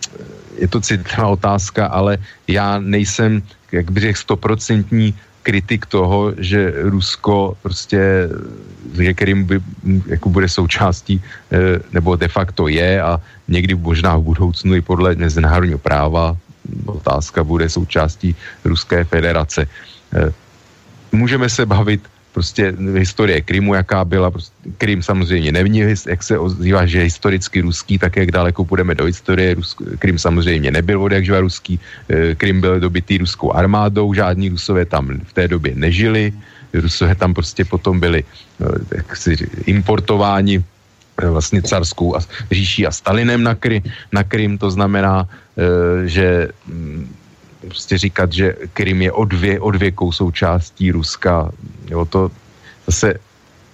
je 0.59 0.69
to 0.69 0.81
citlivá 0.81 1.29
otázka, 1.29 1.87
ale 1.87 2.19
já 2.49 2.79
nejsem, 2.81 3.43
jak 3.73 3.91
bych 3.91 4.03
řekl, 4.03 4.19
stoprocentní 4.19 5.15
kritik 5.43 5.87
toho, 5.87 6.33
že 6.39 6.73
Rusko 6.89 7.57
prostě, 7.63 8.29
že 8.97 9.15
Krym 9.15 9.45
by, 9.45 9.61
jako 10.07 10.29
bude 10.29 10.49
součástí, 10.49 11.21
eh, 11.53 11.81
nebo 11.93 12.17
de 12.17 12.29
facto 12.29 12.69
je 12.69 13.03
a 13.03 13.21
někdy 13.49 13.75
možná 13.75 14.17
v 14.17 14.23
budoucnu 14.23 14.75
i 14.75 14.81
podle 14.81 15.15
mezinárodního 15.15 15.79
práva 15.79 16.37
otázka 16.87 17.45
bude 17.45 17.69
součástí 17.69 18.37
Ruské 18.65 19.05
federace. 19.05 19.67
Můžeme 21.13 21.49
se 21.49 21.67
bavit 21.67 22.01
prostě 22.33 22.75
historie 22.97 23.41
Krymu, 23.41 23.75
jaká 23.75 24.05
byla, 24.05 24.31
prostě, 24.31 24.57
Krym 24.79 25.03
samozřejmě 25.03 25.53
nevní, 25.53 25.79
jak 26.09 26.23
se 26.23 26.39
ozývá, 26.39 26.87
že 26.87 26.99
je 26.99 27.05
historicky 27.05 27.61
ruský, 27.61 27.99
tak 27.99 28.17
jak 28.17 28.31
daleko 28.31 28.65
půjdeme 28.65 28.95
do 28.95 29.05
historie, 29.05 29.55
Rusk, 29.55 29.83
Krym 29.99 30.19
samozřejmě 30.19 30.71
nebyl 30.71 31.03
od 31.03 31.13
jakživa 31.13 31.41
ruský, 31.41 31.81
eh, 32.09 32.35
Krym 32.35 32.61
byl 32.61 32.81
dobitý 32.81 33.19
ruskou 33.19 33.53
armádou, 33.53 34.15
žádní 34.15 34.49
rusové 34.49 34.85
tam 34.85 35.21
v 35.25 35.33
té 35.33 35.49
době 35.49 35.77
nežili, 35.77 36.33
rusové 36.73 37.15
tam 37.15 37.35
prostě 37.35 37.65
potom 37.65 38.01
byli 38.01 38.25
eh, 38.25 38.97
jak 38.97 39.17
si, 39.17 39.37
importováni 39.69 40.65
eh, 40.65 41.29
vlastně 41.29 41.63
carskou 41.63 42.17
a, 42.17 42.21
říší 42.51 42.87
a 42.89 42.91
Stalinem 42.91 43.43
na, 43.43 43.55
Kry, 43.55 43.83
na 44.13 44.25
Krym, 44.25 44.59
to 44.59 44.71
znamená, 44.71 45.29
že 46.09 46.49
mm, 46.65 47.05
prostě 47.69 47.99
říkat, 47.99 48.33
že 48.33 48.57
Krym 48.73 49.03
je 49.03 49.13
odvě, 49.13 49.61
odvěkou 49.61 50.13
součástí 50.13 50.91
Ruska. 50.91 51.51
Jo, 51.91 52.05
to 52.05 52.31
zase, 52.87 53.15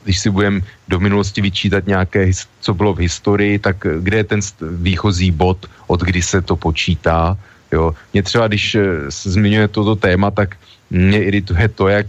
když 0.05 0.19
si 0.19 0.31
budeme 0.31 0.61
do 0.89 1.01
minulosti 1.01 1.41
vyčítat 1.41 1.87
nějaké, 1.87 2.31
co 2.61 2.75
bylo 2.75 2.95
v 2.95 2.99
historii, 2.99 3.59
tak 3.59 3.87
kde 4.01 4.17
je 4.17 4.25
ten 4.25 4.41
výchozí 4.63 5.31
bod, 5.31 5.67
od 5.87 6.01
kdy 6.01 6.23
se 6.23 6.43
to 6.43 6.57
počítá. 6.57 7.37
Jo. 7.73 7.95
Mě 8.13 8.23
třeba, 8.23 8.49
když 8.49 8.77
se 9.09 9.31
zmiňuje 9.31 9.69
toto 9.69 9.97
téma, 9.97 10.31
tak 10.31 10.57
mě 10.91 11.25
irituje 11.25 11.69
to, 11.69 11.89
jak 11.89 12.07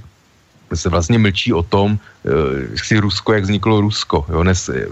se 0.76 0.90
vlastně 0.90 1.20
mlčí 1.20 1.54
o 1.54 1.64
tom, 1.64 1.98
eh, 1.98 2.78
si 2.78 3.00
Rusko, 3.00 3.34
jak 3.34 3.44
vzniklo 3.44 3.82
Rusko. 3.82 4.26
Jo? 4.30 4.44
Nes, 4.44 4.70
eh, 4.70 4.86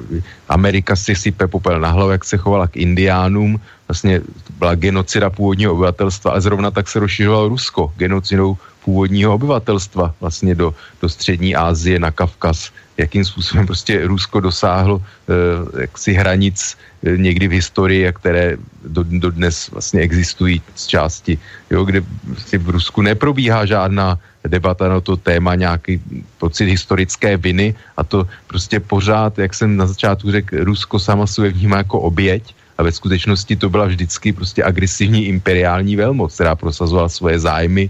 Amerika 0.49 0.95
si 0.95 1.15
sype 1.15 1.47
popel 1.47 1.79
na 1.79 1.91
hlavu, 1.91 2.11
jak 2.11 2.25
se 2.25 2.37
chovala 2.37 2.67
k 2.67 2.77
indiánům, 2.77 3.59
vlastně 3.87 4.21
byla 4.59 4.75
genocida 4.75 5.29
původního 5.29 5.73
obyvatelstva 5.73 6.31
a 6.31 6.39
zrovna 6.39 6.71
tak 6.71 6.87
se 6.87 6.99
rozšiřovalo 6.99 7.49
Rusko 7.49 7.93
genocidou 7.97 8.57
původního 8.85 9.35
obyvatelstva 9.35 10.15
vlastně 10.21 10.55
do, 10.55 10.75
do 11.01 11.07
střední 11.09 11.55
Asie, 11.55 11.99
na 11.99 12.11
Kavkaz, 12.11 12.71
jakým 12.97 13.25
způsobem 13.25 13.65
prostě 13.65 14.07
Rusko 14.07 14.39
dosáhlo 14.39 15.01
eh, 15.01 15.81
jaksi 15.81 16.13
hranic 16.13 16.77
eh, 17.03 17.17
někdy 17.17 17.47
v 17.47 17.51
historii, 17.51 18.07
a 18.07 18.11
které 18.11 18.57
do, 18.85 19.03
do 19.03 19.31
dnes 19.31 19.69
vlastně 19.71 20.01
existují 20.01 20.61
z 20.75 20.87
části, 20.87 21.37
jo, 21.69 21.85
kde 21.85 22.01
vlastně 22.25 22.59
v 22.59 22.69
Rusku 22.69 23.01
neprobíhá 23.01 23.65
žádná 23.65 24.19
debata 24.47 24.87
na 24.87 24.99
to 25.01 25.17
téma, 25.17 25.55
nějaký 25.55 26.01
pocit 26.37 26.65
historické 26.65 27.37
viny 27.37 27.75
a 27.97 28.03
to 28.03 28.27
prostě 28.47 28.79
pořád, 28.79 29.39
jak 29.39 29.53
jsem 29.53 29.77
na 29.77 29.85
začátku 29.85 30.31
řekl, 30.31 30.63
Rusko 30.63 30.99
sama 30.99 31.27
sebe 31.27 31.49
vnímá 31.49 31.77
jako 31.77 31.99
oběť 31.99 32.55
a 32.77 32.83
ve 32.83 32.91
skutečnosti 32.91 33.55
to 33.55 33.69
byla 33.69 33.85
vždycky 33.85 34.33
prostě 34.33 34.63
agresivní 34.63 35.25
imperiální 35.27 35.95
velmoc, 35.95 36.33
která 36.33 36.55
prosazovala 36.55 37.09
svoje 37.09 37.39
zájmy 37.39 37.89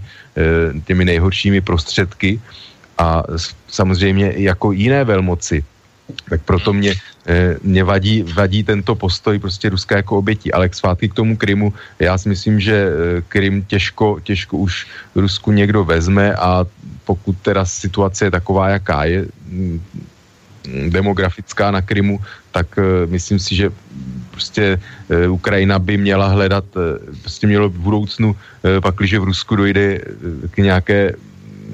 těmi 0.80 1.04
nejhoršími 1.04 1.60
prostředky 1.60 2.40
a 2.98 3.22
samozřejmě 3.68 4.32
jako 4.36 4.72
jiné 4.72 5.04
velmoci. 5.04 5.64
Tak 6.30 6.42
proto 6.42 6.72
mě, 6.72 6.94
e, 7.26 7.56
mě 7.62 7.84
vadí, 7.84 8.22
vadí 8.22 8.64
tento 8.64 8.94
postoj 8.94 9.38
prostě 9.38 9.68
Ruska 9.68 9.96
jako 9.96 10.18
obětí. 10.18 10.52
Ale 10.52 10.68
k 10.68 10.74
zpátky 10.74 11.08
k 11.08 11.14
tomu 11.14 11.36
Krymu, 11.36 11.72
já 11.98 12.18
si 12.18 12.28
myslím, 12.28 12.60
že 12.60 12.74
e, 12.74 12.90
Krym 13.28 13.62
těžko, 13.64 14.20
těžko 14.22 14.56
už 14.56 14.86
Rusku 15.14 15.52
někdo 15.52 15.84
vezme 15.84 16.34
a 16.34 16.66
pokud 17.04 17.36
teda 17.42 17.64
situace 17.64 18.24
je 18.24 18.30
taková, 18.30 18.68
jaká 18.68 19.04
je, 19.04 19.26
demografická 20.88 21.70
na 21.70 21.82
Krymu, 21.82 22.20
tak 22.52 22.66
uh, 22.76 23.10
myslím 23.10 23.38
si, 23.38 23.54
že 23.54 23.70
prostě 24.30 24.80
Ukrajina 25.28 25.78
by 25.78 25.96
měla 25.96 26.28
hledat, 26.28 26.64
prostě 27.20 27.46
mělo 27.46 27.68
v 27.68 27.78
budoucnu, 27.78 28.36
pak, 28.82 28.94
když 28.94 29.14
v 29.14 29.24
Rusku 29.24 29.56
dojde 29.56 30.00
k 30.50 30.56
nějaké 30.56 31.14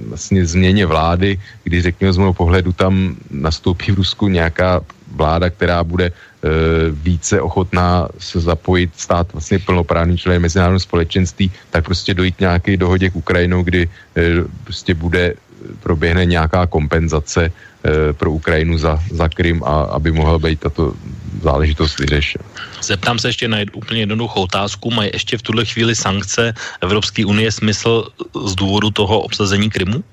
vlastně 0.08 0.46
změně 0.46 0.86
vlády, 0.86 1.38
kdy 1.64 1.82
řekněme 1.82 2.12
z 2.12 2.18
mého 2.18 2.34
pohledu 2.34 2.72
tam 2.72 3.16
nastoupí 3.30 3.92
v 3.92 3.94
Rusku 3.94 4.28
nějaká 4.28 4.80
vláda, 5.14 5.50
která 5.50 5.84
bude 5.84 6.10
uh, 6.10 6.50
více 6.90 7.40
ochotná 7.40 8.08
se 8.18 8.40
zapojit, 8.40 8.90
stát 8.96 9.32
vlastně 9.32 9.58
plnoprávný 9.58 10.18
člen 10.18 10.42
mezinárodního 10.42 10.80
společenství, 10.80 11.50
tak 11.70 11.84
prostě 11.84 12.14
dojít 12.14 12.40
nějaké 12.40 12.76
dohodě 12.76 13.10
k 13.10 13.16
Ukrajinou, 13.16 13.62
kdy 13.62 13.86
uh, 13.86 14.50
prostě 14.64 14.94
bude 14.94 15.34
proběhne 15.80 16.24
nějaká 16.24 16.66
kompenzace 16.66 17.44
e, 17.44 18.12
pro 18.12 18.30
Ukrajinu 18.32 18.78
za, 18.78 18.98
za 19.10 19.28
Krym 19.28 19.64
a 19.64 19.96
aby 19.96 20.12
mohla 20.12 20.38
být 20.38 20.60
tato 20.60 20.94
záležitost 21.42 21.98
vyřešena. 21.98 22.44
Zeptám 22.82 23.18
se 23.18 23.28
ještě 23.28 23.48
na 23.48 23.58
jed, 23.58 23.68
úplně 23.76 24.00
jednoduchou 24.00 24.42
otázku. 24.42 24.90
Mají 24.90 25.10
ještě 25.12 25.38
v 25.38 25.42
tuhle 25.42 25.64
chvíli 25.64 25.96
sankce 25.96 26.54
Evropské 26.80 27.26
unie 27.26 27.52
smysl 27.52 28.08
z 28.44 28.54
důvodu 28.54 28.90
toho 28.90 29.20
obsazení 29.20 29.70
Krymu? 29.70 30.04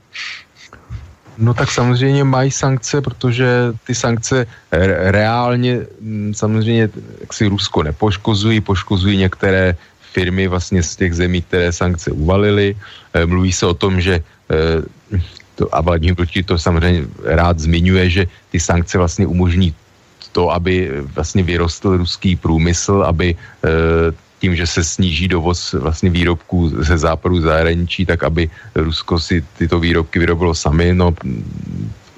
No 1.38 1.53
tak 1.53 1.72
samozřejmě 1.72 2.23
mají 2.23 2.51
sankce, 2.51 3.01
protože 3.01 3.73
ty 3.88 3.95
sankce 3.95 4.45
reálně 5.09 5.80
samozřejmě 6.34 6.89
jak 7.22 7.34
si 7.34 7.47
Rusko 7.47 7.84
nepoškozují, 7.84 8.61
poškozují 8.61 9.18
některé 9.18 9.76
firmy 10.13 10.47
vlastně 10.47 10.84
z 10.84 10.95
těch 10.95 11.13
zemí, 11.15 11.41
které 11.41 11.72
sankce 11.72 12.11
uvalily. 12.11 12.76
E, 13.13 13.26
mluví 13.26 13.51
se 13.51 13.65
o 13.65 13.73
tom, 13.73 14.01
že 14.01 14.23
to, 15.56 15.76
a 15.76 15.82
Vladimír 15.82 16.15
Putin 16.15 16.44
to 16.44 16.57
samozřejmě 16.57 17.07
rád 17.23 17.60
zmiňuje, 17.60 18.10
že 18.10 18.23
ty 18.52 18.60
sankce 18.60 18.98
vlastně 18.98 19.28
umožní 19.28 19.76
to, 20.32 20.52
aby 20.52 21.03
vlastně 21.14 21.44
vyrostl 21.44 21.98
ruský 21.98 22.36
průmysl, 22.36 23.03
aby 23.07 23.36
e, 23.36 23.38
tím, 24.40 24.56
že 24.56 24.68
se 24.68 24.84
sníží 24.84 25.28
dovoz 25.28 25.73
vlastně 25.73 26.10
výrobků 26.10 26.82
ze 26.84 26.98
západu 26.98 27.41
zahraničí, 27.41 28.06
tak 28.06 28.23
aby 28.23 28.49
Rusko 28.76 29.19
si 29.19 29.44
tyto 29.57 29.80
výrobky 29.80 30.19
vyrobilo 30.19 30.56
sami. 30.56 30.94
No, 30.94 31.14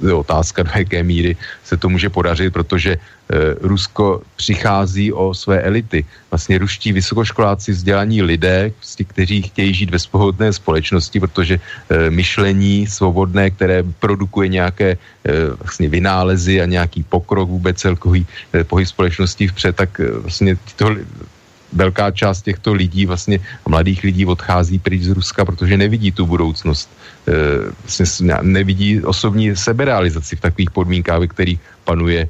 je 0.07 0.13
otázka, 0.13 0.63
do 0.63 0.71
jaké 0.75 1.03
míry 1.03 1.37
se 1.63 1.77
to 1.77 1.89
může 1.89 2.09
podařit, 2.09 2.53
protože 2.53 2.91
e, 2.93 2.99
Rusko 3.61 4.21
přichází 4.35 5.13
o 5.13 5.33
své 5.33 5.61
elity. 5.61 6.05
Vlastně 6.31 6.57
ruští 6.57 6.91
vysokoškoláci 6.91 7.71
vzdělaní 7.71 8.21
lidé, 8.21 8.71
prostě, 8.77 9.03
kteří 9.03 9.41
chtějí 9.41 9.73
žít 9.73 9.89
ve 9.89 9.99
svobodné 9.99 10.53
společnosti, 10.53 11.19
protože 11.19 11.55
e, 11.59 12.09
myšlení 12.09 12.87
svobodné, 12.87 13.49
které 13.51 13.83
produkuje 13.99 14.47
nějaké 14.49 14.89
e, 14.91 14.97
vlastně 15.59 15.89
vynálezy 15.89 16.61
a 16.61 16.65
nějaký 16.65 17.03
pokrok 17.03 17.49
vůbec 17.49 17.77
celkový 17.77 18.27
pohyb 18.63 18.87
společnosti 18.87 19.47
vpřed, 19.47 19.75
tak 19.75 19.89
vlastně 19.99 20.55
tyto 20.55 20.95
velká 21.75 22.11
část 22.11 22.41
těchto 22.41 22.73
lidí, 22.73 23.05
vlastně 23.05 23.39
mladých 23.67 24.03
lidí 24.03 24.25
odchází 24.25 24.79
pryč 24.79 25.01
z 25.03 25.09
Ruska, 25.09 25.45
protože 25.45 25.77
nevidí 25.77 26.11
tu 26.11 26.25
budoucnost. 26.25 26.89
E, 27.27 27.33
vlastně 27.83 28.35
nevidí 28.41 29.01
osobní 29.01 29.55
seberealizaci 29.55 30.35
v 30.35 30.41
takových 30.41 30.71
podmínkách, 30.71 31.19
ve 31.19 31.27
kterých 31.27 31.59
panuje 31.83 32.21
e, 32.21 32.29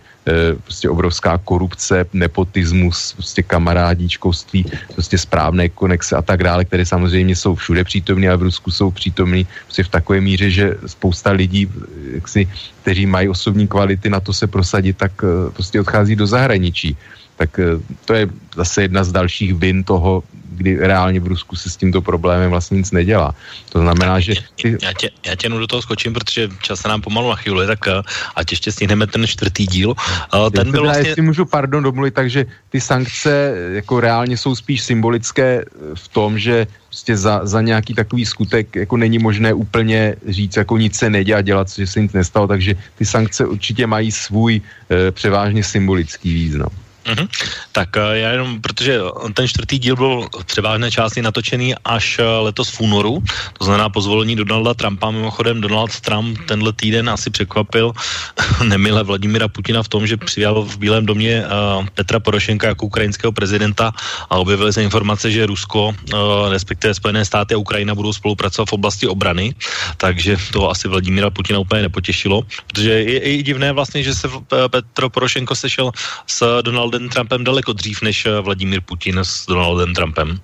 prostě 0.55 0.89
obrovská 0.89 1.37
korupce, 1.37 2.05
nepotismus, 2.13 3.13
prostě 3.13 3.43
kamarádíčkovství, 3.43 4.65
prostě 4.93 5.17
správné 5.17 5.69
konexe 5.69 6.15
a 6.15 6.21
tak 6.21 6.43
dále, 6.43 6.65
které 6.65 6.85
samozřejmě 6.85 7.35
jsou 7.35 7.55
všude 7.55 7.83
přítomné 7.83 8.29
a 8.29 8.35
v 8.35 8.47
Rusku 8.49 8.71
jsou 8.71 8.91
přítomné 8.91 9.43
prostě 9.65 9.83
v 9.83 9.89
takové 9.89 10.21
míře, 10.21 10.49
že 10.49 10.65
spousta 10.85 11.31
lidí, 11.31 11.69
jaksi, 12.13 12.47
kteří 12.81 13.05
mají 13.05 13.29
osobní 13.29 13.67
kvality 13.67 14.09
na 14.09 14.19
to 14.19 14.33
se 14.33 14.47
prosadit, 14.47 14.97
tak 14.97 15.11
prostě 15.53 15.81
odchází 15.81 16.15
do 16.15 16.27
zahraničí 16.27 16.97
tak 17.37 17.59
eh, 17.59 17.79
to 18.05 18.13
je 18.13 18.27
zase 18.55 18.81
jedna 18.81 19.03
z 19.03 19.11
dalších 19.11 19.53
vin 19.53 19.83
toho, 19.83 20.23
kdy 20.53 20.77
reálně 20.77 21.19
v 21.19 21.27
Rusku 21.27 21.55
se 21.55 21.69
s 21.69 21.77
tímto 21.77 22.01
problémem 22.01 22.49
vlastně 22.49 22.77
nic 22.77 22.91
nedělá. 22.91 23.35
To 23.69 23.79
znamená, 23.79 24.19
že... 24.19 24.33
Ty... 24.61 24.77
Já, 24.81 24.93
tě, 24.93 25.09
já 25.25 25.35
tě 25.35 25.49
do 25.49 25.67
toho 25.67 25.81
skočím, 25.81 26.13
protože 26.13 26.49
čas 26.61 26.79
se 26.79 26.87
nám 26.87 27.01
pomalu 27.01 27.29
nachyluje, 27.29 27.67
tak 27.67 27.87
eh, 27.87 28.01
ať 28.35 28.51
ještě 28.51 28.71
stihneme 28.71 29.07
ten 29.07 29.27
čtvrtý 29.27 29.65
díl. 29.67 29.93
Eh, 29.97 30.49
ten 30.51 30.71
byl 30.71 30.83
vlastně... 30.83 31.09
Jestli 31.09 31.21
můžu, 31.21 31.45
pardon, 31.45 31.83
domluvit, 31.83 32.13
takže 32.13 32.45
ty 32.69 32.81
sankce 32.81 33.55
jako 33.81 33.99
reálně 33.99 34.37
jsou 34.37 34.55
spíš 34.55 34.81
symbolické 34.81 35.65
v 35.93 36.07
tom, 36.07 36.39
že 36.39 36.67
prostě 36.87 37.17
za, 37.17 37.41
za 37.43 37.61
nějaký 37.61 37.93
takový 37.93 38.25
skutek 38.25 38.75
jako 38.75 38.97
není 38.97 39.17
možné 39.17 39.53
úplně 39.53 40.15
říct, 40.27 40.57
jako 40.57 40.77
nic 40.77 40.95
se 40.95 41.09
nedělá, 41.09 41.41
dělat, 41.41 41.69
že 41.69 41.87
se 41.87 42.01
nic 42.01 42.13
nestalo, 42.13 42.47
takže 42.47 42.75
ty 42.95 43.05
sankce 43.05 43.45
určitě 43.45 43.87
mají 43.87 44.11
svůj 44.11 44.61
e, 44.61 45.11
převážně 45.11 45.63
symbolický 45.63 46.33
význam. 46.33 46.69
Mm-hmm. 47.03 47.27
Tak 47.71 47.97
eh, 47.97 48.17
já 48.19 48.29
jenom, 48.31 48.61
protože 48.61 48.99
ten 49.33 49.47
čtvrtý 49.47 49.79
díl 49.79 49.95
byl 49.95 50.27
v 50.39 50.45
převážné 50.45 50.91
části 50.91 51.21
natočený 51.21 51.75
až 51.85 52.19
eh, 52.19 52.23
letos 52.23 52.69
v 52.69 52.79
únoru, 52.79 53.23
to 53.59 53.65
znamená 53.65 53.89
po 53.89 54.01
zvolení 54.01 54.35
Donalda 54.35 54.73
Trumpa. 54.73 55.11
Mimochodem 55.11 55.61
Donald 55.61 55.99
Trump 55.99 56.39
tenhle 56.47 56.73
týden 56.73 57.09
asi 57.09 57.29
překvapil 57.29 57.91
nemile 58.63 59.03
Vladimira 59.03 59.47
Putina 59.47 59.83
v 59.83 59.87
tom, 59.87 60.07
že 60.07 60.17
přijal 60.17 60.63
v 60.63 60.77
Bílém 60.77 61.05
domě 61.05 61.43
uh, 61.43 61.85
Petra 61.93 62.19
Porošenka 62.19 62.67
jako 62.67 62.85
ukrajinského 62.85 63.31
prezidenta 63.31 63.91
a 64.29 64.37
objevily 64.37 64.73
se 64.73 64.83
informace, 64.83 65.31
že 65.31 65.45
Rusko, 65.45 65.87
uh, 65.87 66.49
respektive 66.49 66.93
Spojené 66.93 67.25
státy 67.25 67.53
a 67.53 67.57
Ukrajina 67.57 67.95
budou 67.95 68.13
spolupracovat 68.13 68.69
v 68.69 68.73
oblasti 68.73 69.07
obrany, 69.07 69.55
takže 69.97 70.37
to 70.53 70.69
asi 70.69 70.87
Vladimira 70.87 71.29
Putina 71.29 71.59
úplně 71.59 71.81
nepotěšilo, 71.81 72.41
protože 72.67 72.89
je, 72.89 73.29
je 73.29 73.43
divné 73.43 73.71
vlastně, 73.71 74.03
že 74.03 74.15
se 74.15 74.27
Petro 74.67 75.09
Porošenko 75.09 75.55
sešel 75.55 75.91
s 76.27 76.61
Donaldem 76.61 76.92
Donaldem 76.93 77.09
Trumpem 77.09 77.43
daleko 77.43 77.73
dřív 77.73 78.01
než 78.01 78.25
eh, 78.25 78.39
Vladimír 78.41 78.81
Putin 78.85 79.19
s 79.19 79.45
Donaldem 79.45 79.93
Trumpem. 79.93 80.39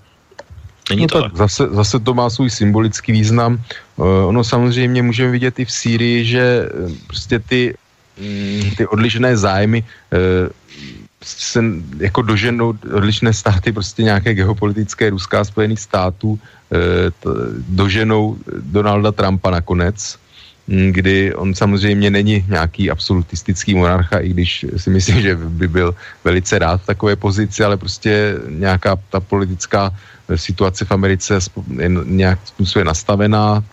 Není 0.90 1.02
no 1.02 1.08
to 1.08 1.22
tak, 1.22 1.32
tak? 1.32 1.38
Zase, 1.38 1.68
zase 1.70 2.00
to 2.00 2.14
má 2.14 2.30
svůj 2.30 2.50
symbolický 2.50 3.12
význam. 3.12 3.62
Uh, 3.96 4.34
ono 4.34 4.44
samozřejmě 4.44 5.02
můžeme 5.04 5.32
vidět 5.32 5.60
i 5.60 5.66
v 5.66 5.72
Sýrii, 5.72 6.26
že 6.26 6.42
eh, 6.42 6.70
prostě 7.08 7.40
ty, 7.40 7.78
mm, 8.18 8.72
ty 8.78 8.88
odlišné 8.88 9.38
zájmy 9.38 9.84
uh, 9.86 10.50
se 11.22 11.62
jako 11.98 12.22
doženou 12.22 12.74
odlišné 12.94 13.34
státy, 13.34 13.72
prostě 13.72 14.04
nějaké 14.04 14.34
geopolitické 14.34 15.10
Ruská 15.10 15.46
spojených 15.46 15.80
států, 15.80 16.30
uh, 16.34 16.40
doženou 17.70 18.38
Donalda 18.74 19.12
Trumpa 19.12 19.52
nakonec 19.52 20.18
kdy 20.70 21.34
on 21.34 21.56
samozřejmě 21.56 22.10
není 22.10 22.46
nějaký 22.48 22.92
absolutistický 22.92 23.76
monarcha, 23.76 24.20
i 24.20 24.30
když 24.30 24.66
si 24.78 24.90
myslím, 24.90 25.22
že 25.22 25.36
by 25.36 25.68
byl 25.68 25.96
velice 26.24 26.60
rád 26.60 26.82
v 26.82 26.86
takové 26.86 27.16
pozici, 27.16 27.64
ale 27.64 27.78
prostě 27.78 28.38
nějaká 28.50 28.96
ta 29.10 29.20
politická 29.20 29.90
situace 30.36 30.86
v 30.86 30.92
Americe 30.92 31.40
je 31.82 31.90
nějak 32.06 32.40
způsobem 32.46 32.86
nastavená, 32.86 33.64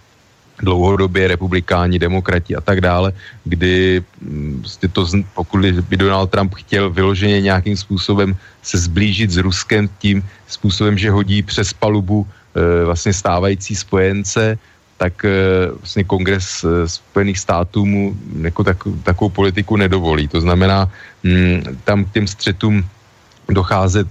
dlouhodobě 0.56 1.28
republikáni, 1.28 1.98
demokrati 1.98 2.56
a 2.56 2.60
tak 2.60 2.80
dále, 2.80 3.12
kdy 3.44 4.02
prostě 4.60 4.88
to, 4.88 5.06
pokud 5.34 5.60
by 5.60 5.96
Donald 5.96 6.30
Trump 6.30 6.54
chtěl 6.54 6.90
vyloženě 6.90 7.40
nějakým 7.40 7.76
způsobem 7.76 8.36
se 8.62 8.78
zblížit 8.78 9.30
s 9.30 9.36
Ruskem 9.36 9.88
tím 9.98 10.24
způsobem, 10.48 10.98
že 10.98 11.10
hodí 11.12 11.42
přes 11.42 11.72
palubu 11.76 12.24
e, 12.24 12.84
vlastně 12.84 13.12
stávající 13.12 13.76
spojence, 13.76 14.58
tak 14.96 15.24
e, 15.24 15.30
vlastně 15.78 16.04
kongres 16.04 16.64
e, 16.64 16.88
Spojených 16.88 17.38
států 17.38 17.86
mu 17.86 18.16
jako 18.40 18.64
tak, 18.64 18.78
takovou 19.02 19.30
politiku 19.30 19.76
nedovolí. 19.76 20.28
To 20.28 20.40
znamená, 20.40 20.90
m, 21.24 21.62
tam 21.84 22.04
k 22.04 22.12
těm 22.12 22.26
střetům 22.26 22.84
docházet 23.48 24.08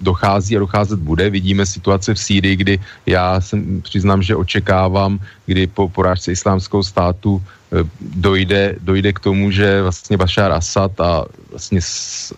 dochází 0.00 0.56
a 0.56 0.58
docházet 0.58 0.98
bude. 0.98 1.30
Vidíme 1.30 1.66
situace 1.66 2.14
v 2.14 2.18
Sýrii, 2.18 2.56
kdy 2.56 2.74
já 3.06 3.40
jsem, 3.40 3.82
přiznám, 3.82 4.22
že 4.22 4.36
očekávám, 4.36 5.18
kdy 5.46 5.66
po 5.66 5.88
porážce 5.88 6.32
islámského 6.32 6.82
státu 6.84 7.42
eh, 7.42 7.84
dojde, 8.00 8.76
dojde 8.80 9.12
k 9.12 9.20
tomu, 9.20 9.50
že 9.50 9.82
vlastně 9.82 10.16
Bashar 10.16 10.52
Assad 10.52 11.00
a 11.00 11.24
vlastně 11.50 11.80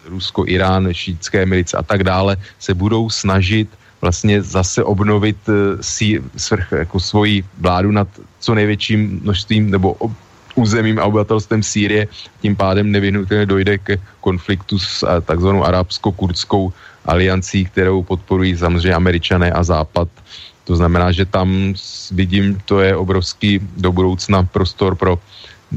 Rusko, 0.09 0.45
Irán, 0.47 0.89
šítské 0.93 1.47
milice 1.47 1.77
a 1.77 1.83
tak 1.83 2.05
dále 2.05 2.37
se 2.59 2.75
budou 2.75 3.11
snažit 3.11 3.69
vlastně 4.01 4.43
zase 4.43 4.85
obnovit 4.85 5.37
eh, 5.49 5.53
si 5.81 6.23
svrch, 6.37 6.73
jako 6.73 7.01
svoji 7.01 7.45
vládu 7.59 7.91
nad 7.93 8.09
co 8.41 8.55
největším 8.55 9.21
množstvím 9.23 9.71
nebo 9.71 9.97
územím 10.55 10.99
a 10.99 11.05
obyvatelstvem 11.05 11.63
Sýrie, 11.63 12.09
tím 12.43 12.57
pádem 12.57 12.91
nevyhnutelně 12.91 13.47
dojde 13.47 13.79
ke 13.79 13.95
konfliktu 14.21 14.79
s 14.79 15.03
eh, 15.03 15.21
takzvanou 15.21 15.65
arabsko-kurdskou 15.65 16.73
aliancí, 17.05 17.65
kterou 17.65 18.03
podporují 18.03 18.57
samozřejmě 18.57 18.95
američané 18.95 19.53
a 19.53 19.63
západ. 19.63 20.09
To 20.65 20.77
znamená, 20.77 21.13
že 21.13 21.25
tam 21.25 21.75
vidím, 22.13 22.61
to 22.65 22.81
je 22.81 22.97
obrovský 22.97 23.61
do 23.77 23.93
budoucna 23.93 24.43
prostor 24.43 24.95
pro 24.95 25.19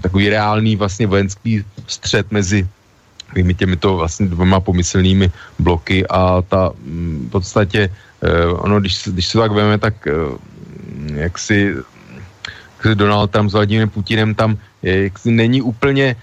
takový 0.01 0.29
reálný 0.29 0.75
vlastně 0.75 1.07
vojenský 1.07 1.63
střed 1.87 2.31
mezi 2.31 2.67
těmi 3.33 3.53
těmito 3.53 3.97
vlastně 3.97 4.25
dvěma 4.29 4.59
pomyslnými 4.59 5.31
bloky 5.59 6.07
a 6.07 6.41
ta 6.41 6.71
mm, 6.85 7.25
v 7.27 7.31
podstatě 7.31 7.89
ono, 8.53 8.79
když, 8.79 9.07
když 9.07 9.27
se 9.27 9.37
tak 9.37 9.51
veme, 9.51 9.77
tak 9.77 10.07
eh, 10.07 10.13
jak 11.13 11.39
si 11.39 11.75
Donald 12.93 13.31
Trump 13.31 13.49
s 13.49 13.53
Vladimírem 13.53 13.89
Putinem 13.89 14.35
tam 14.35 14.57
jak 14.83 15.19
si 15.19 15.31
není 15.31 15.61
úplně 15.61 16.15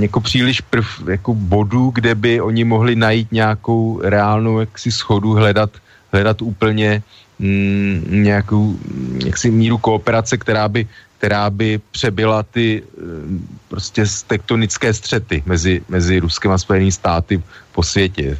jako 0.00 0.20
příliš 0.20 0.60
prv, 0.60 0.86
jako 1.08 1.34
bodů, 1.34 1.90
kde 1.94 2.14
by 2.14 2.40
oni 2.40 2.64
mohli 2.64 2.96
najít 2.96 3.32
nějakou 3.32 4.00
reálnou 4.02 4.60
jaksi 4.60 4.92
schodu, 4.92 5.32
hledat, 5.32 5.70
hledat 6.12 6.42
úplně 6.42 7.02
mm, 7.38 8.06
nějakou 8.10 8.78
jaksi 9.24 9.50
míru 9.50 9.78
kooperace, 9.78 10.36
která 10.36 10.68
by, 10.68 10.86
která 11.18 11.50
by 11.50 11.80
přebyla 11.90 12.42
ty 12.42 12.82
prostě 13.68 14.04
tektonické 14.26 14.94
střety 14.94 15.42
mezi, 15.46 15.82
mezi 15.88 16.18
Ruskem 16.18 16.50
a 16.50 16.58
Spojenými 16.58 16.92
státy 16.92 17.42
po 17.72 17.82
světě. 17.82 18.38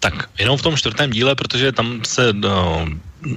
Tak 0.00 0.30
jenom 0.38 0.56
v 0.58 0.62
tom 0.62 0.76
čtvrtém 0.76 1.10
díle, 1.10 1.34
protože 1.34 1.72
tam 1.72 2.00
se 2.06 2.32
no, 2.32 2.86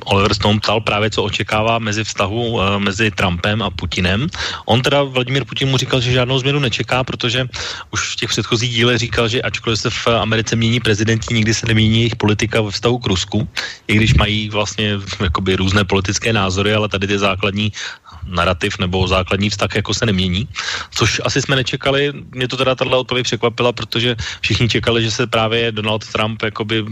Oliver 0.06 0.34
Stone 0.34 0.60
ptal 0.60 0.82
právě, 0.82 1.10
co 1.10 1.24
očekává 1.24 1.80
mezi 1.80 2.04
vztahu 2.04 2.48
uh, 2.48 2.78
mezi 2.78 3.12
Trumpem 3.12 3.62
a 3.62 3.70
Putinem. 3.70 4.28
On 4.66 4.82
teda, 4.82 5.04
Vladimír 5.04 5.46
Putin 5.46 5.70
mu 5.70 5.78
říkal, 5.78 6.02
že 6.02 6.12
žádnou 6.12 6.40
změnu 6.40 6.60
nečeká, 6.60 7.04
protože 7.04 7.48
už 7.92 8.14
v 8.14 8.16
těch 8.16 8.30
předchozích 8.30 8.72
dílech 8.72 8.98
říkal, 8.98 9.28
že 9.28 9.42
ačkoliv 9.42 9.80
se 9.80 9.90
v 9.90 10.08
Americe 10.08 10.56
mění 10.56 10.80
prezidenti, 10.80 11.34
nikdy 11.34 11.54
se 11.54 11.66
nemění 11.66 11.98
jejich 11.98 12.16
politika 12.16 12.62
ve 12.62 12.72
vztahu 12.72 13.00
k 13.00 13.08
Rusku, 13.08 13.48
i 13.88 13.96
když 13.96 14.14
mají 14.14 14.50
vlastně 14.50 15.00
jakoby 15.20 15.56
různé 15.56 15.84
politické 15.84 16.34
názory, 16.34 16.74
ale 16.74 16.90
tady 16.90 17.08
ty 17.08 17.20
základní 17.20 17.72
narrativ 18.26 18.80
nebo 18.80 19.08
základní 19.08 19.50
vztah 19.50 19.76
jako 19.76 19.94
se 19.94 20.06
nemění, 20.06 20.48
což 20.92 21.22
asi 21.26 21.42
jsme 21.42 21.56
nečekali. 21.56 22.14
Mě 22.32 22.48
to 22.48 22.58
teda 22.58 22.76
tato 22.76 23.00
odpověď 23.00 23.26
překvapila, 23.26 23.72
protože 23.72 24.16
všichni 24.42 24.70
čekali, 24.70 25.04
že 25.04 25.12
se 25.12 25.28
právě 25.28 25.72
Donald 25.72 26.08
Trump 26.08 26.42
jakoby 26.44 26.86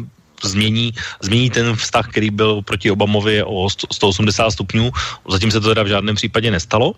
změní, 0.44 0.94
změní 1.22 1.50
ten 1.50 1.76
vztah, 1.76 2.08
který 2.08 2.30
byl 2.30 2.62
proti 2.62 2.92
Obamovi 2.92 3.44
o 3.44 3.70
180 3.70 4.52
stupňů. 4.52 4.92
Zatím 5.30 5.52
se 5.52 5.60
to 5.60 5.68
teda 5.68 5.84
v 5.84 5.88
žádném 5.88 6.16
případě 6.16 6.52
nestalo. 6.52 6.96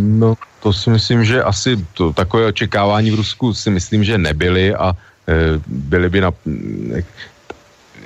No, 0.00 0.34
to 0.62 0.72
si 0.72 0.90
myslím, 0.90 1.24
že 1.24 1.42
asi 1.42 1.76
to, 1.94 2.12
takové 2.12 2.46
očekávání 2.46 3.10
v 3.10 3.14
Rusku 3.14 3.54
si 3.54 3.70
myslím, 3.70 4.04
že 4.04 4.18
nebyly 4.18 4.74
a 4.74 4.96
e, 5.28 5.60
byly 5.66 6.08
by 6.08 6.20
na, 6.20 6.30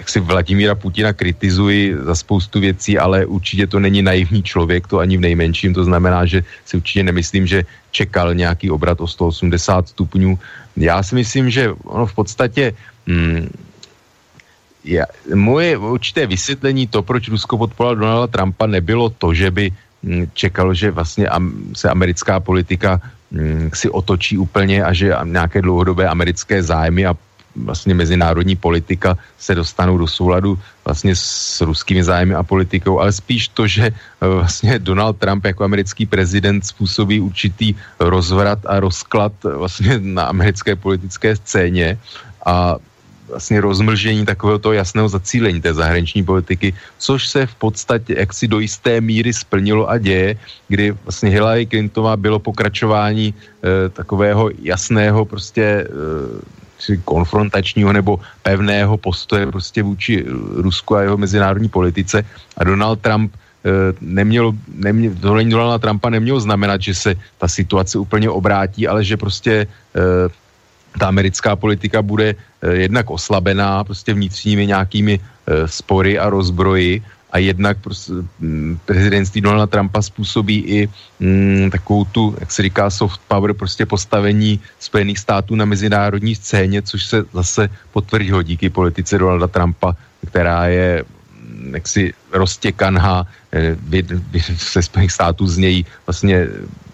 jak 0.01 0.09
si 0.09 0.21
Vladimíra 0.21 0.75
Putina 0.75 1.13
kritizuji 1.13 1.97
za 2.09 2.15
spoustu 2.15 2.61
věcí, 2.61 2.99
ale 2.99 3.27
určitě 3.29 3.67
to 3.67 3.81
není 3.81 4.03
naivní 4.03 4.43
člověk, 4.43 4.89
to 4.89 4.99
ani 4.99 5.21
v 5.21 5.29
nejmenším, 5.29 5.77
to 5.77 5.85
znamená, 5.85 6.25
že 6.25 6.41
si 6.65 6.77
určitě 6.77 7.03
nemyslím, 7.05 7.45
že 7.47 7.69
čekal 7.93 8.35
nějaký 8.35 8.71
obrat 8.71 9.01
o 9.01 9.07
180 9.07 9.89
stupňů. 9.89 10.39
Já 10.77 11.03
si 11.03 11.15
myslím, 11.15 11.51
že 11.51 11.77
ono 11.85 12.07
v 12.07 12.15
podstatě 12.15 12.73
Hmm, 13.11 13.51
já, 14.85 15.05
moje 15.35 15.77
určité 15.77 16.27
vysvětlení 16.27 16.87
to, 16.87 17.03
proč 17.03 17.29
Rusko 17.29 17.59
podporoval 17.59 17.97
Donalda 17.97 18.27
Trumpa, 18.27 18.67
nebylo 18.67 19.11
to, 19.11 19.35
že 19.35 19.51
by 19.51 19.73
hm, 20.03 20.27
čekalo, 20.35 20.75
že 20.75 20.91
vlastně 20.91 21.29
se 21.75 21.91
americká 21.91 22.41
politika 22.41 23.01
hm, 23.33 23.71
si 23.75 23.91
otočí 23.91 24.39
úplně 24.39 24.85
a 24.85 24.93
že 24.93 25.13
nějaké 25.25 25.63
dlouhodobé 25.63 26.09
americké 26.09 26.63
zájmy 26.63 27.07
a 27.07 27.17
vlastně 27.57 27.95
mezinárodní 27.95 28.57
politika 28.57 29.19
se 29.39 29.55
dostanou 29.55 29.99
do 29.99 30.07
souladu 30.07 30.59
vlastně 30.85 31.17
s 31.17 31.61
ruskými 31.61 32.05
zájmy 32.05 32.35
a 32.35 32.43
politikou, 32.43 33.01
ale 33.01 33.13
spíš 33.13 33.49
to, 33.49 33.67
že 33.67 33.91
eh, 33.91 33.95
vlastně 34.21 34.79
Donald 34.79 35.19
Trump 35.19 35.45
jako 35.45 35.65
americký 35.65 36.07
prezident 36.07 36.67
způsobí 36.67 37.21
určitý 37.21 37.75
rozvrat 38.01 38.59
a 38.67 38.81
rozklad 38.81 39.33
vlastně 39.45 39.99
na 39.99 40.25
americké 40.25 40.77
politické 40.77 41.37
scéně 41.37 41.99
a 42.47 42.77
vlastně 43.31 43.61
rozmlžení 43.61 44.27
takového 44.27 44.59
toho 44.59 44.73
jasného 44.73 45.09
zacílení 45.09 45.61
té 45.63 45.75
zahraniční 45.75 46.27
politiky, 46.27 46.75
což 46.99 47.29
se 47.29 47.47
v 47.47 47.55
podstatě 47.55 48.15
jaksi 48.19 48.49
do 48.49 48.59
jisté 48.59 49.01
míry 49.01 49.33
splnilo 49.33 49.87
a 49.87 49.99
děje, 49.99 50.37
kdy 50.69 50.91
vlastně 50.91 51.31
Hillary 51.31 51.67
Clintonová 51.67 52.17
bylo 52.17 52.39
pokračování 52.39 53.31
e, 53.31 53.89
takového 53.89 54.51
jasného 54.63 55.25
prostě 55.25 55.63
e, 55.63 55.87
konfrontačního 57.05 57.93
nebo 57.93 58.21
pevného 58.43 58.97
postoje 58.97 59.47
prostě 59.47 59.83
vůči 59.83 60.25
Rusku 60.57 60.97
a 60.97 61.03
jeho 61.03 61.17
mezinárodní 61.17 61.69
politice. 61.69 62.25
A 62.57 62.65
Donald 62.65 63.01
Trump 63.01 63.33
eh, 63.35 63.71
nemělo, 64.01 64.53
nemě, 64.75 65.11
zvolení 65.11 65.51
Donalda 65.51 65.79
Trumpa 65.79 66.11
nemělo 66.11 66.41
znamenat, 66.41 66.81
že 66.81 66.95
se 66.95 67.11
ta 67.39 67.49
situace 67.49 67.99
úplně 67.99 68.31
obrátí, 68.31 68.89
ale 68.89 69.05
že 69.05 69.17
prostě 69.17 69.67
ta 70.99 71.07
americká 71.07 71.57
politika 71.57 72.03
bude 72.03 72.35
eh, 72.35 72.75
jednak 72.75 73.11
oslabená 73.11 73.85
prostě 73.85 74.15
vnitřními 74.15 74.67
nějakými 74.67 75.21
eh, 75.21 75.69
spory 75.69 76.19
a 76.19 76.31
rozbroji 76.31 77.03
a 77.33 77.39
jednak 77.39 77.79
prostě, 77.79 78.13
mm, 78.41 78.79
prezidentství 78.85 79.41
Donalda 79.41 79.67
Trumpa 79.67 80.03
způsobí 80.03 80.57
i 80.67 80.89
mm, 81.21 81.71
takovou 81.71 82.05
tu, 82.05 82.37
jak 82.41 82.53
se 82.53 82.63
říká, 82.63 82.91
soft 82.91 83.21
power, 83.29 83.55
prostě 83.55 83.87
postavení 83.87 84.61
Spojených 84.79 85.19
států 85.19 85.55
na 85.55 85.65
mezinárodní 85.65 86.35
scéně, 86.35 86.83
což 86.83 87.07
se 87.07 87.25
zase 87.33 87.71
potvrdilo 87.93 88.43
díky 88.43 88.71
politice 88.71 89.19
Donalda 89.19 89.47
Trumpa, 89.47 89.97
která 90.27 90.67
je 90.67 91.05
mm, 91.05 91.75
jaksi 91.75 92.15
roztěkaná, 92.33 93.27
eh, 93.53 93.77
se 94.57 94.83
Spojených 94.83 95.13
států 95.13 95.47
z 95.47 95.57
něj 95.59 95.77
vlastně 96.07 96.47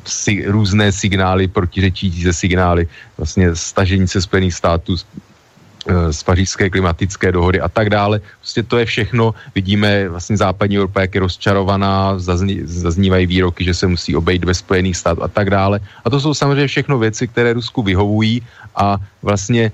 si, 0.07 0.45
různé 0.47 0.93
signály, 0.93 1.49
protiřečící 1.49 2.23
se 2.23 2.33
signály, 2.33 2.89
vlastně 3.17 3.55
stažení 3.57 4.09
se 4.09 4.23
Spojených 4.23 4.55
států 4.55 4.97
z, 5.87 5.89
eh, 5.89 6.13
z 6.13 6.23
pařížské 6.23 6.71
klimatické 6.71 7.33
dohody 7.33 7.61
a 7.61 7.69
tak 7.69 7.91
dále. 7.91 8.21
Prostě 8.41 8.63
to 8.63 8.79
je 8.79 8.85
všechno. 8.85 9.35
Vidíme 9.55 10.09
vlastně 10.09 10.37
západní 10.37 10.77
Evropa, 10.77 11.01
jak 11.01 11.15
je 11.15 11.21
rozčarovaná, 11.21 12.19
zazní, 12.19 12.61
zaznívají 12.65 13.27
výroky, 13.27 13.65
že 13.65 13.75
se 13.75 13.87
musí 13.87 14.17
obejít 14.17 14.45
ve 14.45 14.55
Spojených 14.55 14.97
států 14.97 15.23
a 15.23 15.29
tak 15.29 15.51
dále. 15.51 15.81
A 16.05 16.11
to 16.11 16.21
jsou 16.21 16.35
samozřejmě 16.35 16.67
všechno 16.67 16.99
věci, 16.99 17.29
které 17.29 17.53
Rusku 17.53 17.83
vyhovují 17.83 18.43
a 18.77 18.99
vlastně 19.23 19.73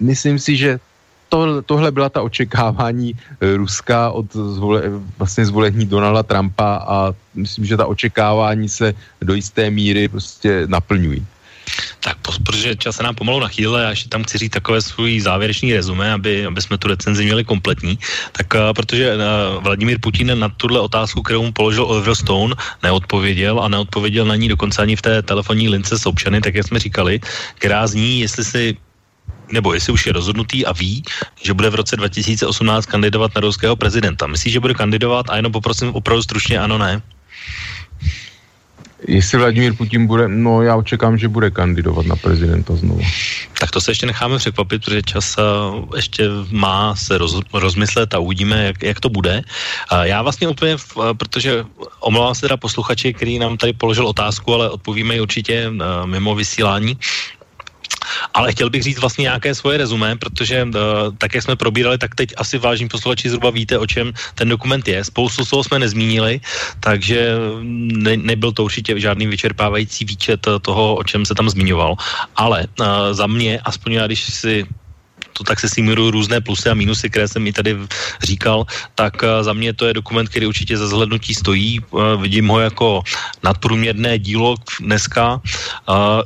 myslím 0.00 0.38
si, 0.38 0.56
že 0.56 0.80
to, 1.28 1.62
tohle 1.62 1.88
byla 1.90 2.08
ta 2.08 2.22
očekávání 2.22 3.16
eh, 3.16 3.56
Ruska 3.56 4.10
od 4.10 4.28
zvole, 4.32 4.82
vlastně 5.18 5.46
zvolení 5.46 5.86
Donalda 5.88 6.22
Trumpa 6.22 6.84
a 6.84 6.96
myslím, 7.34 7.64
že 7.64 7.76
ta 7.76 7.86
očekávání 7.86 8.68
se 8.68 8.92
do 9.20 9.34
jisté 9.34 9.70
míry 9.70 10.08
prostě 10.08 10.68
naplňují. 10.68 11.24
Tak, 12.00 12.16
protože 12.44 12.76
čas 12.76 12.96
se 12.96 13.02
nám 13.02 13.14
pomalu 13.14 13.40
nachýlil, 13.40 13.78
já 13.78 13.90
ještě 13.90 14.08
tam 14.08 14.24
chci 14.24 14.38
říct 14.38 14.52
takové 14.52 14.82
svůj 14.82 15.20
závěrečný 15.20 15.74
rezumé, 15.74 16.12
aby, 16.12 16.46
aby 16.46 16.62
jsme 16.62 16.78
tu 16.78 16.88
recenzi 16.88 17.24
měli 17.24 17.44
kompletní. 17.44 17.98
Tak 18.32 18.54
uh, 18.54 18.60
protože 18.72 19.14
uh, 19.14 19.62
Vladimír 19.62 19.98
Putin 20.00 20.38
na 20.38 20.48
tuhle 20.48 20.80
otázku, 20.80 21.22
kterou 21.22 21.42
mu 21.42 21.52
položil 21.52 21.84
Oliver 21.84 22.14
Stone, 22.14 22.54
neodpověděl 22.82 23.60
a 23.60 23.68
neodpověděl 23.68 24.24
na 24.24 24.36
ní 24.36 24.48
dokonce 24.48 24.82
ani 24.82 24.96
v 24.96 25.02
té 25.02 25.22
telefonní 25.22 25.68
lince 25.68 25.98
s 25.98 26.06
občany, 26.06 26.40
tak 26.40 26.54
jak 26.54 26.66
jsme 26.66 26.78
říkali, 26.78 27.20
která 27.54 27.86
zní, 27.86 28.20
jestli 28.20 28.44
si 28.44 28.76
nebo 29.52 29.74
jestli 29.74 29.92
už 29.92 30.06
je 30.06 30.12
rozhodnutý 30.12 30.66
a 30.66 30.72
ví, 30.72 31.02
že 31.42 31.54
bude 31.54 31.70
v 31.70 31.74
roce 31.74 31.96
2018 31.96 32.86
kandidovat 32.86 33.34
na 33.34 33.40
ruského 33.40 33.76
prezidenta. 33.76 34.26
Myslí, 34.26 34.50
že 34.50 34.60
bude 34.60 34.74
kandidovat 34.74 35.30
a 35.30 35.36
jenom 35.36 35.52
poprosím 35.52 35.94
opravdu 35.94 36.22
stručně 36.22 36.58
ano, 36.58 36.78
ne? 36.78 37.02
Jestli 39.08 39.38
Vladimír 39.38 39.74
Putin 39.76 40.06
bude, 40.06 40.28
no 40.28 40.62
já 40.62 40.76
očekám, 40.76 41.18
že 41.18 41.28
bude 41.28 41.50
kandidovat 41.50 42.06
na 42.06 42.16
prezidenta 42.16 42.76
znovu. 42.76 43.00
Tak 43.58 43.70
to 43.70 43.80
se 43.80 43.90
ještě 43.90 44.06
necháme 44.06 44.38
překvapit, 44.38 44.84
protože 44.84 45.02
čas 45.02 45.36
uh, 45.38 45.96
ještě 45.96 46.28
má 46.50 46.96
se 46.96 47.18
roz, 47.18 47.40
rozmyslet 47.52 48.14
a 48.14 48.18
uvidíme, 48.18 48.64
jak, 48.64 48.82
jak 48.82 49.00
to 49.00 49.08
bude. 49.08 49.42
Uh, 49.92 50.02
já 50.02 50.22
vlastně 50.22 50.48
úplně, 50.48 50.76
uh, 50.94 51.12
protože 51.12 51.64
omlouvám 52.00 52.34
se 52.34 52.40
teda 52.40 52.56
posluchači, 52.56 53.14
který 53.14 53.38
nám 53.38 53.56
tady 53.56 53.72
položil 53.72 54.06
otázku, 54.06 54.54
ale 54.54 54.70
odpovíme 54.70 55.14
ji 55.14 55.20
určitě 55.20 55.70
mimo 56.04 56.34
vysílání. 56.34 56.96
Ale 58.34 58.52
chtěl 58.52 58.70
bych 58.70 58.82
říct 58.82 59.00
vlastně 59.00 59.22
nějaké 59.22 59.54
svoje 59.54 59.78
rezumé, 59.78 60.16
protože 60.16 60.64
uh, 60.64 60.70
tak, 61.18 61.34
jak 61.34 61.44
jsme 61.44 61.56
probírali, 61.56 61.98
tak 61.98 62.14
teď 62.14 62.34
asi 62.36 62.58
vážní 62.58 62.88
posluchači 62.88 63.28
zhruba 63.28 63.50
víte, 63.50 63.78
o 63.78 63.86
čem 63.86 64.12
ten 64.34 64.48
dokument 64.48 64.88
je. 64.88 65.04
Spoustu 65.04 65.44
toho 65.44 65.64
jsme 65.64 65.78
nezmínili, 65.78 66.40
takže 66.80 67.34
ne, 68.02 68.16
nebyl 68.16 68.52
to 68.52 68.64
určitě 68.64 69.00
žádný 69.00 69.26
vyčerpávající 69.26 70.04
výčet 70.04 70.46
toho, 70.62 70.96
o 70.96 71.04
čem 71.04 71.24
se 71.24 71.34
tam 71.34 71.50
zmiňoval. 71.50 71.96
Ale 72.36 72.66
uh, 72.80 72.86
za 73.12 73.26
mě, 73.26 73.60
aspoň 73.64 73.92
já, 73.92 74.06
když 74.06 74.20
si 74.34 74.66
to 75.32 75.44
tak 75.44 75.60
se 75.60 75.68
s 75.68 75.76
ním 75.76 75.88
různé 75.88 76.40
plusy 76.40 76.68
a 76.68 76.74
minusy, 76.74 77.10
které 77.10 77.28
jsem 77.28 77.42
mi 77.42 77.52
tady 77.52 77.76
říkal, 78.22 78.66
tak 78.94 79.24
za 79.40 79.52
mě 79.52 79.72
to 79.72 79.86
je 79.88 79.94
dokument, 79.94 80.28
který 80.28 80.46
určitě 80.46 80.76
za 80.76 80.88
zhlednutí 80.88 81.34
stojí. 81.34 81.80
Vidím 82.20 82.48
ho 82.48 82.60
jako 82.60 83.02
nadprůměrné 83.42 84.18
dílo 84.18 84.60
dneska. 84.80 85.40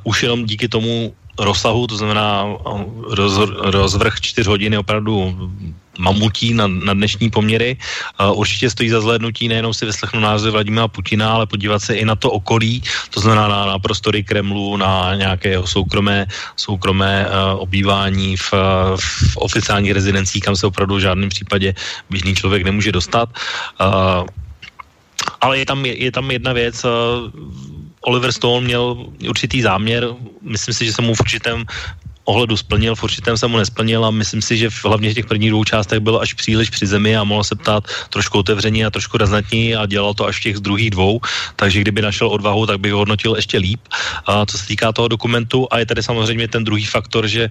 Už 0.04 0.22
jenom 0.22 0.42
díky 0.46 0.68
tomu 0.68 1.14
rozsahu, 1.38 1.86
to 1.86 1.96
znamená 1.96 2.44
roz, 3.10 3.38
rozvrh 3.60 4.20
čtyř 4.20 4.46
hodiny 4.46 4.78
opravdu 4.78 5.36
mamutí 5.98 6.54
na, 6.54 6.66
na 6.66 6.94
dnešní 6.94 7.30
poměry. 7.30 7.76
Uh, 8.20 8.38
určitě 8.38 8.70
stojí 8.70 8.88
za 8.88 9.00
zhlédnutí 9.00 9.48
nejenom 9.48 9.74
si 9.74 9.86
vyslechnout 9.86 10.20
názory 10.20 10.52
Vladimira 10.52 10.88
Putina, 10.88 11.32
ale 11.32 11.46
podívat 11.46 11.78
se 11.78 11.94
i 11.94 12.04
na 12.04 12.16
to 12.16 12.30
okolí, 12.30 12.82
to 13.10 13.20
znamená 13.20 13.48
na, 13.48 13.66
na 13.66 13.78
prostory 13.78 14.24
Kremlu, 14.24 14.76
na 14.76 15.14
nějaké 15.14 15.48
jeho 15.48 15.66
soukromé, 15.66 16.26
soukromé 16.56 17.26
uh, 17.26 17.60
obývání 17.60 18.36
v, 18.36 18.52
v 18.96 19.36
oficiálních 19.36 19.92
rezidencích, 19.92 20.42
kam 20.44 20.56
se 20.56 20.66
opravdu 20.66 20.96
v 20.96 21.00
žádném 21.00 21.28
případě 21.28 21.74
běžný 22.10 22.34
člověk 22.34 22.64
nemůže 22.64 22.92
dostat. 22.92 23.28
Uh, 23.80 24.26
ale 25.40 25.58
je 25.58 25.66
tam, 25.66 25.86
je, 25.86 26.04
je 26.04 26.12
tam 26.12 26.30
jedna 26.30 26.52
věc, 26.52 26.84
uh, 26.84 26.92
Oliver 28.06 28.32
Stone 28.32 28.66
měl 28.66 29.10
určitý 29.28 29.62
záměr, 29.62 30.14
myslím 30.42 30.74
si, 30.74 30.86
že 30.86 30.92
se 30.92 31.02
mu 31.02 31.14
v 31.14 31.20
určitém 31.20 31.64
ohledu 32.26 32.56
splnil, 32.56 32.94
v 32.94 33.02
určitém 33.02 33.36
se 33.36 33.46
mu 33.46 33.56
nesplnil 33.56 34.04
a 34.04 34.10
myslím 34.10 34.42
si, 34.42 34.56
že 34.56 34.70
v, 34.70 34.84
hlavně 34.84 35.10
v 35.10 35.14
těch 35.14 35.26
prvních 35.26 35.50
dvou 35.50 35.64
částech 35.64 36.00
bylo 36.00 36.20
až 36.20 36.34
příliš 36.34 36.70
při 36.70 36.86
zemi 36.86 37.16
a 37.16 37.24
mohl 37.24 37.44
se 37.44 37.54
ptát 37.54 37.84
trošku 38.10 38.38
otevření 38.38 38.84
a 38.84 38.90
trošku 38.90 39.18
razantní 39.18 39.74
a 39.74 39.86
dělal 39.86 40.14
to 40.14 40.26
až 40.26 40.38
v 40.38 40.42
těch 40.42 40.56
druhých 40.56 40.90
dvou, 40.90 41.20
takže 41.56 41.80
kdyby 41.80 42.02
našel 42.02 42.28
odvahu, 42.28 42.66
tak 42.66 42.80
by 42.80 42.90
ho 42.90 42.98
hodnotil 42.98 43.34
ještě 43.36 43.58
líp. 43.58 43.80
A 44.26 44.46
co 44.46 44.58
se 44.58 44.66
týká 44.66 44.92
toho 44.92 45.08
dokumentu 45.08 45.66
a 45.70 45.78
je 45.78 45.86
tady 45.86 46.02
samozřejmě 46.02 46.48
ten 46.48 46.64
druhý 46.64 46.84
faktor, 46.84 47.26
že 47.26 47.50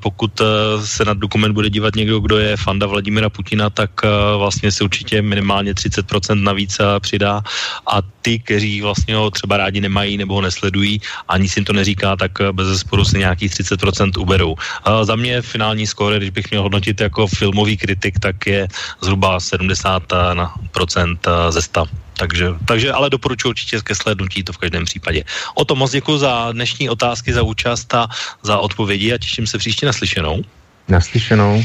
pokud 0.00 0.40
e, 0.40 0.44
se 0.86 1.04
na 1.04 1.14
dokument 1.14 1.52
bude 1.52 1.70
dívat 1.70 1.94
někdo, 1.94 2.20
kdo 2.20 2.36
je 2.38 2.56
fanda 2.56 2.86
Vladimira 2.86 3.28
Putina, 3.28 3.70
tak 3.70 3.90
e, 4.04 4.08
vlastně 4.36 4.72
si 4.72 4.84
určitě 4.84 5.22
minimálně 5.22 5.74
30% 5.74 6.42
navíc 6.42 6.80
e, 6.80 7.00
přidá 7.00 7.42
a 7.92 8.02
ty, 8.22 8.38
kteří 8.38 8.80
vlastně 8.80 9.14
ho 9.14 9.30
třeba 9.30 9.56
rádi 9.56 9.80
nemají 9.80 10.16
nebo 10.16 10.34
ho 10.34 10.40
nesledují 10.40 11.00
a 11.28 11.38
nic 11.38 11.56
jim 11.56 11.64
to 11.64 11.72
neříká, 11.72 12.16
tak 12.16 12.32
bez 12.52 12.66
zesporu 12.66 13.04
si 13.04 13.18
nějakých 13.18 13.52
30% 13.52 14.05
100% 14.06 14.20
uberou. 14.20 14.56
A 14.84 15.04
za 15.04 15.16
mě 15.16 15.42
finální 15.42 15.86
skóre, 15.86 16.16
když 16.16 16.30
bych 16.30 16.50
měl 16.50 16.62
hodnotit 16.62 17.00
jako 17.00 17.26
filmový 17.26 17.76
kritik, 17.76 18.18
tak 18.18 18.46
je 18.46 18.68
zhruba 19.00 19.38
70% 19.38 21.18
ze 21.50 21.62
100. 21.62 21.84
Takže, 22.16 22.48
takže 22.64 22.92
ale 22.92 23.10
doporučuji 23.10 23.48
určitě 23.48 23.80
ke 23.84 23.94
slednutí 23.94 24.42
to 24.42 24.52
v 24.52 24.58
každém 24.58 24.84
případě. 24.84 25.24
O 25.54 25.64
to 25.64 25.74
moc 25.76 25.92
děkuji 25.92 26.18
za 26.18 26.52
dnešní 26.52 26.88
otázky, 26.88 27.32
za 27.32 27.42
účast 27.42 27.94
a 27.94 28.08
za 28.42 28.58
odpovědi 28.58 29.12
a 29.12 29.18
těším 29.18 29.46
se 29.46 29.58
příště 29.58 29.86
naslyšenou. 29.86 30.42
Naslyšenou. 30.88 31.64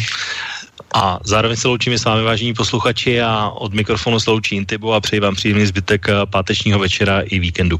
A 0.93 1.19
zároveň 1.23 1.57
se 1.57 1.67
loučíme 1.67 1.97
s 1.99 2.03
vámi, 2.03 2.23
vážení 2.23 2.53
posluchači, 2.53 3.21
a 3.21 3.49
od 3.49 3.73
mikrofonu 3.73 4.19
se 4.19 4.31
loučí 4.31 4.55
Intibo 4.55 4.93
a 4.93 4.99
přeji 4.99 5.19
vám 5.19 5.35
příjemný 5.35 5.65
zbytek 5.65 6.07
pátečního 6.29 6.79
večera 6.79 7.21
i 7.21 7.39
víkendu. 7.39 7.79